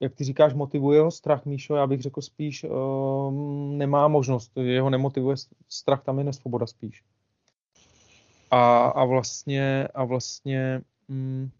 jak 0.00 0.14
ty 0.14 0.24
říkáš, 0.24 0.54
motivuje 0.54 1.00
ho 1.00 1.10
strach, 1.10 1.44
Míšo, 1.44 1.74
já 1.74 1.86
bych 1.86 2.02
řekl 2.02 2.20
spíš, 2.20 2.64
um, 2.64 3.78
nemá 3.78 4.08
možnost, 4.08 4.52
jeho 4.56 4.90
nemotivuje 4.90 5.36
strach, 5.68 6.02
tam 6.02 6.18
je 6.18 6.24
nesvoboda 6.24 6.66
spíš. 6.66 7.04
A, 8.50 8.86
a 8.86 9.04
vlastně, 9.04 9.88
a 9.94 10.04
vlastně 10.04 10.80
mm, 11.08 11.50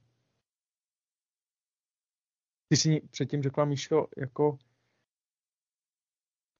ty 2.68 2.76
jsi 2.76 3.00
předtím 3.10 3.42
řekla, 3.42 3.64
Míšo, 3.64 4.06
jako, 4.16 4.58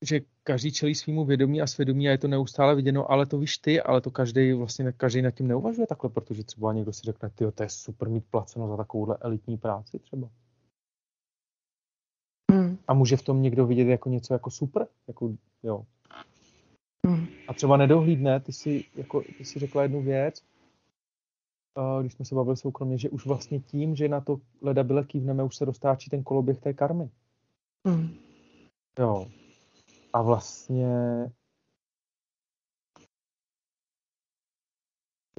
že 0.03 0.20
každý 0.43 0.73
čelí 0.73 0.94
svýmu 0.94 1.24
vědomí 1.24 1.62
a 1.62 1.66
svědomí 1.66 2.09
a 2.09 2.11
je 2.11 2.19
to 2.19 2.28
neustále 2.28 2.74
viděno, 2.74 3.11
ale 3.11 3.27
to 3.27 3.39
víš 3.39 3.59
ty, 3.59 3.81
ale 3.81 4.01
to 4.01 4.11
každý 4.11 4.53
vlastně 4.53 4.93
každý 4.93 5.23
nad 5.23 5.31
tím 5.31 5.48
neuvažuje 5.48 5.86
takhle, 5.86 6.11
protože 6.11 6.44
třeba 6.44 6.73
někdo 6.73 6.93
si 6.93 7.03
řekne, 7.03 7.31
ty 7.31 7.53
to 7.53 7.62
je 7.62 7.69
super 7.69 8.09
mít 8.09 8.24
placeno 8.31 8.69
za 8.69 8.77
takovouhle 8.77 9.16
elitní 9.20 9.59
práci 9.59 9.98
třeba. 9.98 10.31
Hmm. 12.53 12.78
A 12.89 12.94
může 12.94 13.16
v 13.16 13.23
tom 13.23 13.43
někdo 13.43 13.66
vidět 13.66 13.89
jako 13.89 14.09
něco 14.09 14.32
jako 14.35 14.51
super, 14.51 14.86
jako 15.09 15.36
jo, 15.62 15.86
Hmm. 17.06 17.26
A 17.48 17.54
třeba 17.54 17.76
nedohlídne, 17.76 18.40
ty 18.40 18.52
si, 18.52 18.84
jako, 18.94 19.22
ty 19.38 19.44
si 19.44 19.58
řekla 19.58 19.82
jednu 19.82 20.02
věc, 20.02 20.42
když 22.00 22.12
jsme 22.12 22.24
se 22.24 22.34
bavili 22.34 22.56
soukromně, 22.56 22.98
že 22.98 23.10
už 23.10 23.26
vlastně 23.26 23.60
tím, 23.60 23.96
že 23.96 24.08
na 24.08 24.20
to 24.20 24.40
leda 24.60 24.84
byle 24.84 25.04
kývneme, 25.04 25.42
už 25.42 25.56
se 25.56 25.64
roztáčí 25.64 26.10
ten 26.10 26.22
koloběh 26.22 26.60
té 26.60 26.74
karmy. 26.74 27.10
Hmm. 27.86 28.08
Jo. 28.98 29.26
A 30.12 30.22
vlastně 30.22 30.86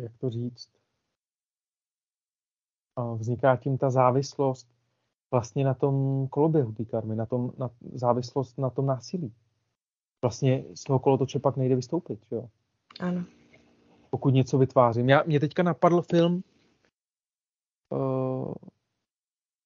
jak 0.02 0.18
to 0.18 0.30
říct, 0.30 0.70
vzniká 3.18 3.56
tím 3.56 3.78
ta 3.78 3.90
závislost 3.90 4.68
vlastně 5.32 5.66
na 5.66 5.74
tom 5.74 6.28
koloběhu 6.28 6.72
té 6.72 6.86
karmy, 6.86 7.16
na 7.16 7.26
tom, 7.26 7.52
na 7.58 7.70
závislost 7.94 8.58
na 8.58 8.70
tom 8.70 8.86
násilí 8.86 9.34
vlastně 10.22 10.66
z 10.76 10.84
toho 10.84 11.00
kolotoče 11.00 11.40
pak 11.40 11.58
nejde 11.58 11.76
vystoupit, 11.76 12.20
jo? 12.32 12.50
Ano. 13.00 13.26
Pokud 14.10 14.30
něco 14.30 14.58
vytvářím. 14.58 15.10
Já, 15.10 15.24
mě 15.24 15.40
teďka 15.40 15.64
napadl 15.64 16.02
film 16.02 16.44
uh, 17.90 18.54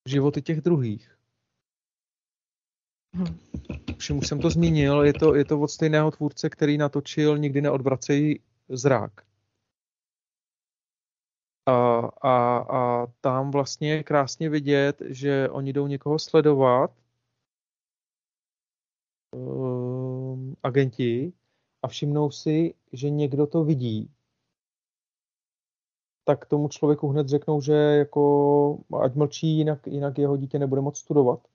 Životy 0.10 0.42
těch 0.42 0.62
druhých. 0.62 1.18
Hmm. 3.14 3.40
Už 4.18 4.28
jsem 4.28 4.40
to 4.40 4.50
zmínil, 4.50 5.02
je 5.02 5.14
to, 5.14 5.36
je 5.36 5.46
to 5.46 5.62
od 5.62 5.68
stejného 5.68 6.12
tvůrce, 6.12 6.50
který 6.50 6.78
natočil 6.78 7.38
Nikdy 7.38 7.62
neodvracejí 7.62 8.40
zrak. 8.70 9.26
A, 11.66 11.98
a, 12.22 12.58
a 12.58 13.08
tam 13.22 13.52
vlastně 13.52 13.94
je 13.94 14.04
krásně 14.04 14.50
vidět, 14.50 15.02
že 15.06 15.50
oni 15.50 15.74
jdou 15.74 15.88
někoho 15.88 16.20
sledovat 16.20 16.92
uh, 19.36 19.81
agenti 20.64 21.34
a 21.82 21.88
všimnou 21.88 22.32
si, 22.32 22.74
že 22.94 23.10
někdo 23.10 23.48
to 23.48 23.64
vidí, 23.64 24.12
tak 26.24 26.46
tomu 26.46 26.68
člověku 26.68 27.08
hned 27.08 27.28
řeknou, 27.28 27.62
že 27.62 27.74
jako 27.74 28.80
ať 29.02 29.16
mlčí, 29.16 29.48
jinak, 29.48 29.88
jinak 29.88 30.18
jeho 30.18 30.38
dítě 30.38 30.60
nebude 30.60 30.82
moc 30.82 30.98
studovat. 30.98 31.48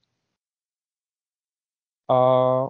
A 2.08 2.68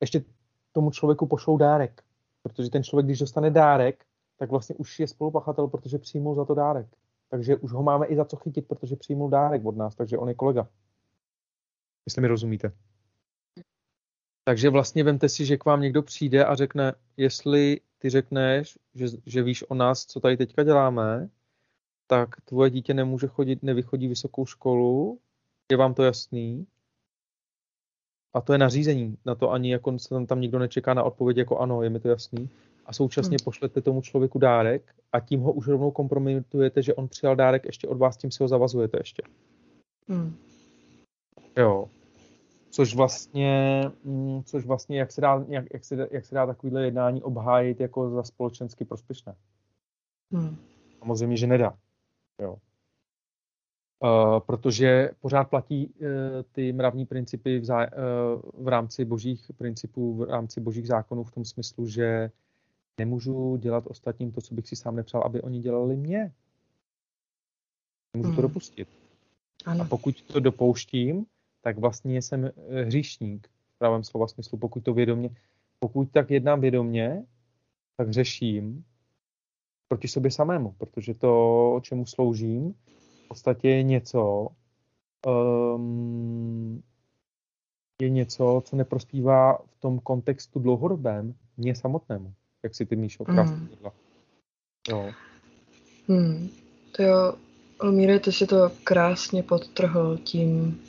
ještě 0.00 0.24
tomu 0.72 0.90
člověku 0.90 1.26
pošlou 1.26 1.56
dárek, 1.56 2.04
protože 2.42 2.70
ten 2.70 2.84
člověk, 2.84 3.06
když 3.06 3.18
dostane 3.18 3.50
dárek, 3.50 4.04
tak 4.36 4.50
vlastně 4.50 4.74
už 4.74 5.00
je 5.00 5.08
spolupachatel, 5.08 5.68
protože 5.68 5.98
přijmul 5.98 6.34
za 6.34 6.44
to 6.44 6.54
dárek. 6.54 6.86
Takže 7.28 7.56
už 7.56 7.72
ho 7.72 7.82
máme 7.82 8.06
i 8.06 8.16
za 8.16 8.24
co 8.24 8.36
chytit, 8.36 8.68
protože 8.68 8.96
přijmul 8.96 9.30
dárek 9.30 9.64
od 9.64 9.76
nás, 9.76 9.94
takže 9.94 10.18
on 10.18 10.28
je 10.28 10.34
kolega. 10.34 10.68
Jestli 12.06 12.22
mi 12.22 12.28
rozumíte. 12.28 12.72
Takže 14.48 14.70
vlastně 14.70 15.04
vemte 15.04 15.28
si, 15.28 15.44
že 15.46 15.56
k 15.56 15.64
vám 15.64 15.80
někdo 15.80 16.02
přijde 16.02 16.44
a 16.44 16.54
řekne, 16.54 16.94
jestli 17.16 17.80
ty 17.98 18.10
řekneš, 18.10 18.78
že, 18.94 19.06
že 19.26 19.42
víš 19.42 19.64
o 19.68 19.74
nás, 19.74 20.06
co 20.06 20.20
tady 20.20 20.36
teďka 20.36 20.62
děláme, 20.62 21.28
tak 22.06 22.40
tvoje 22.40 22.70
dítě 22.70 22.94
nemůže 22.94 23.26
chodit, 23.26 23.62
nevychodí 23.62 24.08
vysokou 24.08 24.46
školu, 24.46 25.18
je 25.70 25.76
vám 25.76 25.94
to 25.94 26.02
jasný? 26.02 26.66
A 28.34 28.40
to 28.40 28.52
je 28.52 28.58
nařízení, 28.58 29.18
na 29.24 29.34
to 29.34 29.50
ani 29.50 29.72
jako 29.72 29.98
se 29.98 30.08
tam, 30.08 30.26
tam 30.26 30.40
nikdo 30.40 30.58
nečeká 30.58 30.94
na 30.94 31.02
odpověď 31.02 31.36
jako 31.36 31.58
ano, 31.58 31.82
je 31.82 31.90
mi 31.90 32.00
to 32.00 32.08
jasný. 32.08 32.50
a 32.86 32.92
současně 32.92 33.36
hmm. 33.40 33.44
pošlete 33.44 33.80
tomu 33.80 34.02
člověku 34.02 34.38
dárek 34.38 34.94
a 35.12 35.20
tím 35.20 35.40
ho 35.40 35.52
už 35.52 35.68
rovnou 35.68 35.90
kompromitujete, 35.90 36.82
že 36.82 36.94
on 36.94 37.08
přijal 37.08 37.36
dárek 37.36 37.64
ještě 37.64 37.88
od 37.88 37.98
vás, 37.98 38.16
tím 38.16 38.30
si 38.30 38.42
ho 38.42 38.48
zavazujete 38.48 38.98
ještě. 39.00 39.22
Hmm. 40.08 40.36
Jo. 41.56 41.88
Což 42.70 42.94
vlastně, 42.94 43.82
mm, 44.04 44.42
což 44.44 44.66
vlastně 44.66 44.98
jak, 44.98 45.12
se 45.12 45.20
dá, 45.20 45.44
jak, 45.48 45.64
jak, 45.72 45.84
se, 45.84 46.08
jak 46.10 46.24
se 46.24 46.34
dá 46.34 46.46
takovýhle 46.46 46.84
jednání 46.84 47.22
obhájit 47.22 47.80
jako 47.80 48.10
za 48.10 48.22
společensky 48.22 48.84
prospěšné? 48.84 49.34
Hmm. 50.32 50.56
Samozřejmě, 50.98 51.36
že 51.36 51.46
nedá. 51.46 51.78
Jo. 52.42 52.56
Uh, 54.00 54.40
protože 54.40 55.10
pořád 55.20 55.44
platí 55.44 55.86
uh, 55.86 56.06
ty 56.52 56.72
mravní 56.72 57.06
principy 57.06 57.58
v, 57.58 57.64
zá, 57.64 57.78
uh, 57.78 58.64
v 58.64 58.68
rámci 58.68 59.04
božích 59.04 59.50
principů, 59.56 60.14
v 60.14 60.22
rámci 60.22 60.60
božích 60.60 60.86
zákonů 60.86 61.24
v 61.24 61.30
tom 61.30 61.44
smyslu, 61.44 61.86
že 61.86 62.30
nemůžu 62.98 63.56
dělat 63.56 63.86
ostatním 63.86 64.32
to, 64.32 64.40
co 64.40 64.54
bych 64.54 64.68
si 64.68 64.76
sám 64.76 64.96
nepřál, 64.96 65.22
aby 65.22 65.42
oni 65.42 65.60
dělali 65.60 65.96
mě. 65.96 66.32
Nemůžu 68.14 68.28
hmm. 68.28 68.36
to 68.36 68.42
dopustit. 68.42 68.88
Ano. 69.64 69.84
A 69.84 69.88
pokud 69.88 70.22
to 70.22 70.40
dopouštím, 70.40 71.26
tak 71.66 71.78
vlastně 71.78 72.22
jsem 72.22 72.50
hříšník 72.84 73.48
v 73.74 73.78
pravém 73.78 74.04
slova 74.04 74.28
smyslu. 74.28 74.58
Pokud 74.58 74.84
to 74.84 74.94
vědomě, 74.94 75.30
pokud 75.78 76.10
tak 76.10 76.30
jednám 76.30 76.60
vědomě, 76.60 77.24
tak 77.96 78.10
řeším 78.10 78.84
proti 79.88 80.08
sobě 80.08 80.30
samému, 80.30 80.74
protože 80.78 81.14
to, 81.14 81.30
o 81.74 81.80
čemu 81.80 82.06
sloužím, 82.06 82.74
v 83.24 83.28
podstatě 83.28 83.68
je 83.68 83.82
něco, 83.82 84.48
um, 85.74 86.82
je 88.02 88.10
něco, 88.10 88.62
co 88.64 88.76
neprospívá 88.76 89.58
v 89.58 89.80
tom 89.80 89.98
kontextu 89.98 90.58
dlouhodobém 90.58 91.34
mě 91.56 91.74
samotnému, 91.74 92.34
jak 92.62 92.74
si 92.74 92.86
ty 92.86 92.96
Míšo 92.96 93.24
krásně 93.24 93.56
mm. 93.56 93.68
Jo. 94.88 95.10
Hmm. 96.08 96.48
To 96.96 97.02
jo, 97.02 97.34
Lumíre, 97.82 98.20
ty 98.20 98.32
si 98.32 98.46
to 98.46 98.70
krásně 98.84 99.42
podtrhl 99.42 100.16
tím, 100.16 100.80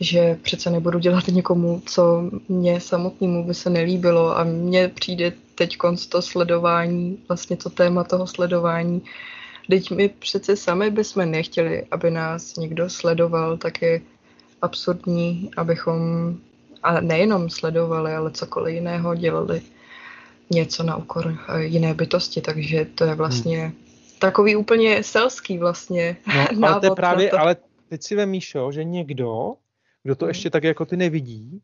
že 0.00 0.38
přece 0.42 0.70
nebudu 0.70 0.98
dělat 0.98 1.28
někomu, 1.28 1.82
co 1.86 2.30
mě 2.48 2.80
samotnému 2.80 3.44
by 3.44 3.54
se 3.54 3.70
nelíbilo 3.70 4.38
a 4.38 4.44
mně 4.44 4.88
přijde 4.88 5.32
teď 5.54 5.76
to 6.08 6.22
sledování, 6.22 7.18
vlastně 7.28 7.56
to 7.56 7.70
téma 7.70 8.04
toho 8.04 8.26
sledování, 8.26 9.02
Teď 9.68 9.90
my 9.90 10.08
přece 10.08 10.56
sami 10.56 10.90
bychom 10.90 11.30
nechtěli, 11.30 11.84
aby 11.90 12.10
nás 12.10 12.56
někdo 12.56 12.90
sledoval, 12.90 13.56
tak 13.56 13.82
je 13.82 14.00
absurdní, 14.62 15.50
abychom 15.56 16.00
a 16.82 17.00
nejenom 17.00 17.50
sledovali, 17.50 18.14
ale 18.14 18.30
cokoliv 18.30 18.74
jiného 18.74 19.14
dělali 19.14 19.62
něco 20.50 20.82
na 20.82 20.96
úkor 20.96 21.38
eh, 21.48 21.64
jiné 21.64 21.94
bytosti, 21.94 22.40
takže 22.40 22.84
to 22.94 23.04
je 23.04 23.14
vlastně 23.14 23.58
hmm. 23.58 23.74
takový 24.18 24.56
úplně 24.56 25.02
selský 25.02 25.58
vlastně 25.58 26.16
no, 26.56 26.68
ale 26.68 26.80
to 26.80 26.86
je 26.86 26.90
právě, 26.90 27.28
to. 27.28 27.40
ale 27.40 27.56
teď 27.88 28.02
si 28.02 28.14
vem, 28.14 28.30
Míšo, 28.30 28.72
že 28.72 28.84
někdo, 28.84 29.54
kdo 30.06 30.14
to 30.14 30.24
hmm. 30.24 30.30
ještě 30.30 30.50
tak 30.50 30.64
jako 30.64 30.84
ty 30.86 30.96
nevidí, 30.96 31.62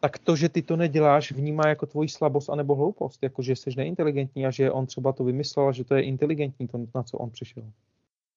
tak 0.00 0.18
to, 0.18 0.36
že 0.36 0.48
ty 0.48 0.62
to 0.62 0.76
neděláš, 0.76 1.32
vnímá 1.32 1.68
jako 1.68 1.86
tvoji 1.86 2.08
slabost 2.08 2.50
anebo 2.50 2.74
hloupost, 2.74 3.22
jako 3.22 3.42
že 3.42 3.56
jsi 3.56 3.70
neinteligentní 3.76 4.46
a 4.46 4.50
že 4.50 4.70
on 4.70 4.86
třeba 4.86 5.12
to 5.12 5.24
vymyslel 5.24 5.68
a 5.68 5.72
že 5.72 5.84
to 5.84 5.94
je 5.94 6.02
inteligentní, 6.02 6.68
to, 6.68 6.78
na 6.94 7.02
co 7.02 7.18
on 7.18 7.30
přišel. 7.30 7.62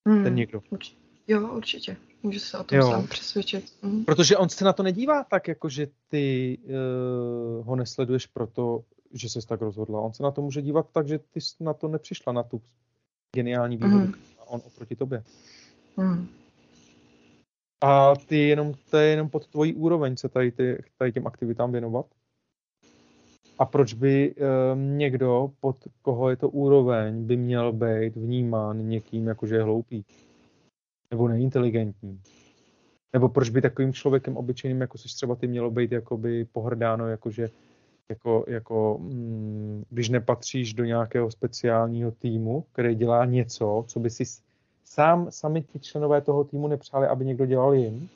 Hmm. 0.08 0.24
Ten 0.24 0.36
někdo. 0.36 0.62
Určitě. 0.70 0.98
Jo, 1.28 1.56
určitě. 1.56 1.98
Můžu 2.24 2.40
se 2.40 2.58
o 2.58 2.64
tom 2.64 2.78
jo. 2.78 2.92
sám 2.92 3.08
přesvědčit. 3.08 3.74
Hmm. 3.84 4.06
Protože 4.06 4.38
on 4.38 4.50
se 4.50 4.66
na 4.66 4.74
to 4.74 4.84
nedívá 4.84 5.24
tak, 5.24 5.48
jako 5.48 5.70
že 5.70 5.88
ty 6.10 6.58
uh, 6.64 7.68
ho 7.68 7.76
nesleduješ 7.76 8.26
proto, 8.26 8.84
že 9.14 9.30
jsi 9.30 9.48
tak 9.48 9.62
rozhodla. 9.62 10.02
On 10.02 10.14
se 10.14 10.24
na 10.24 10.32
to 10.32 10.42
může 10.42 10.62
dívat 10.62 10.88
tak, 10.92 11.08
že 11.08 11.20
ty 11.20 11.42
jsi 11.42 11.64
na 11.64 11.74
to 11.74 11.88
nepřišla, 11.88 12.34
na 12.34 12.44
tu 12.44 12.62
geniální 13.36 13.78
výhodu. 13.78 13.98
Hmm. 13.98 14.14
A 14.40 14.50
on 14.50 14.62
oproti 14.66 14.96
tobě. 14.96 15.24
Hmm. 15.98 16.28
A 17.84 18.14
ty 18.28 18.38
jenom, 18.38 18.74
to 18.90 18.98
je 18.98 19.08
jenom 19.10 19.30
pod 19.30 19.48
tvojí 19.48 19.74
úroveň 19.74 20.18
se 20.18 20.30
tady, 20.30 20.52
ty, 20.52 20.84
tady 20.98 21.12
těm 21.12 21.28
aktivitám 21.28 21.72
věnovat. 21.72 22.06
A 23.60 23.66
proč 23.66 23.94
by 23.94 24.36
um, 24.36 24.98
někdo, 24.98 25.52
pod 25.60 25.76
koho 26.02 26.30
je 26.30 26.36
to 26.36 26.50
úroveň, 26.50 27.24
by 27.24 27.38
měl 27.38 27.74
být 27.74 28.16
vnímán 28.16 28.88
někým, 28.88 29.28
jakože 29.28 29.56
je 29.56 29.64
hloupý? 29.64 30.06
Nebo 31.12 31.28
neinteligentní? 31.28 32.22
Nebo 33.14 33.30
proč 33.30 33.50
by 33.50 33.62
takovým 33.62 33.94
člověkem 33.94 34.38
obyčejným, 34.38 34.82
jako 34.82 34.98
jsi 34.98 35.08
třeba 35.08 35.36
ty, 35.36 35.48
mělo 35.48 35.72
být 35.72 35.92
jakoby 35.92 36.46
pohrdáno, 36.46 37.08
jakože 37.08 37.50
jako, 38.10 38.46
jako 38.48 38.98
mm, 39.02 39.84
když 39.90 40.10
nepatříš 40.10 40.74
do 40.74 40.86
nějakého 40.86 41.32
speciálního 41.32 42.12
týmu, 42.12 42.66
který 42.72 42.96
dělá 42.96 43.26
něco, 43.26 43.86
co 43.88 44.00
by 44.00 44.10
si 44.10 44.24
sám, 44.84 45.32
sami 45.32 45.62
ti 45.62 45.80
členové 45.80 46.22
toho 46.22 46.44
týmu 46.44 46.68
nepřáli, 46.68 47.08
aby 47.08 47.26
někdo 47.26 47.46
dělal 47.46 47.74
jim, 47.74 48.10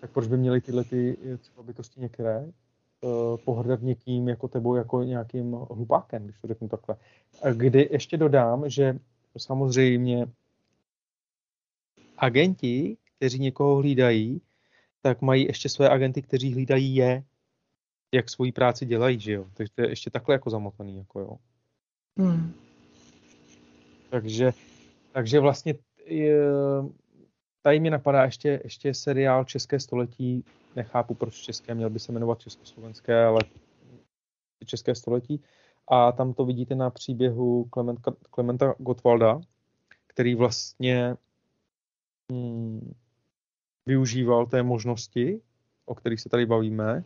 tak 0.00 0.10
proč 0.10 0.26
by 0.26 0.36
měli 0.36 0.60
tyhle 0.60 0.84
ty 0.84 1.16
třeba 1.38 1.62
bytosti 1.62 2.00
některé 2.00 2.44
uh, 3.00 3.36
pohrdat 3.36 3.82
někým 3.82 4.28
jako 4.28 4.48
tebou, 4.48 4.74
jako 4.74 5.02
nějakým 5.02 5.52
hlupákem, 5.52 6.24
když 6.24 6.38
to 6.38 6.46
řeknu 6.48 6.68
takhle. 6.68 6.96
A 7.42 7.50
kdy 7.50 7.88
ještě 7.92 8.16
dodám, 8.16 8.68
že 8.70 8.98
samozřejmě 9.38 10.26
agenti, 12.18 12.96
kteří 13.16 13.38
někoho 13.38 13.76
hlídají, 13.76 14.40
tak 15.02 15.22
mají 15.22 15.44
ještě 15.44 15.68
své 15.68 15.88
agenty, 15.88 16.22
kteří 16.22 16.52
hlídají 16.52 16.94
je, 16.94 17.24
jak 18.12 18.30
svoji 18.30 18.52
práci 18.52 18.86
dělají, 18.86 19.20
že 19.20 19.32
jo. 19.32 19.46
Takže 19.54 19.72
to 19.74 19.82
je 19.82 19.88
ještě 19.88 20.10
takhle 20.10 20.34
jako 20.34 20.50
zamotaný, 20.50 20.98
jako 20.98 21.20
jo. 21.20 21.36
Hmm. 22.18 22.52
Takže 24.10 24.52
takže 25.12 25.40
vlastně 25.40 25.74
tady 27.62 27.80
mi 27.80 27.90
napadá 27.90 28.24
ještě, 28.24 28.60
ještě 28.64 28.94
seriál 28.94 29.44
České 29.44 29.80
století. 29.80 30.44
Nechápu, 30.76 31.14
proč 31.14 31.34
české, 31.34 31.74
měl 31.74 31.90
by 31.90 31.98
se 31.98 32.12
jmenovat 32.12 32.40
Československé, 32.40 33.24
ale 33.24 33.40
České 34.66 34.94
století. 34.94 35.40
A 35.88 36.12
tam 36.12 36.32
to 36.32 36.44
vidíte 36.44 36.74
na 36.74 36.90
příběhu 36.90 37.64
Klementa, 37.64 38.12
Klementa 38.30 38.74
Gottwalda, 38.78 39.40
který 40.06 40.34
vlastně 40.34 41.16
hmm, 42.32 42.94
využíval 43.86 44.46
té 44.46 44.62
možnosti, 44.62 45.40
o 45.86 45.94
kterých 45.94 46.20
se 46.20 46.28
tady 46.28 46.46
bavíme, 46.46 47.04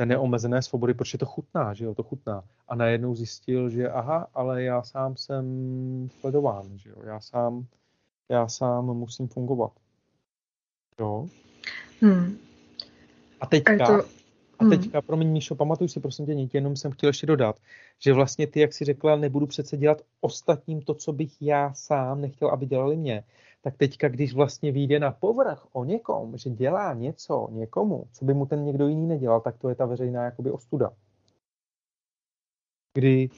té 0.00 0.06
neomezené 0.06 0.62
svobody, 0.62 0.94
protože 0.94 1.18
to 1.18 1.26
chutná, 1.26 1.74
že 1.74 1.84
jo, 1.84 1.94
to 1.94 2.02
chutná. 2.02 2.44
A 2.68 2.74
najednou 2.74 3.14
zjistil, 3.14 3.68
že 3.70 3.90
aha, 3.90 4.26
ale 4.34 4.62
já 4.62 4.82
sám 4.82 5.16
jsem 5.16 5.44
sledován, 6.20 6.78
že 6.78 6.90
jo, 6.90 6.96
já 7.04 7.20
sám, 7.20 7.66
já 8.28 8.48
sám 8.48 8.84
musím 8.84 9.28
fungovat. 9.28 9.72
Jo. 11.00 11.26
Hmm. 12.00 12.36
A 13.40 13.46
teďka, 13.46 13.86
to... 13.86 14.04
a 14.58 14.64
hmm. 14.64 14.70
teďka, 14.70 15.02
promiň 15.02 15.28
Míšo, 15.28 15.54
pamatuj 15.54 15.88
si 15.88 16.00
prosím 16.00 16.26
tě, 16.26 16.34
nic, 16.34 16.54
jenom 16.54 16.76
jsem 16.76 16.92
chtěl 16.92 17.08
ještě 17.08 17.26
dodat, 17.26 17.56
že 17.98 18.12
vlastně 18.12 18.46
ty, 18.46 18.60
jak 18.60 18.72
si 18.72 18.84
řekla, 18.84 19.16
nebudu 19.16 19.46
přece 19.46 19.76
dělat 19.76 20.02
ostatním 20.20 20.82
to, 20.82 20.94
co 20.94 21.12
bych 21.12 21.42
já 21.42 21.74
sám 21.74 22.20
nechtěl, 22.20 22.48
aby 22.48 22.66
dělali 22.66 22.96
mě 22.96 23.24
tak 23.62 23.76
teďka, 23.76 24.08
když 24.08 24.34
vlastně 24.34 24.72
vyjde 24.72 24.98
na 24.98 25.10
povrch 25.10 25.66
o 25.72 25.84
někom, 25.84 26.38
že 26.38 26.50
dělá 26.50 26.94
něco 26.94 27.48
někomu, 27.50 28.06
co 28.12 28.24
by 28.24 28.34
mu 28.34 28.46
ten 28.46 28.64
někdo 28.64 28.88
jiný 28.88 29.06
nedělal, 29.06 29.40
tak 29.40 29.58
to 29.58 29.68
je 29.68 29.74
ta 29.74 29.86
veřejná 29.86 30.24
jakoby 30.24 30.50
ostuda. 30.50 30.90
Kdy 32.94 33.30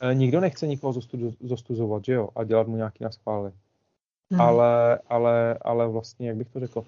e, 0.00 0.14
nikdo 0.14 0.40
nechce 0.40 0.66
nikoho 0.66 0.94
zostuzovat, 1.40 2.04
že 2.04 2.12
jo, 2.12 2.28
a 2.36 2.44
dělat 2.44 2.68
mu 2.68 2.76
nějaký 2.76 3.04
naschvály. 3.04 3.52
Hmm. 4.30 4.40
Ale, 4.40 4.98
ale, 4.98 5.58
ale 5.60 5.88
vlastně, 5.88 6.28
jak 6.28 6.36
bych 6.36 6.48
to 6.48 6.60
řekl, 6.60 6.84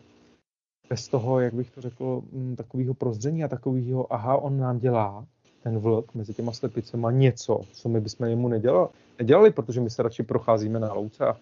bez 0.88 1.08
toho, 1.08 1.40
jak 1.40 1.54
bych 1.54 1.70
to 1.70 1.80
řekl, 1.80 2.22
m, 2.32 2.56
takového 2.56 2.94
prozření 2.94 3.44
a 3.44 3.48
takového, 3.48 4.12
aha, 4.12 4.36
on 4.36 4.58
nám 4.58 4.78
dělá, 4.78 5.26
ten 5.62 5.78
vlk 5.78 6.14
mezi 6.14 6.34
těma 6.34 6.52
slepicema 6.52 7.10
něco, 7.10 7.60
co 7.72 7.88
my 7.88 8.00
bychom 8.00 8.26
jemu 8.26 8.48
nedělali, 8.48 8.88
nedělali, 9.18 9.50
protože 9.50 9.80
my 9.80 9.90
se 9.90 10.02
radši 10.02 10.22
procházíme 10.22 10.78
na 10.78 10.92
louce 10.92 11.26
a 11.26 11.36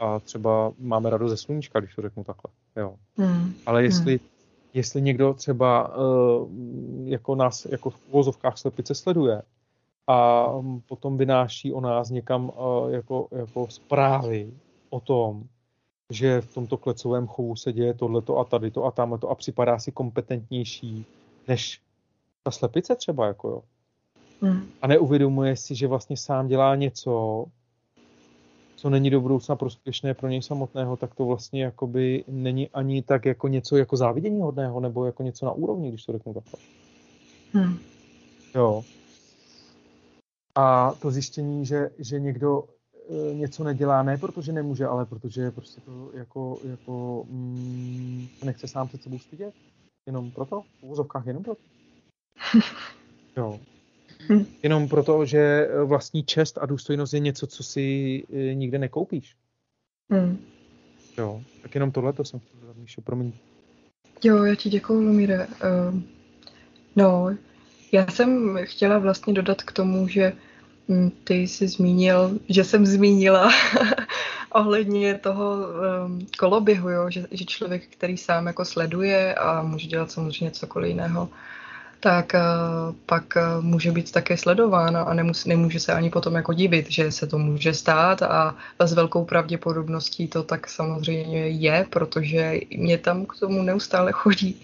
a 0.00 0.20
třeba 0.20 0.72
máme 0.78 1.10
radost 1.10 1.30
ze 1.30 1.36
sluníčka, 1.36 1.80
když 1.80 1.94
to 1.94 2.02
řeknu 2.02 2.24
takhle. 2.24 2.52
Jo. 2.76 2.94
Hmm. 3.16 3.54
Ale 3.66 3.82
jestli, 3.82 4.18
hmm. 4.18 4.28
jestli 4.74 5.02
někdo 5.02 5.34
třeba 5.34 5.96
uh, 5.96 6.48
jako 7.04 7.34
nás 7.34 7.64
jako 7.70 7.90
v 7.90 7.98
uvozovkách 8.08 8.58
slepice 8.58 8.94
sleduje 8.94 9.42
a 10.06 10.46
potom 10.86 11.16
vynáší 11.16 11.72
o 11.72 11.80
nás 11.80 12.10
někam 12.10 12.44
uh, 12.44 12.90
jako, 12.90 13.28
jako 13.32 13.66
zprávy 13.70 14.52
o 14.90 15.00
tom, 15.00 15.42
že 16.10 16.40
v 16.40 16.54
tomto 16.54 16.76
klecovém 16.76 17.26
chovu 17.26 17.56
se 17.56 17.72
děje 17.72 17.94
tohleto 17.94 18.38
a 18.38 18.44
tady 18.44 18.70
to 18.70 18.84
a 18.84 18.90
tamhle 18.90 19.18
to 19.18 19.28
a 19.28 19.34
připadá 19.34 19.78
si 19.78 19.92
kompetentnější 19.92 21.06
než 21.48 21.80
ta 22.42 22.50
slepice 22.50 22.96
třeba, 22.96 23.26
jako 23.26 23.48
jo. 23.48 23.62
Hmm. 24.42 24.70
A 24.82 24.86
neuvědomuje 24.86 25.56
si, 25.56 25.74
že 25.74 25.86
vlastně 25.86 26.16
sám 26.16 26.46
dělá 26.46 26.74
něco, 26.74 27.44
co 28.80 28.90
není 28.90 29.10
do 29.10 29.20
budoucna 29.20 29.56
prospěšné 29.56 30.14
pro 30.14 30.28
něj 30.28 30.42
samotného, 30.42 30.96
tak 30.96 31.14
to 31.14 31.26
vlastně 31.26 31.64
jakoby 31.64 32.24
není 32.28 32.68
ani 32.68 33.02
tak 33.02 33.24
jako 33.24 33.48
něco 33.48 33.76
jako 33.76 33.96
závidění 33.96 34.40
hodného, 34.40 34.80
nebo 34.80 35.04
jako 35.04 35.22
něco 35.22 35.46
na 35.46 35.52
úrovni, 35.52 35.88
když 35.88 36.04
to 36.04 36.12
řeknu 36.12 36.34
takhle. 36.34 36.60
Hmm. 37.52 37.78
Jo. 38.54 38.84
A 40.54 40.92
to 40.92 41.10
zjištění, 41.10 41.66
že, 41.66 41.90
že 41.98 42.20
někdo 42.20 42.64
e, 43.10 43.34
něco 43.34 43.64
nedělá, 43.64 44.02
ne 44.02 44.18
protože 44.18 44.52
nemůže, 44.52 44.86
ale 44.86 45.06
protože 45.06 45.50
prostě 45.50 45.80
to 45.80 46.10
jako, 46.14 46.58
jako 46.70 47.24
mm, 47.28 48.28
nechce 48.44 48.68
sám 48.68 48.88
před 48.88 49.02
sebou 49.02 49.18
stydět. 49.18 49.54
Jenom 50.06 50.30
proto? 50.30 50.60
V 50.60 50.82
úvozovkách 50.82 51.26
jenom 51.26 51.42
proto? 51.42 51.62
jo. 53.36 53.60
Hm. 54.28 54.46
Jenom 54.62 54.88
proto, 54.88 55.24
že 55.24 55.68
vlastní 55.84 56.24
čest 56.24 56.58
a 56.58 56.66
důstojnost 56.66 57.14
je 57.14 57.20
něco, 57.20 57.46
co 57.46 57.62
si 57.62 57.80
e, 58.32 58.54
nikde 58.54 58.78
nekoupíš. 58.78 59.36
Hmm. 60.10 60.38
Jo, 61.18 61.42
tak 61.62 61.74
jenom 61.74 61.92
tohle 61.92 62.12
to 62.12 62.24
jsem 62.24 62.40
chtěl 62.40 62.60
dodat, 62.60 62.76
Míšo, 62.76 63.00
promiň. 63.00 63.32
Jo, 64.24 64.44
já 64.44 64.54
ti 64.54 64.68
děkuju, 64.68 65.00
Lumíre. 65.00 65.46
Uh, 65.46 66.00
no, 66.96 67.36
já 67.92 68.06
jsem 68.06 68.58
chtěla 68.62 68.98
vlastně 68.98 69.32
dodat 69.32 69.62
k 69.62 69.72
tomu, 69.72 70.08
že 70.08 70.32
hm, 70.88 71.10
ty 71.24 71.34
jsi 71.34 71.68
zmínil, 71.68 72.38
že 72.48 72.64
jsem 72.64 72.86
zmínila 72.86 73.50
ohledně 74.52 75.14
toho 75.14 75.56
um, 76.06 76.26
koloběhu, 76.38 76.90
jo? 76.90 77.10
Že, 77.10 77.26
že 77.30 77.44
člověk, 77.44 77.86
který 77.86 78.16
sám 78.16 78.46
jako 78.46 78.64
sleduje 78.64 79.34
a 79.34 79.62
může 79.62 79.86
dělat 79.86 80.10
samozřejmě 80.10 80.50
cokoliv 80.50 80.88
jiného, 80.88 81.28
tak 82.00 82.32
uh, 82.34 82.94
pak 83.06 83.24
uh, 83.36 83.64
může 83.64 83.92
být 83.92 84.12
také 84.12 84.36
sledována 84.36 85.02
a 85.02 85.14
nemus, 85.14 85.46
nemůže 85.46 85.80
se 85.80 85.92
ani 85.92 86.10
potom 86.10 86.34
jako 86.34 86.52
divit, 86.52 86.90
že 86.90 87.12
se 87.12 87.26
to 87.26 87.38
může 87.38 87.74
stát 87.74 88.22
a 88.22 88.56
s 88.78 88.92
velkou 88.92 89.24
pravděpodobností 89.24 90.28
to 90.28 90.42
tak 90.42 90.68
samozřejmě 90.68 91.48
je, 91.48 91.86
protože 91.90 92.60
mě 92.76 92.98
tam 92.98 93.26
k 93.26 93.38
tomu 93.40 93.62
neustále 93.62 94.12
chodí, 94.12 94.62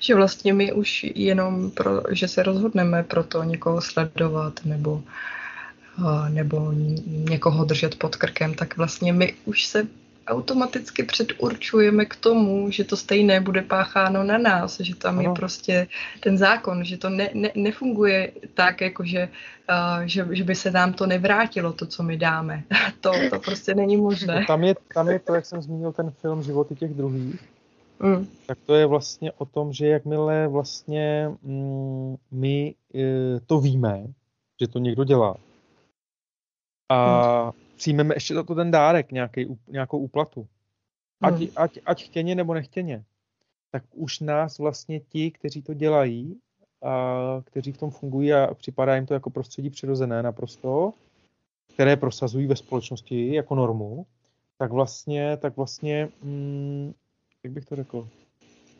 že 0.00 0.14
vlastně 0.14 0.54
my 0.54 0.72
už 0.72 1.06
jenom, 1.14 1.70
pro, 1.70 2.02
že 2.10 2.28
se 2.28 2.42
rozhodneme 2.42 3.02
pro 3.02 3.24
to 3.24 3.42
někoho 3.42 3.80
sledovat 3.80 4.60
nebo 4.64 4.92
uh, 5.98 6.28
nebo 6.28 6.72
někoho 7.06 7.64
držet 7.64 7.98
pod 7.98 8.16
krkem, 8.16 8.54
tak 8.54 8.76
vlastně 8.76 9.12
my 9.12 9.34
už 9.44 9.66
se 9.66 9.86
automaticky 10.26 11.02
předurčujeme 11.02 12.04
k 12.04 12.16
tomu, 12.16 12.70
že 12.70 12.84
to 12.84 12.96
stejné 12.96 13.40
bude 13.40 13.62
pácháno 13.62 14.22
na 14.22 14.38
nás, 14.38 14.80
že 14.80 14.94
tam 14.94 15.18
ano. 15.18 15.28
je 15.28 15.34
prostě 15.34 15.86
ten 16.20 16.38
zákon, 16.38 16.84
že 16.84 16.96
to 16.96 17.10
ne, 17.10 17.30
ne, 17.34 17.50
nefunguje 17.54 18.32
tak, 18.54 18.80
jako 18.80 19.04
že, 19.04 19.28
uh, 19.70 20.04
že, 20.04 20.26
že 20.30 20.44
by 20.44 20.54
se 20.54 20.70
nám 20.70 20.92
to 20.92 21.06
nevrátilo, 21.06 21.72
to, 21.72 21.86
co 21.86 22.02
my 22.02 22.16
dáme. 22.16 22.62
to, 23.00 23.12
to 23.30 23.38
prostě 23.40 23.74
není 23.74 23.96
možné. 23.96 24.44
Tam 24.46 24.64
je, 24.64 24.74
tam 24.94 25.08
je 25.08 25.18
to, 25.18 25.34
jak 25.34 25.46
jsem 25.46 25.62
zmínil 25.62 25.92
ten 25.92 26.10
film 26.10 26.42
Životy 26.42 26.74
těch 26.74 26.94
druhých, 26.94 27.40
mm. 28.00 28.26
tak 28.46 28.58
to 28.66 28.74
je 28.74 28.86
vlastně 28.86 29.32
o 29.32 29.44
tom, 29.44 29.72
že 29.72 29.86
jakmile 29.86 30.48
vlastně 30.48 31.30
mm, 31.42 32.16
my 32.30 32.74
e, 32.94 33.40
to 33.46 33.60
víme, 33.60 34.02
že 34.60 34.68
to 34.68 34.78
někdo 34.78 35.04
dělá, 35.04 35.36
a 36.88 37.44
mm 37.44 37.65
přijmeme 37.76 38.14
ještě 38.16 38.34
za 38.34 38.42
to 38.42 38.54
ten 38.54 38.70
dárek, 38.70 39.12
nějaký, 39.12 39.58
nějakou 39.68 39.98
úplatu. 39.98 40.46
Ať, 41.20 41.34
hmm. 41.34 41.48
ať, 41.56 41.78
ať 41.86 42.04
chtěně 42.04 42.34
nebo 42.34 42.54
nechtěně. 42.54 43.04
Tak 43.70 43.82
už 43.94 44.20
nás 44.20 44.58
vlastně 44.58 45.00
ti, 45.00 45.30
kteří 45.30 45.62
to 45.62 45.74
dělají, 45.74 46.40
a 46.82 47.42
kteří 47.44 47.72
v 47.72 47.78
tom 47.78 47.90
fungují 47.90 48.32
a 48.32 48.54
připadá 48.54 48.94
jim 48.94 49.06
to 49.06 49.14
jako 49.14 49.30
prostředí 49.30 49.70
přirozené 49.70 50.22
naprosto, 50.22 50.92
které 51.74 51.96
prosazují 51.96 52.46
ve 52.46 52.56
společnosti 52.56 53.34
jako 53.34 53.54
normu, 53.54 54.06
tak 54.58 54.72
vlastně, 54.72 55.36
tak 55.36 55.56
vlastně, 55.56 56.08
mm, 56.22 56.92
jak 57.44 57.52
bych 57.52 57.64
to 57.64 57.76
řekl, 57.76 58.08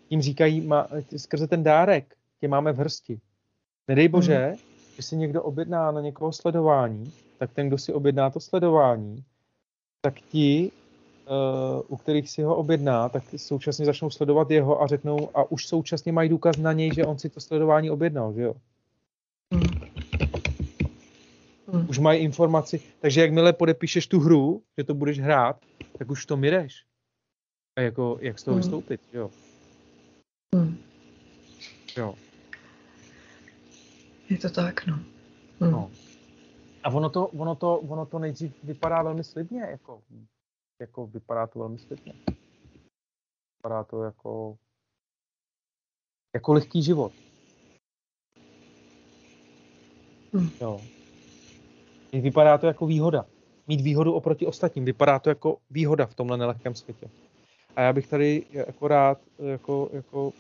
tím 0.09 0.23
říkají, 0.23 0.61
má, 0.61 0.89
skrze 1.17 1.47
ten 1.47 1.63
dárek 1.63 2.17
tě 2.41 2.49
máme 2.49 2.73
v 2.73 2.79
hrsti. 2.79 3.21
Nedej 3.89 4.09
bože, 4.09 4.47
hmm. 4.47 4.57
že 4.97 5.03
si 5.03 5.17
někdo 5.17 5.43
objedná 5.43 5.91
na 5.91 6.01
někoho 6.01 6.33
sledování, 6.33 7.13
tak 7.39 7.53
ten, 7.53 7.69
kdo 7.69 7.79
si 7.79 7.93
objedná 7.93 8.31
to 8.31 8.41
sledování, 8.41 9.25
tak 10.01 10.15
ti, 10.21 10.71
uh, 11.27 11.83
u 11.89 11.97
kterých 11.97 12.31
si 12.31 12.43
ho 12.43 12.57
objedná, 12.57 13.09
tak 13.09 13.23
současně 13.37 13.87
začnou 13.87 14.11
sledovat 14.11 14.51
jeho 14.51 14.83
a 14.83 14.87
řeknou, 14.87 15.31
a 15.35 15.51
už 15.51 15.67
současně 15.67 16.13
mají 16.13 16.29
důkaz 16.29 16.57
na 16.57 16.73
něj, 16.73 16.95
že 16.95 17.05
on 17.05 17.19
si 17.19 17.29
to 17.29 17.41
sledování 17.41 17.91
objednal, 17.91 18.33
že 18.33 18.43
jo? 18.43 18.55
Hmm. 21.73 21.87
Už 21.89 21.99
mají 21.99 22.21
informaci, 22.21 22.81
takže 23.01 23.21
jakmile 23.21 23.53
podepíšeš 23.53 24.07
tu 24.07 24.21
hru, 24.21 24.63
že 24.79 24.85
to 24.85 24.95
budeš 24.95 25.21
hrát, 25.21 25.57
tak 25.99 26.11
už 26.11 26.27
to 26.27 26.37
mireš. 26.37 26.85
A 27.77 27.81
jako, 27.81 28.19
jak 28.21 28.39
z 28.39 28.43
toho 28.43 28.55
hmm. 28.55 28.63
vystoupit, 28.63 29.01
jo? 29.13 29.31
Hmm. 30.55 30.79
Jo. 31.97 32.15
Je 34.31 34.39
to 34.39 34.51
tak, 34.51 34.87
no. 34.87 34.95
Hmm. 35.61 35.71
no. 35.71 35.91
A 36.87 36.91
ono 36.91 37.11
to, 37.11 37.27
ono 37.27 37.55
to, 37.55 37.79
ono 37.79 38.07
to 38.07 38.19
nejdřív 38.19 38.65
vypadá 38.65 39.03
velmi 39.03 39.25
slibně, 39.25 39.61
jako, 39.61 40.03
jako 40.81 41.07
vypadá 41.07 41.47
to 41.47 41.59
velmi 41.59 41.79
slibně. 41.79 42.13
Vypadá 43.59 43.85
to 43.85 44.03
jako, 44.03 44.57
jako 46.35 46.53
lehký 46.53 46.83
život. 46.83 47.13
Hmm. 50.33 50.51
Jo. 50.61 50.81
Vypadá 52.13 52.59
to 52.59 52.67
jako 52.67 52.87
výhoda. 52.87 53.27
Mít 53.67 53.81
výhodu 53.81 54.13
oproti 54.13 54.47
ostatním. 54.47 54.85
Vypadá 54.85 55.19
to 55.19 55.29
jako 55.29 55.59
výhoda 55.71 56.07
v 56.07 56.15
tomhle 56.15 56.37
nelehkém 56.37 56.75
světě. 56.75 57.11
A 57.77 57.81
já 57.81 57.93
bych 57.93 58.07
tady 58.07 58.47
jako 58.51 58.89
rád 58.89 59.19
jako, 59.39 59.89
jako 59.93 60.33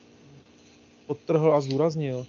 podtrhl 1.06 1.54
a 1.54 1.60
zdůraznil, 1.60 2.26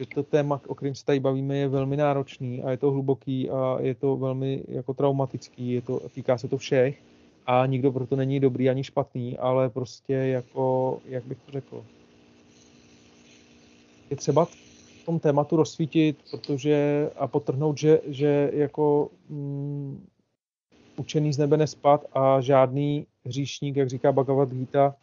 že 0.00 0.06
to 0.06 0.22
téma, 0.22 0.60
o 0.66 0.74
kterém 0.74 0.94
se 0.94 1.04
tady 1.04 1.20
bavíme, 1.20 1.56
je 1.56 1.68
velmi 1.68 1.96
náročný 1.96 2.62
a 2.62 2.70
je 2.70 2.76
to 2.76 2.90
hluboký 2.90 3.50
a 3.50 3.76
je 3.80 3.94
to 3.94 4.16
velmi 4.16 4.64
jako 4.68 4.94
traumatický, 4.94 5.72
je 5.72 5.82
to, 5.82 6.00
týká 6.14 6.38
se 6.38 6.48
to 6.48 6.58
všech 6.58 7.02
a 7.46 7.66
nikdo 7.66 7.92
proto 7.92 8.16
není 8.16 8.40
dobrý 8.40 8.70
ani 8.70 8.84
špatný, 8.84 9.38
ale 9.38 9.70
prostě 9.70 10.12
jako, 10.12 10.98
jak 11.04 11.24
bych 11.24 11.38
to 11.38 11.52
řekl, 11.52 11.84
je 14.10 14.16
třeba 14.16 14.44
v 14.44 15.04
tom 15.06 15.18
tématu 15.18 15.56
rozsvítit, 15.56 16.18
protože 16.30 17.10
a 17.16 17.26
potrhnout, 17.26 17.78
že, 17.78 18.00
že 18.06 18.50
jako 18.54 19.10
mm, 19.28 20.06
učený 20.96 21.32
z 21.32 21.38
nebe 21.38 21.56
nespad 21.56 22.04
a 22.12 22.40
žádný 22.40 23.06
hříšník, 23.24 23.76
jak 23.76 23.88
říká 23.88 24.12
Bhagavad 24.12 24.48
Gita, 24.48 24.94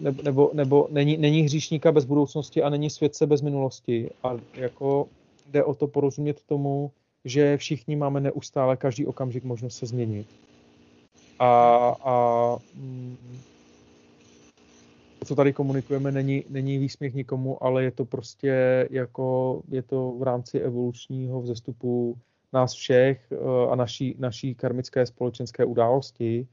nebo, 0.00 0.22
nebo, 0.22 0.50
nebo 0.54 0.88
není, 0.90 1.16
není 1.16 1.42
hříšníka 1.42 1.92
bez 1.92 2.04
budoucnosti 2.04 2.62
a 2.62 2.70
není 2.70 2.90
světce 2.90 3.26
bez 3.26 3.42
minulosti. 3.42 4.10
A 4.22 4.36
jako 4.54 5.08
jde 5.50 5.64
o 5.64 5.74
to 5.74 5.86
porozumět 5.86 6.42
tomu, 6.46 6.90
že 7.24 7.56
všichni 7.56 7.96
máme 7.96 8.20
neustále 8.20 8.76
každý 8.76 9.06
okamžik 9.06 9.44
možnost 9.44 9.76
se 9.76 9.86
změnit. 9.86 10.26
A, 11.38 11.46
a 12.04 12.56
mm, 12.74 13.16
to, 15.18 15.26
co 15.26 15.34
tady 15.34 15.52
komunikujeme, 15.52 16.12
není, 16.12 16.44
není 16.48 16.78
výsměch 16.78 17.14
nikomu, 17.14 17.64
ale 17.64 17.84
je 17.84 17.90
to 17.90 18.04
prostě 18.04 18.88
jako, 18.90 19.62
je 19.68 19.82
to 19.82 20.10
v 20.18 20.22
rámci 20.22 20.58
evolučního 20.58 21.40
vzestupu 21.40 22.18
nás 22.52 22.72
všech 22.72 23.32
eh, 23.32 23.36
a 23.70 23.74
naší, 23.74 24.16
naší 24.18 24.54
karmické 24.54 25.06
společenské 25.06 25.64
události, 25.64 26.46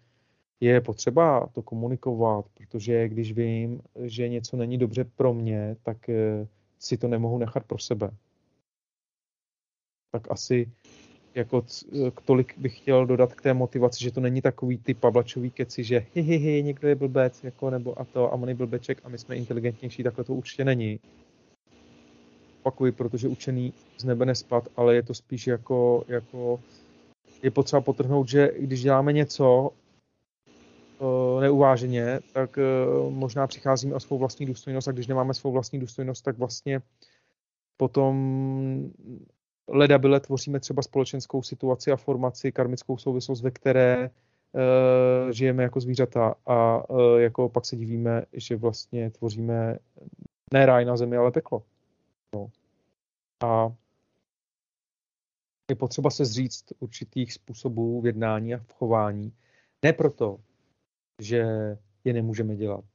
je 0.62 0.82
potřeba 0.82 1.48
to 1.48 1.62
komunikovat, 1.62 2.46
protože 2.54 3.08
když 3.08 3.34
vím, 3.34 3.82
že 4.04 4.30
něco 4.30 4.58
není 4.58 4.78
dobře 4.78 5.04
pro 5.04 5.34
mě, 5.34 5.76
tak 5.84 6.10
eh, 6.10 6.48
si 6.80 6.98
to 6.98 7.08
nemohu 7.08 7.38
nechat 7.38 7.64
pro 7.64 7.78
sebe. 7.78 8.12
Tak 10.12 10.32
asi 10.32 10.72
jako 11.36 11.66
eh, 11.94 12.12
tolik 12.26 12.58
bych 12.58 12.78
chtěl 12.78 13.06
dodat 13.06 13.34
k 13.34 13.42
té 13.42 13.54
motivaci, 13.54 14.04
že 14.04 14.12
to 14.12 14.22
není 14.22 14.42
takový 14.42 14.78
ty 14.78 14.94
pavlačový 14.94 15.52
keci, 15.52 15.84
že 15.84 16.06
hi, 16.14 16.22
hi, 16.22 16.38
hi 16.38 16.64
někdo 16.64 16.88
je 16.88 16.96
blbec, 16.96 17.44
jako, 17.44 17.70
nebo 17.70 18.00
a 18.00 18.06
to, 18.06 18.34
a 18.34 18.34
on 18.34 18.50
je 18.50 18.56
blbeček 18.56 19.02
a 19.04 19.10
my 19.10 19.18
jsme 19.18 19.36
inteligentnější, 19.36 20.04
takhle 20.04 20.24
to 20.24 20.34
určitě 20.34 20.66
není. 20.66 21.00
Opakuji, 22.60 22.92
protože 22.92 23.28
učený 23.28 23.74
z 23.98 24.04
nebe 24.04 24.26
nespad, 24.26 24.68
ale 24.76 24.96
je 24.96 25.04
to 25.04 25.14
spíš 25.14 25.48
jako, 25.48 26.04
jako 26.08 26.60
je 27.44 27.52
potřeba 27.52 27.82
potrhnout, 27.82 28.28
že 28.28 28.52
když 28.60 28.82
děláme 28.82 29.14
něco, 29.14 29.72
neuváženě, 31.40 32.20
tak 32.34 32.58
eh, 32.58 32.64
možná 33.10 33.48
přicházíme 33.48 33.96
o 33.96 34.00
svou 34.00 34.18
vlastní 34.18 34.46
důstojnost 34.46 34.88
a 34.88 34.92
když 34.92 35.08
nemáme 35.08 35.34
svou 35.34 35.52
vlastní 35.52 35.80
důstojnost, 35.80 36.26
tak 36.26 36.38
vlastně 36.38 36.82
potom 37.78 38.92
leda 39.68 39.98
byle 39.98 40.20
tvoříme 40.20 40.60
třeba 40.60 40.82
společenskou 40.82 41.44
situaci 41.44 41.92
a 41.92 41.96
formaci, 41.96 42.52
karmickou 42.52 42.98
souvislost, 42.98 43.42
ve 43.42 43.52
které 43.52 44.10
uh, 44.10 45.32
žijeme 45.32 45.64
jako 45.64 45.80
zvířata 45.80 46.36
a 46.48 46.84
jako 47.18 47.50
pak 47.50 47.66
se 47.66 47.76
divíme, 47.76 48.24
že 48.34 48.56
vlastně 48.56 49.12
tvoříme 49.12 49.78
ne 50.54 50.66
ráj 50.66 50.86
na 50.86 50.98
zemi, 50.98 51.18
ale 51.18 51.32
peklo. 51.32 51.64
No. 52.36 52.50
A 53.44 53.74
je 55.70 55.76
potřeba 55.76 56.10
se 56.10 56.26
zříct 56.26 56.74
určitých 56.80 57.34
způsobů 57.34 58.02
v 58.02 58.06
jednání 58.06 58.54
a 58.54 58.58
v 58.58 58.74
chování. 58.74 59.34
Ne 59.84 59.94
proto, 59.94 60.40
že 61.20 61.46
je 62.04 62.14
nemůžeme 62.14 62.56
dělat. 62.56 62.86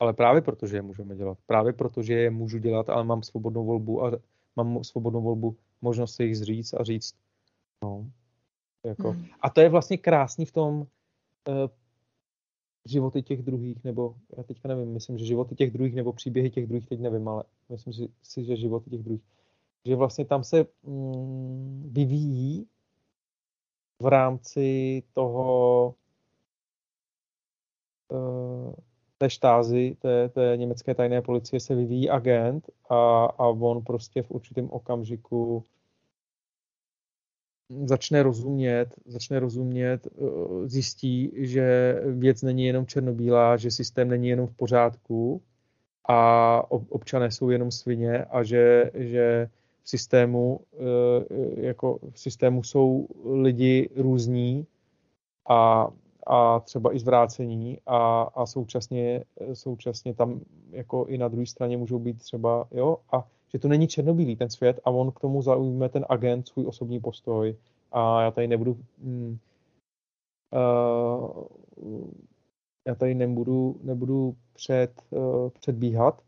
Ale 0.00 0.12
právě 0.12 0.42
proto, 0.42 0.66
že 0.66 0.76
je 0.76 0.82
můžeme 0.82 1.16
dělat. 1.16 1.38
Právě 1.46 1.72
proto, 1.72 2.02
že 2.02 2.14
je 2.14 2.30
můžu 2.30 2.58
dělat, 2.58 2.88
ale 2.88 3.04
mám 3.04 3.22
svobodnou 3.22 3.64
volbu 3.64 4.04
a 4.04 4.12
mám 4.56 4.84
svobodnou 4.84 5.22
volbu, 5.22 5.56
možnost 5.82 6.14
se 6.14 6.24
jich 6.24 6.38
zříct 6.38 6.74
a 6.74 6.84
říct, 6.84 7.14
no, 7.84 8.10
jako. 8.84 9.10
Hmm. 9.10 9.26
A 9.40 9.50
to 9.50 9.60
je 9.60 9.68
vlastně 9.68 9.98
krásný 9.98 10.44
v 10.44 10.52
tom 10.52 10.80
uh, 10.80 10.86
životy 12.84 13.22
těch 13.22 13.42
druhých, 13.42 13.84
nebo 13.84 14.14
já 14.36 14.42
teďka 14.42 14.68
nevím, 14.68 14.92
myslím, 14.92 15.18
že 15.18 15.24
životy 15.24 15.54
těch 15.54 15.70
druhých, 15.70 15.94
nebo 15.94 16.12
příběhy 16.12 16.50
těch 16.50 16.66
druhých, 16.66 16.86
teď 16.86 17.00
nevím, 17.00 17.28
ale 17.28 17.44
myslím 17.68 17.92
si, 17.92 18.08
si 18.22 18.44
že 18.44 18.56
životy 18.56 18.90
těch 18.90 19.02
druhých. 19.02 19.22
Že 19.84 19.96
vlastně 19.96 20.24
tam 20.24 20.44
se 20.44 20.66
mm, 20.82 21.90
vyvíjí 21.92 22.66
v 24.02 24.06
rámci 24.06 25.02
toho 25.12 25.94
té 29.18 29.30
štázy, 29.30 29.96
té, 29.98 30.28
té 30.28 30.52
německé 30.56 30.94
tajné 30.94 31.22
policie 31.22 31.60
se 31.60 31.74
vyvíjí 31.74 32.10
agent 32.10 32.70
a, 32.90 33.24
a 33.24 33.46
on 33.46 33.82
prostě 33.82 34.22
v 34.22 34.30
určitém 34.30 34.70
okamžiku 34.70 35.64
začne 37.84 38.22
rozumět, 38.22 38.94
začne 39.06 39.40
rozumět, 39.40 40.06
eh, 40.06 40.68
zjistí, 40.68 41.32
že 41.34 41.96
věc 42.06 42.42
není 42.42 42.64
jenom 42.66 42.86
černobílá, 42.86 43.56
že 43.56 43.70
systém 43.70 44.08
není 44.08 44.28
jenom 44.28 44.46
v 44.46 44.56
pořádku 44.56 45.42
a 46.08 46.62
občané 46.70 47.30
jsou 47.30 47.50
jenom 47.50 47.70
svině 47.70 48.24
a 48.24 48.42
že, 48.42 48.90
že 48.94 49.48
v 49.82 49.88
systému, 49.88 50.60
eh, 50.72 51.66
jako 51.66 51.98
v 52.10 52.20
systému 52.20 52.62
jsou 52.62 53.06
lidi 53.24 53.88
různí 53.96 54.66
a, 55.48 55.88
a 56.26 56.60
třeba 56.60 56.94
i 56.94 56.98
zvrácení 56.98 57.78
a, 57.86 58.22
a 58.22 58.46
současně, 58.46 59.24
současně 59.52 60.14
tam 60.14 60.40
jako 60.70 61.06
i 61.06 61.18
na 61.18 61.28
druhé 61.28 61.46
straně 61.46 61.76
můžou 61.76 61.98
být 61.98 62.18
třeba, 62.18 62.68
jo, 62.70 62.98
a 63.12 63.28
že 63.52 63.58
to 63.58 63.68
není 63.68 63.88
černobílý 63.88 64.36
ten 64.36 64.50
svět 64.50 64.80
a 64.84 64.90
on 64.90 65.12
k 65.12 65.20
tomu 65.20 65.42
zaujme 65.42 65.88
ten 65.88 66.06
agent 66.08 66.48
svůj 66.48 66.66
osobní 66.66 67.00
postoj. 67.00 67.56
A 67.92 68.22
já 68.22 68.30
tady 68.30 68.48
nebudu 68.48 68.78
mm, 68.98 69.38
uh, 70.54 71.44
já 72.86 72.94
tady 72.94 73.14
nebudu, 73.14 73.76
nebudu 73.82 74.36
před, 74.52 75.02
uh, 75.10 75.50
předbíhat, 75.50 76.22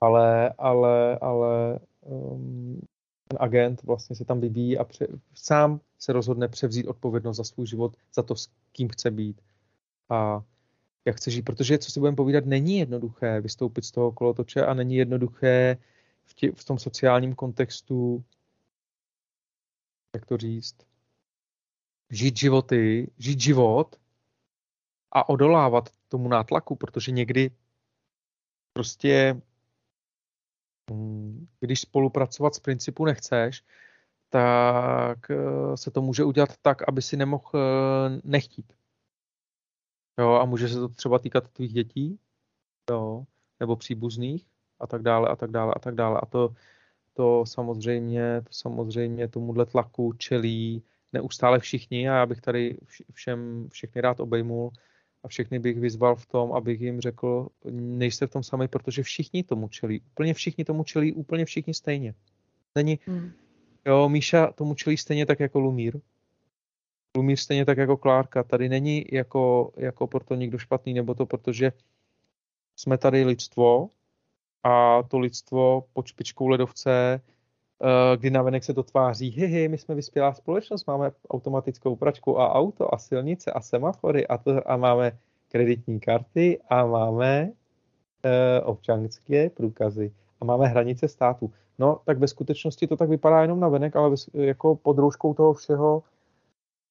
ale, 0.00 0.52
ale, 0.58 1.18
ale 1.18 1.80
um, 2.00 2.80
ten 3.28 3.38
agent 3.40 3.82
vlastně 3.82 4.16
se 4.16 4.24
tam 4.24 4.40
vyvíjí 4.40 4.78
a 4.78 4.84
pře- 4.84 5.08
sám 5.34 5.80
se 5.98 6.12
rozhodne 6.12 6.48
převzít 6.48 6.86
odpovědnost 6.86 7.36
za 7.36 7.44
svůj 7.44 7.66
život, 7.66 7.96
za 8.14 8.22
to, 8.22 8.36
s 8.36 8.48
kým 8.72 8.88
chce 8.88 9.10
být 9.10 9.42
a 10.08 10.42
jak 11.04 11.16
chce 11.16 11.30
žít. 11.30 11.42
Protože, 11.42 11.78
co 11.78 11.90
si 11.90 12.00
budeme 12.00 12.16
povídat, 12.16 12.46
není 12.46 12.78
jednoduché 12.78 13.40
vystoupit 13.40 13.84
z 13.84 13.90
toho 13.90 14.12
kolotoče 14.12 14.66
a 14.66 14.74
není 14.74 14.96
jednoduché 14.96 15.76
v, 16.24 16.34
tě, 16.34 16.52
v 16.52 16.64
tom 16.64 16.78
sociálním 16.78 17.34
kontextu, 17.34 18.24
jak 20.14 20.26
to 20.26 20.36
říct, 20.36 20.76
žít 22.10 22.36
životy, 22.36 23.10
žít 23.18 23.40
život 23.40 23.96
a 25.12 25.28
odolávat 25.28 25.88
tomu 26.08 26.28
nátlaku, 26.28 26.76
protože 26.76 27.12
někdy 27.12 27.50
prostě 28.72 29.40
mm, 30.90 31.48
když 31.60 31.80
spolupracovat 31.80 32.54
z 32.54 32.60
principu 32.60 33.04
nechceš, 33.04 33.64
tak 34.36 35.30
eh, 35.30 35.76
se 35.76 35.90
to 35.90 36.02
může 36.02 36.24
udělat 36.24 36.50
tak, 36.62 36.88
aby 36.88 37.02
si 37.02 37.16
nemohl 37.16 37.50
eh, 37.54 38.20
nechtít. 38.24 38.72
Jo, 40.18 40.32
a 40.32 40.44
může 40.44 40.68
se 40.68 40.74
to 40.74 40.88
třeba 40.88 41.18
týkat 41.18 41.48
tvých 41.48 41.72
dětí, 41.72 42.18
jo, 42.90 43.24
nebo 43.60 43.76
příbuzných 43.76 44.46
a 44.80 44.86
tak 44.86 45.02
dále 45.02 45.28
a 45.28 45.36
tak 45.36 45.50
dále 45.50 45.72
a 45.76 45.78
tak 45.78 45.94
dále. 45.94 46.20
A 46.22 46.26
to, 46.26 46.54
to 47.14 47.44
samozřejmě, 47.46 48.42
to 48.42 48.52
samozřejmě 48.52 49.28
tomuhle 49.28 49.66
tlaku 49.66 50.12
čelí 50.12 50.82
neustále 51.12 51.58
všichni 51.58 52.08
a 52.08 52.14
já 52.14 52.26
bych 52.26 52.40
tady 52.40 52.78
všem 53.12 53.68
všechny 53.68 54.00
rád 54.00 54.20
obejmul 54.20 54.70
a 55.24 55.28
všechny 55.28 55.58
bych 55.58 55.80
vyzval 55.80 56.16
v 56.16 56.26
tom, 56.26 56.52
abych 56.52 56.80
jim 56.80 57.00
řekl, 57.00 57.48
nejste 57.70 58.26
v 58.26 58.30
tom 58.30 58.42
sami, 58.42 58.68
protože 58.68 59.02
všichni 59.02 59.42
tomu 59.42 59.68
čelí. 59.68 60.00
Úplně 60.00 60.34
všichni 60.34 60.64
tomu 60.64 60.84
čelí, 60.84 61.12
úplně 61.12 61.44
všichni 61.44 61.74
stejně. 61.74 62.14
Není, 62.74 62.98
hmm. 63.06 63.32
Jo, 63.86 64.08
Míša 64.08 64.52
tomu 64.52 64.74
čelí 64.74 64.96
stejně 64.96 65.26
tak 65.26 65.40
jako 65.40 65.60
Lumír. 65.60 66.00
Lumír 67.16 67.36
stejně 67.36 67.64
tak 67.64 67.78
jako 67.78 67.96
Klárka. 67.96 68.42
Tady 68.42 68.68
není 68.68 69.04
jako, 69.12 69.72
jako 69.76 70.06
proto 70.06 70.34
nikdo 70.34 70.58
špatný, 70.58 70.94
nebo 70.94 71.14
to 71.14 71.26
protože 71.26 71.72
jsme 72.76 72.98
tady 72.98 73.24
lidstvo 73.24 73.88
a 74.62 75.02
to 75.02 75.18
lidstvo 75.18 75.84
pod 75.92 76.06
špičkou 76.06 76.48
ledovce, 76.48 77.20
eh, 77.82 78.16
kdy 78.16 78.30
navenek 78.30 78.64
se 78.64 78.74
to 78.74 78.82
tváří, 78.82 79.30
hehe, 79.30 79.68
my 79.68 79.78
jsme 79.78 79.94
vyspělá 79.94 80.32
společnost, 80.32 80.86
máme 80.86 81.10
automatickou 81.30 81.96
pračku 81.96 82.40
a 82.40 82.54
auto 82.54 82.94
a 82.94 82.98
silnice 82.98 83.52
a 83.52 83.60
semafory 83.60 84.26
a, 84.26 84.38
to, 84.38 84.70
a 84.70 84.76
máme 84.76 85.18
kreditní 85.48 86.00
karty 86.00 86.60
a 86.68 86.86
máme 86.86 87.52
e, 88.22 88.60
občanské 88.60 89.50
průkazy 89.50 90.12
a 90.40 90.44
máme 90.44 90.66
hranice 90.66 91.08
státu. 91.08 91.50
No, 91.78 92.00
tak 92.04 92.18
ve 92.18 92.28
skutečnosti 92.28 92.86
to 92.86 92.96
tak 92.96 93.08
vypadá 93.08 93.42
jenom 93.42 93.60
na 93.60 93.68
venek, 93.68 93.96
ale 93.96 94.14
jako 94.34 94.76
pod 94.76 94.98
rouškou 94.98 95.34
toho 95.34 95.52
všeho 95.52 96.02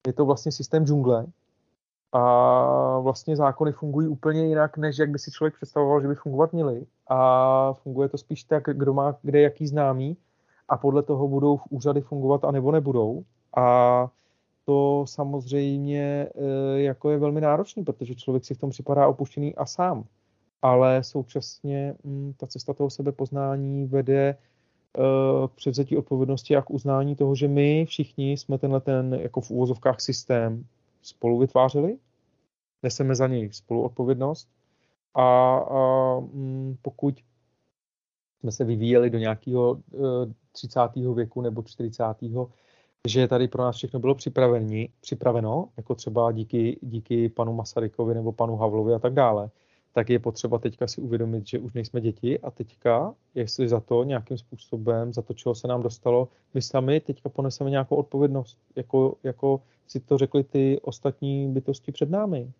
je 0.08 0.14
to 0.14 0.26
vlastně 0.26 0.52
systém 0.52 0.86
džungle 0.86 1.26
a 2.12 3.00
vlastně 3.00 3.36
zákony 3.36 3.72
fungují 3.72 4.08
úplně 4.08 4.46
jinak, 4.46 4.78
než 4.78 4.98
jak 4.98 5.10
by 5.10 5.20
si 5.20 5.32
člověk 5.32 5.56
představoval, 5.56 6.02
že 6.02 6.08
by 6.08 6.16
fungovat 6.16 6.54
měly. 6.54 6.86
A 7.08 7.74
funguje 7.74 8.10
to 8.10 8.18
spíš 8.18 8.44
tak, 8.44 8.64
kdo 8.74 8.94
má 8.94 9.16
kde 9.22 9.42
jaký 9.42 9.68
známý 9.68 10.18
a 10.70 10.78
podle 10.78 11.04
toho 11.04 11.28
budou 11.28 11.58
v 11.58 11.64
úřady 11.70 12.02
fungovat 12.02 12.46
a 12.46 12.52
nebo 12.52 12.72
nebudou. 12.72 13.24
A 13.58 14.08
to 14.66 15.06
samozřejmě 15.08 16.02
e, 16.02 16.82
jako 16.82 17.10
je 17.10 17.18
velmi 17.18 17.42
náročný, 17.42 17.84
protože 17.84 18.16
člověk 18.16 18.46
si 18.46 18.54
v 18.54 18.58
tom 18.58 18.70
připadá 18.70 19.08
opuštěný 19.08 19.56
a 19.56 19.66
sám. 19.66 20.04
Ale 20.66 21.04
současně 21.04 21.96
mm, 22.04 22.34
ta 22.38 22.48
cesta 22.48 22.74
toho 22.74 22.90
sebepoznání 22.90 23.86
vede 23.86 24.38
k 25.48 25.52
převzetí 25.56 25.98
odpovědnosti 25.98 26.56
a 26.56 26.62
k 26.62 26.72
uznání 26.72 27.16
toho, 27.16 27.36
že 27.36 27.48
my 27.48 27.86
všichni 27.86 28.32
jsme 28.32 28.58
tenhle 28.58 28.82
ten 28.82 29.14
jako 29.14 29.42
v 29.42 29.52
úvozovkách 29.52 30.02
systém 30.02 30.66
spolu 31.02 31.40
vytvářeli, 31.40 31.98
neseme 32.84 33.16
za 33.16 33.28
něj 33.28 33.50
spolu 33.54 33.84
odpovědnost 33.84 34.50
a, 35.14 35.58
a 35.58 36.20
mm, 36.20 36.78
pokud 36.82 37.16
jsme 38.40 38.52
se 38.52 38.64
vyvíjeli 38.64 39.10
do 39.10 39.18
nějakého 39.18 39.82
30. 40.52 40.80
E, 40.98 41.14
věku 41.14 41.42
nebo 41.42 41.64
40. 41.64 42.04
že 43.08 43.28
tady 43.28 43.48
pro 43.48 43.64
nás 43.64 43.76
všechno 43.76 44.00
bylo 44.00 44.16
připraveno, 45.02 45.70
jako 45.78 45.96
třeba 45.96 46.32
díky, 46.32 46.80
díky 46.82 47.30
panu 47.30 47.54
Masarykovi 47.54 48.14
nebo 48.14 48.32
panu 48.32 48.58
Havlovi 48.58 48.94
a 48.94 49.00
tak 49.00 49.14
dále, 49.14 49.50
tak 49.96 50.10
je 50.10 50.20
potřeba 50.20 50.60
teďka 50.60 50.88
si 50.88 51.02
uvědomit, 51.02 51.48
že 51.48 51.60
už 51.60 51.74
nejsme 51.74 52.02
děti 52.02 52.40
a 52.40 52.52
teďka, 52.52 53.14
jestli 53.36 53.70
za 53.70 53.80
to 53.80 54.04
nějakým 54.04 54.38
způsobem, 54.38 55.14
za 55.14 55.22
to, 55.22 55.34
čeho 55.34 55.56
se 55.56 55.68
nám 55.68 55.84
dostalo, 55.84 56.28
my 56.54 56.62
sami 56.62 57.00
teďka 57.00 57.30
poneseme 57.30 57.70
nějakou 57.70 57.96
odpovědnost, 57.96 58.58
jako, 58.76 59.16
jako 59.24 59.62
si 59.88 60.00
to 60.00 60.18
řekli 60.18 60.44
ty 60.44 60.80
ostatní 60.82 61.48
bytosti 61.48 61.92
před 61.92 62.10
námi. 62.10 62.52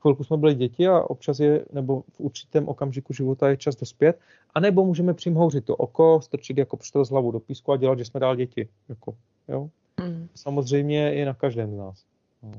Chvilku 0.00 0.24
jsme 0.24 0.36
byli 0.36 0.54
děti 0.54 0.88
a 0.88 1.02
občas 1.10 1.40
je, 1.40 1.64
nebo 1.72 2.02
v 2.12 2.20
určitém 2.20 2.68
okamžiku 2.68 3.12
života 3.12 3.48
je 3.48 3.56
čas 3.56 3.76
dospět, 3.76 4.18
anebo 4.54 4.84
můžeme 4.84 5.14
přimhouřit 5.14 5.64
to 5.64 5.76
oko, 5.76 6.20
strčit 6.22 6.58
jako 6.58 6.76
pštro 6.76 7.04
z 7.04 7.10
hlavu 7.10 7.30
do 7.30 7.40
písku 7.40 7.72
a 7.72 7.76
dělat, 7.76 7.98
že 7.98 8.04
jsme 8.04 8.20
dál 8.20 8.36
děti. 8.36 8.68
Jako, 8.88 9.14
jo? 9.48 9.70
Mm. 10.00 10.28
Samozřejmě 10.34 10.98
je 10.98 11.26
na 11.26 11.34
každém 11.34 11.74
z 11.74 11.76
nás. 11.76 12.04
No. 12.42 12.52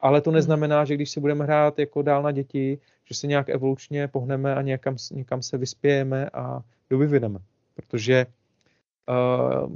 Ale 0.00 0.20
to 0.20 0.30
neznamená, 0.30 0.84
že 0.84 0.94
když 0.94 1.10
si 1.10 1.20
budeme 1.20 1.44
hrát 1.44 1.78
jako 1.78 2.02
dál 2.02 2.22
na 2.22 2.30
děti, 2.30 2.78
že 3.04 3.14
se 3.14 3.26
nějak 3.26 3.48
evolučně 3.48 4.08
pohneme 4.08 4.54
a 4.54 4.62
někam, 4.62 4.96
někam 5.12 5.42
se 5.42 5.58
vyspějeme 5.58 6.30
a 6.30 6.60
dovyvineme. 6.90 7.38
Protože 7.74 8.26
uh, 9.08 9.70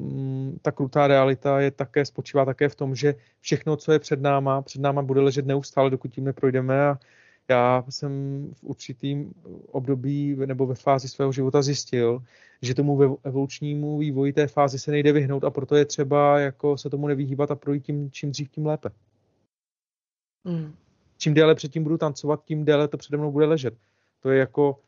ta 0.62 0.72
krutá 0.72 1.06
realita 1.06 1.60
je 1.60 1.70
také, 1.70 2.04
spočívá 2.04 2.44
také 2.44 2.68
v 2.68 2.74
tom, 2.74 2.94
že 2.94 3.14
všechno, 3.40 3.76
co 3.76 3.92
je 3.92 3.98
před 3.98 4.20
náma, 4.20 4.62
před 4.62 4.80
náma 4.80 5.02
bude 5.02 5.20
ležet 5.20 5.46
neustále, 5.46 5.90
dokud 5.90 6.14
tím 6.14 6.24
neprojdeme 6.24 6.86
a 6.86 6.98
já 7.50 7.84
jsem 7.88 8.10
v 8.54 8.64
určitým 8.64 9.32
období 9.72 10.36
nebo 10.46 10.66
ve 10.66 10.74
fázi 10.74 11.08
svého 11.08 11.32
života 11.32 11.62
zjistil, 11.62 12.22
že 12.62 12.74
tomu 12.74 13.18
evolučnímu 13.24 13.98
vývoji 13.98 14.32
té 14.32 14.46
fázi 14.46 14.78
se 14.78 14.90
nejde 14.90 15.12
vyhnout 15.12 15.44
a 15.44 15.50
proto 15.50 15.76
je 15.76 15.84
třeba 15.84 16.38
jako 16.38 16.78
se 16.78 16.90
tomu 16.90 17.08
nevyhýbat 17.08 17.50
a 17.50 17.54
projít 17.54 17.84
tím 17.84 18.10
čím 18.10 18.30
dřív, 18.30 18.48
tím 18.48 18.66
lépe. 18.66 18.90
Mm. 20.48 20.74
Čím 21.16 21.34
déle 21.34 21.54
předtím 21.54 21.82
budu 21.82 21.98
tancovat, 21.98 22.44
tím 22.44 22.64
déle 22.64 22.88
to 22.88 22.96
přede 22.96 23.18
mnou 23.18 23.32
bude 23.32 23.46
ležet. 23.46 23.74
To 24.20 24.30
je 24.30 24.38
jako 24.38 24.80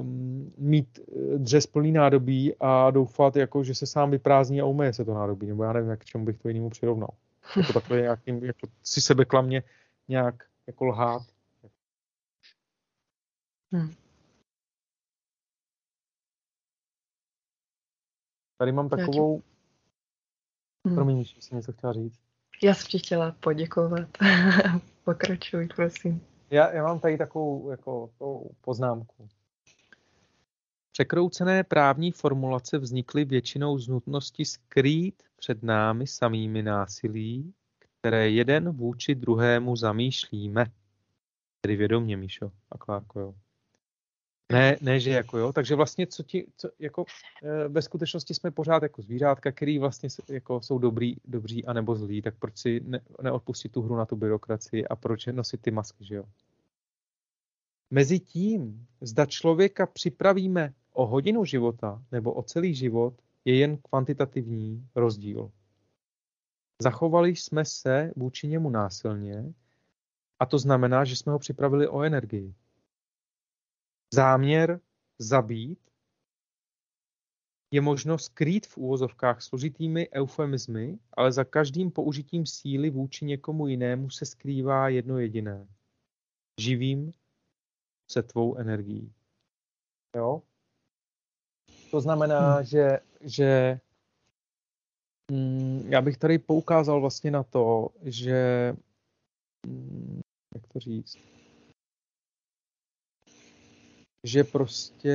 um, 0.00 0.52
mít 0.58 0.98
eh, 0.98 1.38
dřez 1.38 1.66
plný 1.66 1.92
nádobí 1.92 2.54
a 2.60 2.90
doufat, 2.90 3.36
jako, 3.36 3.64
že 3.64 3.74
se 3.74 3.86
sám 3.86 4.10
vyprázdní 4.10 4.60
a 4.60 4.64
umeje 4.64 4.92
se 4.92 5.04
to 5.04 5.14
nádobí. 5.14 5.46
Nebo 5.46 5.64
já 5.64 5.72
nevím, 5.72 5.90
jak 5.90 6.04
čemu 6.04 6.24
bych 6.24 6.38
to 6.38 6.48
jinému 6.48 6.70
přirovnal. 6.70 7.10
Jako 7.56 7.72
takhle 7.72 8.00
nějakým, 8.00 8.44
jako 8.44 8.68
si 8.82 9.00
sebe 9.00 9.24
klamně 9.24 9.62
nějak 10.08 10.44
jako 10.66 10.84
lhát. 10.84 11.22
Hmm. 13.72 13.94
Tady 18.58 18.72
mám 18.72 18.88
takovou... 18.88 19.42
Hmm. 20.86 20.94
Promiň, 20.94 21.24
že 21.24 21.42
jsi 21.42 21.54
něco 21.54 21.72
chtěla 21.72 21.92
říct. 21.92 22.27
Já 22.62 22.74
jsem 22.74 22.86
ti 22.86 22.98
chtěla 22.98 23.32
poděkovat. 23.40 24.08
Pokračuj, 25.04 25.68
prosím. 25.76 26.20
Já, 26.50 26.72
já 26.72 26.82
mám 26.82 27.00
tady 27.00 27.18
takovou 27.18 27.70
jako, 27.70 28.10
poznámku. 28.60 29.28
Překroucené 30.92 31.64
právní 31.64 32.12
formulace 32.12 32.78
vznikly 32.78 33.24
většinou 33.24 33.78
z 33.78 33.88
nutnosti 33.88 34.44
skrýt 34.44 35.22
před 35.36 35.62
námi 35.62 36.06
samými 36.06 36.62
násilí, 36.62 37.54
které 37.78 38.30
jeden 38.30 38.70
vůči 38.70 39.14
druhému 39.14 39.76
zamýšlíme. 39.76 40.66
Tedy 41.60 41.76
vědomě, 41.76 42.16
Míšo 42.16 42.52
a 42.70 42.78
Klárko, 42.78 43.20
jo. 43.20 43.34
Ne, 44.52 44.76
ne, 44.80 45.00
že 45.00 45.10
jako 45.10 45.38
jo. 45.38 45.52
Takže 45.52 45.74
vlastně, 45.74 46.06
co 46.06 46.22
ti, 46.22 46.46
co, 46.56 46.70
jako, 46.78 47.04
e, 47.42 47.68
ve 47.68 47.82
skutečnosti 47.82 48.34
jsme 48.34 48.50
pořád 48.50 48.82
jako 48.82 49.02
zvířátka, 49.02 49.52
který 49.52 49.78
vlastně 49.78 50.08
jako 50.28 50.60
jsou 50.60 50.78
dobrý, 50.78 51.16
dobří 51.24 51.66
a 51.66 51.72
nebo 51.72 51.94
zlí, 51.94 52.22
tak 52.22 52.34
proč 52.38 52.58
si 52.58 52.80
ne, 52.84 53.00
neodpustit 53.22 53.72
tu 53.72 53.82
hru 53.82 53.96
na 53.96 54.06
tu 54.06 54.16
byrokracii 54.16 54.86
a 54.86 54.96
proč 54.96 55.26
nosit 55.26 55.60
ty 55.60 55.70
masky, 55.70 56.04
že 56.04 56.14
jo? 56.14 56.24
Mezi 57.90 58.20
tím, 58.20 58.86
zda 59.00 59.26
člověka 59.26 59.86
připravíme 59.86 60.74
o 60.92 61.06
hodinu 61.06 61.44
života 61.44 62.02
nebo 62.12 62.32
o 62.32 62.42
celý 62.42 62.74
život, 62.74 63.14
je 63.44 63.56
jen 63.56 63.76
kvantitativní 63.76 64.88
rozdíl. 64.94 65.50
Zachovali 66.82 67.36
jsme 67.36 67.64
se 67.64 68.12
vůči 68.16 68.48
němu 68.48 68.70
násilně 68.70 69.52
a 70.38 70.46
to 70.46 70.58
znamená, 70.58 71.04
že 71.04 71.16
jsme 71.16 71.32
ho 71.32 71.38
připravili 71.38 71.88
o 71.88 72.02
energii. 72.02 72.54
Záměr 74.14 74.80
zabít 75.18 75.78
je 77.70 77.80
možno 77.80 78.18
skrýt 78.18 78.66
v 78.66 78.76
úvozovkách 78.76 79.42
složitými 79.42 80.08
eufemizmy, 80.10 80.98
ale 81.12 81.32
za 81.32 81.44
každým 81.44 81.90
použitím 81.90 82.46
síly 82.46 82.90
vůči 82.90 83.24
někomu 83.24 83.66
jinému 83.66 84.10
se 84.10 84.26
skrývá 84.26 84.88
jedno 84.88 85.18
jediné. 85.18 85.68
Živím 86.60 87.12
se 88.10 88.22
tvou 88.22 88.56
energií. 88.56 89.12
Jo? 90.16 90.42
To 91.90 92.00
znamená, 92.00 92.54
hmm. 92.54 92.64
že, 92.64 93.00
že 93.20 93.80
mm, 95.32 95.80
já 95.88 96.02
bych 96.02 96.16
tady 96.16 96.38
poukázal 96.38 97.00
vlastně 97.00 97.30
na 97.30 97.42
to, 97.42 97.88
že 98.02 98.72
mm, 99.66 100.20
jak 100.54 100.66
to 100.66 100.78
říct, 100.78 101.18
že 104.24 104.44
prostě 104.44 105.14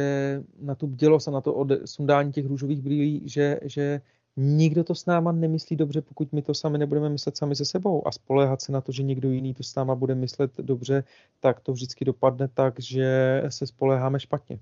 na 0.62 0.76
tu 0.76 0.88
bdělost 0.88 1.28
a 1.28 1.32
na 1.32 1.42
to 1.42 1.68
sundání 1.86 2.32
těch 2.32 2.46
růžových 2.46 2.82
brýlí, 2.82 3.22
že, 3.26 3.60
že 3.64 4.02
nikdo 4.38 4.84
to 4.84 4.96
s 4.96 5.06
náma 5.06 5.32
nemyslí 5.32 5.76
dobře, 5.76 6.02
pokud 6.02 6.34
my 6.34 6.42
to 6.42 6.54
sami 6.54 6.78
nebudeme 6.78 7.10
myslet 7.10 7.38
sami 7.38 7.56
se 7.56 7.66
sebou 7.66 8.08
a 8.08 8.12
spoléhat 8.12 8.62
se 8.62 8.72
na 8.72 8.82
to, 8.82 8.92
že 8.92 9.04
někdo 9.04 9.32
jiný 9.32 9.54
to 9.54 9.64
s 9.64 9.76
náma 9.76 9.96
bude 9.96 10.16
myslet 10.16 10.52
dobře, 10.58 11.04
tak 11.40 11.60
to 11.60 11.74
vždycky 11.74 12.06
dopadne 12.06 12.48
tak, 12.48 12.80
že 12.80 13.44
se 13.50 13.68
spoléháme 13.68 14.20
špatně. 14.20 14.60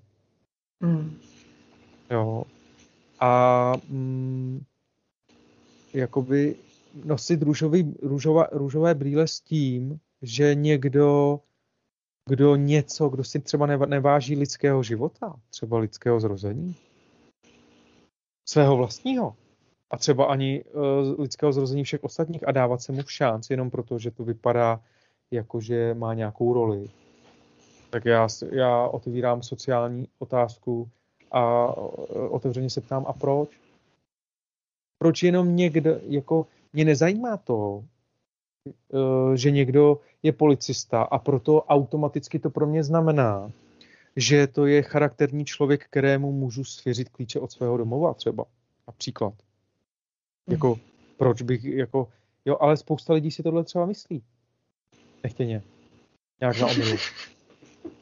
Mm. 0.79 1.17
Jo. 2.11 2.43
A 3.19 3.73
mm, 3.89 4.63
jakoby 5.93 6.55
nosit 7.05 7.41
růžový, 7.41 7.95
růžová, 8.01 8.47
růžové 8.51 8.95
brýle 8.95 9.27
s 9.27 9.39
tím, 9.39 9.99
že 10.21 10.55
někdo, 10.55 11.39
kdo 12.29 12.55
něco, 12.55 13.09
kdo 13.09 13.23
si 13.23 13.39
třeba 13.39 13.65
neváží 13.65 14.35
lidského 14.35 14.83
života, 14.83 15.35
třeba 15.49 15.79
lidského 15.79 16.19
zrození, 16.19 16.75
svého 18.49 18.77
vlastního, 18.77 19.35
a 19.91 19.97
třeba 19.97 20.25
ani 20.25 20.63
uh, 20.63 21.21
lidského 21.21 21.53
zrození 21.53 21.83
všech 21.83 22.03
ostatních 22.03 22.47
a 22.47 22.51
dávat 22.51 22.81
se 22.81 22.91
mu 22.91 23.01
v 23.01 23.49
jenom 23.49 23.71
proto, 23.71 23.99
že 23.99 24.11
to 24.11 24.23
vypadá 24.23 24.81
jako, 25.31 25.61
že 25.61 25.93
má 25.93 26.13
nějakou 26.13 26.53
roli. 26.53 26.89
Tak 27.89 28.05
já, 28.05 28.27
já 28.51 28.87
otevírám 28.87 29.43
sociální 29.43 30.07
otázku 30.19 30.89
a 31.31 31.73
uh, 31.77 32.35
otevřeně 32.35 32.69
se 32.69 32.81
ptám, 32.81 33.05
a 33.07 33.13
proč? 33.13 33.49
Proč 34.97 35.23
jenom 35.23 35.55
někdo, 35.55 35.99
jako 36.07 36.47
mě 36.73 36.85
nezajímá 36.85 37.37
to, 37.37 37.83
že 39.35 39.51
někdo 39.51 39.99
je 40.23 40.31
policista 40.31 41.01
a 41.01 41.19
proto 41.19 41.63
automaticky 41.63 42.39
to 42.39 42.49
pro 42.49 42.67
mě 42.67 42.83
znamená, 42.83 43.51
že 44.15 44.47
to 44.47 44.65
je 44.65 44.81
charakterní 44.81 45.45
člověk, 45.45 45.85
kterému 45.85 46.31
můžu 46.31 46.63
svěřit 46.63 47.09
klíče 47.09 47.39
od 47.39 47.51
svého 47.51 47.77
domova 47.77 48.13
třeba. 48.13 48.45
Například. 48.87 49.33
Jako, 50.47 50.79
proč 51.17 51.41
bych, 51.41 51.63
jako, 51.63 52.07
jo, 52.45 52.57
ale 52.59 52.77
spousta 52.77 53.13
lidí 53.13 53.31
si 53.31 53.43
tohle 53.43 53.63
třeba 53.63 53.85
myslí. 53.85 54.23
Nechtěně. 55.23 55.63
Nějak 56.39 56.59
na 56.59 56.67
omilu. 56.67 56.97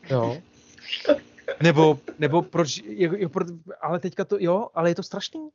Jo. 0.09 0.37
Nebo, 1.63 1.99
nebo 2.19 2.41
proč, 2.41 2.81
jo, 2.85 3.11
jo, 3.17 3.29
pro, 3.29 3.45
ale 3.81 3.99
teďka 3.99 4.25
to, 4.25 4.37
jo, 4.39 4.67
ale 4.73 4.89
je 4.89 4.95
to 4.95 5.03
strašný. 5.03 5.49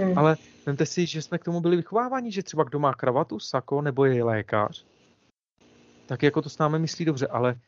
Mm. 0.00 0.18
Ale 0.18 0.36
vemte 0.66 0.86
si, 0.86 1.06
že 1.06 1.22
jsme 1.22 1.38
k 1.38 1.44
tomu 1.44 1.60
byli 1.60 1.76
vychováváni, 1.76 2.32
že 2.32 2.42
třeba 2.42 2.64
kdo 2.64 2.78
má 2.78 2.94
kravatu, 2.94 3.40
sako, 3.40 3.82
nebo 3.82 4.04
je 4.04 4.24
lékař, 4.24 4.86
tak 6.06 6.22
jako 6.22 6.42
to 6.42 6.48
s 6.48 6.58
námi 6.58 6.78
myslí 6.78 7.04
dobře, 7.04 7.26
ale 7.26 7.60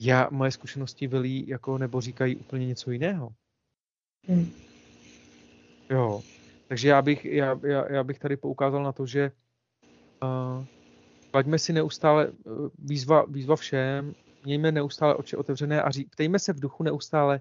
já, 0.00 0.28
moje 0.30 0.50
zkušenosti 0.50 1.06
velí 1.06 1.48
jako, 1.48 1.78
nebo 1.78 2.00
říkají 2.00 2.36
úplně 2.36 2.66
něco 2.66 2.90
jiného. 2.90 3.30
Mm. 4.28 4.52
Jo. 5.90 6.22
Takže 6.68 6.88
já 6.88 7.02
bych, 7.02 7.24
já, 7.24 7.60
já, 7.62 7.92
já 7.92 8.04
bych 8.04 8.18
tady 8.18 8.36
poukázal 8.36 8.82
na 8.82 8.92
to, 8.92 9.06
že 9.06 9.32
uh, 10.22 10.64
klaďme 11.30 11.58
si 11.58 11.72
neustále 11.72 12.28
uh, 12.28 12.68
výzva, 12.78 13.24
výzva 13.28 13.56
všem, 13.56 14.14
mějme 14.44 14.72
neustále 14.72 15.14
oči 15.14 15.36
otevřené 15.36 15.82
a 15.82 15.90
ří, 15.90 16.04
ptejme 16.04 16.38
se 16.38 16.52
v 16.52 16.60
duchu 16.60 16.82
neustále, 16.82 17.40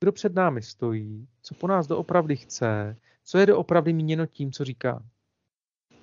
kdo 0.00 0.12
před 0.12 0.34
námi 0.34 0.62
stojí, 0.62 1.28
co 1.42 1.54
po 1.54 1.66
nás 1.66 1.86
doopravdy 1.86 2.36
chce, 2.36 2.96
co 3.24 3.38
je 3.38 3.46
doopravdy 3.46 3.92
míněno 3.92 4.26
tím, 4.26 4.52
co 4.52 4.64
říká. 4.64 5.02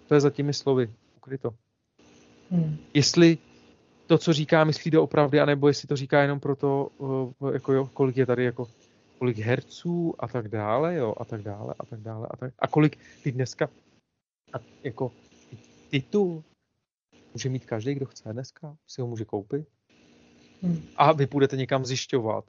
To 0.08 0.14
je 0.14 0.22
za 0.22 0.30
těmi 0.30 0.54
slovy 0.54 0.94
ukryto. 1.18 1.56
Hmm. 2.52 2.78
Jestli 2.94 3.38
to, 4.08 4.18
co 4.18 4.34
říká, 4.34 4.64
myslí 4.64 4.92
doopravdy, 4.92 5.40
anebo 5.40 5.68
jestli 5.68 5.88
to 5.88 5.96
říká 5.96 6.22
jenom 6.22 6.40
proto, 6.40 6.90
uh, 6.98 7.54
jako 7.54 7.74
jo, 7.74 7.90
kolik 7.94 8.18
je 8.18 8.26
tady 8.26 8.44
jako 8.44 8.68
kolik 9.18 9.38
herců 9.38 10.14
a 10.20 10.28
tak 10.28 10.48
dále, 10.48 10.96
jo, 10.96 11.14
a 11.18 11.26
tak 11.26 11.42
dále, 11.42 11.74
a 11.80 11.86
tak 11.86 12.00
dále, 12.00 12.28
a 12.32 12.38
tak 12.38 12.54
A 12.60 12.68
kolik 12.68 13.00
ty 13.24 13.32
dneska, 13.32 13.70
a 14.54 14.58
jako 14.84 15.12
titul 15.90 16.44
může 17.34 17.50
mít 17.50 17.66
každý, 17.66 17.94
kdo 17.96 18.06
chce 18.06 18.34
dneska, 18.34 18.78
si 18.88 19.02
ho 19.02 19.08
může 19.08 19.26
koupit. 19.26 19.68
Hmm. 20.62 20.82
A 20.96 21.12
vy 21.12 21.28
půjdete 21.28 21.58
někam 21.58 21.86
zjišťovat, 21.86 22.46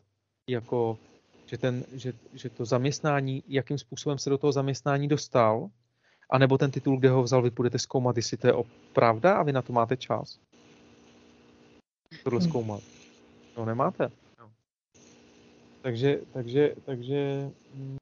jako, 0.48 0.98
že, 1.48 1.58
ten, 1.58 1.84
že, 1.92 2.12
že 2.32 2.50
to 2.50 2.64
zaměstnání, 2.64 3.42
jakým 3.48 3.78
způsobem 3.78 4.18
se 4.18 4.30
do 4.30 4.38
toho 4.38 4.52
zaměstnání 4.52 5.08
dostal, 5.08 5.70
anebo 6.30 6.58
ten 6.58 6.70
titul, 6.70 6.98
kde 6.98 7.10
ho 7.10 7.22
vzal, 7.22 7.42
vy 7.42 7.50
půjdete 7.50 7.78
zkoumat, 7.78 8.16
jestli 8.16 8.36
to 8.36 8.46
je 8.46 8.54
pravda 8.92 9.34
a 9.34 9.42
vy 9.42 9.52
na 9.52 9.62
to 9.62 9.72
máte 9.72 9.96
čas. 9.96 10.38
Tohle 12.24 12.40
hmm. 12.40 12.48
zkoumat. 12.48 12.82
No 13.56 13.64
nemáte. 13.64 14.10
Takže, 15.82 16.20
takže, 16.32 16.74
takže 16.84 17.50
hm, 17.74 17.96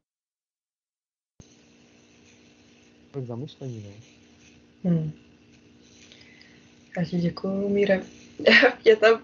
tak 3.11 3.25
zamyšlení, 3.25 3.85
no. 3.87 3.91
Hmm. 4.91 5.13
Já 6.99 7.05
ti 7.05 7.19
děkuju, 7.19 7.69
Míre. 7.69 8.03
Já, 8.85 8.97
tam, 8.97 9.21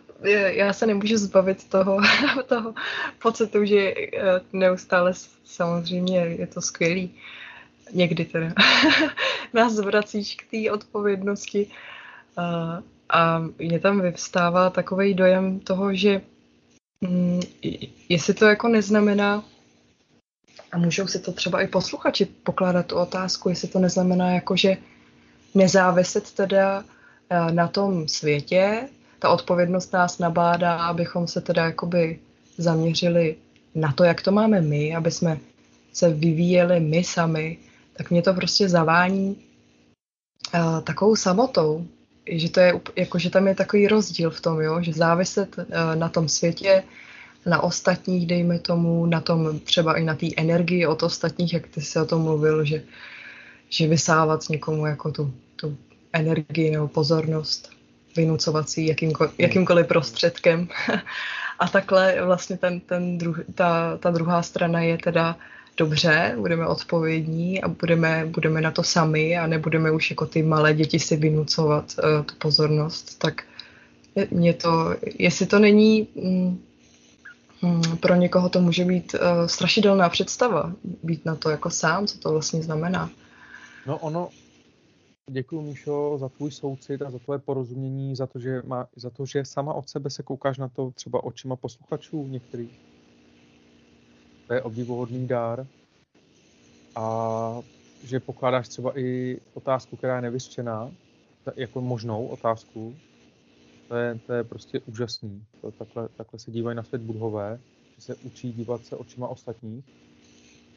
já 0.47 0.73
se 0.73 0.87
nemůžu 0.87 1.17
zbavit 1.17 1.69
toho, 1.69 1.99
toho 2.47 2.75
pocitu, 3.23 3.65
že 3.65 3.95
eh, 3.95 4.41
neustále 4.53 5.13
samozřejmě 5.45 6.19
je 6.19 6.47
to 6.47 6.61
skvělý. 6.61 7.15
Někdy 7.93 8.25
teda. 8.25 8.53
Nás 9.53 9.81
vracíš 9.81 10.35
k 10.35 10.51
té 10.51 10.71
odpovědnosti. 10.71 11.67
A, 12.37 12.79
a 13.09 13.45
mě 13.59 13.81
tam 13.81 14.01
vyvstává 14.01 14.71
takový 14.71 15.15
dojem 15.15 15.61
toho, 15.61 15.95
že 15.95 16.21
Mm, 17.03 17.41
jestli 18.09 18.35
to 18.35 18.45
jako 18.45 18.69
neznamená, 18.69 19.45
a 20.73 20.79
můžou 20.79 21.07
si 21.07 21.21
to 21.21 21.33
třeba 21.33 21.63
i 21.63 21.67
posluchači 21.67 22.25
pokládat 22.25 22.87
tu 22.87 22.97
otázku, 22.97 23.49
jestli 23.49 23.69
to 23.69 23.79
neznamená 23.79 24.31
jako, 24.31 24.57
že 24.57 24.77
nezáviset 25.55 26.33
teda 26.33 26.85
na 27.51 27.69
tom 27.69 28.09
světě, 28.09 28.89
ta 29.23 29.29
odpovědnost 29.29 29.93
nás 29.93 30.19
nabádá, 30.19 30.77
abychom 30.77 31.27
se 31.27 31.41
teda 31.41 31.65
jakoby 31.65 32.19
zaměřili 32.59 33.37
na 33.75 33.93
to, 33.93 34.05
jak 34.05 34.23
to 34.23 34.33
máme 34.33 34.61
my, 34.61 34.97
aby 34.97 35.11
jsme 35.11 35.39
se 35.93 36.11
vyvíjeli 36.11 36.81
my 36.81 37.05
sami, 37.05 37.59
tak 37.97 38.11
mě 38.11 38.23
to 38.23 38.35
prostě 38.35 38.69
zavání 38.69 39.37
uh, 40.55 40.81
takovou 40.81 41.17
samotou, 41.17 41.87
že 42.27 42.51
to 42.51 42.61
je, 42.61 42.81
jako, 42.97 43.19
že 43.19 43.31
tam 43.31 43.49
je 43.49 43.55
takový 43.55 43.89
rozdíl 43.89 44.31
v 44.31 44.41
tom, 44.41 44.61
jo, 44.61 44.83
že 44.83 44.93
záviset 44.93 45.59
uh, 45.59 45.65
na 45.95 46.09
tom 46.09 46.29
světě 46.29 46.83
na 47.47 47.63
ostatních, 47.63 48.27
dejme 48.27 48.59
tomu, 48.59 49.07
na 49.07 49.21
tom 49.21 49.59
třeba 49.61 49.99
i 49.99 50.05
na 50.05 50.15
té 50.15 50.27
energii 50.37 50.87
od 50.87 51.03
ostatních, 51.03 51.53
jak 51.53 51.67
ty 51.67 51.81
jsi 51.81 51.99
o 51.99 52.05
tom 52.05 52.23
mluvil, 52.23 52.65
že, 52.65 52.83
že 53.69 53.89
vysávat 53.89 54.49
někomu 54.49 54.87
jako 54.87 55.13
tu, 55.13 55.35
tu 55.57 55.77
energii 56.13 56.71
nebo 56.71 56.89
pozornost, 56.89 57.72
vynucovací 58.17 58.87
jakýmkoliv, 58.87 59.33
jakýmkoliv 59.39 59.87
prostředkem. 59.87 60.69
A 61.59 61.69
takhle 61.69 62.25
vlastně 62.25 62.57
ten, 62.57 62.81
ten 62.81 63.19
druh, 63.19 63.41
ta, 63.55 63.97
ta 63.97 64.11
druhá 64.11 64.43
strana 64.43 64.81
je 64.81 64.99
teda 64.99 65.37
dobře, 65.77 66.35
budeme 66.39 66.67
odpovědní 66.67 67.63
a 67.63 67.69
budeme, 67.69 68.27
budeme 68.27 68.61
na 68.61 68.71
to 68.71 68.83
sami 68.83 69.39
a 69.39 69.47
nebudeme 69.47 69.91
už 69.91 70.11
jako 70.11 70.27
ty 70.27 70.43
malé 70.43 70.75
děti 70.75 70.99
si 70.99 71.17
vynucovat 71.17 71.85
uh, 71.99 72.25
tu 72.25 72.35
pozornost, 72.39 73.19
tak 73.19 73.43
mě 74.31 74.55
to, 74.55 74.97
jestli 75.19 75.47
to 75.47 75.59
není 75.59 76.09
mm, 76.15 76.61
mm, 77.63 77.97
pro 77.97 78.15
někoho 78.15 78.49
to 78.49 78.61
může 78.61 78.85
být 78.85 79.15
uh, 79.15 79.47
strašidelná 79.47 80.09
představa, 80.09 80.73
být 81.03 81.25
na 81.25 81.37
to 81.37 81.51
jako 81.51 81.71
sám, 81.71 82.07
co 82.07 82.19
to 82.19 82.33
vlastně 82.33 82.63
znamená. 82.63 83.11
No 83.87 83.99
ono, 83.99 84.29
děkuji 85.31 85.63
Míšo 85.63 86.17
za 86.19 86.29
tvůj 86.29 86.51
soucit 86.51 87.03
a 87.03 87.11
za 87.11 87.19
tvoje 87.19 87.39
porozumění, 87.39 88.17
za 88.17 88.27
to, 88.27 88.39
že, 88.39 88.63
má, 88.67 88.87
za 88.97 89.11
to, 89.11 89.27
že 89.27 89.45
sama 89.45 89.75
od 89.75 89.89
sebe 89.89 90.11
se 90.11 90.23
koukáš 90.23 90.59
na 90.59 90.69
to 90.69 90.91
třeba 90.91 91.25
očima 91.25 91.57
posluchačů 91.57 92.29
některých. 92.29 92.81
To 94.47 94.55
je 94.55 94.63
obdivuhodný 94.63 95.27
dár. 95.27 95.67
A 96.97 97.63
že 98.05 98.21
pokládáš 98.21 98.69
třeba 98.69 98.99
i 98.99 99.39
otázku, 99.55 99.97
která 99.97 100.17
je 100.17 100.23
nevyřčená, 100.23 100.91
jako 101.57 101.81
možnou 101.81 102.27
otázku, 102.27 102.95
to 103.89 103.97
je, 103.97 104.19
to 104.27 104.33
je 104.33 104.45
prostě 104.45 104.81
úžasný. 104.81 105.45
To, 105.61 105.71
takhle, 105.71 106.09
takhle 106.09 106.39
se 106.39 106.51
dívají 106.51 106.77
na 106.77 106.83
svět 106.83 107.03
budhové, 107.03 107.61
že 107.95 108.03
se 108.03 108.15
učí 108.15 108.53
dívat 108.53 108.85
se 108.85 108.97
očima 108.97 109.29
ostatních 109.29 109.85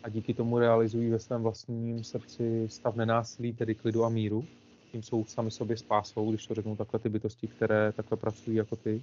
a 0.06 0.10
díky 0.10 0.34
tomu 0.34 0.60
realizují 0.60 1.10
ve 1.10 1.20
svém 1.20 1.44
vlastním 1.44 2.04
srdci 2.04 2.68
stav 2.70 2.96
nenásilí, 2.96 3.54
tedy 3.54 3.76
klidu 3.76 4.04
a 4.06 4.10
míru. 4.10 4.46
Tím 4.92 5.04
jsou 5.04 5.26
sami 5.26 5.52
sobě 5.52 5.78
spásou, 5.78 6.30
když 6.30 6.48
to 6.48 6.54
řeknu 6.54 6.76
takhle 6.76 7.00
ty 7.00 7.10
bytosti, 7.10 7.48
které 7.48 7.92
takhle 7.92 8.18
pracují 8.18 8.58
jako 8.58 8.76
ty. 8.76 9.02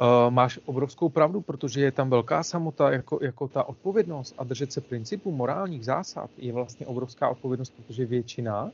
Uh, 0.00 0.30
máš 0.30 0.60
obrovskou 0.64 1.08
pravdu, 1.08 1.40
protože 1.40 1.80
je 1.80 1.92
tam 1.92 2.10
velká 2.10 2.42
samota, 2.42 2.90
jako, 2.90 3.18
jako 3.22 3.48
ta 3.48 3.68
odpovědnost 3.68 4.34
a 4.38 4.44
držet 4.44 4.72
se 4.72 4.80
principů 4.80 5.32
morálních 5.32 5.84
zásad 5.84 6.30
je 6.36 6.52
vlastně 6.52 6.86
obrovská 6.86 7.28
odpovědnost, 7.28 7.74
protože 7.76 8.06
většina, 8.06 8.70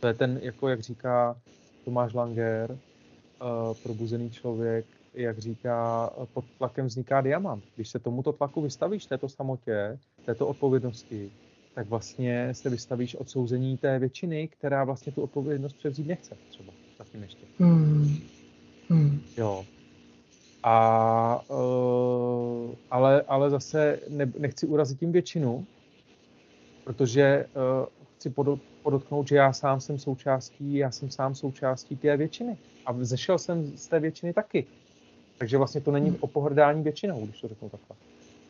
to 0.00 0.06
je 0.06 0.14
ten, 0.14 0.40
jako 0.42 0.68
jak 0.68 0.80
říká 0.80 1.36
Tomáš 1.84 2.14
Langer, 2.14 2.70
uh, 2.70 3.74
probuzený 3.82 4.30
člověk, 4.30 4.86
jak 5.16 5.38
říká, 5.38 6.10
pod 6.32 6.44
tlakem 6.58 6.86
vzniká 6.86 7.20
diamant. 7.20 7.64
Když 7.74 7.88
se 7.88 7.98
tomuto 7.98 8.32
tlaku 8.32 8.62
vystavíš, 8.62 9.06
této 9.06 9.28
samotě, 9.28 9.98
této 10.24 10.46
odpovědnosti, 10.46 11.30
tak 11.74 11.88
vlastně 11.88 12.54
se 12.54 12.70
vystavíš 12.70 13.14
odsouzení 13.14 13.76
té 13.76 13.98
většiny, 13.98 14.48
která 14.48 14.84
vlastně 14.84 15.12
tu 15.12 15.22
odpovědnost 15.22 15.72
převzít 15.72 16.06
nechce 16.06 16.36
třeba. 16.50 16.72
Zatím 16.98 17.22
ještě. 17.22 17.46
Hmm. 17.58 18.16
Hmm. 18.88 19.20
Jo. 19.36 19.64
A, 20.62 21.44
uh, 21.50 22.74
ale, 22.90 23.22
ale 23.22 23.50
zase 23.50 24.00
ne, 24.08 24.32
nechci 24.38 24.66
urazit 24.66 24.98
tím 25.00 25.12
většinu, 25.12 25.66
protože 26.84 27.46
uh, 27.46 27.86
chci 28.16 28.30
podotknout, 28.82 29.28
že 29.28 29.36
já 29.36 29.52
sám 29.52 29.80
jsem 29.80 29.98
součástí, 29.98 30.74
já 30.74 30.90
jsem 30.90 31.10
sám 31.10 31.34
součástí 31.34 31.96
té 31.96 32.16
většiny. 32.16 32.58
A 32.86 32.94
zešel 33.00 33.38
jsem 33.38 33.76
z 33.76 33.88
té 33.88 34.00
většiny 34.00 34.32
taky. 34.32 34.66
Takže 35.38 35.58
vlastně 35.58 35.80
to 35.80 35.90
není 35.90 36.16
o 36.20 36.26
pohrdání 36.26 36.82
většinou, 36.82 37.24
když 37.26 37.40
to 37.40 37.48
řeknu 37.48 37.68
takhle. 37.68 37.96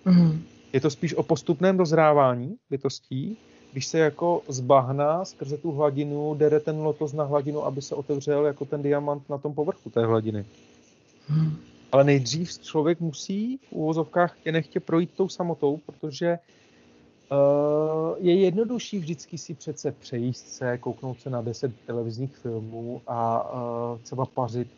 Mm. 0.04 0.42
Je 0.72 0.80
to 0.80 0.90
spíš 0.90 1.14
o 1.14 1.22
postupném 1.22 1.76
dozrávání 1.76 2.56
bytostí, 2.70 3.36
když 3.72 3.86
se 3.86 3.98
jako 3.98 4.42
zbahná 4.48 5.24
skrze 5.24 5.58
tu 5.58 5.72
hladinu 5.72 6.34
dere 6.34 6.60
ten 6.60 6.78
lotos 6.78 7.12
na 7.12 7.24
hladinu, 7.24 7.64
aby 7.64 7.82
se 7.82 7.94
otevřel 7.94 8.46
jako 8.46 8.64
ten 8.64 8.82
diamant 8.82 9.28
na 9.28 9.38
tom 9.38 9.54
povrchu 9.54 9.90
té 9.90 10.06
hladiny. 10.06 10.44
Mm. 11.28 11.56
Ale 11.92 12.04
nejdřív 12.04 12.58
člověk 12.58 13.00
musí 13.00 13.56
v 13.56 13.72
úvozovkách 13.72 14.36
je 14.44 14.52
nechtě 14.52 14.80
projít 14.80 15.10
tou 15.16 15.28
samotou, 15.28 15.80
protože 15.86 16.38
uh, 17.30 18.16
je 18.18 18.34
jednodušší 18.34 18.98
vždycky 18.98 19.38
si 19.38 19.54
přece 19.54 19.92
přejíst 19.92 20.48
se, 20.48 20.78
kouknout 20.78 21.20
se 21.20 21.30
na 21.30 21.42
deset 21.42 21.72
televizních 21.86 22.36
filmů 22.36 23.02
a 23.06 23.50
uh, 23.52 23.98
třeba 23.98 24.26
pařit 24.26 24.68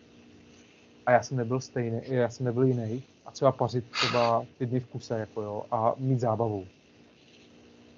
a 1.08 1.12
já 1.12 1.22
jsem 1.22 1.36
nebyl 1.36 1.60
stejný, 1.60 2.00
já 2.06 2.28
jsem 2.28 2.46
nebyl 2.46 2.62
jiný 2.62 3.02
a 3.26 3.30
třeba 3.30 3.52
pařit 3.52 3.90
třeba 3.90 4.44
ty 4.58 4.66
dny 4.66 4.80
v 4.80 4.86
kuse 4.86 5.18
jako 5.18 5.42
jo, 5.42 5.64
a 5.70 5.94
mít 5.98 6.20
zábavu. 6.20 6.66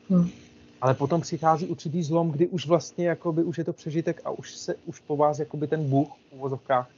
Hmm. 0.09 0.31
Ale 0.81 0.95
potom 0.95 1.21
přichází 1.21 1.67
určitý 1.67 2.03
zlom, 2.03 2.31
kdy 2.31 2.49
už 2.49 2.67
vlastně 2.67 3.07
jakoby, 3.07 3.45
už 3.45 3.59
je 3.59 3.65
to 3.65 3.73
přežitek 3.73 4.21
a 4.25 4.31
už 4.31 4.57
se 4.57 4.75
už 4.75 5.01
po 5.01 5.17
vás 5.17 5.39
jakoby 5.39 5.67
ten 5.67 5.91
Bůh 5.91 6.09
v 6.09 6.33
uvozovkách 6.33 6.91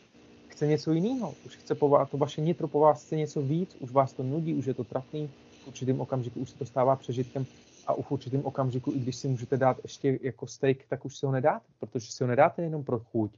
chce 0.49 0.67
něco 0.67 0.93
jiného. 0.93 1.35
Už 1.47 1.57
chce 1.57 1.75
po 1.75 1.89
vás, 1.89 2.11
to 2.11 2.17
vaše 2.17 2.41
nitro 2.41 2.69
po 2.69 2.81
vás 2.81 3.05
chce 3.05 3.17
něco 3.17 3.43
víc, 3.43 3.77
už 3.81 3.91
vás 3.91 4.13
to 4.13 4.23
nudí, 4.23 4.55
už 4.55 4.67
je 4.67 4.75
to 4.75 4.85
trapný. 4.85 5.31
V 5.65 5.69
určitém 5.69 6.01
okamžiku 6.01 6.41
už 6.41 6.51
se 6.51 6.59
to 6.59 6.65
stává 6.65 6.97
přežitkem 6.97 7.47
a 7.87 7.95
v 7.95 8.13
určitém 8.13 8.45
okamžiku, 8.45 8.93
i 8.93 8.99
když 8.99 9.17
si 9.17 9.29
můžete 9.29 9.57
dát 9.57 9.77
ještě 9.83 10.19
jako 10.23 10.47
steak, 10.47 10.77
tak 10.89 11.05
už 11.05 11.17
si 11.17 11.27
ho 11.27 11.33
nedáte, 11.33 11.67
protože 11.81 12.13
si 12.13 12.25
ho 12.25 12.29
nedáte 12.29 12.63
jenom 12.63 12.85
pro 12.85 12.99
chuť, 12.99 13.31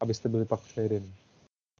abyste 0.00 0.28
byli 0.28 0.44
pak 0.44 0.60
přejedení. 0.60 1.14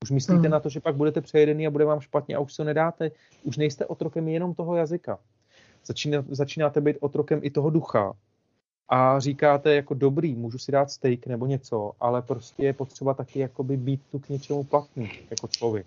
Už 0.03 0.11
myslíte 0.11 0.41
hmm. 0.41 0.51
na 0.51 0.61
to, 0.61 0.69
že 0.69 0.81
pak 0.81 0.97
budete 0.97 1.21
přejedený 1.21 1.67
a 1.67 1.71
bude 1.71 1.85
vám 1.85 2.01
špatně 2.01 2.37
a 2.37 2.41
už 2.41 2.55
se 2.55 2.65
nedáte. 2.65 3.11
Už 3.43 3.57
nejste 3.57 3.87
otrokem 3.87 4.29
jenom 4.29 4.55
toho 4.55 4.77
jazyka. 4.77 5.19
Začíná, 5.87 6.25
začínáte 6.29 6.81
být 6.81 6.97
otrokem 7.01 7.41
i 7.43 7.51
toho 7.51 7.71
ducha. 7.71 8.13
A 8.89 9.21
říkáte 9.21 9.75
jako 9.75 9.95
dobrý, 9.95 10.35
můžu 10.35 10.59
si 10.59 10.73
dát 10.73 10.91
steak 10.91 11.27
nebo 11.27 11.47
něco, 11.47 11.93
ale 12.01 12.23
prostě 12.23 12.65
je 12.65 12.73
potřeba 12.73 13.15
taky 13.15 13.39
jakoby 13.39 13.77
být 13.77 14.01
tu 14.11 14.19
k 14.19 14.29
něčemu 14.29 14.65
platný, 14.65 15.11
jako 15.31 15.49
člověk. 15.49 15.87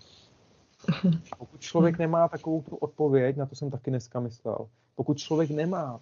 A 1.32 1.36
pokud 1.38 1.62
člověk 1.62 1.98
nemá 1.98 2.28
takovou 2.28 2.62
tu 2.62 2.76
odpověď, 2.76 3.38
na 3.38 3.46
to 3.46 3.56
jsem 3.56 3.72
taky 3.72 3.92
dneska 3.92 4.20
myslel, 4.20 4.68
pokud 4.96 5.18
člověk 5.18 5.50
nemá 5.50 6.00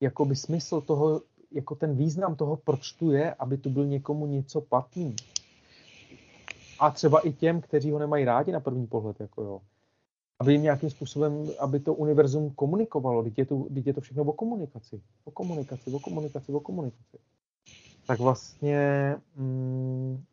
jakoby 0.00 0.36
smysl 0.36 0.80
toho, 0.80 1.22
jako 1.52 1.74
ten 1.74 1.96
význam 1.96 2.36
toho, 2.36 2.56
proč 2.56 2.92
tu 2.92 3.10
je, 3.10 3.34
aby 3.34 3.56
tu 3.56 3.70
byl 3.70 3.86
někomu 3.86 4.26
něco 4.26 4.60
platný, 4.60 5.16
a 6.78 6.90
třeba 6.90 7.20
i 7.20 7.32
těm, 7.32 7.60
kteří 7.60 7.90
ho 7.90 7.98
nemají 7.98 8.24
rádi 8.24 8.52
na 8.52 8.60
první 8.60 8.86
pohled, 8.86 9.20
jako 9.20 9.42
jo. 9.42 9.60
Aby 10.40 10.52
jim 10.52 10.62
nějakým 10.62 10.90
způsobem, 10.90 11.50
aby 11.58 11.80
to 11.80 11.94
univerzum 11.94 12.50
komunikovalo, 12.50 13.22
teď 13.22 13.38
je, 13.38 13.46
to, 13.46 13.66
je 13.84 13.94
to 13.94 14.00
všechno 14.00 14.24
o 14.24 14.32
komunikaci, 14.32 15.02
o 15.24 15.30
komunikaci, 15.30 15.90
o 15.90 15.98
komunikaci, 15.98 16.52
o 16.52 16.60
komunikaci. 16.60 17.18
Tak 18.06 18.20
vlastně, 18.20 18.80
mm, 19.36 20.24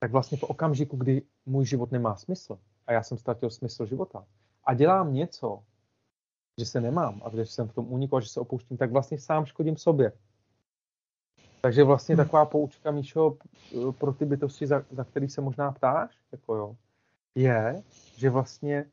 tak 0.00 0.12
vlastně 0.12 0.38
v 0.38 0.42
okamžiku, 0.42 0.96
kdy 0.96 1.22
můj 1.46 1.66
život 1.66 1.92
nemá 1.92 2.16
smysl 2.16 2.58
a 2.86 2.92
já 2.92 3.02
jsem 3.02 3.18
ztratil 3.18 3.50
smysl 3.50 3.86
života 3.86 4.26
a 4.64 4.74
dělám 4.74 5.14
něco, 5.14 5.62
že 6.58 6.66
se 6.66 6.80
nemám 6.80 7.22
a 7.24 7.36
že 7.36 7.46
jsem 7.46 7.68
v 7.68 7.74
tom 7.74 7.92
úniku 7.92 8.16
a 8.16 8.20
že 8.20 8.28
se 8.28 8.40
opouštím, 8.40 8.76
tak 8.76 8.92
vlastně 8.92 9.18
sám 9.18 9.46
škodím 9.46 9.76
sobě. 9.76 10.12
Takže 11.60 11.84
vlastně 11.84 12.14
hmm. 12.14 12.24
taková 12.24 12.44
poučka, 12.44 12.90
Míšo, 12.90 13.36
pro 13.98 14.12
ty 14.12 14.24
bytosti, 14.24 14.66
za, 14.66 14.82
za 14.90 15.04
který 15.04 15.28
se 15.28 15.40
možná 15.40 15.72
ptáš, 15.72 16.10
jako 16.32 16.54
jo, 16.54 16.76
je, 17.34 17.82
že 18.16 18.30
vlastně 18.30 18.84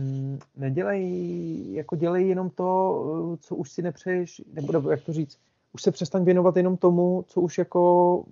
mm, 0.00 0.38
nedělej, 0.56 1.72
jako 1.72 1.96
dělej 1.96 2.28
jenom 2.28 2.50
to, 2.50 3.36
co 3.40 3.56
už 3.56 3.70
si 3.70 3.82
nepřeješ, 3.82 4.42
nebo 4.52 4.90
jak 4.90 5.02
to 5.02 5.12
říct, 5.12 5.38
už 5.72 5.82
se 5.82 5.90
přestaň 5.90 6.24
věnovat 6.24 6.56
jenom 6.56 6.76
tomu, 6.76 7.24
co 7.28 7.40
už 7.40 7.58
jako, 7.58 8.24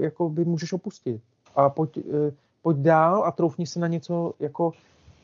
jako 0.00 0.28
by 0.28 0.44
můžeš 0.44 0.72
opustit. 0.72 1.22
A 1.54 1.70
pojď, 1.70 1.98
eh, 1.98 2.32
pojď 2.62 2.76
dál 2.76 3.24
a 3.24 3.32
troufni 3.32 3.66
si 3.66 3.78
na 3.78 3.86
něco, 3.86 4.34
jako 4.40 4.72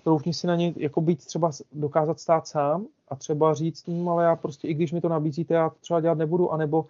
troufni 0.04 0.34
si 0.34 0.46
na 0.46 0.56
ně, 0.56 0.74
jako 0.76 1.00
být 1.00 1.24
třeba 1.24 1.50
dokázat 1.72 2.20
stát 2.20 2.46
sám 2.46 2.86
a 3.08 3.16
třeba 3.16 3.54
říct, 3.54 3.88
hm, 3.88 4.08
ale 4.08 4.24
já 4.24 4.36
prostě, 4.36 4.68
i 4.68 4.74
když 4.74 4.92
mi 4.92 5.00
to 5.00 5.08
nabízíte, 5.08 5.54
já 5.54 5.70
to 5.70 5.76
třeba 5.80 6.00
dělat 6.00 6.18
nebudu, 6.18 6.52
anebo 6.52 6.86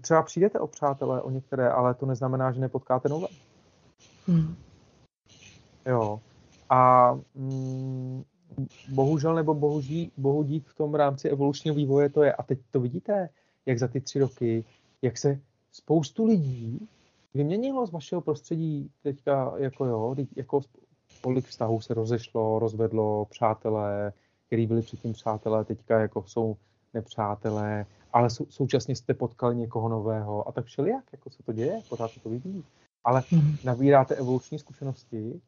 Třeba 0.00 0.22
přijdete 0.22 0.58
o 0.58 0.66
přátelé, 0.66 1.22
o 1.22 1.30
některé, 1.30 1.70
ale 1.70 1.94
to 1.94 2.06
neznamená, 2.06 2.52
že 2.52 2.60
nepotkáte 2.60 3.08
nové. 3.08 3.26
Hmm. 4.26 4.56
Jo. 5.86 6.20
A 6.70 7.12
mm, 7.34 8.24
bohužel 8.88 9.34
nebo 9.34 9.54
bohuží, 9.54 10.12
bohudík 10.16 10.68
v 10.68 10.74
tom 10.74 10.94
rámci 10.94 11.28
evolučního 11.28 11.74
vývoje 11.76 12.08
to 12.08 12.22
je. 12.22 12.32
A 12.32 12.42
teď 12.42 12.58
to 12.70 12.80
vidíte, 12.80 13.28
jak 13.66 13.78
za 13.78 13.88
ty 13.88 14.00
tři 14.00 14.18
roky, 14.18 14.64
jak 15.02 15.18
se 15.18 15.40
spoustu 15.72 16.24
lidí 16.24 16.88
vyměnilo 17.34 17.86
z 17.86 17.92
vašeho 17.92 18.20
prostředí 18.20 18.90
teďka, 19.02 19.52
jako 19.56 19.84
jo, 19.84 20.14
jako 20.36 20.60
kolik 21.20 21.46
vztahů 21.46 21.80
se 21.80 21.94
rozešlo, 21.94 22.58
rozvedlo, 22.58 23.24
přátelé, 23.24 24.12
který 24.46 24.66
byli 24.66 24.82
předtím 24.82 25.12
přátelé, 25.12 25.64
teďka 25.64 26.00
jako 26.00 26.24
jsou 26.26 26.56
nepřátelé 26.94 27.86
ale 28.14 28.30
sou, 28.30 28.46
současně 28.48 28.96
jste 28.96 29.14
potkali 29.14 29.56
někoho 29.56 29.88
nového 29.88 30.48
a 30.48 30.52
tak 30.52 30.64
všelijak, 30.64 31.04
jako 31.12 31.30
se 31.30 31.42
to 31.42 31.52
děje, 31.52 31.80
pořád 31.88 32.10
se 32.10 32.20
to 32.20 32.28
vyvíjí. 32.28 32.64
Ale 33.04 33.20
mm-hmm. 33.20 33.56
nabíráte 33.64 34.14
evoluční 34.14 34.58
zkušenosti 34.58 35.40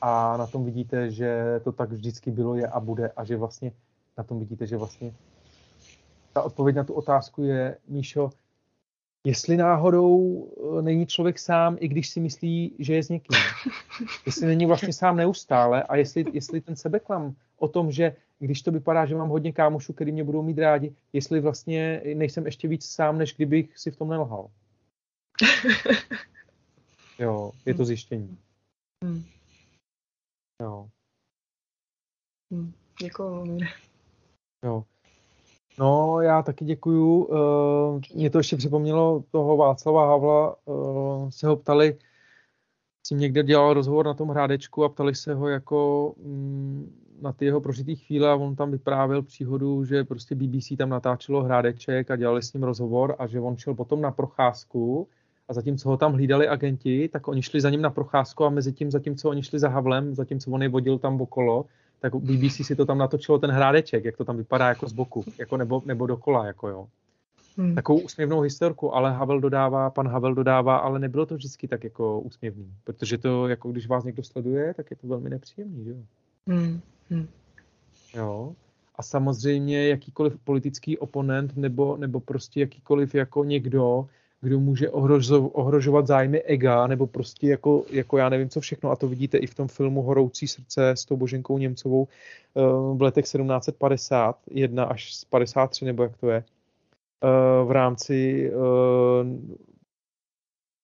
a 0.00 0.36
na 0.36 0.46
tom 0.46 0.64
vidíte, 0.64 1.10
že 1.10 1.60
to 1.64 1.72
tak 1.72 1.92
vždycky 1.92 2.30
bylo, 2.30 2.54
je 2.54 2.66
a 2.66 2.80
bude 2.80 3.08
a 3.08 3.24
že 3.24 3.36
vlastně 3.36 3.72
na 4.18 4.24
tom 4.24 4.38
vidíte, 4.38 4.66
že 4.66 4.76
vlastně 4.76 5.14
ta 6.32 6.42
odpověď 6.42 6.76
na 6.76 6.84
tu 6.84 6.94
otázku 6.94 7.42
je, 7.42 7.76
Míšo, 7.88 8.30
jestli 9.26 9.56
náhodou 9.56 10.46
eh, 10.78 10.82
není 10.82 11.06
člověk 11.06 11.38
sám, 11.38 11.76
i 11.80 11.88
když 11.88 12.08
si 12.08 12.20
myslí, 12.20 12.74
že 12.78 12.94
je 12.94 13.02
s 13.02 13.08
někým. 13.08 13.38
Jestli 14.26 14.46
není 14.46 14.66
vlastně 14.66 14.92
sám 14.92 15.16
neustále 15.16 15.82
a 15.82 15.96
jestli, 15.96 16.24
jestli 16.32 16.60
ten 16.60 16.76
sebeklam 16.76 17.34
o 17.58 17.68
tom, 17.68 17.92
že 17.92 18.16
když 18.44 18.62
to 18.62 18.70
vypadá, 18.70 19.06
že 19.06 19.14
mám 19.14 19.28
hodně 19.28 19.52
kámošů, 19.52 19.92
který 19.92 20.12
mě 20.12 20.24
budou 20.24 20.42
mít 20.42 20.58
rádi, 20.58 20.94
jestli 21.12 21.40
vlastně 21.40 22.02
nejsem 22.14 22.46
ještě 22.46 22.68
víc 22.68 22.86
sám, 22.86 23.18
než 23.18 23.34
kdybych 23.34 23.78
si 23.78 23.90
v 23.90 23.96
tom 23.96 24.08
nelhal. 24.08 24.50
Jo, 27.18 27.52
je 27.66 27.74
to 27.74 27.84
zjištění. 27.84 28.38
Hmm. 29.04 29.24
Jo. 30.62 30.88
Hmm. 32.52 32.72
Děkuju, 33.00 33.58
Jo. 34.64 34.84
No, 35.78 36.20
já 36.20 36.42
taky 36.42 36.64
děkuju. 36.64 37.24
Uh, 37.24 38.00
mě 38.14 38.30
to 38.30 38.38
ještě 38.38 38.56
připomnělo 38.56 39.24
toho 39.30 39.56
Václava 39.56 40.06
Havla. 40.06 40.56
Uh, 40.66 41.30
se 41.30 41.46
ho 41.46 41.56
ptali, 41.56 41.98
jsem 43.06 43.18
někde 43.18 43.42
dělal 43.42 43.74
rozhovor 43.74 44.06
na 44.06 44.14
tom 44.14 44.28
hrádečku 44.28 44.84
a 44.84 44.88
ptali 44.88 45.14
se 45.14 45.34
ho 45.34 45.48
jako 45.48 46.14
mm, 46.16 47.01
na 47.22 47.32
ty 47.32 47.44
jeho 47.44 47.60
prožitý 47.60 47.96
chvíle 47.96 48.30
a 48.30 48.34
on 48.34 48.56
tam 48.56 48.70
vyprávěl 48.70 49.22
příhodu, 49.22 49.84
že 49.84 50.04
prostě 50.04 50.34
BBC 50.34 50.68
tam 50.78 50.88
natáčelo 50.88 51.42
hrádeček 51.42 52.10
a 52.10 52.16
dělali 52.16 52.42
s 52.42 52.52
ním 52.52 52.62
rozhovor 52.62 53.16
a 53.18 53.26
že 53.26 53.40
on 53.40 53.56
šel 53.56 53.74
potom 53.74 54.00
na 54.00 54.10
procházku 54.10 55.08
a 55.48 55.52
zatímco 55.52 55.88
ho 55.88 55.96
tam 55.96 56.12
hlídali 56.12 56.48
agenti, 56.48 57.08
tak 57.12 57.28
oni 57.28 57.42
šli 57.42 57.60
za 57.60 57.70
ním 57.70 57.82
na 57.82 57.90
procházku 57.90 58.44
a 58.44 58.50
mezi 58.50 58.72
tím, 58.72 58.90
zatímco 58.90 59.30
oni 59.30 59.42
šli 59.42 59.58
za 59.58 59.68
Havlem, 59.68 60.14
zatímco 60.14 60.50
on 60.50 60.62
je 60.62 60.68
vodil 60.68 60.98
tam 60.98 61.20
okolo, 61.20 61.64
tak 62.00 62.14
BBC 62.14 62.66
si 62.66 62.76
to 62.76 62.86
tam 62.86 62.98
natočilo 62.98 63.38
ten 63.38 63.50
hrádeček, 63.50 64.04
jak 64.04 64.16
to 64.16 64.24
tam 64.24 64.36
vypadá 64.36 64.68
jako 64.68 64.88
z 64.88 64.92
boku, 64.92 65.24
jako 65.38 65.56
nebo, 65.56 65.82
nebo 65.86 66.06
dokola, 66.06 66.46
jako 66.46 66.68
jo. 66.68 66.86
Hmm. 67.56 67.74
Takovou 67.74 68.00
úsměvnou 68.00 68.40
historku, 68.40 68.94
ale 68.94 69.12
Havel 69.12 69.40
dodává, 69.40 69.90
pan 69.90 70.08
Havel 70.08 70.34
dodává, 70.34 70.76
ale 70.76 70.98
nebylo 70.98 71.26
to 71.26 71.34
vždycky 71.34 71.68
tak 71.68 71.84
jako 71.84 72.20
úsměvný, 72.20 72.72
protože 72.84 73.18
to, 73.18 73.48
jako 73.48 73.72
když 73.72 73.86
vás 73.86 74.04
někdo 74.04 74.22
sleduje, 74.22 74.74
tak 74.74 74.90
je 74.90 74.96
to 74.96 75.06
velmi 75.06 75.30
nepříjemný, 75.30 75.84
že 75.84 75.90
jo. 75.90 75.96
Hmm. 76.46 76.80
Hmm. 77.12 77.28
Jo. 78.14 78.54
A 78.96 79.02
samozřejmě 79.02 79.88
jakýkoliv 79.88 80.38
politický 80.44 80.98
oponent 80.98 81.56
nebo, 81.56 81.96
nebo 81.96 82.20
prostě 82.20 82.60
jakýkoliv 82.60 83.14
jako 83.14 83.44
někdo, 83.44 84.08
kdo 84.40 84.60
může 84.60 84.90
ohrožo, 84.90 85.48
ohrožovat 85.48 86.06
zájmy 86.06 86.42
ega, 86.42 86.86
nebo 86.86 87.06
prostě 87.06 87.46
jako, 87.48 87.84
jako 87.90 88.18
já 88.18 88.28
nevím 88.28 88.48
co 88.48 88.60
všechno, 88.60 88.90
a 88.90 88.96
to 88.96 89.08
vidíte 89.08 89.38
i 89.38 89.46
v 89.46 89.54
tom 89.54 89.68
filmu 89.68 90.02
Horoucí 90.02 90.48
srdce 90.48 90.90
s 90.90 91.04
tou 91.04 91.16
Boženkou 91.16 91.58
Němcovou 91.58 92.08
uh, 92.54 92.98
v 92.98 93.02
letech 93.02 93.24
1750, 93.24 94.36
1 94.50 94.84
až 94.84 95.24
53, 95.30 95.84
nebo 95.84 96.02
jak 96.02 96.16
to 96.16 96.30
je, 96.30 96.44
uh, 96.44 97.68
v 97.68 97.70
rámci 97.70 98.50
uh, 98.54 99.62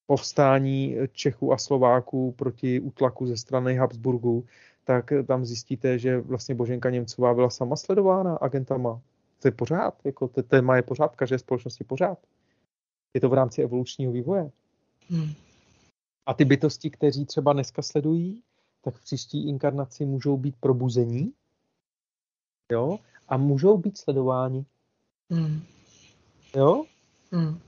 povstání 0.06 0.96
Čechů 1.12 1.52
a 1.52 1.58
Slováků 1.58 2.32
proti 2.32 2.80
útlaku 2.80 3.26
ze 3.26 3.36
strany 3.36 3.76
Habsburgu, 3.76 4.44
tak 4.88 5.12
tam 5.26 5.44
zjistíte, 5.44 5.98
že 5.98 6.20
vlastně 6.20 6.54
Boženka 6.54 6.90
Němcová 6.90 7.34
byla 7.34 7.50
sama 7.50 7.76
sledována 7.76 8.36
agentama. 8.36 9.00
To 9.42 9.48
je 9.48 9.52
pořád, 9.52 9.94
jako 10.04 10.28
to 10.28 10.42
téma 10.42 10.76
je 10.76 10.82
pořád, 10.82 11.16
každé 11.16 11.38
společnosti 11.38 11.84
pořád. 11.84 12.18
Je 13.14 13.20
to 13.20 13.28
v 13.28 13.32
rámci 13.32 13.62
evolučního 13.62 14.12
vývoje. 14.12 14.50
Hmm. 15.08 15.32
A 16.26 16.34
ty 16.34 16.44
bytosti, 16.44 16.90
kteří 16.90 17.26
třeba 17.26 17.52
dneska 17.52 17.82
sledují, 17.82 18.42
tak 18.82 18.94
v 18.94 19.04
příští 19.04 19.48
inkarnaci 19.48 20.06
můžou 20.06 20.36
být 20.36 20.56
probuzení 20.60 21.32
jo? 22.72 22.98
a 23.28 23.36
můžou 23.36 23.78
být 23.78 23.98
sledováni. 23.98 24.64
Hmm. 25.30 25.62
Jo? 26.56 26.84
Hmm. 27.32 27.60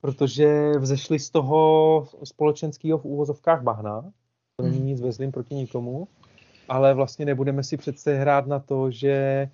Protože 0.00 0.72
vzešli 0.78 1.18
z 1.18 1.30
toho 1.30 2.08
společenského 2.24 2.98
v 2.98 3.04
úvozovkách 3.04 3.62
bahna, 3.62 4.12
nic 4.92 5.00
vezlým 5.00 5.32
proti 5.32 5.54
nikomu, 5.54 6.08
ale 6.68 6.94
vlastně 6.94 7.24
nebudeme 7.24 7.62
si 7.62 7.76
přece 7.76 8.18
hrát 8.18 8.46
na 8.46 8.58
to, 8.58 8.90
že 8.90 9.48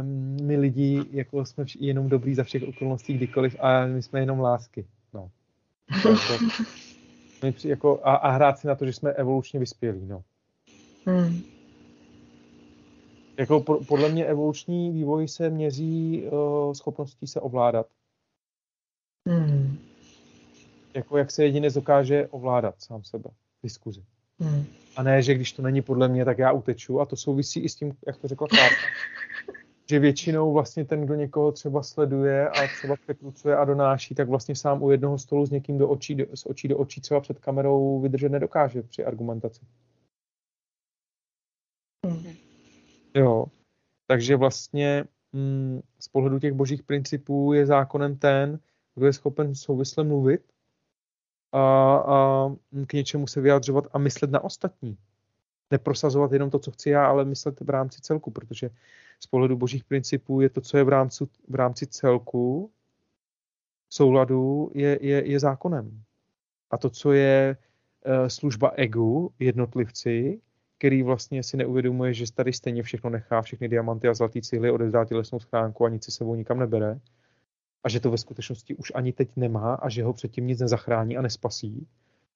um, 0.00 0.46
my 0.46 0.56
lidi 0.56 1.04
jako 1.10 1.44
jsme 1.44 1.64
jenom 1.78 2.08
dobrý 2.08 2.34
za 2.34 2.44
všech 2.44 2.62
okolností 2.62 3.14
kdykoliv 3.14 3.56
a 3.60 3.86
my 3.86 4.02
jsme 4.02 4.20
jenom 4.20 4.40
lásky. 4.40 4.86
No. 5.14 5.30
Jako, 5.96 6.18
my 7.42 7.54
jako, 7.64 8.00
a, 8.02 8.14
a 8.14 8.30
hrát 8.30 8.58
si 8.58 8.66
na 8.66 8.74
to, 8.74 8.86
že 8.86 8.92
jsme 8.92 9.10
evolučně 9.10 9.60
vyspělí. 9.60 10.06
No. 10.06 10.22
Hmm. 11.06 11.42
Jako 13.38 13.60
po, 13.60 13.84
podle 13.84 14.08
mě 14.08 14.24
evoluční 14.24 14.90
vývoj 14.90 15.28
se 15.28 15.50
měří 15.50 16.22
uh, 16.22 16.72
schopností 16.72 17.26
se 17.26 17.40
ovládat. 17.40 17.86
Hmm. 19.28 19.78
Jako 20.94 21.18
jak 21.18 21.30
se 21.30 21.44
jedinec 21.44 21.74
dokáže 21.74 22.28
ovládat 22.28 22.74
sám 22.82 23.04
sebe 23.04 23.30
diskuzi. 23.62 24.04
Hmm. 24.40 24.64
A 24.96 25.02
ne, 25.02 25.22
že 25.22 25.34
když 25.34 25.52
to 25.52 25.62
není 25.62 25.82
podle 25.82 26.08
mě, 26.08 26.24
tak 26.24 26.38
já 26.38 26.52
uteču. 26.52 27.00
A 27.00 27.06
to 27.06 27.16
souvisí 27.16 27.60
i 27.60 27.68
s 27.68 27.74
tím, 27.74 27.96
jak 28.06 28.16
to 28.16 28.28
řekla 28.28 28.48
Klárka, 28.48 28.86
že 29.90 29.98
většinou 29.98 30.52
vlastně 30.52 30.84
ten, 30.84 31.04
kdo 31.04 31.14
někoho 31.14 31.52
třeba 31.52 31.82
sleduje 31.82 32.48
a 32.48 32.66
třeba 32.66 32.96
překrucuje 32.96 33.56
a 33.56 33.64
donáší, 33.64 34.14
tak 34.14 34.28
vlastně 34.28 34.56
sám 34.56 34.82
u 34.82 34.90
jednoho 34.90 35.18
stolu 35.18 35.46
s 35.46 35.50
někým 35.50 35.78
do 35.78 35.88
očí, 35.88 36.14
do, 36.14 36.26
z 36.34 36.46
očí 36.46 36.68
do 36.68 36.78
očí 36.78 37.00
třeba 37.00 37.20
před 37.20 37.38
kamerou 37.38 38.00
vydržet 38.00 38.28
nedokáže 38.28 38.82
při 38.82 39.04
argumentaci. 39.04 39.60
Hmm. 42.06 42.32
Jo. 43.14 43.46
Takže 44.06 44.36
vlastně 44.36 45.04
mm, 45.32 45.80
z 46.00 46.08
pohledu 46.08 46.38
těch 46.38 46.52
božích 46.52 46.82
principů 46.82 47.52
je 47.52 47.66
zákonem 47.66 48.16
ten, 48.16 48.58
kdo 48.94 49.06
je 49.06 49.12
schopen 49.12 49.54
souvisle 49.54 50.04
mluvit 50.04 50.42
a, 51.52 51.96
a 52.06 52.50
k 52.86 52.92
něčemu 52.92 53.26
se 53.26 53.40
vyjadřovat 53.40 53.84
a 53.92 53.98
myslet 53.98 54.30
na 54.30 54.44
ostatní. 54.44 54.96
Neprosazovat 55.70 56.32
jenom 56.32 56.50
to, 56.50 56.58
co 56.58 56.70
chci 56.70 56.90
já, 56.90 57.06
ale 57.06 57.24
myslet 57.24 57.60
v 57.60 57.70
rámci 57.70 58.00
celku, 58.00 58.30
protože 58.30 58.70
z 59.20 59.26
pohledu 59.26 59.56
božích 59.56 59.84
principů 59.84 60.40
je 60.40 60.48
to, 60.48 60.60
co 60.60 60.76
je 60.76 60.84
v 60.84 60.88
rámci, 60.88 61.24
v 61.48 61.54
rámci 61.54 61.86
celku 61.86 62.70
souladu, 63.90 64.70
je, 64.74 64.98
je, 65.00 65.30
je 65.30 65.40
zákonem. 65.40 66.02
A 66.70 66.78
to, 66.78 66.90
co 66.90 67.12
je 67.12 67.56
e, 68.04 68.30
služba 68.30 68.72
egu, 68.76 69.32
jednotlivci, 69.38 70.40
který 70.78 71.02
vlastně 71.02 71.42
si 71.42 71.56
neuvědomuje, 71.56 72.14
že 72.14 72.32
tady 72.32 72.52
stejně 72.52 72.82
všechno 72.82 73.10
nechá, 73.10 73.42
všechny 73.42 73.68
diamanty 73.68 74.08
a 74.08 74.14
zlatý 74.14 74.42
cihly, 74.42 74.70
odezdá 74.70 75.04
tělesnou 75.04 75.40
schránku 75.40 75.84
a 75.84 75.88
nic 75.88 76.04
si 76.04 76.10
sebou 76.10 76.34
nikam 76.34 76.58
nebere, 76.58 77.00
a 77.84 77.88
že 77.88 78.00
to 78.00 78.10
ve 78.10 78.18
skutečnosti 78.18 78.74
už 78.74 78.92
ani 78.94 79.12
teď 79.12 79.28
nemá 79.36 79.74
a 79.74 79.88
že 79.88 80.04
ho 80.04 80.12
předtím 80.12 80.46
nic 80.46 80.60
nezachrání 80.60 81.16
a 81.16 81.22
nespasí, 81.22 81.86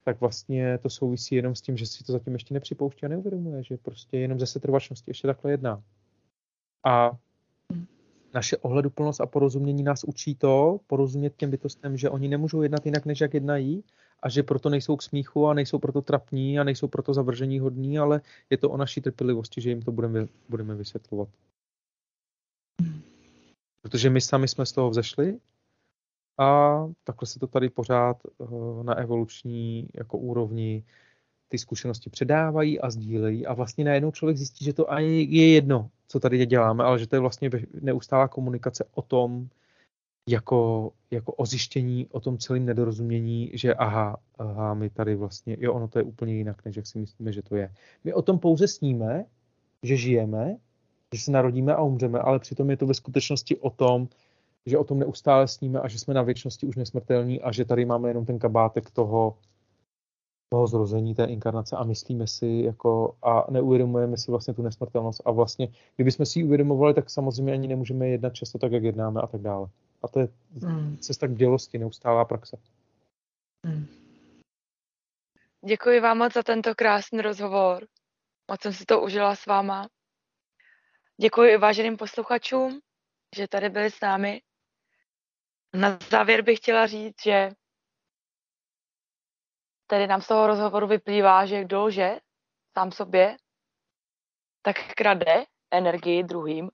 tak 0.04 0.20
vlastně 0.20 0.78
to 0.78 0.90
souvisí 0.90 1.34
jenom 1.34 1.54
s 1.54 1.60
tím, 1.60 1.76
že 1.76 1.86
si 1.86 2.04
to 2.04 2.12
zatím 2.12 2.32
ještě 2.32 2.54
nepřipouští 2.54 3.06
a 3.06 3.08
neuvědomuje, 3.08 3.62
že 3.62 3.76
prostě 3.76 4.18
jenom 4.18 4.38
ze 4.38 4.46
setrvačnosti 4.46 5.10
ještě 5.10 5.26
takhle 5.26 5.50
jedná. 5.50 5.82
A 6.86 7.10
naše 8.34 8.56
ohleduplnost 8.56 9.20
a 9.20 9.26
porozumění 9.26 9.82
nás 9.82 10.04
učí 10.04 10.34
to, 10.34 10.80
porozumět 10.86 11.36
těm 11.36 11.50
bytostem, 11.50 11.96
že 11.96 12.10
oni 12.10 12.28
nemůžou 12.28 12.62
jednat 12.62 12.86
jinak, 12.86 13.06
než 13.06 13.20
jak 13.20 13.34
jednají 13.34 13.84
a 14.22 14.28
že 14.28 14.42
proto 14.42 14.70
nejsou 14.70 14.96
k 14.96 15.02
smíchu 15.02 15.46
a 15.46 15.54
nejsou 15.54 15.78
proto 15.78 16.02
trapní 16.02 16.58
a 16.58 16.64
nejsou 16.64 16.88
proto 16.88 17.14
zavržení 17.14 17.60
hodní, 17.60 17.98
ale 17.98 18.20
je 18.50 18.56
to 18.56 18.70
o 18.70 18.76
naší 18.76 19.00
trpělivosti, 19.00 19.60
že 19.60 19.70
jim 19.70 19.82
to 19.82 19.92
budeme, 19.92 20.26
budeme 20.48 20.74
vysvětlovat. 20.74 21.28
Protože 23.92 24.10
my 24.10 24.20
sami 24.20 24.48
jsme 24.48 24.66
z 24.66 24.72
toho 24.72 24.90
vzešli 24.90 25.38
a 26.38 26.78
takhle 27.04 27.26
se 27.26 27.38
to 27.38 27.46
tady 27.46 27.70
pořád 27.70 28.16
eh, 28.26 28.44
na 28.82 28.94
evoluční 28.94 29.88
jako 29.94 30.18
úrovni 30.18 30.84
ty 31.48 31.58
zkušenosti 31.58 32.10
předávají 32.10 32.80
a 32.80 32.90
sdílejí 32.90 33.46
a 33.46 33.54
vlastně 33.54 33.84
najednou 33.84 34.10
člověk 34.10 34.36
zjistí, 34.36 34.64
že 34.64 34.72
to 34.72 34.92
ani 34.92 35.26
je 35.30 35.52
jedno, 35.52 35.90
co 36.08 36.20
tady 36.20 36.46
děláme, 36.46 36.84
ale 36.84 36.98
že 36.98 37.06
to 37.06 37.16
je 37.16 37.20
vlastně 37.20 37.50
neustálá 37.80 38.28
komunikace 38.28 38.84
o 38.94 39.02
tom, 39.02 39.48
jako, 40.28 40.92
jako 41.10 41.32
o 41.32 41.46
zjištění, 41.46 42.06
o 42.10 42.20
tom 42.20 42.38
celém 42.38 42.64
nedorozumění, 42.64 43.50
že 43.54 43.74
aha, 43.74 44.16
aha, 44.38 44.74
my 44.74 44.90
tady 44.90 45.14
vlastně, 45.14 45.56
jo, 45.60 45.74
ono 45.74 45.88
to 45.88 45.98
je 45.98 46.02
úplně 46.02 46.34
jinak, 46.34 46.64
než 46.64 46.76
jak 46.76 46.86
si 46.86 46.98
myslíme, 46.98 47.32
že 47.32 47.42
to 47.42 47.56
je. 47.56 47.74
My 48.04 48.14
o 48.14 48.22
tom 48.22 48.38
pouze 48.38 48.68
sníme, 48.68 49.24
že 49.82 49.96
žijeme, 49.96 50.56
že 51.12 51.20
se 51.20 51.30
narodíme 51.30 51.74
a 51.74 51.82
umřeme, 51.82 52.18
ale 52.18 52.38
přitom 52.38 52.70
je 52.70 52.76
to 52.76 52.86
ve 52.86 52.94
skutečnosti 52.94 53.56
o 53.56 53.70
tom, 53.70 54.08
že 54.66 54.78
o 54.78 54.84
tom 54.84 54.98
neustále 54.98 55.48
sníme 55.48 55.80
a 55.80 55.88
že 55.88 55.98
jsme 55.98 56.14
na 56.14 56.22
věčnosti 56.22 56.66
už 56.66 56.76
nesmrtelní 56.76 57.42
a 57.42 57.52
že 57.52 57.64
tady 57.64 57.84
máme 57.84 58.10
jenom 58.10 58.26
ten 58.26 58.38
kabátek 58.38 58.90
toho, 58.90 59.36
toho 60.48 60.66
zrození, 60.66 61.14
té 61.14 61.24
inkarnace 61.24 61.76
a 61.76 61.84
myslíme 61.84 62.26
si 62.26 62.62
jako 62.64 63.16
a 63.22 63.46
neuvědomujeme 63.50 64.16
si 64.16 64.30
vlastně 64.30 64.54
tu 64.54 64.62
nesmrtelnost 64.62 65.22
a 65.24 65.30
vlastně, 65.30 65.68
kdybychom 65.96 66.26
si 66.26 66.38
ji 66.38 66.44
uvědomovali, 66.44 66.94
tak 66.94 67.10
samozřejmě 67.10 67.52
ani 67.52 67.68
nemůžeme 67.68 68.08
jednat 68.08 68.34
často 68.34 68.58
tak, 68.58 68.72
jak 68.72 68.82
jednáme 68.82 69.20
a 69.20 69.26
tak 69.26 69.40
dále. 69.40 69.68
A 70.02 70.08
to 70.08 70.20
je 70.20 70.28
hmm. 70.62 70.96
cesta 70.96 71.26
k 71.26 71.30
bdělosti, 71.30 71.78
neustálá 71.78 72.24
praxe. 72.24 72.56
Hmm. 73.66 73.86
děkuji 75.66 76.00
vám 76.00 76.18
moc 76.18 76.32
za 76.34 76.42
tento 76.42 76.74
krásný 76.74 77.20
rozhovor. 77.20 77.86
Moc 78.50 78.60
jsem 78.60 78.72
si 78.72 78.84
to 78.84 79.02
užila 79.02 79.36
s 79.36 79.46
váma. 79.46 79.88
Děkuji 81.20 81.56
váženým 81.56 81.96
posluchačům, 81.96 82.80
že 83.36 83.48
tady 83.48 83.68
byli 83.68 83.90
s 83.90 84.00
námi. 84.00 84.42
Na 85.74 85.98
závěr 86.10 86.42
bych 86.42 86.58
chtěla 86.58 86.86
říct, 86.86 87.22
že 87.22 87.50
tedy 89.86 90.06
nám 90.06 90.22
z 90.22 90.28
toho 90.28 90.46
rozhovoru 90.46 90.86
vyplývá, 90.86 91.46
že 91.46 91.64
kdo 91.64 91.84
lže 91.84 92.18
sám 92.78 92.92
sobě, 92.92 93.36
tak 94.62 94.76
krade 94.96 95.44
energii 95.70 96.22
druhým 96.22 96.70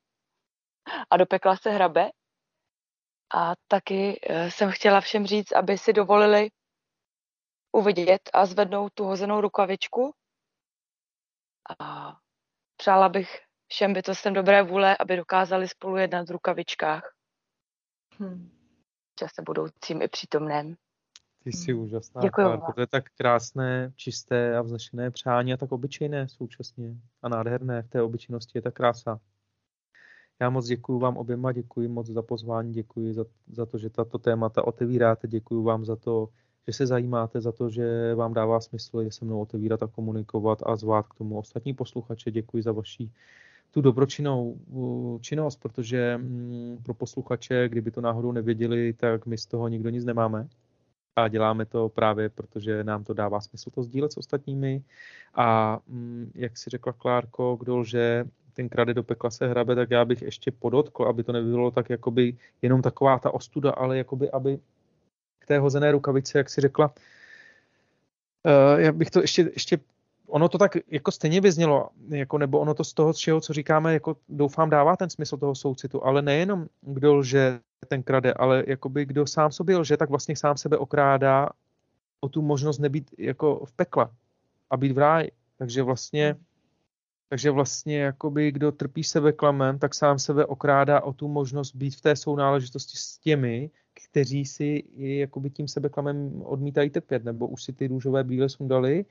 a 1.10 1.16
do 1.16 1.27
pekla 1.27 1.56
se 1.56 1.70
hrabe. 1.70 2.10
A 3.35 3.52
taky 3.69 4.20
eh, 4.23 4.51
jsem 4.51 4.70
chtěla 4.73 5.01
všem 5.01 5.27
říct, 5.27 5.52
aby 5.52 5.78
si 5.78 5.93
dovolili 5.93 6.51
uvidět 7.73 8.31
a 8.32 8.47
zvednout 8.47 8.93
tu 8.94 9.05
hozenou 9.05 9.40
rukavičku. 9.40 10.15
A 11.81 12.12
přála 12.77 13.09
bych 13.09 13.48
všem 13.69 13.93
bytostem 13.93 14.35
dobré 14.35 14.62
vůle, 14.62 14.97
aby 14.97 15.16
dokázali 15.16 15.69
spolu 15.69 15.97
jednat 15.97 16.28
v 16.28 16.32
rukavičkách. 16.32 17.15
Hmm. 18.19 18.51
Časem 19.16 19.45
budoucím 19.45 20.03
i 20.03 20.09
přítomném. 20.09 20.74
Ty 21.45 21.53
jsi 21.53 21.73
hmm. 21.73 21.82
úžasná. 21.82 22.23
Děkuji 22.23 22.43
vám. 22.43 22.73
To 22.74 22.81
je 22.81 22.86
tak 22.86 23.05
krásné, 23.19 23.93
čisté 23.97 24.57
a 24.57 24.62
vznešené 24.62 25.11
přání 25.11 25.53
a 25.53 25.57
tak 25.57 25.73
obyčejné 25.73 26.28
současně. 26.28 26.97
A 27.23 27.28
nádherné 27.28 27.82
v 27.82 27.89
té 27.89 28.03
obyčejnosti 28.03 28.59
je 28.59 28.62
ta 28.62 28.70
krása. 28.70 29.20
Já 30.40 30.51
moc 30.51 30.66
děkuji 30.66 30.99
vám 30.99 31.16
oběma, 31.16 31.53
děkuji 31.53 31.89
moc 31.89 32.07
za 32.07 32.23
pozvání, 32.23 32.73
děkuji 32.73 33.15
za, 33.15 33.24
za 33.47 33.66
to, 33.66 33.78
že 33.78 33.90
tato 33.90 34.19
témata 34.19 34.66
otevíráte, 34.66 35.28
děkuji 35.28 35.62
vám 35.62 35.85
za 35.85 35.97
to, 35.97 36.28
že 36.66 36.73
se 36.73 36.86
zajímáte, 36.86 37.40
za 37.40 37.53
to, 37.53 37.70
že 37.70 38.15
vám 38.15 38.35
dává 38.35 38.61
smysl 38.61 39.01
je 39.01 39.12
se 39.12 39.24
mnou 39.24 39.40
otevírat 39.40 39.82
a 39.82 39.86
komunikovat 39.86 40.59
a 40.66 40.77
zvát 40.77 41.07
k 41.07 41.15
tomu 41.15 41.39
ostatní 41.39 41.74
posluchače. 41.74 42.31
Děkuji 42.31 42.62
za 42.62 42.73
vaši 42.73 43.11
tu 43.70 43.81
dobročinnou 43.81 44.57
činnost, 45.20 45.57
protože 45.57 46.16
mm, 46.16 46.78
pro 46.82 46.95
posluchače, 46.95 47.69
kdyby 47.69 47.90
to 47.90 48.01
náhodou 48.01 48.32
nevěděli, 48.32 48.93
tak 48.93 49.27
my 49.27 49.39
z 49.39 49.47
toho 49.47 49.69
nikdo 49.69 49.90
nic 49.90 50.05
nemáme. 50.05 50.49
A 51.16 51.28
děláme 51.28 51.66
to 51.66 51.89
právě, 51.89 52.28
protože 52.28 52.85
nám 52.85 53.05
to 53.05 53.15
dává 53.15 53.40
smysl 53.40 53.70
to 53.70 53.82
sdílet 53.82 54.12
s 54.12 54.16
ostatními. 54.16 54.82
A 55.35 55.78
mm, 55.89 56.32
jak 56.35 56.57
si 56.57 56.70
řekla 56.70 56.93
Klárko, 56.93 57.57
kdo 57.57 57.77
lže, 57.77 58.24
ten 58.55 58.69
krade 58.69 58.95
do 58.95 59.03
pekla 59.03 59.31
se 59.31 59.49
hrabe, 59.49 59.74
tak 59.74 59.90
já 59.90 60.05
bych 60.05 60.23
ještě 60.23 60.51
podotkl, 60.51 61.05
aby 61.05 61.24
to 61.24 61.32
nebylo 61.32 61.70
tak 61.70 61.90
jakoby 61.90 62.36
jenom 62.62 62.82
taková 62.82 63.19
ta 63.19 63.35
ostuda, 63.35 63.70
ale 63.70 63.99
jakoby, 63.99 64.31
aby 64.31 64.59
k 65.39 65.47
té 65.47 65.59
hozené 65.59 65.93
rukavice, 65.93 66.39
jak 66.39 66.51
si 66.51 66.61
řekla, 66.61 66.86
uh, 68.47 68.81
já 68.81 68.93
bych 68.93 69.11
to 69.11 69.20
ještě, 69.20 69.51
ještě 69.53 69.78
ono 70.28 70.48
to 70.48 70.59
tak 70.59 70.76
jako 70.88 71.10
stejně 71.10 71.40
vyznělo, 71.40 71.88
jako, 72.09 72.38
nebo 72.38 72.59
ono 72.59 72.74
to 72.74 72.84
z 72.84 72.94
toho, 72.94 73.12
z 73.12 73.16
čeho, 73.16 73.40
co 73.40 73.52
říkáme, 73.52 73.92
jako 73.92 74.16
doufám 74.28 74.70
dává 74.70 74.96
ten 74.96 75.10
smysl 75.10 75.36
toho 75.36 75.55
soucitu, 75.55 76.05
ale 76.05 76.22
nejenom 76.22 76.66
kdo 76.80 77.14
lže, 77.14 77.60
ten 77.88 78.02
krade, 78.02 78.32
ale 78.32 78.64
jakoby 78.66 79.06
kdo 79.06 79.26
sám 79.26 79.52
sobě 79.52 79.76
lže, 79.76 79.96
tak 79.96 80.10
vlastně 80.10 80.36
sám 80.36 80.56
sebe 80.56 80.76
okrádá 80.76 81.48
o 82.20 82.28
tu 82.28 82.42
možnost 82.42 82.78
nebýt 82.78 83.10
jako 83.18 83.64
v 83.64 83.72
pekle 83.72 84.09
a 84.70 84.76
být 84.76 84.92
v 84.92 84.98
ráji. 84.98 85.30
Takže 85.59 85.82
vlastně 85.82 86.36
takže 87.28 87.50
vlastně 87.50 87.98
jakoby 87.98 88.52
kdo 88.52 88.72
trpí 88.72 89.05
sebeklamem, 89.05 89.78
tak 89.78 89.94
sám 89.94 90.18
sebe 90.18 90.46
okrádá 90.46 91.00
o 91.00 91.12
tu 91.12 91.28
možnost 91.28 91.76
být 91.76 91.96
v 91.96 92.00
té 92.00 92.16
sounáležitosti 92.16 92.96
s 92.96 93.18
těmi, 93.18 93.70
kteří 94.10 94.44
si 94.44 94.84
jakoby 94.96 95.50
tím 95.50 95.68
sebeklamem 95.68 96.42
odmítají 96.44 96.90
trpět, 96.90 97.24
nebo 97.24 97.46
už 97.48 97.62
si 97.62 97.72
ty 97.72 97.86
růžové 97.86 98.24
bíle 98.24 98.48
sundali 98.48 99.05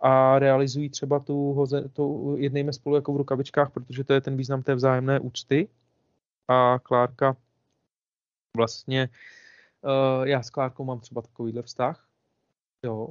a 0.00 0.38
realizují 0.38 0.88
třeba 0.88 1.18
tu, 1.20 1.52
hoze, 1.52 1.88
tu 1.88 2.36
jednejme 2.38 2.72
spolu 2.72 2.96
jako 2.96 3.12
v 3.12 3.16
rukavičkách, 3.16 3.70
protože 3.70 4.04
to 4.04 4.12
je 4.12 4.20
ten 4.20 4.36
význam 4.36 4.62
té 4.62 4.74
vzájemné 4.74 5.20
úcty. 5.20 5.68
A 6.48 6.78
Klárka 6.78 7.36
vlastně, 8.56 9.08
uh, 9.82 10.26
já 10.26 10.42
s 10.42 10.50
Klárkou 10.50 10.84
mám 10.84 11.00
třeba 11.00 11.22
takovýhle 11.22 11.62
vztah, 11.62 12.08
jo, 12.82 13.08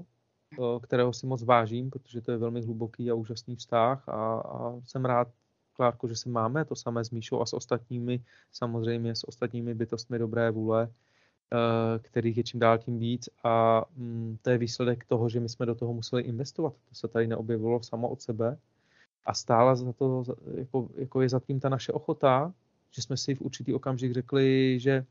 uh, 0.57 0.79
kterého 0.79 1.13
si 1.13 1.27
moc 1.27 1.43
vážím, 1.43 1.89
protože 1.89 2.21
to 2.21 2.31
je 2.31 2.37
velmi 2.37 2.61
hluboký 2.61 3.11
a 3.11 3.15
úžasný 3.15 3.55
vztah 3.55 4.09
a, 4.09 4.39
a 4.39 4.81
jsem 4.85 5.05
rád, 5.05 5.27
Klárko, 5.73 6.07
že 6.07 6.15
se 6.15 6.29
máme 6.29 6.65
to 6.65 6.75
samé 6.75 7.05
s 7.05 7.09
Míšou 7.11 7.41
a 7.41 7.45
s 7.45 7.53
ostatními, 7.53 8.23
samozřejmě 8.51 9.15
s 9.15 9.27
ostatními 9.27 9.73
bytostmi 9.73 10.19
dobré 10.19 10.51
vůle, 10.51 10.89
Eh, 10.89 11.08
kterých 12.01 12.37
je 12.37 12.43
čím 12.43 12.59
dál 12.59 12.77
tím 12.77 12.99
víc 12.99 13.29
a 13.43 13.85
mm, 13.95 14.37
to 14.41 14.49
je 14.49 14.57
výsledek 14.57 15.05
toho, 15.05 15.29
že 15.29 15.39
my 15.39 15.49
jsme 15.49 15.65
do 15.65 15.75
toho 15.75 15.93
museli 15.93 16.21
investovat. 16.21 16.73
To 16.89 16.95
se 16.95 17.07
tady 17.07 17.27
neobjevilo 17.27 17.83
samo 17.83 18.09
od 18.09 18.21
sebe 18.21 18.57
a 19.25 19.33
stála 19.33 19.75
za 19.75 19.93
to, 19.93 20.23
jako, 20.55 20.89
jako 20.95 21.21
je 21.21 21.29
zatím 21.29 21.59
ta 21.59 21.69
naše 21.69 21.91
ochota, 21.91 22.53
že 22.91 23.01
jsme 23.01 23.17
si 23.17 23.35
v 23.35 23.41
určitý 23.41 23.73
okamžik 23.73 24.11
řekli, 24.13 24.79
že 24.79 25.05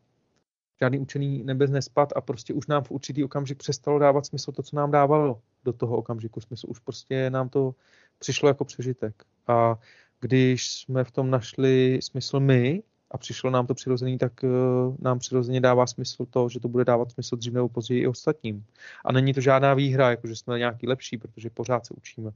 žádný 0.81 0.99
učený 0.99 1.45
nebez 1.45 1.71
nespat 1.71 2.13
a 2.17 2.21
prostě 2.21 2.55
už 2.55 2.67
nám 2.67 2.85
v 2.85 2.91
určitý 2.91 3.25
okamžik 3.25 3.59
přestalo 3.59 3.99
dávat 3.99 4.27
smysl 4.27 4.53
to, 4.53 4.63
co 4.63 4.77
nám 4.77 4.91
dávalo 4.91 5.41
do 5.65 5.73
toho 5.73 5.97
okamžiku 5.97 6.41
smysl. 6.41 6.67
Už 6.71 6.79
prostě 6.79 7.31
nám 7.31 7.49
to 7.49 7.75
přišlo 8.19 8.49
jako 8.49 8.65
přežitek. 8.65 9.25
A 9.47 9.79
když 10.21 10.73
jsme 10.73 11.05
v 11.05 11.11
tom 11.11 11.31
našli 11.31 11.99
smysl 12.03 12.41
my, 12.41 12.83
a 13.11 13.19
přišlo 13.19 13.51
nám 13.51 13.67
to 13.67 13.75
přirozený, 13.75 14.19
tak 14.19 14.33
uh, 14.43 14.97
nám 14.99 15.19
přirozeně 15.19 15.61
dává 15.61 15.87
smysl 15.87 16.27
to, 16.27 16.49
že 16.49 16.61
to 16.61 16.69
bude 16.69 16.85
dávat 16.85 17.13
smysl 17.13 17.37
dřív 17.37 17.53
nebo 17.53 17.69
později 17.69 18.03
i 18.03 18.07
ostatním. 18.07 18.67
A 19.05 19.13
není 19.13 19.35
to 19.35 19.41
žádná 19.41 19.75
výhra, 19.75 20.11
jako 20.11 20.27
že 20.27 20.37
jsme 20.37 20.59
nějaký 20.59 20.89
lepší, 20.89 21.19
protože 21.19 21.51
pořád 21.51 21.87
se 21.87 21.95
učíme. 21.95 22.31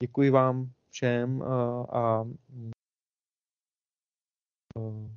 Děkuji 0.00 0.30
vám 0.30 0.70
všem 0.90 1.40
uh, 1.40 1.46
a 1.90 2.22
uh, 4.76 5.10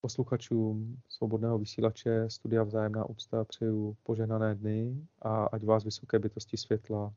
posluchačům 0.00 1.00
svobodného 1.08 1.58
vysílače 1.58 2.30
Studia 2.30 2.62
Vzájemná 2.62 3.04
úcta 3.04 3.44
přeju 3.44 3.96
požehnané 4.02 4.54
dny 4.54 5.06
a 5.22 5.44
ať 5.44 5.64
vás 5.64 5.84
vysoké 5.84 6.18
bytosti 6.18 6.56
světla 6.56 7.12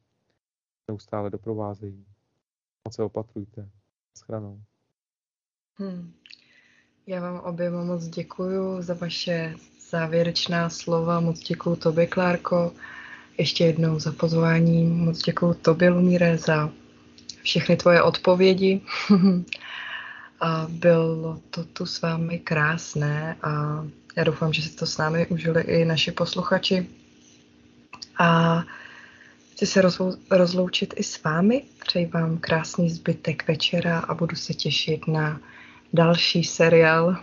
neustále 0.87 1.29
doprovázejí. 1.29 2.05
Moc 2.87 2.95
se 2.95 3.03
opatrujte. 3.03 3.69
Schranou. 4.17 4.61
Hmm. 5.75 6.13
Já 7.09 7.21
vám 7.21 7.39
oběma 7.39 7.83
moc 7.83 8.07
děkuji 8.07 8.81
za 8.81 8.93
vaše 8.93 9.55
závěrečná 9.89 10.69
slova. 10.69 11.19
Moc 11.19 11.39
děkuji 11.39 11.75
tobě, 11.75 12.07
Klárko, 12.07 12.73
ještě 13.37 13.65
jednou 13.65 13.99
za 13.99 14.11
pozvání. 14.11 14.85
Moc 14.85 15.21
děkuji 15.21 15.53
tobě, 15.53 15.89
Lumíre, 15.89 16.37
za 16.37 16.69
všechny 17.41 17.77
tvoje 17.77 18.01
odpovědi. 18.01 18.81
a 20.41 20.67
bylo 20.69 21.41
to 21.49 21.63
tu 21.63 21.85
s 21.85 22.01
vámi 22.01 22.39
krásné 22.39 23.35
a 23.41 23.83
já 24.15 24.23
doufám, 24.23 24.53
že 24.53 24.61
si 24.61 24.75
to 24.75 24.85
s 24.85 24.97
námi 24.97 25.27
užili 25.27 25.61
i 25.61 25.85
naši 25.85 26.11
posluchači. 26.11 26.87
A 28.19 28.63
chci 29.51 29.65
se 29.65 29.81
rozloučit 30.31 30.93
i 30.97 31.03
s 31.03 31.23
vámi. 31.23 31.63
Přeji 31.85 32.05
vám 32.05 32.37
krásný 32.37 32.89
zbytek 32.89 33.47
večera 33.47 33.99
a 33.99 34.13
budu 34.13 34.35
se 34.35 34.53
těšit 34.53 35.07
na 35.07 35.39
další 35.93 36.43
seriál 36.43 37.15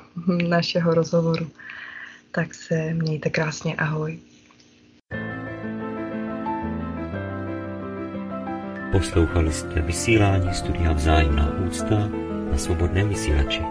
našeho 0.48 0.94
rozhovoru. 0.94 1.50
Tak 2.30 2.54
se 2.54 2.94
mějte 2.94 3.30
krásně, 3.30 3.74
ahoj. 3.74 4.18
Poslouchali 8.92 9.52
jste 9.52 9.80
vysílání 9.80 10.54
studia 10.54 10.92
Vzájemná 10.92 11.58
úcta 11.66 12.08
na 12.50 12.58
svobodném 12.58 13.08
vysílači. 13.08 13.62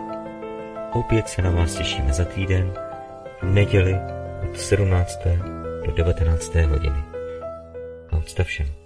Opět 0.94 1.28
se 1.28 1.42
na 1.42 1.50
vás 1.50 1.76
těšíme 1.76 2.14
za 2.14 2.26
týden 2.26 2.74
v 3.42 3.46
neděli 3.46 3.96
od 4.50 4.60
17. 4.60 5.20
do 5.86 5.92
19. 5.92 6.56
hodiny. 6.56 7.04
A 8.12 8.18
úcta 8.18 8.44
všem. 8.44 8.85